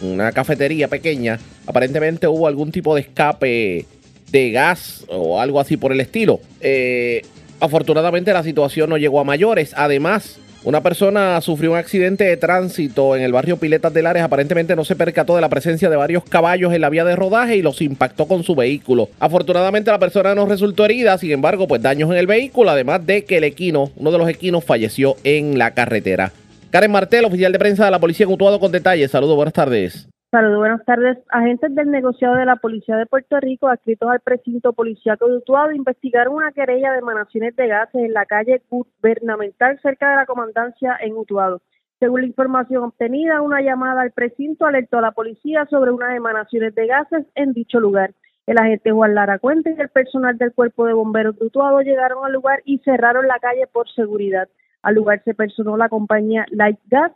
una 0.00 0.32
cafetería 0.32 0.88
pequeña. 0.88 1.38
Aparentemente 1.66 2.26
hubo 2.28 2.46
algún 2.46 2.72
tipo 2.72 2.94
de 2.94 3.02
escape 3.02 3.86
de 4.30 4.50
gas 4.52 5.04
o 5.08 5.38
algo 5.38 5.60
así 5.60 5.76
por 5.76 5.92
el 5.92 6.00
estilo. 6.00 6.40
Eh, 6.60 7.22
afortunadamente 7.62 8.32
la 8.32 8.42
situación 8.42 8.90
no 8.90 8.98
llegó 8.98 9.20
a 9.20 9.24
mayores. 9.24 9.72
Además, 9.76 10.38
una 10.64 10.82
persona 10.82 11.40
sufrió 11.40 11.72
un 11.72 11.78
accidente 11.78 12.24
de 12.24 12.36
tránsito 12.36 13.16
en 13.16 13.22
el 13.22 13.32
barrio 13.32 13.56
Piletas 13.56 13.94
de 13.94 14.02
Lares. 14.02 14.22
Aparentemente 14.22 14.76
no 14.76 14.84
se 14.84 14.96
percató 14.96 15.36
de 15.36 15.40
la 15.40 15.48
presencia 15.48 15.88
de 15.88 15.96
varios 15.96 16.24
caballos 16.24 16.74
en 16.74 16.80
la 16.80 16.90
vía 16.90 17.04
de 17.04 17.16
rodaje 17.16 17.56
y 17.56 17.62
los 17.62 17.80
impactó 17.80 18.26
con 18.26 18.42
su 18.42 18.54
vehículo. 18.54 19.08
Afortunadamente 19.18 19.90
la 19.90 19.98
persona 19.98 20.34
no 20.34 20.46
resultó 20.46 20.84
herida, 20.84 21.16
sin 21.18 21.30
embargo, 21.30 21.66
pues 21.66 21.80
daños 21.82 22.10
en 22.10 22.16
el 22.16 22.26
vehículo, 22.26 22.70
además 22.70 23.06
de 23.06 23.24
que 23.24 23.38
el 23.38 23.44
equino, 23.44 23.90
uno 23.96 24.10
de 24.10 24.18
los 24.18 24.28
equinos, 24.28 24.64
falleció 24.64 25.16
en 25.24 25.56
la 25.56 25.72
carretera. 25.72 26.32
Karen 26.70 26.90
Martel, 26.90 27.24
oficial 27.24 27.52
de 27.52 27.58
prensa 27.58 27.84
de 27.84 27.90
la 27.90 28.00
policía 28.00 28.26
en 28.26 28.58
con 28.58 28.72
detalles. 28.72 29.10
Saludos, 29.10 29.36
buenas 29.36 29.54
tardes. 29.54 30.11
Saludos, 30.34 30.60
buenas 30.60 30.84
tardes. 30.86 31.18
Agentes 31.28 31.74
del 31.74 31.90
negociado 31.90 32.36
de 32.36 32.46
la 32.46 32.56
Policía 32.56 32.96
de 32.96 33.04
Puerto 33.04 33.38
Rico, 33.38 33.68
adscritos 33.68 34.08
al 34.08 34.20
precinto 34.20 34.72
policíaco 34.72 35.28
de 35.28 35.36
Utuado, 35.36 35.72
investigaron 35.72 36.36
una 36.36 36.52
querella 36.52 36.90
de 36.90 37.00
emanaciones 37.00 37.54
de 37.54 37.68
gases 37.68 38.02
en 38.02 38.14
la 38.14 38.24
calle 38.24 38.62
gubernamental 38.70 39.78
cerca 39.82 40.08
de 40.08 40.16
la 40.16 40.24
comandancia 40.24 40.96
en 41.02 41.18
Utuado. 41.18 41.60
Según 42.00 42.22
la 42.22 42.28
información 42.28 42.82
obtenida, 42.82 43.42
una 43.42 43.60
llamada 43.60 44.00
al 44.00 44.12
precinto 44.12 44.64
alertó 44.64 45.00
a 45.00 45.02
la 45.02 45.12
policía 45.12 45.66
sobre 45.66 45.90
unas 45.90 46.16
emanaciones 46.16 46.74
de 46.74 46.86
gases 46.86 47.26
en 47.34 47.52
dicho 47.52 47.78
lugar. 47.78 48.14
El 48.46 48.56
agente 48.56 48.90
Juan 48.90 49.14
Lara 49.14 49.38
Cuente 49.38 49.74
y 49.76 49.80
el 49.82 49.90
personal 49.90 50.38
del 50.38 50.54
Cuerpo 50.54 50.86
de 50.86 50.94
Bomberos 50.94 51.38
de 51.38 51.44
Utuado 51.44 51.82
llegaron 51.82 52.24
al 52.24 52.32
lugar 52.32 52.62
y 52.64 52.78
cerraron 52.78 53.26
la 53.26 53.38
calle 53.38 53.66
por 53.70 53.86
seguridad. 53.90 54.48
Al 54.82 54.96
lugar 54.96 55.22
se 55.24 55.34
personó 55.34 55.76
la 55.76 55.88
compañía 55.88 56.44
Light 56.50 56.78
Gas 56.86 57.12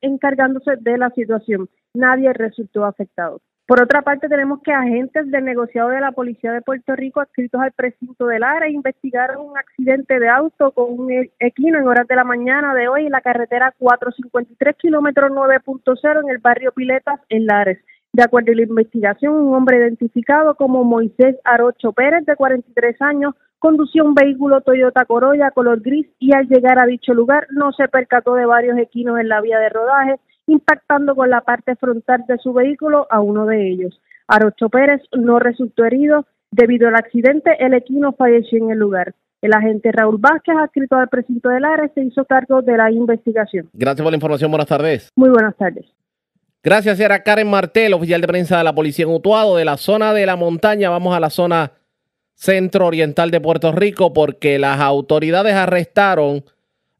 encargándose 0.00 0.76
de 0.80 0.98
la 0.98 1.10
situación. 1.10 1.68
Nadie 1.94 2.32
resultó 2.32 2.84
afectado. 2.84 3.40
Por 3.68 3.82
otra 3.82 4.00
parte, 4.00 4.30
tenemos 4.30 4.62
que 4.62 4.72
agentes 4.72 5.30
del 5.30 5.44
negociado 5.44 5.90
de 5.90 6.00
la 6.00 6.12
Policía 6.12 6.52
de 6.52 6.62
Puerto 6.62 6.96
Rico 6.96 7.20
adscritos 7.20 7.60
al 7.60 7.72
precinto 7.72 8.26
del 8.26 8.42
área 8.42 8.70
investigaron 8.70 9.44
un 9.44 9.58
accidente 9.58 10.18
de 10.18 10.26
auto 10.26 10.70
con 10.70 10.98
un 10.98 11.12
e-, 11.12 11.30
equino 11.38 11.78
en 11.78 11.86
horas 11.86 12.08
de 12.08 12.16
la 12.16 12.24
mañana 12.24 12.74
de 12.74 12.88
hoy 12.88 13.04
en 13.04 13.12
la 13.12 13.20
carretera 13.20 13.74
453 13.78 14.74
kilómetros 14.76 15.30
9.0 15.32 16.22
en 16.22 16.30
el 16.30 16.38
barrio 16.38 16.72
Piletas 16.72 17.20
en 17.28 17.44
Lares. 17.44 17.78
De 18.18 18.24
acuerdo 18.24 18.50
a 18.50 18.56
la 18.56 18.62
investigación, 18.62 19.32
un 19.32 19.54
hombre 19.54 19.76
identificado 19.76 20.56
como 20.56 20.82
Moisés 20.82 21.36
Arocho 21.44 21.92
Pérez, 21.92 22.26
de 22.26 22.34
43 22.34 23.00
años, 23.00 23.36
condució 23.60 24.04
un 24.04 24.14
vehículo 24.14 24.60
Toyota 24.60 25.04
Corolla 25.04 25.52
color 25.52 25.80
gris 25.82 26.08
y 26.18 26.34
al 26.34 26.48
llegar 26.48 26.82
a 26.82 26.86
dicho 26.86 27.14
lugar 27.14 27.46
no 27.52 27.70
se 27.70 27.86
percató 27.86 28.34
de 28.34 28.44
varios 28.44 28.76
equinos 28.76 29.20
en 29.20 29.28
la 29.28 29.40
vía 29.40 29.60
de 29.60 29.68
rodaje, 29.68 30.16
impactando 30.48 31.14
con 31.14 31.30
la 31.30 31.42
parte 31.42 31.76
frontal 31.76 32.24
de 32.26 32.38
su 32.38 32.52
vehículo 32.52 33.06
a 33.08 33.20
uno 33.20 33.46
de 33.46 33.70
ellos. 33.70 34.00
Arocho 34.26 34.68
Pérez 34.68 35.00
no 35.16 35.38
resultó 35.38 35.84
herido. 35.84 36.26
Debido 36.50 36.88
al 36.88 36.96
accidente, 36.96 37.52
el 37.60 37.72
equino 37.72 38.14
falleció 38.14 38.58
en 38.58 38.72
el 38.72 38.80
lugar. 38.80 39.14
El 39.42 39.54
agente 39.54 39.92
Raúl 39.92 40.18
Vázquez, 40.18 40.56
adscrito 40.56 40.96
al 40.96 41.08
precinto 41.08 41.50
del 41.50 41.64
área, 41.64 41.88
se 41.94 42.02
hizo 42.02 42.24
cargo 42.24 42.62
de 42.62 42.76
la 42.76 42.90
investigación. 42.90 43.68
Gracias 43.74 44.02
por 44.02 44.10
la 44.10 44.16
información. 44.16 44.50
Buenas 44.50 44.66
tardes. 44.66 45.08
Muy 45.14 45.30
buenas 45.30 45.56
tardes. 45.56 45.86
Gracias, 46.62 46.98
era 46.98 47.22
Karen 47.22 47.48
Martel, 47.48 47.94
oficial 47.94 48.20
de 48.20 48.26
prensa 48.26 48.58
de 48.58 48.64
la 48.64 48.74
Policía 48.74 49.04
en 49.04 49.12
Utuado. 49.12 49.56
De 49.56 49.64
la 49.64 49.76
zona 49.76 50.12
de 50.12 50.26
la 50.26 50.36
montaña 50.36 50.90
vamos 50.90 51.16
a 51.16 51.20
la 51.20 51.30
zona 51.30 51.72
centro 52.34 52.86
oriental 52.86 53.30
de 53.30 53.40
Puerto 53.40 53.72
Rico 53.72 54.12
porque 54.12 54.58
las 54.58 54.80
autoridades 54.80 55.54
arrestaron 55.54 56.44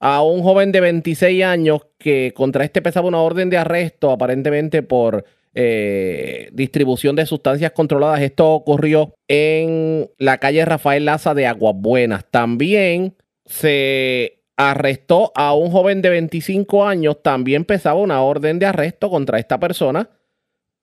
a 0.00 0.22
un 0.22 0.42
joven 0.42 0.72
de 0.72 0.80
26 0.80 1.44
años 1.44 1.86
que 1.98 2.32
contra 2.34 2.64
este 2.64 2.82
pesaba 2.82 3.08
una 3.08 3.20
orden 3.20 3.50
de 3.50 3.58
arresto 3.58 4.10
aparentemente 4.10 4.82
por 4.82 5.24
eh, 5.54 6.50
distribución 6.52 7.16
de 7.16 7.26
sustancias 7.26 7.72
controladas. 7.72 8.20
Esto 8.20 8.52
ocurrió 8.52 9.14
en 9.26 10.08
la 10.18 10.38
calle 10.38 10.64
Rafael 10.64 11.04
Laza 11.04 11.34
de 11.34 11.46
Aguas 11.46 11.74
Buenas. 11.76 12.24
También 12.30 13.16
se 13.44 14.37
arrestó 14.58 15.30
a 15.36 15.54
un 15.54 15.70
joven 15.70 16.02
de 16.02 16.10
25 16.10 16.84
años, 16.84 17.22
también 17.22 17.64
pesaba 17.64 18.00
una 18.00 18.20
orden 18.22 18.58
de 18.58 18.66
arresto 18.66 19.08
contra 19.08 19.38
esta 19.38 19.58
persona 19.60 20.10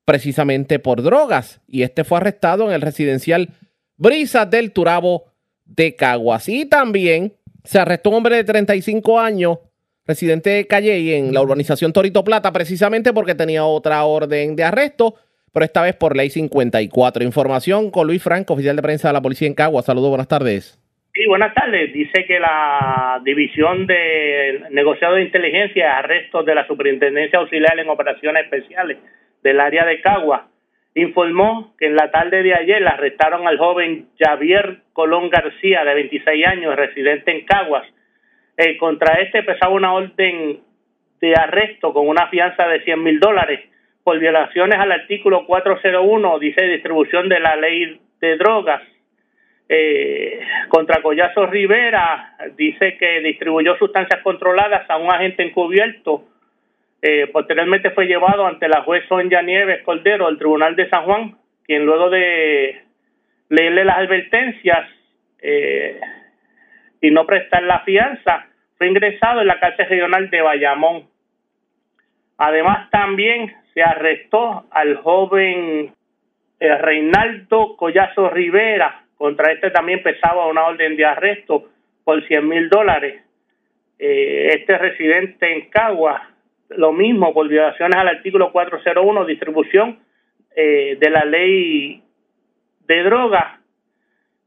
precisamente 0.06 0.80
por 0.80 1.03
drogas 1.03 1.60
y 1.68 1.81
este 1.84 2.06
fue 2.06 2.19
arrestado 2.19 2.68
en 2.68 2.72
el 2.72 2.81
residencial 2.81 3.49
Brisas 3.97 4.49
del 4.49 4.72
Turabo 4.72 5.26
de 5.65 5.95
Caguas. 5.95 6.47
Y 6.47 6.65
también 6.65 7.34
se 7.65 7.77
arrestó 7.77 8.11
un 8.11 8.18
hombre 8.18 8.38
de 8.38 8.43
35 8.45 9.19
años, 9.19 9.57
residente 10.06 10.52
de 10.52 10.68
Calle, 10.68 11.18
en 11.18 11.34
la 11.34 11.41
urbanización 11.41 11.91
Torito 11.91 12.23
Plata, 12.23 12.53
precisamente 12.53 13.11
porque 13.11 13.35
tenía 13.35 13.65
otra 13.65 14.06
orden 14.06 14.56
de 14.56 14.64
arresto, 14.64 15.15
pero 15.52 15.65
esta 15.65 15.81
vez 15.81 15.95
por 15.97 16.15
ley 16.15 16.30
54. 16.30 17.26
Información 17.26 17.91
con 17.91 18.07
Luis 18.07 18.23
Franco, 18.23 18.53
oficial 18.53 18.77
de 18.77 18.81
prensa 18.81 19.10
de 19.10 19.14
la 19.14 19.22
policía 19.22 19.47
en 19.47 19.53
Caguas. 19.53 19.85
Saludos, 19.85 20.10
buenas 20.10 20.30
tardes. 20.30 20.80
Sí, 21.15 21.25
buenas 21.27 21.53
tardes. 21.53 21.93
Dice 21.93 22.25
que 22.25 22.41
la 22.41 23.21
División 23.23 23.87
de 23.87 24.63
Negociado 24.71 25.15
de 25.15 25.21
Inteligencia 25.21 25.85
y 25.85 25.89
Arrestos 25.89 26.45
de 26.45 26.53
la 26.53 26.67
Superintendencia 26.67 27.39
Auxiliar 27.39 27.79
en 27.79 27.87
Operaciones 27.87 28.43
Especiales 28.43 28.97
del 29.41 29.61
área 29.61 29.85
de 29.85 30.01
Caguas 30.01 30.41
informó 30.93 31.73
que 31.79 31.85
en 31.85 31.95
la 31.95 32.11
tarde 32.11 32.43
de 32.43 32.53
ayer 32.53 32.85
arrestaron 32.85 33.47
al 33.47 33.57
joven 33.57 34.09
Javier 34.19 34.79
Colón 34.91 35.29
García, 35.29 35.85
de 35.85 35.93
26 35.93 36.47
años, 36.47 36.75
residente 36.75 37.31
en 37.31 37.45
Caguas. 37.45 37.87
Eh, 38.57 38.75
contra 38.77 39.21
este 39.21 39.41
pesaba 39.43 39.71
una 39.71 39.93
orden 39.93 40.59
de 41.21 41.33
arresto 41.33 41.93
con 41.93 42.09
una 42.09 42.27
fianza 42.27 42.67
de 42.67 42.83
100 42.83 43.01
mil 43.01 43.21
dólares 43.21 43.61
por 44.03 44.19
violaciones 44.19 44.77
al 44.77 44.91
artículo 44.91 45.45
401, 45.45 46.39
dice 46.39 46.65
distribución 46.65 47.29
de 47.29 47.39
la 47.39 47.55
ley 47.55 48.01
de 48.19 48.35
drogas. 48.35 48.81
Eh, 49.67 50.39
contra 50.69 51.01
Collazo 51.01 51.47
Rivera 51.47 52.35
dice 52.55 52.97
que 52.97 53.19
distribuyó 53.21 53.75
sustancias 53.77 54.21
controladas 54.21 54.87
a 54.89 54.97
un 54.97 55.11
agente 55.11 55.41
encubierto 55.41 56.25
eh, 57.07 57.27
posteriormente 57.27 57.91
fue 57.91 58.07
llevado 58.07 58.47
ante 58.47 58.67
la 58.67 58.81
juez 58.81 59.07
Sonia 59.07 59.43
Nieves 59.43 59.83
Cordero 59.83 60.25
del 60.25 60.39
Tribunal 60.39 60.75
de 60.75 60.89
San 60.89 61.03
Juan, 61.03 61.37
quien 61.63 61.85
luego 61.85 62.09
de 62.09 62.81
leerle 63.49 63.85
las 63.85 63.99
advertencias 63.99 64.89
eh, 65.39 66.01
y 67.01 67.11
no 67.11 67.27
prestar 67.27 67.61
la 67.61 67.81
fianza, 67.81 68.47
fue 68.79 68.87
ingresado 68.87 69.41
en 69.41 69.47
la 69.47 69.59
cárcel 69.59 69.87
regional 69.87 70.31
de 70.31 70.41
Bayamón. 70.41 71.07
Además, 72.39 72.89
también 72.89 73.53
se 73.75 73.83
arrestó 73.83 74.65
al 74.71 74.95
joven 74.97 75.93
eh, 76.59 76.77
Reinaldo 76.77 77.77
Collazo 77.77 78.31
Rivera. 78.31 79.03
Contra 79.17 79.51
este 79.51 79.71
también 79.71 80.03
pesaba 80.03 80.47
una 80.47 80.65
orden 80.65 80.95
de 80.95 81.05
arresto 81.05 81.69
por 82.03 82.25
100 82.27 82.47
mil 82.47 82.69
dólares. 82.69 83.21
este 83.97 84.77
residente 84.77 85.51
en 85.51 85.69
Cagua 85.69 86.35
lo 86.69 86.91
mismo 86.91 87.33
por 87.33 87.47
violaciones 87.47 87.97
al 87.97 88.07
artículo 88.07 88.51
401, 88.51 89.25
distribución 89.25 89.99
eh, 90.55 90.97
de 90.99 91.09
la 91.09 91.25
ley 91.25 92.01
de 92.87 93.03
drogas. 93.03 93.59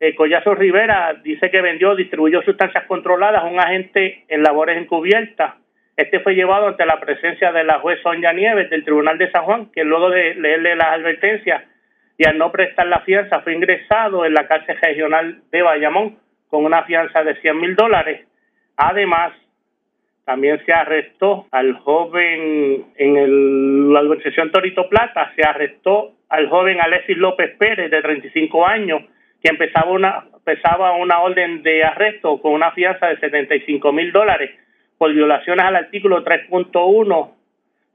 eh, 0.00 0.14
Collazo 0.14 0.54
Rivera 0.54 1.14
dice 1.22 1.50
que 1.50 1.60
vendió, 1.60 1.94
distribuyó 1.94 2.42
sustancias 2.42 2.84
controladas 2.86 3.42
a 3.42 3.46
un 3.46 3.58
agente 3.58 4.24
en 4.28 4.42
labores 4.42 4.78
encubiertas. 4.78 5.54
Este 5.96 6.20
fue 6.20 6.34
llevado 6.34 6.68
ante 6.68 6.86
la 6.86 7.00
presencia 7.00 7.50
de 7.50 7.64
la 7.64 7.80
juez 7.80 8.00
Sonia 8.02 8.32
Nieves 8.32 8.70
del 8.70 8.84
Tribunal 8.84 9.18
de 9.18 9.30
San 9.32 9.44
Juan, 9.44 9.70
que 9.72 9.82
luego 9.82 10.10
de 10.10 10.34
leerle 10.36 10.76
las 10.76 10.92
advertencias 10.92 11.64
y 12.18 12.26
al 12.26 12.36
no 12.36 12.50
prestar 12.50 12.88
la 12.88 13.00
fianza 13.00 13.40
fue 13.40 13.54
ingresado 13.54 14.26
en 14.26 14.34
la 14.34 14.48
cárcel 14.48 14.76
regional 14.82 15.40
de 15.52 15.62
Bayamón 15.62 16.18
con 16.48 16.64
una 16.64 16.82
fianza 16.82 17.22
de 17.22 17.36
100 17.40 17.60
mil 17.60 17.76
dólares. 17.76 18.26
Además, 18.76 19.32
también 20.24 20.60
se 20.66 20.72
arrestó 20.72 21.46
al 21.52 21.78
joven 21.78 22.86
en 22.96 23.16
el, 23.16 23.92
la 23.92 24.00
organización 24.00 24.50
Torito 24.50 24.88
Plata, 24.88 25.32
se 25.36 25.42
arrestó 25.46 26.12
al 26.28 26.48
joven 26.48 26.80
Alexis 26.80 27.16
López 27.16 27.56
Pérez 27.56 27.90
de 27.90 28.02
35 28.02 28.66
años, 28.66 29.02
que 29.42 29.48
empezaba 29.48 29.90
una, 29.90 30.24
empezaba 30.34 30.96
una 30.96 31.20
orden 31.20 31.62
de 31.62 31.84
arresto 31.84 32.42
con 32.42 32.52
una 32.52 32.72
fianza 32.72 33.06
de 33.06 33.18
75 33.20 33.92
mil 33.92 34.12
dólares 34.12 34.50
por 34.98 35.14
violaciones 35.14 35.64
al 35.64 35.76
artículo 35.76 36.24
3.1 36.24 37.30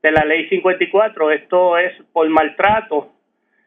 de 0.01 0.11
la 0.11 0.25
ley 0.25 0.47
54. 0.47 1.31
Esto 1.31 1.77
es 1.77 1.93
por 2.13 2.27
maltrato. 2.29 3.12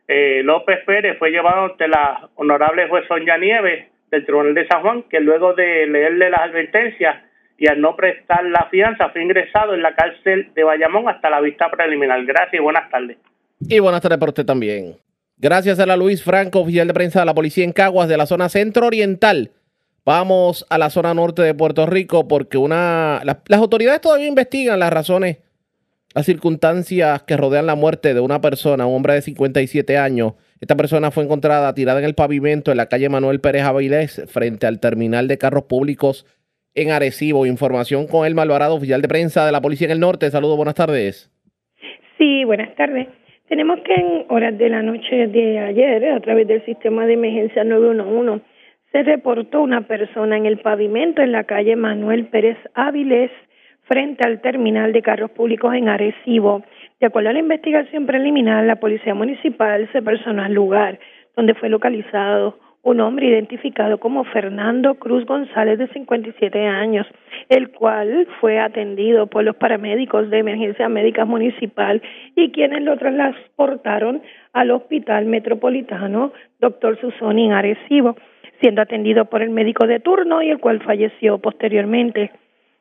Eh, 0.09 0.43
López 0.45 0.79
Pérez 0.87 1.19
fue 1.19 1.31
llevado 1.31 1.67
ante 1.67 1.89
la 1.89 2.29
honorable 2.37 2.89
juez 2.89 3.05
Sonia 3.09 3.37
Nieves 3.39 3.87
del 4.11 4.25
Tribunal 4.25 4.55
de 4.55 4.69
San 4.69 4.83
Juan, 4.83 5.05
que 5.11 5.21
luego 5.21 5.55
de 5.55 5.87
leerle 5.87 6.31
las 6.31 6.41
advertencias 6.41 7.17
y 7.59 7.67
al 7.69 7.81
no 7.81 7.97
prestar 7.97 8.45
la 8.45 8.69
fianza 8.71 9.09
fue 9.11 9.23
ingresado 9.23 9.75
en 9.75 9.83
la 9.83 9.95
cárcel 9.95 10.51
de 10.55 10.65
Bayamón 10.65 11.09
hasta 11.09 11.31
la 11.31 11.41
vista 11.41 11.71
preliminar. 11.71 12.25
Gracias 12.25 12.55
y 12.55 12.63
buenas 12.63 12.91
tardes. 12.91 13.17
Y 13.61 13.79
buenas 13.81 14.01
tardes 14.01 14.19
para 14.19 14.31
usted 14.31 14.45
también. 14.45 14.97
Gracias 15.39 15.79
a 15.81 15.87
la 15.87 15.97
Luis 15.97 16.23
Franco, 16.23 16.61
oficial 16.61 16.87
de 16.87 16.95
prensa 16.95 17.21
de 17.21 17.27
la 17.27 17.35
policía 17.35 17.65
en 17.65 17.73
Caguas 17.73 18.09
de 18.09 18.17
la 18.17 18.27
zona 18.27 18.49
centro-oriental. 18.49 19.51
Vamos 20.05 20.65
a 20.71 20.79
la 20.79 20.89
zona 20.89 21.15
norte 21.15 21.43
de 21.43 21.53
Puerto 21.53 21.85
Rico 21.85 22.29
porque 22.29 22.59
una, 22.59 23.21
las 23.25 23.61
autoridades 23.61 24.01
todavía 24.01 24.29
investigan 24.29 24.79
las 24.79 24.93
razones, 24.93 25.39
las 26.17 26.25
circunstancias 26.25 27.25
que 27.25 27.37
rodean 27.37 27.67
la 27.67 27.75
muerte 27.75 28.15
de 28.15 28.21
una 28.21 28.41
persona, 28.41 28.87
un 28.87 28.97
hombre 28.97 29.13
de 29.13 29.21
57 29.21 29.99
años. 29.99 30.33
Esta 30.63 30.75
persona 30.75 31.11
fue 31.11 31.25
encontrada 31.25 31.75
tirada 31.75 31.99
en 31.99 32.07
el 32.07 32.15
pavimento 32.15 32.71
en 32.71 32.79
la 32.79 32.87
calle 32.87 33.11
Manuel 33.11 33.41
Pérez 33.41 33.65
Avilés 33.65 34.25
frente 34.33 34.67
al 34.67 34.81
terminal 34.81 35.29
de 35.29 35.37
carros 35.37 35.65
públicos 35.65 36.25
en 36.75 36.91
Arecibo. 36.91 37.45
Información 37.45 38.07
con 38.07 38.27
el 38.27 38.35
Malvarado, 38.35 38.77
oficial 38.77 39.03
de 39.03 39.09
prensa 39.09 39.45
de 39.45 39.53
la 39.53 39.61
Policía 39.61 39.89
en 39.89 39.91
el 39.91 40.01
Norte. 40.01 40.31
Saludos, 40.31 40.57
buenas 40.57 40.75
tardes. 40.75 41.31
Sí, 42.17 42.45
buenas 42.45 42.75
tardes. 42.77 43.09
Tenemos 43.51 43.81
que 43.81 43.93
en 43.93 44.25
horas 44.31 44.57
de 44.57 44.71
la 44.71 44.81
noche 44.81 45.27
de 45.27 45.59
ayer, 45.59 46.13
a 46.13 46.21
través 46.21 46.49
del 46.49 46.65
sistema 46.65 47.05
de 47.05 47.13
emergencia 47.13 47.63
911, 47.63 48.43
se 48.91 49.03
reportó 49.03 49.61
una 49.61 49.87
persona 49.87 50.39
en 50.39 50.47
el 50.47 50.61
pavimento 50.61 51.21
en 51.21 51.33
la 51.33 51.45
calle 51.45 51.77
Manuel 51.77 52.29
Pérez 52.29 52.57
Áviles, 52.73 53.31
frente 53.87 54.27
al 54.27 54.41
terminal 54.41 54.93
de 54.93 55.03
carros 55.03 55.31
públicos 55.31 55.75
en 55.75 55.89
Arecibo. 55.89 56.63
De 57.01 57.07
acuerdo 57.07 57.31
a 57.31 57.33
la 57.33 57.41
investigación 57.41 58.07
preliminar, 58.07 58.65
la 58.65 58.77
Policía 58.77 59.15
Municipal 59.15 59.89
se 59.93 60.03
personó 60.03 60.43
al 60.43 60.53
lugar 60.53 60.99
donde 61.37 61.55
fue 61.55 61.69
localizado 61.69 62.59
un 62.83 63.01
hombre 63.01 63.27
identificado 63.27 63.99
como 63.99 64.23
Fernando 64.23 64.95
Cruz 64.95 65.27
González 65.27 65.77
de 65.77 65.89
57 65.89 66.67
años, 66.67 67.05
el 67.49 67.73
cual 67.73 68.29
fue 68.41 68.61
atendido 68.61 69.27
por 69.27 69.43
los 69.43 69.57
paramédicos 69.57 70.31
de 70.31 70.39
emergencia 70.39 70.89
médica 70.89 71.25
municipal 71.25 72.01
y 72.37 72.53
quienes 72.53 72.83
lo 72.83 72.97
transportaron 72.97 74.23
al 74.53 74.71
Hospital 74.71 75.27
Metropolitano 75.27 76.33
Dr. 76.61 77.01
Susoni 77.01 77.47
en 77.47 77.53
Arecibo, 77.55 78.17
siendo 78.61 78.83
atendido 78.83 79.25
por 79.25 79.43
el 79.43 79.51
médico 79.51 79.89
de 79.89 79.99
turno 79.99 80.41
y 80.41 80.51
el 80.51 80.61
cual 80.61 80.81
falleció 80.81 81.39
posteriormente. 81.39 82.31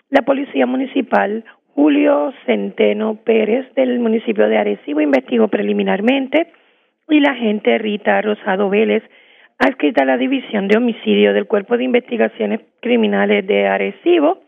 La 0.10 0.22
Policía 0.22 0.66
Municipal 0.66 1.44
Julio 1.74 2.34
Centeno 2.46 3.16
Pérez 3.24 3.66
del 3.76 4.00
municipio 4.00 4.48
de 4.48 4.58
Arecibo 4.58 5.02
investigó 5.02 5.48
preliminarmente 5.50 6.52
y 7.10 7.20
la 7.20 7.32
agente 7.32 7.78
Rita 7.78 8.22
Rosado 8.22 8.70
Vélez 8.70 9.04
adscrita 9.58 10.04
a 10.04 10.06
la 10.06 10.18
División 10.18 10.68
de 10.68 10.78
Homicidio 10.78 11.34
del 11.34 11.48
Cuerpo 11.48 11.78
de 11.78 11.84
Investigaciones 11.84 12.62
Criminales 12.82 13.46
de 13.48 13.68
Arecibo, 13.68 14.40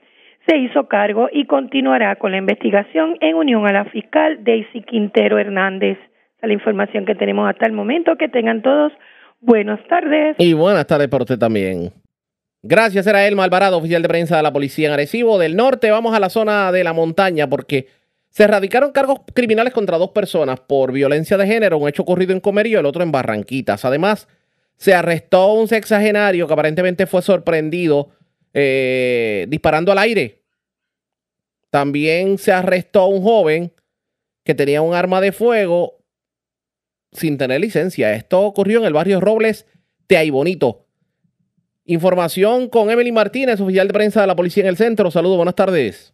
se 0.48 0.58
hizo 0.58 0.88
cargo 0.88 1.28
y 1.32 1.46
continuará 1.46 2.16
con 2.16 2.32
la 2.32 2.38
investigación 2.38 3.18
en 3.20 3.36
unión 3.36 3.68
a 3.68 3.74
la 3.74 3.86
fiscal 3.86 4.44
Daisy 4.44 4.82
Quintero 4.82 5.38
Hernández. 5.38 5.98
La 6.42 6.54
información 6.54 7.06
que 7.06 7.16
tenemos 7.16 7.50
hasta 7.50 7.66
el 7.66 7.74
momento. 7.74 8.16
Que 8.16 8.30
tengan 8.30 8.62
todos 8.62 8.94
buenas 9.42 9.86
tardes. 9.90 10.38
Y 10.40 10.54
buenas 10.54 10.88
tardes 10.88 11.10
para 11.10 11.24
usted 11.24 11.38
también. 11.38 11.92
Gracias, 12.64 13.06
era 13.08 13.28
Elma 13.28 13.44
Alvarado, 13.44 13.78
oficial 13.78 14.02
de 14.02 14.08
prensa 14.08 14.38
de 14.38 14.44
la 14.44 14.52
policía 14.52 14.88
en 14.88 14.94
Arecibo 14.94 15.38
del 15.38 15.56
Norte. 15.56 15.92
Vamos 15.92 16.16
a 16.16 16.20
la 16.20 16.30
zona 16.30 16.72
de 16.72 16.84
la 16.84 16.94
montaña 16.94 17.50
porque 17.50 17.88
se 18.30 18.44
erradicaron 18.44 18.92
cargos 18.92 19.22
criminales 19.34 19.74
contra 19.74 19.98
dos 19.98 20.12
personas 20.12 20.60
por 20.60 20.92
violencia 20.92 21.38
de 21.38 21.48
género, 21.48 21.78
un 21.78 21.88
hecho 21.88 22.02
ocurrido 22.02 22.34
en 22.34 22.40
Comerío, 22.40 22.80
el 22.80 22.86
otro 22.86 23.04
en 23.04 23.12
Barranquitas. 23.12 23.86
Además, 23.86 24.28
se 24.76 24.94
arrestó 24.94 25.54
un 25.54 25.68
sexagenario 25.68 26.48
que 26.48 26.54
aparentemente 26.54 27.08
fue 27.08 27.22
sorprendido 27.22 28.10
eh, 28.54 29.46
disparando 29.50 29.92
al 29.92 30.00
aire. 30.00 30.44
También 31.70 32.38
se 32.38 32.52
arrestó 32.52 33.08
un 33.08 33.22
joven 33.22 33.74
que 34.44 34.56
tenía 34.56 34.82
un 34.82 34.94
arma 34.94 35.20
de 35.22 35.32
fuego 35.32 36.00
sin 37.12 37.38
tener 37.38 37.62
licencia. 37.62 38.14
Esto 38.14 38.42
ocurrió 38.42 38.80
en 38.80 38.86
el 38.86 38.94
barrio 38.94 39.20
Robles 39.20 39.66
de. 40.08 40.87
Información 41.90 42.68
con 42.68 42.92
Emily 42.92 43.14
Martínez, 43.14 43.62
oficial 43.62 43.88
de 43.88 43.94
prensa 43.94 44.20
de 44.20 44.28
la 44.28 44.36
policía 44.36 44.64
en 44.64 44.68
el 44.68 44.76
centro. 44.76 45.10
Saludos, 45.10 45.38
buenas 45.38 45.56
tardes. 45.56 46.14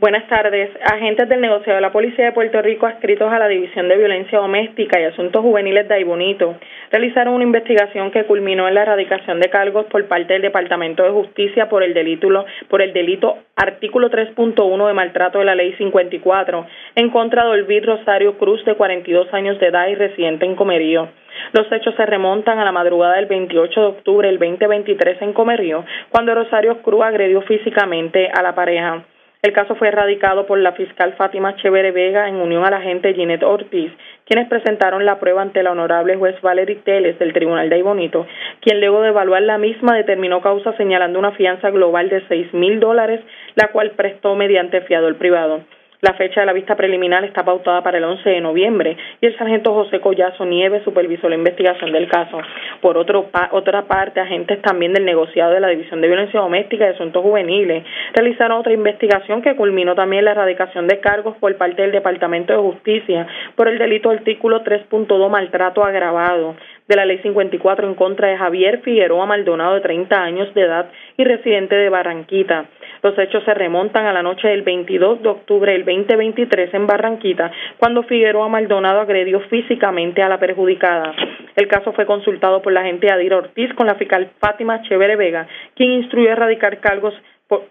Buenas 0.00 0.28
tardes. 0.28 0.70
Agentes 0.84 1.28
del 1.28 1.40
negocio 1.40 1.74
de 1.74 1.80
la 1.80 1.90
Policía 1.90 2.26
de 2.26 2.32
Puerto 2.32 2.62
Rico 2.62 2.86
adscritos 2.86 3.32
a 3.32 3.38
la 3.40 3.48
División 3.48 3.88
de 3.88 3.96
Violencia 3.96 4.38
Doméstica 4.38 5.00
y 5.00 5.02
Asuntos 5.02 5.42
Juveniles 5.42 5.88
de 5.88 5.94
Aibonito 5.96 6.54
realizaron 6.92 7.34
una 7.34 7.42
investigación 7.42 8.12
que 8.12 8.22
culminó 8.22 8.68
en 8.68 8.74
la 8.74 8.82
erradicación 8.82 9.40
de 9.40 9.50
cargos 9.50 9.86
por 9.86 10.06
parte 10.06 10.34
del 10.34 10.42
Departamento 10.42 11.02
de 11.02 11.10
Justicia 11.10 11.68
por 11.68 11.82
el 11.82 11.94
delito, 11.94 12.28
por 12.68 12.80
el 12.80 12.92
delito 12.92 13.38
artículo 13.56 14.08
3.1 14.08 14.86
de 14.86 14.94
maltrato 14.94 15.40
de 15.40 15.46
la 15.46 15.56
Ley 15.56 15.72
54 15.72 16.66
en 16.94 17.10
contra 17.10 17.42
de 17.42 17.50
Olvid 17.50 17.84
Rosario 17.84 18.38
Cruz 18.38 18.64
de 18.66 18.76
42 18.76 19.34
años 19.34 19.58
de 19.58 19.66
edad 19.66 19.88
y 19.88 19.96
residente 19.96 20.46
en 20.46 20.54
Comerío. 20.54 21.08
Los 21.54 21.66
hechos 21.72 21.96
se 21.96 22.06
remontan 22.06 22.60
a 22.60 22.64
la 22.64 22.70
madrugada 22.70 23.16
del 23.16 23.26
28 23.26 23.80
de 23.80 23.86
octubre 23.88 24.28
del 24.28 24.38
2023 24.38 25.22
en 25.22 25.32
Comerío, 25.32 25.84
cuando 26.10 26.36
Rosario 26.36 26.82
Cruz 26.82 27.02
agredió 27.02 27.42
físicamente 27.42 28.30
a 28.32 28.44
la 28.44 28.54
pareja. 28.54 29.02
El 29.40 29.52
caso 29.52 29.76
fue 29.76 29.86
erradicado 29.86 30.46
por 30.46 30.58
la 30.58 30.72
fiscal 30.72 31.12
Fátima 31.12 31.54
Chévere 31.54 31.92
Vega 31.92 32.28
en 32.28 32.36
unión 32.36 32.64
a 32.64 32.70
la 32.70 32.78
agente 32.78 33.14
Ginette 33.14 33.44
Ortiz, 33.44 33.92
quienes 34.24 34.48
presentaron 34.48 35.04
la 35.04 35.20
prueba 35.20 35.42
ante 35.42 35.62
la 35.62 35.70
honorable 35.70 36.16
juez 36.16 36.40
Valerie 36.42 36.80
Teles 36.84 37.20
del 37.20 37.32
Tribunal 37.32 37.68
de 37.68 37.76
Aybonito, 37.76 38.26
quien 38.60 38.80
luego 38.80 39.00
de 39.00 39.10
evaluar 39.10 39.42
la 39.42 39.56
misma 39.56 39.94
determinó 39.94 40.40
causa 40.40 40.76
señalando 40.76 41.20
una 41.20 41.30
fianza 41.32 41.70
global 41.70 42.08
de 42.08 42.26
seis 42.26 42.52
mil 42.52 42.80
dólares, 42.80 43.20
la 43.54 43.68
cual 43.68 43.92
prestó 43.92 44.34
mediante 44.34 44.80
fiador 44.80 45.16
privado. 45.18 45.60
La 46.00 46.14
fecha 46.14 46.40
de 46.40 46.46
la 46.46 46.52
vista 46.52 46.76
preliminar 46.76 47.24
está 47.24 47.44
pautada 47.44 47.82
para 47.82 47.98
el 47.98 48.04
11 48.04 48.30
de 48.30 48.40
noviembre 48.40 48.96
y 49.20 49.26
el 49.26 49.36
sargento 49.36 49.74
José 49.74 49.98
Collazo 49.98 50.44
Nieves 50.46 50.84
supervisó 50.84 51.28
la 51.28 51.34
investigación 51.34 51.90
del 51.90 52.08
caso. 52.08 52.38
Por 52.80 52.96
otro, 52.96 53.28
otra 53.50 53.82
parte, 53.82 54.20
agentes 54.20 54.62
también 54.62 54.92
del 54.92 55.04
negociado 55.04 55.54
de 55.54 55.58
la 55.58 55.66
División 55.66 56.00
de 56.00 56.06
Violencia 56.06 56.38
Doméstica 56.38 56.86
y 56.86 56.90
Asuntos 56.90 57.20
Juveniles 57.20 57.82
realizaron 58.14 58.60
otra 58.60 58.72
investigación 58.72 59.42
que 59.42 59.56
culminó 59.56 59.96
también 59.96 60.24
la 60.24 60.30
erradicación 60.30 60.86
de 60.86 61.00
cargos 61.00 61.36
por 61.38 61.56
parte 61.56 61.82
del 61.82 61.90
Departamento 61.90 62.52
de 62.52 62.60
Justicia 62.60 63.26
por 63.56 63.66
el 63.66 63.78
delito 63.78 64.10
artículo 64.10 64.62
3.2 64.62 65.28
maltrato 65.28 65.82
agravado 65.82 66.54
de 66.86 66.96
la 66.96 67.04
Ley 67.06 67.18
54 67.18 67.88
en 67.88 67.94
contra 67.94 68.28
de 68.28 68.36
Javier 68.36 68.82
Figueroa 68.82 69.26
Maldonado 69.26 69.74
de 69.74 69.80
30 69.80 70.22
años 70.22 70.54
de 70.54 70.62
edad 70.62 70.90
y 71.16 71.24
residente 71.24 71.74
de 71.74 71.88
Barranquita. 71.88 72.66
Los 73.02 73.18
hechos 73.18 73.44
se 73.44 73.54
remontan 73.54 74.06
a 74.06 74.12
la 74.12 74.22
noche 74.22 74.48
del 74.48 74.62
22 74.62 75.22
de 75.22 75.28
octubre 75.28 75.72
del 75.72 75.84
2023 75.84 76.74
en 76.74 76.86
Barranquita, 76.86 77.50
cuando 77.78 78.02
Figueroa 78.02 78.48
Maldonado 78.48 79.00
agredió 79.00 79.40
físicamente 79.48 80.22
a 80.22 80.28
la 80.28 80.38
perjudicada. 80.38 81.14
El 81.56 81.68
caso 81.68 81.92
fue 81.92 82.06
consultado 82.06 82.62
por 82.62 82.72
la 82.72 82.80
agente 82.80 83.10
Adir 83.10 83.34
Ortiz 83.34 83.72
con 83.74 83.86
la 83.86 83.94
fiscal 83.94 84.30
Fátima 84.40 84.82
Chévere 84.82 85.16
Vega, 85.16 85.46
quien 85.74 85.92
instruyó 85.92 86.30
erradicar 86.30 86.78
cargos 86.80 87.14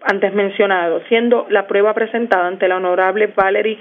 antes 0.02 0.34
mencionados, 0.34 1.02
siendo 1.08 1.46
la 1.50 1.66
prueba 1.66 1.94
presentada 1.94 2.46
ante 2.46 2.68
la 2.68 2.76
honorable 2.76 3.28
Valerie 3.34 3.78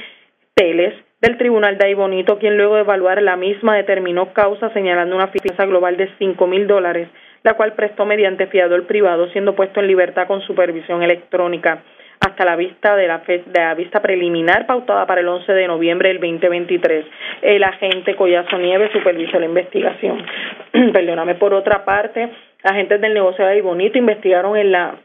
Teles 0.53 0.93
del 1.21 1.37
Tribunal 1.37 1.77
de 1.77 1.95
Bonito, 1.95 2.37
quien 2.37 2.57
luego 2.57 2.75
de 2.75 2.81
evaluar 2.81 3.21
la 3.21 3.35
misma 3.35 3.75
determinó 3.75 4.33
causa 4.33 4.69
señalando 4.71 5.15
una 5.15 5.27
fianza 5.27 5.65
global 5.65 5.97
de 5.97 6.09
cinco 6.19 6.45
mil 6.45 6.67
dólares, 6.67 7.09
la 7.47 7.53
cual 7.53 7.71
prestó 7.71 8.05
mediante 8.05 8.47
fiador 8.47 8.85
privado, 8.87 9.29
siendo 9.29 9.55
puesto 9.55 9.79
en 9.79 9.87
libertad 9.87 10.27
con 10.27 10.41
supervisión 10.41 11.01
electrónica 11.01 11.81
hasta 12.19 12.43
la 12.43 12.57
vista 12.57 12.97
de 12.97 13.07
la, 13.07 13.21
la 13.53 13.73
vista 13.73 14.01
preliminar 14.01 14.67
pautada 14.67 15.05
para 15.07 15.21
el 15.21 15.29
11 15.29 15.53
de 15.53 15.65
noviembre 15.65 16.09
del 16.09 16.19
2023. 16.19 17.05
El 17.43 17.63
agente 17.63 18.17
Collazo 18.17 18.57
Nieves 18.57 18.91
supervisó 18.91 19.39
la 19.39 19.45
investigación. 19.45 20.25
Perdóname. 20.91 21.35
Por 21.35 21.53
otra 21.53 21.85
parte, 21.85 22.29
Agentes 22.63 22.99
del 22.99 23.13
negocio 23.13 23.45
de 23.45 23.61
Bonito 23.61 23.97
investigaron 23.97 24.57
en 24.57 24.73
la 24.73 24.95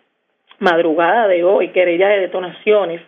madrugada 0.59 1.28
de 1.28 1.44
hoy 1.44 1.69
querella 1.69 2.09
de 2.09 2.20
detonaciones 2.23 3.02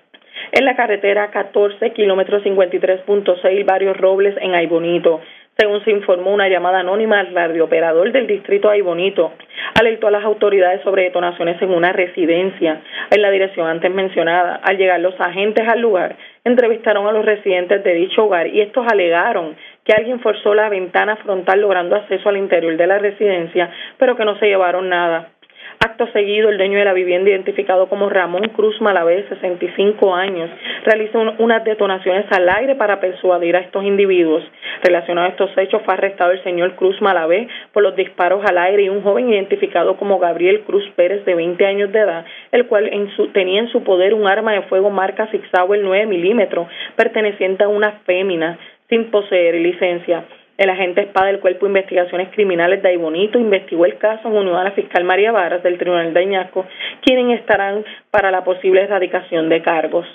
en 0.52 0.64
la 0.64 0.76
carretera 0.76 1.32
14 1.32 1.92
kilómetros 1.92 2.44
53.6 2.44 3.64
Barrios 3.64 3.96
Robles 3.96 4.36
en 4.40 4.54
Aybonito. 4.54 5.20
Según 5.56 5.84
se 5.84 5.92
informó, 5.92 6.32
una 6.34 6.48
llamada 6.48 6.80
anónima 6.80 7.20
al 7.20 7.32
radiooperador 7.32 8.10
del 8.10 8.26
distrito 8.26 8.68
Aybonito 8.68 9.32
alertó 9.78 10.08
a 10.08 10.10
las 10.10 10.24
autoridades 10.24 10.82
sobre 10.82 11.04
detonaciones 11.04 11.62
en 11.62 11.70
una 11.70 11.92
residencia 11.92 12.82
en 13.10 13.22
la 13.22 13.30
dirección 13.30 13.68
antes 13.68 13.92
mencionada. 13.92 14.56
Al 14.62 14.76
llegar 14.76 14.98
los 14.98 15.18
agentes 15.20 15.66
al 15.68 15.80
lugar, 15.80 16.16
entrevistaron 16.42 17.06
a 17.06 17.12
los 17.12 17.24
residentes 17.24 17.84
de 17.84 17.94
dicho 17.94 18.24
hogar 18.24 18.48
y 18.48 18.62
estos 18.62 18.84
alegaron 18.90 19.54
que 19.84 19.92
alguien 19.92 20.18
forzó 20.20 20.54
la 20.54 20.68
ventana 20.68 21.16
frontal 21.16 21.60
logrando 21.60 21.94
acceso 21.94 22.28
al 22.28 22.36
interior 22.36 22.76
de 22.76 22.86
la 22.86 22.98
residencia, 22.98 23.70
pero 23.98 24.16
que 24.16 24.24
no 24.24 24.36
se 24.38 24.46
llevaron 24.46 24.88
nada. 24.88 25.33
Acto 25.80 26.06
seguido, 26.12 26.48
el 26.48 26.56
dueño 26.56 26.78
de 26.78 26.84
la 26.84 26.92
vivienda, 26.92 27.30
identificado 27.30 27.88
como 27.88 28.08
Ramón 28.08 28.48
Cruz 28.54 28.80
Malavé, 28.80 29.26
65 29.28 30.14
años, 30.14 30.50
realizó 30.84 31.20
unas 31.38 31.64
detonaciones 31.64 32.26
al 32.30 32.48
aire 32.48 32.74
para 32.74 33.00
persuadir 33.00 33.56
a 33.56 33.60
estos 33.60 33.84
individuos. 33.84 34.44
Relacionado 34.82 35.26
a 35.26 35.30
estos 35.30 35.50
hechos, 35.56 35.82
fue 35.84 35.94
arrestado 35.94 36.32
el 36.32 36.42
señor 36.42 36.74
Cruz 36.76 37.00
Malavé 37.02 37.48
por 37.72 37.82
los 37.82 37.96
disparos 37.96 38.44
al 38.44 38.58
aire 38.58 38.84
y 38.84 38.88
un 38.88 39.02
joven 39.02 39.28
identificado 39.28 39.96
como 39.96 40.18
Gabriel 40.18 40.62
Cruz 40.62 40.84
Pérez, 40.96 41.24
de 41.24 41.34
20 41.34 41.66
años 41.66 41.92
de 41.92 41.98
edad, 42.00 42.24
el 42.52 42.66
cual 42.66 42.90
tenía 43.32 43.60
en 43.60 43.68
su 43.68 43.82
poder 43.82 44.14
un 44.14 44.26
arma 44.26 44.52
de 44.52 44.62
fuego 44.62 44.90
marca 44.90 45.28
Sig 45.30 45.42
Sauer 45.50 45.80
9 45.82 46.06
milímetros, 46.06 46.68
perteneciente 46.96 47.64
a 47.64 47.68
una 47.68 47.92
fémina, 48.04 48.58
sin 48.88 49.10
poseer 49.10 49.56
licencia. 49.56 50.24
El 50.56 50.70
agente 50.70 51.00
espada 51.00 51.26
del 51.26 51.40
Cuerpo 51.40 51.66
de 51.66 51.70
Investigaciones 51.70 52.28
Criminales 52.32 52.80
de 52.80 52.90
Aibonito 52.90 53.38
investigó 53.38 53.86
el 53.86 53.98
caso 53.98 54.28
en 54.28 54.34
unión 54.34 54.56
a 54.56 54.62
la 54.62 54.70
fiscal 54.72 55.02
María 55.02 55.32
Varas 55.32 55.62
del 55.64 55.78
Tribunal 55.78 56.14
de 56.14 56.20
Añasco, 56.20 56.64
quienes 57.02 57.40
estarán 57.40 57.84
para 58.10 58.30
la 58.30 58.44
posible 58.44 58.82
erradicación 58.82 59.48
de 59.48 59.62
cargos. 59.62 60.06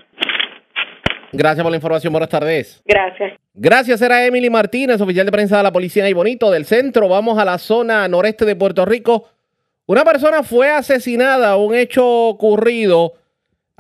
Gracias 1.34 1.61
por 1.61 1.72
la 1.72 1.78
información. 1.78 2.14
Buenas 2.14 2.30
tardes. 2.30 2.82
Gracias. 2.86 3.34
Gracias, 3.53 4.02
era 4.02 4.26
Emily 4.26 4.49
Martínez, 4.49 5.02
oficial 5.02 5.26
de 5.26 5.32
prensa 5.32 5.57
de 5.57 5.64
la 5.64 5.74
Policía 5.74 6.03
de 6.03 6.07
Aibonito 6.07 6.49
del 6.49 6.64
centro. 6.64 7.10
Vamos 7.10 7.38
a 7.38 7.44
la 7.44 7.57
zona 7.57 8.07
noreste 8.07 8.45
de 8.45 8.56
Puerto 8.56 8.86
Rico. 8.86 9.28
Una 9.86 10.06
persona 10.06 10.44
fue 10.44 10.70
asesinada, 10.70 11.57
un 11.57 11.76
hecho 11.76 12.06
ocurrido 12.07 13.14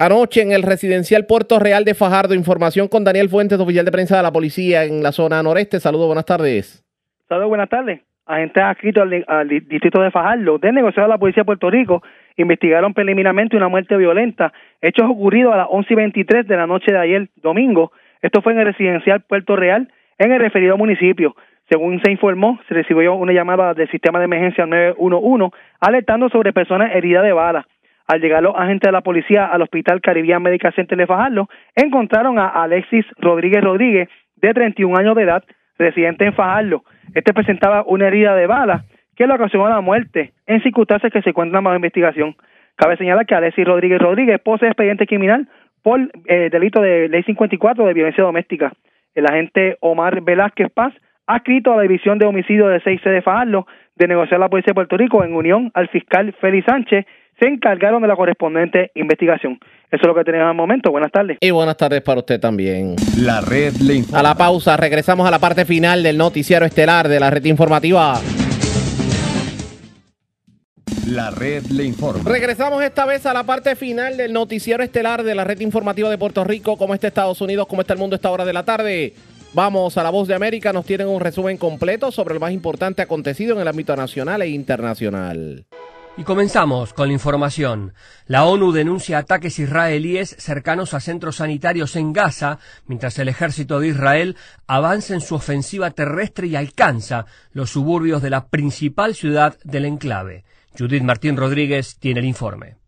Anoche 0.01 0.41
en 0.41 0.53
el 0.53 0.63
residencial 0.63 1.25
Puerto 1.25 1.59
Real 1.59 1.83
de 1.83 1.93
Fajardo, 1.93 2.33
información 2.33 2.87
con 2.87 3.03
Daniel 3.03 3.27
Fuentes, 3.27 3.59
oficial 3.59 3.83
de 3.83 3.91
prensa 3.91 4.15
de 4.15 4.23
la 4.23 4.31
policía 4.31 4.85
en 4.85 5.03
la 5.03 5.11
zona 5.11 5.43
noreste. 5.43 5.81
Saludos, 5.81 6.07
buenas 6.07 6.23
tardes. 6.23 6.87
Saludos, 7.27 7.49
buenas 7.49 7.67
tardes. 7.67 7.99
Agentes 8.25 8.63
adscritos 8.63 9.03
al, 9.27 9.49
distrito 9.49 10.01
de 10.01 10.09
Fajardo 10.09 10.57
del 10.57 10.73
negociado 10.73 11.09
de 11.09 11.15
la 11.15 11.17
policía 11.17 11.41
de 11.41 11.47
Puerto 11.47 11.69
Rico 11.69 12.01
investigaron 12.37 12.93
preliminarmente 12.93 13.57
una 13.57 13.67
muerte 13.67 13.97
violenta, 13.97 14.53
hechos 14.81 15.05
ocurridos 15.09 15.53
a 15.53 15.57
las 15.57 15.67
11 15.69 15.91
y 15.91 15.95
23 15.97 16.47
de 16.47 16.55
la 16.55 16.65
noche 16.65 16.93
de 16.93 16.97
ayer, 16.97 17.27
domingo. 17.35 17.91
Esto 18.21 18.41
fue 18.41 18.53
en 18.53 18.59
el 18.59 18.67
residencial 18.67 19.23
Puerto 19.27 19.57
Real, 19.57 19.91
en 20.17 20.31
el 20.31 20.39
referido 20.39 20.77
municipio. 20.77 21.35
Según 21.69 21.99
se 22.01 22.09
informó, 22.09 22.57
se 22.69 22.73
recibió 22.73 23.15
una 23.15 23.33
llamada 23.33 23.73
del 23.73 23.91
sistema 23.91 24.19
de 24.19 24.25
emergencia 24.25 24.65
911 24.65 25.53
alertando 25.81 26.29
sobre 26.29 26.53
personas 26.53 26.95
heridas 26.95 27.25
de 27.25 27.33
bala. 27.33 27.67
Al 28.09 28.21
llegar 28.21 28.41
los 28.41 28.55
agentes 28.55 28.87
de 28.87 28.91
la 28.91 29.01
policía 29.01 29.45
al 29.45 29.61
Hospital 29.61 30.01
Caribbean 30.01 30.41
Medical 30.41 30.73
Center 30.73 30.97
de 30.97 31.05
Fajardo, 31.05 31.47
encontraron 31.75 32.39
a 32.39 32.47
Alexis 32.47 33.05
Rodríguez 33.19 33.63
Rodríguez, 33.63 34.09
de 34.37 34.51
31 34.51 34.97
años 34.97 35.15
de 35.15 35.21
edad, 35.21 35.43
residente 35.77 36.25
en 36.25 36.33
Fajardo. 36.33 36.81
Este 37.13 37.35
presentaba 37.35 37.83
una 37.85 38.07
herida 38.07 38.35
de 38.35 38.47
bala 38.47 38.85
que 39.15 39.27
le 39.27 39.33
ocasionó 39.35 39.69
la 39.69 39.81
muerte 39.81 40.33
en 40.47 40.63
circunstancias 40.63 41.13
que 41.13 41.21
se 41.21 41.29
encuentran 41.29 41.63
bajo 41.63 41.75
investigación. 41.75 42.35
Cabe 42.75 42.97
señalar 42.97 43.27
que 43.27 43.35
Alexis 43.35 43.63
Rodríguez 43.63 43.99
Rodríguez 43.99 44.39
posee 44.39 44.69
expediente 44.69 45.05
criminal 45.05 45.47
por 45.83 45.99
eh, 46.25 46.49
delito 46.51 46.81
de 46.81 47.09
ley 47.09 47.21
54 47.21 47.85
de 47.85 47.93
violencia 47.93 48.23
doméstica. 48.23 48.73
El 49.13 49.27
agente 49.27 49.77
Omar 49.81 50.21
Velázquez 50.21 50.71
Paz 50.73 50.95
ha 51.27 51.37
escrito 51.37 51.73
a 51.73 51.75
la 51.75 51.83
División 51.83 52.17
de 52.17 52.25
Homicidio 52.25 52.69
de 52.69 52.81
6C 52.81 53.03
de 53.03 53.21
Fajardo 53.21 53.67
de 53.95 54.07
negociar 54.07 54.39
la 54.39 54.49
Policía 54.49 54.71
de 54.71 54.75
Puerto 54.75 54.97
Rico 54.97 55.23
en 55.23 55.35
unión 55.35 55.69
al 55.75 55.89
fiscal 55.89 56.33
Félix 56.41 56.65
Sánchez 56.65 57.05
se 57.39 57.47
encargaron 57.47 58.01
de 58.01 58.07
la 58.07 58.15
correspondiente 58.15 58.91
investigación. 58.95 59.59
Eso 59.91 60.01
es 60.01 60.07
lo 60.07 60.13
que 60.13 60.23
tenemos 60.23 60.49
al 60.49 60.55
momento. 60.55 60.91
Buenas 60.91 61.11
tardes. 61.11 61.37
Y 61.39 61.51
buenas 61.51 61.77
tardes 61.77 62.01
para 62.01 62.19
usted 62.19 62.39
también. 62.39 62.95
La 63.17 63.41
red 63.41 63.73
le 63.77 63.95
informa. 63.95 64.19
A 64.19 64.23
la 64.23 64.35
pausa, 64.35 64.77
regresamos 64.77 65.27
a 65.27 65.31
la 65.31 65.39
parte 65.39 65.65
final 65.65 66.03
del 66.03 66.17
noticiero 66.17 66.65
estelar 66.65 67.07
de 67.07 67.19
la 67.19 67.29
red 67.29 67.45
informativa. 67.45 68.19
La 71.07 71.31
red 71.31 71.63
le 71.71 71.85
informa. 71.85 72.29
Regresamos 72.29 72.83
esta 72.83 73.05
vez 73.05 73.25
a 73.25 73.33
la 73.33 73.43
parte 73.43 73.75
final 73.75 74.15
del 74.15 74.31
noticiero 74.31 74.83
estelar 74.83 75.23
de 75.23 75.33
la 75.33 75.43
red 75.43 75.59
informativa 75.61 76.09
de 76.09 76.19
Puerto 76.19 76.43
Rico. 76.43 76.77
¿Cómo 76.77 76.93
está 76.93 77.07
Estados 77.07 77.41
Unidos? 77.41 77.65
¿Cómo 77.67 77.81
está 77.81 77.93
el 77.93 77.99
mundo 77.99 78.13
a 78.13 78.17
esta 78.17 78.29
hora 78.29 78.45
de 78.45 78.53
la 78.53 78.63
tarde? 78.63 79.13
Vamos 79.53 79.97
a 79.97 80.03
la 80.03 80.11
voz 80.11 80.27
de 80.27 80.35
América. 80.35 80.71
Nos 80.71 80.85
tienen 80.85 81.07
un 81.07 81.19
resumen 81.19 81.57
completo 81.57 82.11
sobre 82.11 82.35
lo 82.35 82.39
más 82.39 82.51
importante 82.51 83.01
acontecido 83.01 83.55
en 83.55 83.61
el 83.61 83.67
ámbito 83.67 83.95
nacional 83.95 84.43
e 84.43 84.49
internacional. 84.49 85.65
Y 86.19 86.25
comenzamos 86.25 86.91
con 86.91 87.07
la 87.07 87.13
información. 87.13 87.93
La 88.27 88.43
ONU 88.43 88.73
denuncia 88.73 89.19
ataques 89.19 89.57
israelíes 89.57 90.35
cercanos 90.37 90.93
a 90.93 90.99
centros 90.99 91.37
sanitarios 91.37 91.95
en 91.95 92.11
Gaza, 92.11 92.59
mientras 92.87 93.17
el 93.19 93.29
ejército 93.29 93.79
de 93.79 93.87
Israel 93.87 94.35
avanza 94.67 95.13
en 95.13 95.21
su 95.21 95.35
ofensiva 95.35 95.91
terrestre 95.91 96.47
y 96.47 96.57
alcanza 96.57 97.25
los 97.53 97.69
suburbios 97.69 98.21
de 98.21 98.31
la 98.31 98.49
principal 98.49 99.15
ciudad 99.15 99.57
del 99.63 99.85
enclave. 99.85 100.43
Judith 100.77 101.03
Martín 101.03 101.37
Rodríguez 101.37 101.95
tiene 101.99 102.19
el 102.19 102.25
informe. 102.25 102.78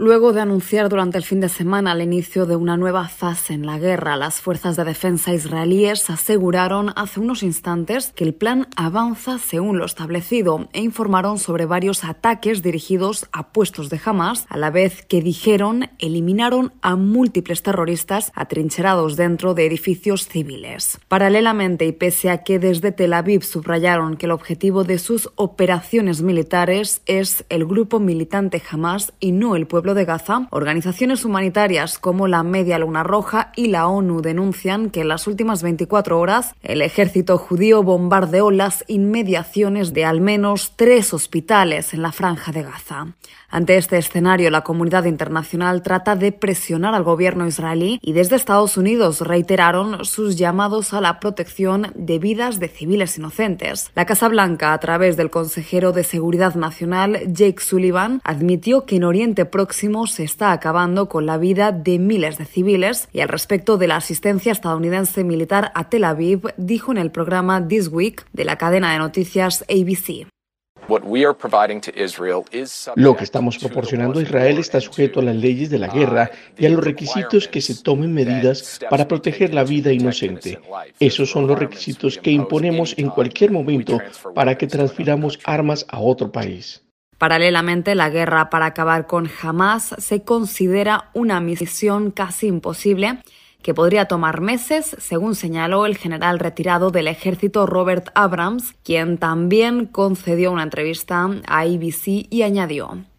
Luego 0.00 0.32
de 0.32 0.40
anunciar 0.40 0.88
durante 0.88 1.18
el 1.18 1.24
fin 1.24 1.40
de 1.40 1.50
semana 1.50 1.92
el 1.92 2.00
inicio 2.00 2.46
de 2.46 2.56
una 2.56 2.78
nueva 2.78 3.06
fase 3.08 3.52
en 3.52 3.66
la 3.66 3.78
guerra, 3.78 4.16
las 4.16 4.40
fuerzas 4.40 4.74
de 4.76 4.84
defensa 4.84 5.34
israelíes 5.34 6.08
aseguraron 6.08 6.94
hace 6.96 7.20
unos 7.20 7.42
instantes 7.42 8.10
que 8.16 8.24
el 8.24 8.32
plan 8.32 8.66
avanza 8.76 9.38
según 9.38 9.76
lo 9.76 9.84
establecido 9.84 10.70
e 10.72 10.80
informaron 10.80 11.38
sobre 11.38 11.66
varios 11.66 12.02
ataques 12.02 12.62
dirigidos 12.62 13.26
a 13.30 13.52
puestos 13.52 13.90
de 13.90 14.00
Hamas, 14.02 14.46
a 14.48 14.56
la 14.56 14.70
vez 14.70 15.04
que 15.04 15.20
dijeron 15.20 15.90
eliminaron 15.98 16.72
a 16.80 16.96
múltiples 16.96 17.62
terroristas 17.62 18.32
atrincherados 18.34 19.16
dentro 19.16 19.52
de 19.52 19.66
edificios 19.66 20.26
civiles. 20.26 20.98
Paralelamente, 21.08 21.84
y 21.84 21.92
pese 21.92 22.30
a 22.30 22.42
que 22.42 22.58
desde 22.58 22.92
Tel 22.92 23.12
Aviv 23.12 23.42
subrayaron 23.42 24.16
que 24.16 24.24
el 24.24 24.32
objetivo 24.32 24.82
de 24.82 24.98
sus 24.98 25.28
operaciones 25.34 26.22
militares 26.22 27.02
es 27.04 27.44
el 27.50 27.66
grupo 27.66 28.00
militante 28.00 28.62
Hamas 28.70 29.12
y 29.20 29.32
no 29.32 29.56
el 29.56 29.66
pueblo 29.66 29.89
de 29.94 30.04
Gaza, 30.04 30.48
organizaciones 30.50 31.24
humanitarias 31.24 31.98
como 31.98 32.28
la 32.28 32.42
Media 32.42 32.78
Luna 32.78 33.02
Roja 33.02 33.52
y 33.56 33.68
la 33.68 33.86
ONU 33.86 34.22
denuncian 34.22 34.90
que 34.90 35.02
en 35.02 35.08
las 35.08 35.26
últimas 35.26 35.62
24 35.62 36.18
horas 36.18 36.54
el 36.62 36.82
ejército 36.82 37.38
judío 37.38 37.82
bombardeó 37.82 38.50
las 38.50 38.84
inmediaciones 38.88 39.92
de 39.92 40.04
al 40.04 40.20
menos 40.20 40.74
tres 40.76 41.14
hospitales 41.14 41.94
en 41.94 42.02
la 42.02 42.12
franja 42.12 42.52
de 42.52 42.62
Gaza. 42.62 43.06
Ante 43.52 43.76
este 43.76 43.98
escenario, 43.98 44.48
la 44.50 44.60
comunidad 44.62 45.06
internacional 45.06 45.82
trata 45.82 46.14
de 46.14 46.30
presionar 46.30 46.94
al 46.94 47.02
gobierno 47.02 47.48
israelí 47.48 47.98
y 48.00 48.12
desde 48.12 48.36
Estados 48.36 48.76
Unidos 48.76 49.22
reiteraron 49.22 50.04
sus 50.04 50.36
llamados 50.36 50.94
a 50.94 51.00
la 51.00 51.18
protección 51.18 51.90
de 51.96 52.20
vidas 52.20 52.60
de 52.60 52.68
civiles 52.68 53.18
inocentes. 53.18 53.90
La 53.96 54.06
Casa 54.06 54.28
Blanca, 54.28 54.72
a 54.72 54.78
través 54.78 55.16
del 55.16 55.30
consejero 55.30 55.90
de 55.90 56.04
Seguridad 56.04 56.54
Nacional 56.54 57.18
Jake 57.26 57.60
Sullivan, 57.60 58.20
admitió 58.22 58.86
que 58.86 58.96
en 58.96 59.04
Oriente 59.04 59.44
Próximo 59.46 60.06
se 60.06 60.22
está 60.22 60.52
acabando 60.52 61.08
con 61.08 61.26
la 61.26 61.36
vida 61.36 61.72
de 61.72 61.98
miles 61.98 62.38
de 62.38 62.44
civiles 62.44 63.08
y 63.12 63.18
al 63.18 63.28
respecto 63.28 63.78
de 63.78 63.88
la 63.88 63.96
asistencia 63.96 64.52
estadounidense 64.52 65.24
militar 65.24 65.72
a 65.74 65.88
Tel 65.88 66.04
Aviv, 66.04 66.54
dijo 66.56 66.92
en 66.92 66.98
el 66.98 67.10
programa 67.10 67.66
This 67.66 67.88
Week 67.88 68.24
de 68.32 68.44
la 68.44 68.58
cadena 68.58 68.92
de 68.92 68.98
noticias 68.98 69.64
ABC. 69.68 70.28
Lo 72.96 73.16
que 73.16 73.24
estamos 73.24 73.58
proporcionando 73.58 74.18
a 74.18 74.22
Israel 74.22 74.58
está 74.58 74.80
sujeto 74.80 75.20
a 75.20 75.22
las 75.22 75.36
leyes 75.36 75.70
de 75.70 75.78
la 75.78 75.88
guerra 75.88 76.30
y 76.58 76.66
a 76.66 76.70
los 76.70 76.84
requisitos 76.84 77.48
que 77.48 77.60
se 77.60 77.76
tomen 77.82 78.12
medidas 78.12 78.80
para 78.90 79.06
proteger 79.06 79.54
la 79.54 79.64
vida 79.64 79.92
inocente. 79.92 80.58
Esos 80.98 81.30
son 81.30 81.46
los 81.46 81.58
requisitos 81.58 82.18
que 82.18 82.30
imponemos 82.30 82.94
en 82.98 83.08
cualquier 83.10 83.50
momento 83.50 83.98
para 84.34 84.56
que 84.58 84.66
transfiramos 84.66 85.38
armas 85.44 85.86
a 85.88 86.00
otro 86.00 86.32
país. 86.32 86.82
Paralelamente, 87.18 87.94
la 87.94 88.08
guerra 88.08 88.48
para 88.48 88.66
acabar 88.66 89.06
con 89.06 89.30
Hamas 89.42 89.94
se 89.98 90.22
considera 90.22 91.10
una 91.12 91.38
misión 91.40 92.10
casi 92.12 92.46
imposible 92.46 93.18
que 93.62 93.74
podría 93.74 94.06
tomar 94.06 94.40
meses, 94.40 94.96
según 94.98 95.34
señaló 95.34 95.86
el 95.86 95.96
general 95.96 96.38
retirado 96.38 96.90
del 96.90 97.08
ejército 97.08 97.66
Robert 97.66 98.08
Abrams, 98.14 98.74
quien 98.84 99.18
también 99.18 99.86
concedió 99.86 100.52
una 100.52 100.62
entrevista 100.62 101.28
a 101.46 101.60
ABC 101.60 102.26
y 102.30 102.42
añadió. 102.42 103.09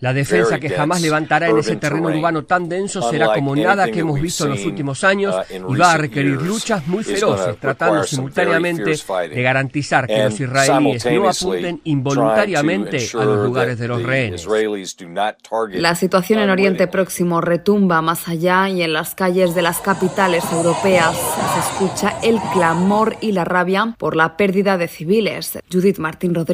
La 0.00 0.12
defensa 0.12 0.58
que 0.58 0.70
jamás 0.70 1.00
levantará 1.00 1.48
en 1.48 1.58
ese 1.58 1.76
terreno 1.76 2.08
urbano 2.08 2.44
tan 2.44 2.68
denso 2.68 3.08
será 3.10 3.32
como 3.34 3.54
nada 3.54 3.88
que 3.90 4.00
hemos 4.00 4.20
visto 4.20 4.44
en 4.44 4.50
los 4.50 4.64
últimos 4.64 5.04
años 5.04 5.34
uh, 5.36 5.72
y 5.72 5.76
va 5.76 5.92
a 5.92 5.96
requerir 5.96 6.42
luchas 6.42 6.86
muy 6.86 7.04
feroces, 7.04 7.56
tratando 7.58 8.02
simultáneamente 8.02 8.96
de 9.30 9.42
garantizar 9.42 10.06
que 10.06 10.24
los 10.24 10.40
israelíes 10.40 11.06
no 11.06 11.28
apunten 11.28 11.80
involuntariamente 11.84 13.08
a 13.14 13.24
los 13.24 13.46
lugares 13.46 13.78
de 13.78 13.88
los 13.88 14.02
rehenes. 14.02 14.46
La 15.72 15.94
situación 15.94 16.40
en 16.40 16.50
Oriente 16.50 16.88
Próximo 16.88 17.40
retumba 17.40 18.02
más 18.02 18.28
allá 18.28 18.68
y 18.68 18.82
en 18.82 18.92
las 18.92 19.14
calles 19.14 19.54
de 19.54 19.62
las 19.62 19.80
capitales 19.80 20.44
europeas 20.52 21.16
se 21.16 21.60
escucha 21.60 22.18
el 22.22 22.38
clamor 22.52 23.16
y 23.20 23.32
la 23.32 23.44
rabia 23.44 23.94
por 23.96 24.16
la 24.16 24.36
pérdida 24.36 24.76
de 24.76 24.88
civiles. 24.88 25.58
Judith 25.70 25.98
Martín 25.98 26.34
Rodríguez, 26.34 26.47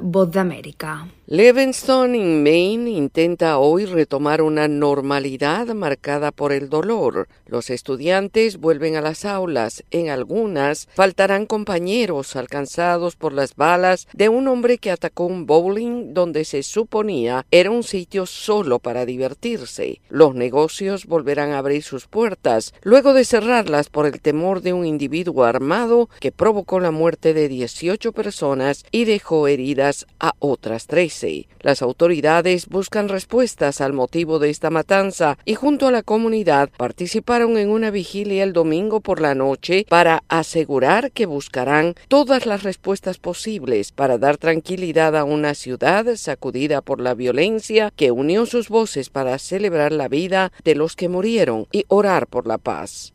Voz 0.00 0.30
de 0.30 0.38
América. 0.38 1.06
Livingston, 1.28 2.14
en 2.14 2.44
Maine, 2.44 2.88
intenta 2.88 3.58
hoy 3.58 3.84
retomar 3.84 4.42
una 4.42 4.68
normalidad 4.68 5.66
marcada 5.74 6.30
por 6.30 6.52
el 6.52 6.68
dolor. 6.68 7.26
Los 7.46 7.68
estudiantes 7.68 8.58
vuelven 8.58 8.94
a 8.94 9.00
las 9.00 9.24
aulas. 9.24 9.82
En 9.90 10.08
algunas 10.08 10.86
faltarán 10.94 11.46
compañeros 11.46 12.36
alcanzados 12.36 13.16
por 13.16 13.32
las 13.32 13.56
balas 13.56 14.06
de 14.12 14.28
un 14.28 14.46
hombre 14.46 14.78
que 14.78 14.92
atacó 14.92 15.26
un 15.26 15.46
bowling 15.46 16.14
donde 16.14 16.44
se 16.44 16.62
suponía 16.62 17.44
era 17.50 17.72
un 17.72 17.82
sitio 17.82 18.24
solo 18.26 18.78
para 18.78 19.04
divertirse. 19.04 20.00
Los 20.08 20.36
negocios 20.36 21.06
volverán 21.06 21.50
a 21.50 21.58
abrir 21.58 21.82
sus 21.82 22.06
puertas 22.06 22.72
luego 22.82 23.14
de 23.14 23.24
cerrarlas 23.24 23.88
por 23.88 24.06
el 24.06 24.20
temor 24.20 24.60
de 24.60 24.74
un 24.74 24.86
individuo 24.86 25.42
armado 25.42 26.08
que 26.20 26.30
provocó 26.30 26.78
la 26.78 26.92
muerte 26.92 27.34
de 27.34 27.48
18 27.48 28.12
personas 28.12 28.84
y 28.92 29.06
dejó 29.06 29.48
heridas 29.48 30.06
a 30.20 30.34
otras 30.38 30.86
tres. 30.86 31.15
Las 31.60 31.80
autoridades 31.80 32.66
buscan 32.66 33.08
respuestas 33.08 33.80
al 33.80 33.92
motivo 33.92 34.38
de 34.38 34.50
esta 34.50 34.68
matanza 34.70 35.38
y 35.44 35.54
junto 35.54 35.88
a 35.88 35.90
la 35.90 36.02
comunidad 36.02 36.68
participaron 36.76 37.56
en 37.56 37.70
una 37.70 37.90
vigilia 37.90 38.44
el 38.44 38.52
domingo 38.52 39.00
por 39.00 39.20
la 39.20 39.34
noche 39.34 39.86
para 39.88 40.22
asegurar 40.28 41.12
que 41.12 41.24
buscarán 41.24 41.94
todas 42.08 42.44
las 42.44 42.64
respuestas 42.64 43.18
posibles 43.18 43.92
para 43.92 44.18
dar 44.18 44.36
tranquilidad 44.36 45.16
a 45.16 45.24
una 45.24 45.54
ciudad 45.54 46.04
sacudida 46.16 46.82
por 46.82 47.00
la 47.00 47.14
violencia 47.14 47.92
que 47.96 48.10
unió 48.10 48.44
sus 48.44 48.68
voces 48.68 49.08
para 49.08 49.38
celebrar 49.38 49.92
la 49.92 50.08
vida 50.08 50.52
de 50.64 50.74
los 50.74 50.96
que 50.96 51.08
murieron 51.08 51.66
y 51.72 51.84
orar 51.88 52.26
por 52.26 52.46
la 52.46 52.58
paz. 52.58 53.12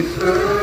Jesus. 0.00 0.59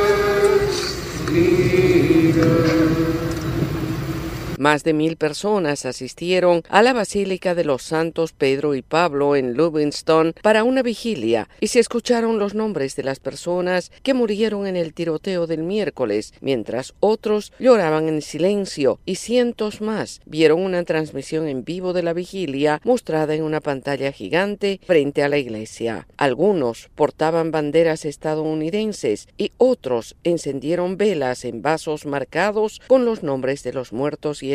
Más 4.58 4.84
de 4.84 4.94
mil 4.94 5.18
personas 5.18 5.86
asistieron 5.86 6.64
a 6.70 6.82
la 6.82 6.92
Basílica 6.92 7.54
de 7.54 7.64
los 7.64 7.84
Santos 7.84 8.34
Pedro 8.34 8.74
y 8.74 8.82
Pablo 8.82 9.36
en 9.36 9.54
Livingston 9.54 10.34
para 10.42 10.64
una 10.64 10.82
vigilia 10.82 11.48
y 11.60 11.68
se 11.68 11.80
escucharon 11.80 12.40
los 12.40 12.56
nombres 12.56 12.96
de 12.96 13.04
las 13.04 13.20
personas 13.20 13.92
que 14.02 14.16
murieron 14.16 14.66
en 14.66 14.76
el 14.76 14.96
tiroteo 14.96 15.46
del 15.46 15.62
miércoles, 15.62 16.34
mientras 16.42 16.96
otros 17.00 17.54
lloraban 17.60 18.08
en 18.08 18.24
silencio 18.24 19.00
y 19.06 19.16
cientos 19.16 19.80
más 19.80 20.22
vieron 20.26 20.62
una 20.62 20.84
transmisión 20.84 21.48
en 21.48 21.64
vivo 21.64 21.94
de 21.94 22.02
la 22.02 22.14
vigilia 22.14 22.82
mostrada 22.84 23.36
en 23.36 23.44
una 23.44 23.62
pantalla 23.62 24.12
gigante 24.12 24.80
frente 24.88 25.22
a 25.22 25.30
la 25.30 25.38
iglesia. 25.38 26.08
Algunos 26.18 26.90
portaban 26.96 27.52
banderas 27.52 28.06
estadounidenses 28.06 29.28
y 29.38 29.52
otros 29.58 30.16
encendieron 30.24 30.98
velas 30.98 31.46
en 31.46 31.62
vasos 31.62 32.08
marcados 32.08 32.82
con 32.88 33.06
los 33.06 33.22
nombres 33.22 33.62
de 33.62 33.74
los 33.74 33.94
muertos 33.94 34.42
y 34.42 34.47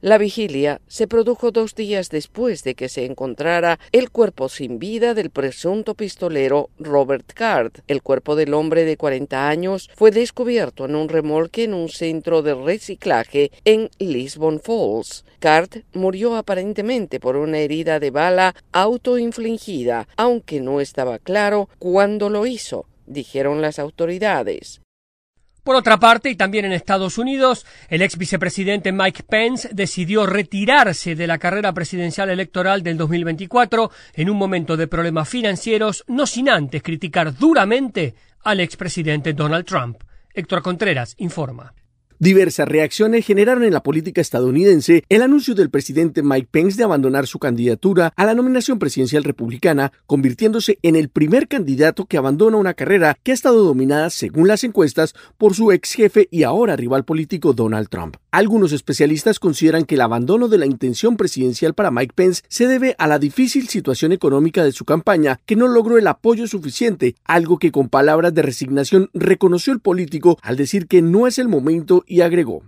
La 0.00 0.18
vigilia 0.18 0.80
se 0.88 1.06
produjo 1.06 1.50
dos 1.52 1.74
días 1.74 2.10
después 2.10 2.64
de 2.64 2.74
que 2.74 2.88
se 2.88 3.04
encontrara 3.04 3.78
el 3.92 4.10
cuerpo 4.10 4.48
sin 4.48 4.78
vida 4.78 5.14
del 5.14 5.30
presunto 5.30 5.94
pistolero 5.94 6.70
Robert 6.78 7.32
Card. 7.32 7.72
El 7.86 8.02
cuerpo 8.02 8.34
del 8.34 8.54
hombre 8.54 8.84
de 8.84 8.96
40 8.96 9.48
años 9.48 9.88
fue 9.94 10.10
descubierto 10.10 10.86
en 10.86 10.96
un 10.96 11.08
remolque 11.08 11.64
en 11.64 11.74
un 11.74 11.88
centro 11.88 12.42
de 12.42 12.54
reciclaje 12.54 13.52
en 13.64 13.90
Lisbon 13.98 14.60
Falls. 14.60 15.24
Card 15.38 15.82
murió 15.92 16.36
aparentemente 16.36 17.20
por 17.20 17.36
una 17.36 17.58
herida 17.58 18.00
de 18.00 18.10
bala 18.10 18.54
autoinfligida, 18.72 20.08
aunque 20.16 20.60
no 20.60 20.80
estaba 20.80 21.18
claro 21.18 21.68
cuándo 21.78 22.30
lo 22.30 22.46
hizo, 22.46 22.86
dijeron 23.06 23.62
las 23.62 23.78
autoridades. 23.78 24.80
Por 25.62 25.76
otra 25.76 25.98
parte, 25.98 26.30
y 26.30 26.36
también 26.36 26.64
en 26.64 26.72
Estados 26.72 27.18
Unidos, 27.18 27.66
el 27.88 28.02
ex 28.02 28.16
vicepresidente 28.16 28.92
Mike 28.92 29.24
Pence 29.24 29.68
decidió 29.72 30.26
retirarse 30.26 31.14
de 31.14 31.26
la 31.26 31.38
carrera 31.38 31.72
presidencial 31.72 32.30
electoral 32.30 32.82
del 32.82 32.96
2024 32.96 33.90
en 34.14 34.30
un 34.30 34.38
momento 34.38 34.76
de 34.76 34.88
problemas 34.88 35.28
financieros, 35.28 36.04
no 36.08 36.26
sin 36.26 36.48
antes 36.48 36.82
criticar 36.82 37.36
duramente 37.36 38.14
al 38.42 38.60
expresidente 38.60 39.34
Donald 39.34 39.66
Trump. 39.66 40.02
Héctor 40.32 40.62
Contreras 40.62 41.14
informa. 41.18 41.74
Diversas 42.22 42.68
reacciones 42.68 43.24
generaron 43.24 43.64
en 43.64 43.72
la 43.72 43.82
política 43.82 44.20
estadounidense 44.20 45.04
el 45.08 45.22
anuncio 45.22 45.54
del 45.54 45.70
presidente 45.70 46.22
Mike 46.22 46.48
Pence 46.50 46.76
de 46.76 46.84
abandonar 46.84 47.26
su 47.26 47.38
candidatura 47.38 48.12
a 48.14 48.26
la 48.26 48.34
nominación 48.34 48.78
presidencial 48.78 49.24
republicana, 49.24 49.90
convirtiéndose 50.04 50.78
en 50.82 50.96
el 50.96 51.08
primer 51.08 51.48
candidato 51.48 52.04
que 52.04 52.18
abandona 52.18 52.58
una 52.58 52.74
carrera 52.74 53.16
que 53.22 53.30
ha 53.30 53.34
estado 53.34 53.64
dominada, 53.64 54.10
según 54.10 54.48
las 54.48 54.64
encuestas, 54.64 55.14
por 55.38 55.54
su 55.54 55.72
ex 55.72 55.94
jefe 55.94 56.28
y 56.30 56.42
ahora 56.42 56.76
rival 56.76 57.06
político 57.06 57.54
Donald 57.54 57.88
Trump. 57.88 58.18
Algunos 58.32 58.72
especialistas 58.72 59.38
consideran 59.38 59.86
que 59.86 59.94
el 59.94 60.02
abandono 60.02 60.48
de 60.48 60.58
la 60.58 60.66
intención 60.66 61.16
presidencial 61.16 61.72
para 61.72 61.90
Mike 61.90 62.12
Pence 62.14 62.42
se 62.48 62.66
debe 62.66 62.94
a 62.98 63.06
la 63.06 63.18
difícil 63.18 63.66
situación 63.68 64.12
económica 64.12 64.62
de 64.62 64.72
su 64.72 64.84
campaña, 64.84 65.40
que 65.46 65.56
no 65.56 65.68
logró 65.68 65.96
el 65.96 66.06
apoyo 66.06 66.46
suficiente, 66.46 67.16
algo 67.24 67.58
que 67.58 67.72
con 67.72 67.88
palabras 67.88 68.34
de 68.34 68.42
resignación 68.42 69.08
reconoció 69.14 69.72
el 69.72 69.80
político 69.80 70.38
al 70.42 70.56
decir 70.58 70.86
que 70.86 71.00
no 71.00 71.26
es 71.26 71.38
el 71.38 71.48
momento 71.48 72.04
y 72.10 72.22
agregó. 72.22 72.62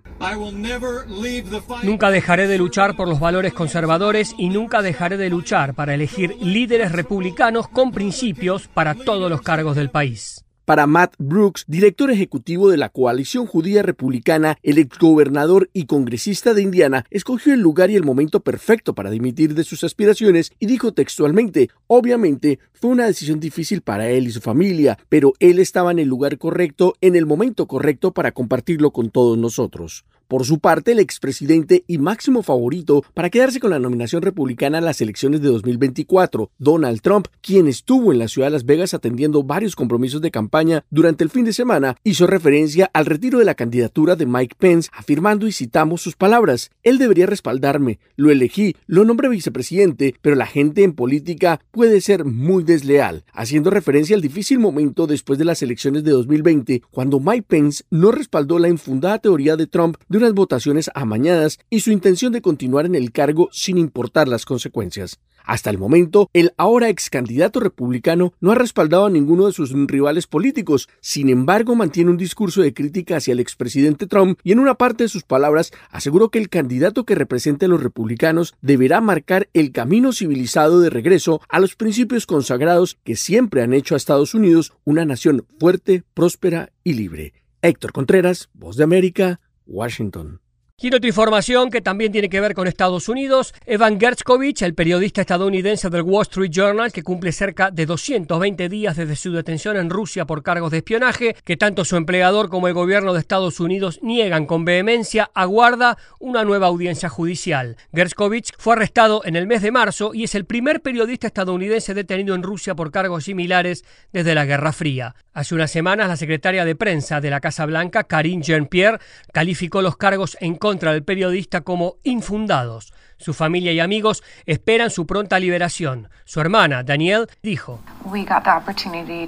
Nunca 1.82 2.10
dejaré 2.12 2.46
de 2.46 2.58
luchar 2.58 2.94
por 2.96 3.08
los 3.08 3.18
valores 3.18 3.52
conservadores 3.52 4.34
y 4.38 4.48
nunca 4.50 4.82
dejaré 4.82 5.16
de 5.16 5.28
luchar 5.28 5.74
para 5.74 5.94
elegir 5.94 6.36
líderes 6.40 6.92
republicanos 6.92 7.66
con 7.66 7.90
principios 7.90 8.68
para 8.68 8.94
todos 8.94 9.28
los 9.28 9.42
cargos 9.42 9.74
del 9.74 9.90
país. 9.90 10.44
Para 10.64 10.86
Matt 10.86 11.14
Brooks, 11.18 11.64
director 11.66 12.12
ejecutivo 12.12 12.70
de 12.70 12.76
la 12.76 12.88
coalición 12.88 13.46
judía 13.46 13.82
republicana, 13.82 14.58
el 14.62 14.78
exgobernador 14.78 15.68
y 15.72 15.86
congresista 15.86 16.54
de 16.54 16.62
Indiana 16.62 17.04
escogió 17.10 17.52
el 17.52 17.58
lugar 17.58 17.90
y 17.90 17.96
el 17.96 18.04
momento 18.04 18.38
perfecto 18.44 18.94
para 18.94 19.10
dimitir 19.10 19.54
de 19.54 19.64
sus 19.64 19.82
aspiraciones 19.82 20.52
y 20.60 20.66
dijo 20.66 20.92
textualmente, 20.92 21.68
obviamente 21.88 22.60
fue 22.74 22.90
una 22.90 23.06
decisión 23.06 23.40
difícil 23.40 23.80
para 23.82 24.08
él 24.08 24.28
y 24.28 24.30
su 24.30 24.40
familia, 24.40 24.98
pero 25.08 25.32
él 25.40 25.58
estaba 25.58 25.90
en 25.90 25.98
el 25.98 26.06
lugar 26.06 26.38
correcto, 26.38 26.94
en 27.00 27.16
el 27.16 27.26
momento 27.26 27.66
correcto 27.66 28.12
para 28.12 28.30
compartirlo 28.30 28.92
con 28.92 29.10
todos 29.10 29.36
nosotros. 29.36 30.04
Por 30.28 30.44
su 30.44 30.58
parte, 30.58 30.92
el 30.92 30.98
expresidente 30.98 31.84
y 31.86 31.98
máximo 31.98 32.42
favorito 32.42 33.04
para 33.14 33.30
quedarse 33.30 33.60
con 33.60 33.70
la 33.70 33.78
nominación 33.78 34.22
republicana 34.22 34.78
en 34.78 34.84
las 34.84 35.00
elecciones 35.00 35.42
de 35.42 35.48
2024, 35.48 36.50
Donald 36.58 37.00
Trump, 37.00 37.26
quien 37.40 37.68
estuvo 37.68 38.12
en 38.12 38.18
la 38.18 38.28
ciudad 38.28 38.46
de 38.46 38.52
Las 38.52 38.64
Vegas 38.64 38.94
atendiendo 38.94 39.42
varios 39.42 39.76
compromisos 39.76 40.20
de 40.20 40.30
campaña 40.30 40.84
durante 40.90 41.24
el 41.24 41.30
fin 41.30 41.44
de 41.44 41.52
semana, 41.52 41.96
hizo 42.04 42.26
referencia 42.26 42.90
al 42.92 43.06
retiro 43.06 43.38
de 43.38 43.44
la 43.44 43.54
candidatura 43.54 44.16
de 44.16 44.26
Mike 44.26 44.56
Pence, 44.58 44.90
afirmando 44.92 45.46
y 45.46 45.52
citamos 45.52 46.02
sus 46.02 46.16
palabras, 46.16 46.70
él 46.82 46.98
debería 46.98 47.26
respaldarme, 47.26 47.98
lo 48.16 48.30
elegí, 48.30 48.76
lo 48.86 49.04
nombré 49.04 49.28
vicepresidente, 49.28 50.14
pero 50.22 50.36
la 50.36 50.46
gente 50.46 50.82
en 50.82 50.92
política 50.92 51.60
puede 51.70 52.00
ser 52.00 52.24
muy 52.24 52.64
desleal, 52.64 53.24
haciendo 53.32 53.70
referencia 53.70 54.16
al 54.16 54.22
difícil 54.22 54.58
momento 54.58 55.06
después 55.06 55.38
de 55.38 55.44
las 55.44 55.62
elecciones 55.62 56.04
de 56.04 56.12
2020, 56.12 56.82
cuando 56.90 57.20
Mike 57.20 57.46
Pence 57.48 57.84
no 57.90 58.12
respaldó 58.12 58.58
la 58.58 58.68
infundada 58.68 59.18
teoría 59.18 59.56
de 59.56 59.66
Trump 59.66 59.96
de 60.08 60.18
unas 60.22 60.34
votaciones 60.34 60.88
amañadas 60.94 61.58
y 61.68 61.80
su 61.80 61.90
intención 61.90 62.32
de 62.32 62.42
continuar 62.42 62.86
en 62.86 62.94
el 62.94 63.10
cargo 63.10 63.48
sin 63.50 63.76
importar 63.76 64.28
las 64.28 64.44
consecuencias. 64.44 65.18
Hasta 65.44 65.70
el 65.70 65.78
momento, 65.78 66.30
el 66.32 66.52
ahora 66.56 66.88
ex 66.88 67.10
candidato 67.10 67.58
republicano 67.58 68.32
no 68.40 68.52
ha 68.52 68.54
respaldado 68.54 69.06
a 69.06 69.10
ninguno 69.10 69.46
de 69.46 69.52
sus 69.52 69.72
rivales 69.72 70.28
políticos, 70.28 70.88
sin 71.00 71.28
embargo 71.28 71.74
mantiene 71.74 72.10
un 72.10 72.16
discurso 72.16 72.62
de 72.62 72.72
crítica 72.72 73.16
hacia 73.16 73.32
el 73.32 73.40
expresidente 73.40 74.06
Trump 74.06 74.38
y 74.44 74.52
en 74.52 74.60
una 74.60 74.74
parte 74.74 75.04
de 75.04 75.08
sus 75.08 75.24
palabras 75.24 75.72
aseguró 75.90 76.28
que 76.28 76.38
el 76.38 76.48
candidato 76.48 77.04
que 77.04 77.16
represente 77.16 77.64
a 77.64 77.68
los 77.68 77.82
republicanos 77.82 78.54
deberá 78.60 79.00
marcar 79.00 79.48
el 79.52 79.72
camino 79.72 80.12
civilizado 80.12 80.80
de 80.80 80.90
regreso 80.90 81.40
a 81.48 81.58
los 81.58 81.74
principios 81.74 82.26
consagrados 82.26 82.98
que 83.02 83.16
siempre 83.16 83.62
han 83.62 83.72
hecho 83.72 83.94
a 83.94 83.96
Estados 83.96 84.34
Unidos 84.34 84.72
una 84.84 85.04
nación 85.04 85.44
fuerte, 85.58 86.04
próspera 86.14 86.70
y 86.84 86.92
libre. 86.92 87.32
Héctor 87.64 87.92
Contreras, 87.92 88.48
Voz 88.54 88.76
de 88.76 88.82
América, 88.82 89.40
Washington. 89.66 90.38
En 90.84 90.94
otra 90.94 91.06
información 91.06 91.70
que 91.70 91.80
también 91.80 92.10
tiene 92.10 92.28
que 92.28 92.40
ver 92.40 92.54
con 92.54 92.66
Estados 92.66 93.08
Unidos, 93.08 93.54
Evan 93.66 94.00
Gershkovich, 94.00 94.62
el 94.62 94.74
periodista 94.74 95.20
estadounidense 95.20 95.88
del 95.90 96.02
Wall 96.02 96.22
Street 96.22 96.50
Journal, 96.50 96.90
que 96.90 97.04
cumple 97.04 97.30
cerca 97.30 97.70
de 97.70 97.86
220 97.86 98.68
días 98.68 98.96
desde 98.96 99.14
su 99.14 99.30
detención 99.30 99.76
en 99.76 99.90
Rusia 99.90 100.24
por 100.24 100.42
cargos 100.42 100.72
de 100.72 100.78
espionaje, 100.78 101.36
que 101.44 101.56
tanto 101.56 101.84
su 101.84 101.94
empleador 101.94 102.48
como 102.48 102.66
el 102.66 102.74
gobierno 102.74 103.12
de 103.12 103.20
Estados 103.20 103.60
Unidos 103.60 104.00
niegan 104.02 104.44
con 104.44 104.64
vehemencia, 104.64 105.30
aguarda 105.34 105.98
una 106.18 106.42
nueva 106.42 106.66
audiencia 106.66 107.08
judicial. 107.08 107.76
Gershkovich 107.94 108.50
fue 108.58 108.72
arrestado 108.72 109.22
en 109.24 109.36
el 109.36 109.46
mes 109.46 109.62
de 109.62 109.70
marzo 109.70 110.12
y 110.12 110.24
es 110.24 110.34
el 110.34 110.46
primer 110.46 110.82
periodista 110.82 111.28
estadounidense 111.28 111.94
detenido 111.94 112.34
en 112.34 112.42
Rusia 112.42 112.74
por 112.74 112.90
cargos 112.90 113.22
similares 113.22 113.84
desde 114.12 114.34
la 114.34 114.46
Guerra 114.46 114.72
Fría. 114.72 115.14
Hace 115.32 115.54
unas 115.54 115.70
semanas, 115.70 116.08
la 116.08 116.16
secretaria 116.16 116.64
de 116.64 116.74
prensa 116.74 117.20
de 117.20 117.30
la 117.30 117.40
Casa 117.40 117.64
Blanca, 117.66 118.04
Karine 118.04 118.42
Jean-Pierre, 118.42 118.98
calificó 119.32 119.80
los 119.80 119.96
cargos 119.96 120.36
en 120.40 120.56
contra 120.56 120.71
contra 120.72 120.94
del 120.94 121.04
periodista 121.04 121.60
como 121.60 121.96
infundados. 122.02 122.94
Su 123.18 123.34
familia 123.34 123.72
y 123.72 123.78
amigos 123.78 124.22
esperan 124.46 124.88
su 124.90 125.06
pronta 125.06 125.38
liberación. 125.38 126.08
Su 126.24 126.40
hermana, 126.40 126.82
Danielle, 126.82 127.26
dijo, 127.42 127.78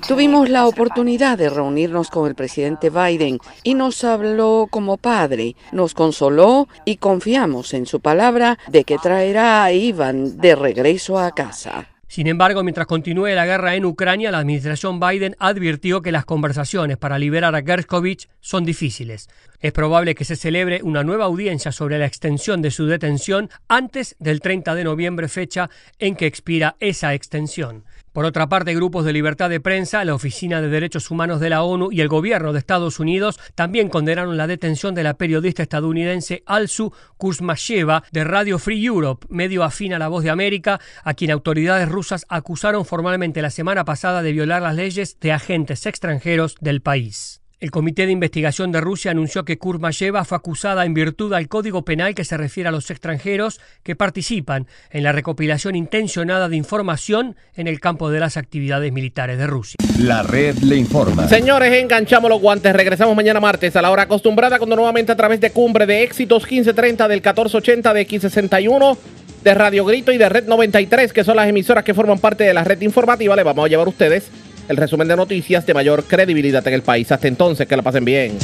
Tuvimos 0.08 0.48
la 0.48 0.66
oportunidad 0.66 1.36
de 1.36 1.50
reunirnos 1.50 2.08
con 2.08 2.26
el 2.26 2.34
presidente 2.34 2.88
Biden 2.88 3.38
y 3.62 3.74
nos 3.74 4.04
habló 4.04 4.68
como 4.70 4.96
padre, 4.96 5.54
nos 5.70 5.92
consoló 5.92 6.66
y 6.86 6.96
confiamos 6.96 7.74
en 7.74 7.84
su 7.84 8.00
palabra 8.00 8.58
de 8.68 8.84
que 8.84 8.96
traerá 8.96 9.64
a 9.64 9.72
Ivan 9.72 10.38
de 10.38 10.56
regreso 10.56 11.18
a 11.18 11.30
casa. 11.32 11.93
Sin 12.14 12.28
embargo, 12.28 12.62
mientras 12.62 12.86
continúe 12.86 13.34
la 13.34 13.44
guerra 13.44 13.74
en 13.74 13.84
Ucrania, 13.84 14.30
la 14.30 14.38
administración 14.38 15.00
Biden 15.00 15.34
advirtió 15.40 16.00
que 16.00 16.12
las 16.12 16.24
conversaciones 16.24 16.96
para 16.96 17.18
liberar 17.18 17.56
a 17.56 17.62
Gershkovich 17.62 18.28
son 18.38 18.64
difíciles. 18.64 19.28
Es 19.58 19.72
probable 19.72 20.14
que 20.14 20.24
se 20.24 20.36
celebre 20.36 20.80
una 20.84 21.02
nueva 21.02 21.24
audiencia 21.24 21.72
sobre 21.72 21.98
la 21.98 22.06
extensión 22.06 22.62
de 22.62 22.70
su 22.70 22.86
detención 22.86 23.50
antes 23.66 24.14
del 24.20 24.38
30 24.38 24.76
de 24.76 24.84
noviembre, 24.84 25.26
fecha 25.26 25.70
en 25.98 26.14
que 26.14 26.26
expira 26.26 26.76
esa 26.78 27.14
extensión. 27.14 27.82
Por 28.14 28.26
otra 28.26 28.48
parte, 28.48 28.76
grupos 28.76 29.04
de 29.04 29.12
libertad 29.12 29.50
de 29.50 29.58
prensa, 29.58 30.04
la 30.04 30.14
Oficina 30.14 30.60
de 30.60 30.68
Derechos 30.68 31.10
Humanos 31.10 31.40
de 31.40 31.50
la 31.50 31.64
ONU 31.64 31.90
y 31.90 32.00
el 32.00 32.06
gobierno 32.06 32.52
de 32.52 32.60
Estados 32.60 33.00
Unidos 33.00 33.40
también 33.56 33.88
condenaron 33.88 34.36
la 34.36 34.46
detención 34.46 34.94
de 34.94 35.02
la 35.02 35.14
periodista 35.14 35.64
estadounidense 35.64 36.44
Alsu 36.46 36.92
Kurzmasheva 37.16 38.04
de 38.12 38.22
Radio 38.22 38.60
Free 38.60 38.86
Europe, 38.86 39.26
medio 39.30 39.64
afín 39.64 39.94
a 39.94 39.98
la 39.98 40.06
voz 40.06 40.22
de 40.22 40.30
América, 40.30 40.80
a 41.02 41.14
quien 41.14 41.32
autoridades 41.32 41.88
rusas 41.88 42.24
acusaron 42.28 42.84
formalmente 42.84 43.42
la 43.42 43.50
semana 43.50 43.84
pasada 43.84 44.22
de 44.22 44.30
violar 44.30 44.62
las 44.62 44.76
leyes 44.76 45.18
de 45.18 45.32
agentes 45.32 45.84
extranjeros 45.84 46.54
del 46.60 46.82
país. 46.82 47.43
El 47.60 47.70
Comité 47.70 48.04
de 48.04 48.12
Investigación 48.12 48.72
de 48.72 48.80
Rusia 48.80 49.12
anunció 49.12 49.44
que 49.44 49.58
Kurmayeva 49.58 50.24
fue 50.24 50.36
acusada 50.36 50.84
en 50.84 50.92
virtud 50.92 51.32
al 51.32 51.48
Código 51.48 51.84
Penal 51.84 52.14
que 52.14 52.24
se 52.24 52.36
refiere 52.36 52.68
a 52.68 52.72
los 52.72 52.90
extranjeros 52.90 53.60
que 53.84 53.94
participan 53.94 54.66
en 54.90 55.04
la 55.04 55.12
recopilación 55.12 55.76
intencionada 55.76 56.48
de 56.48 56.56
información 56.56 57.36
en 57.54 57.68
el 57.68 57.78
campo 57.78 58.10
de 58.10 58.18
las 58.18 58.36
actividades 58.36 58.92
militares 58.92 59.38
de 59.38 59.46
Rusia. 59.46 59.76
La 60.00 60.24
red 60.24 60.56
le 60.58 60.76
informa. 60.76 61.28
Señores, 61.28 61.72
enganchamos 61.80 62.28
los 62.28 62.40
guantes. 62.40 62.74
Regresamos 62.74 63.14
mañana 63.14 63.38
martes 63.38 63.76
a 63.76 63.82
la 63.82 63.92
hora 63.92 64.02
acostumbrada 64.02 64.58
cuando 64.58 64.74
nuevamente 64.74 65.12
a 65.12 65.16
través 65.16 65.40
de 65.40 65.50
Cumbre 65.50 65.86
de 65.86 66.02
Éxitos 66.02 66.42
1530 66.42 67.06
del 67.06 67.18
1480 67.18 67.94
de 67.94 68.08
X61 68.08 68.98
de 69.44 69.54
Radio 69.54 69.84
Grito 69.84 70.10
y 70.10 70.18
de 70.18 70.28
Red 70.28 70.48
93, 70.48 71.12
que 71.12 71.22
son 71.22 71.36
las 71.36 71.48
emisoras 71.48 71.84
que 71.84 71.94
forman 71.94 72.18
parte 72.18 72.44
de 72.44 72.54
la 72.54 72.64
red 72.64 72.80
informativa, 72.80 73.36
le 73.36 73.42
vamos 73.42 73.66
a 73.66 73.68
llevar 73.68 73.86
a 73.86 73.90
ustedes 73.90 74.30
el 74.68 74.76
resumen 74.76 75.08
de 75.08 75.16
noticias 75.16 75.66
de 75.66 75.74
mayor 75.74 76.04
credibilidad 76.04 76.66
en 76.66 76.74
el 76.74 76.82
país. 76.82 77.10
Hasta 77.12 77.28
entonces, 77.28 77.66
que 77.66 77.76
la 77.76 77.82
pasen 77.82 78.04
bien. 78.04 78.38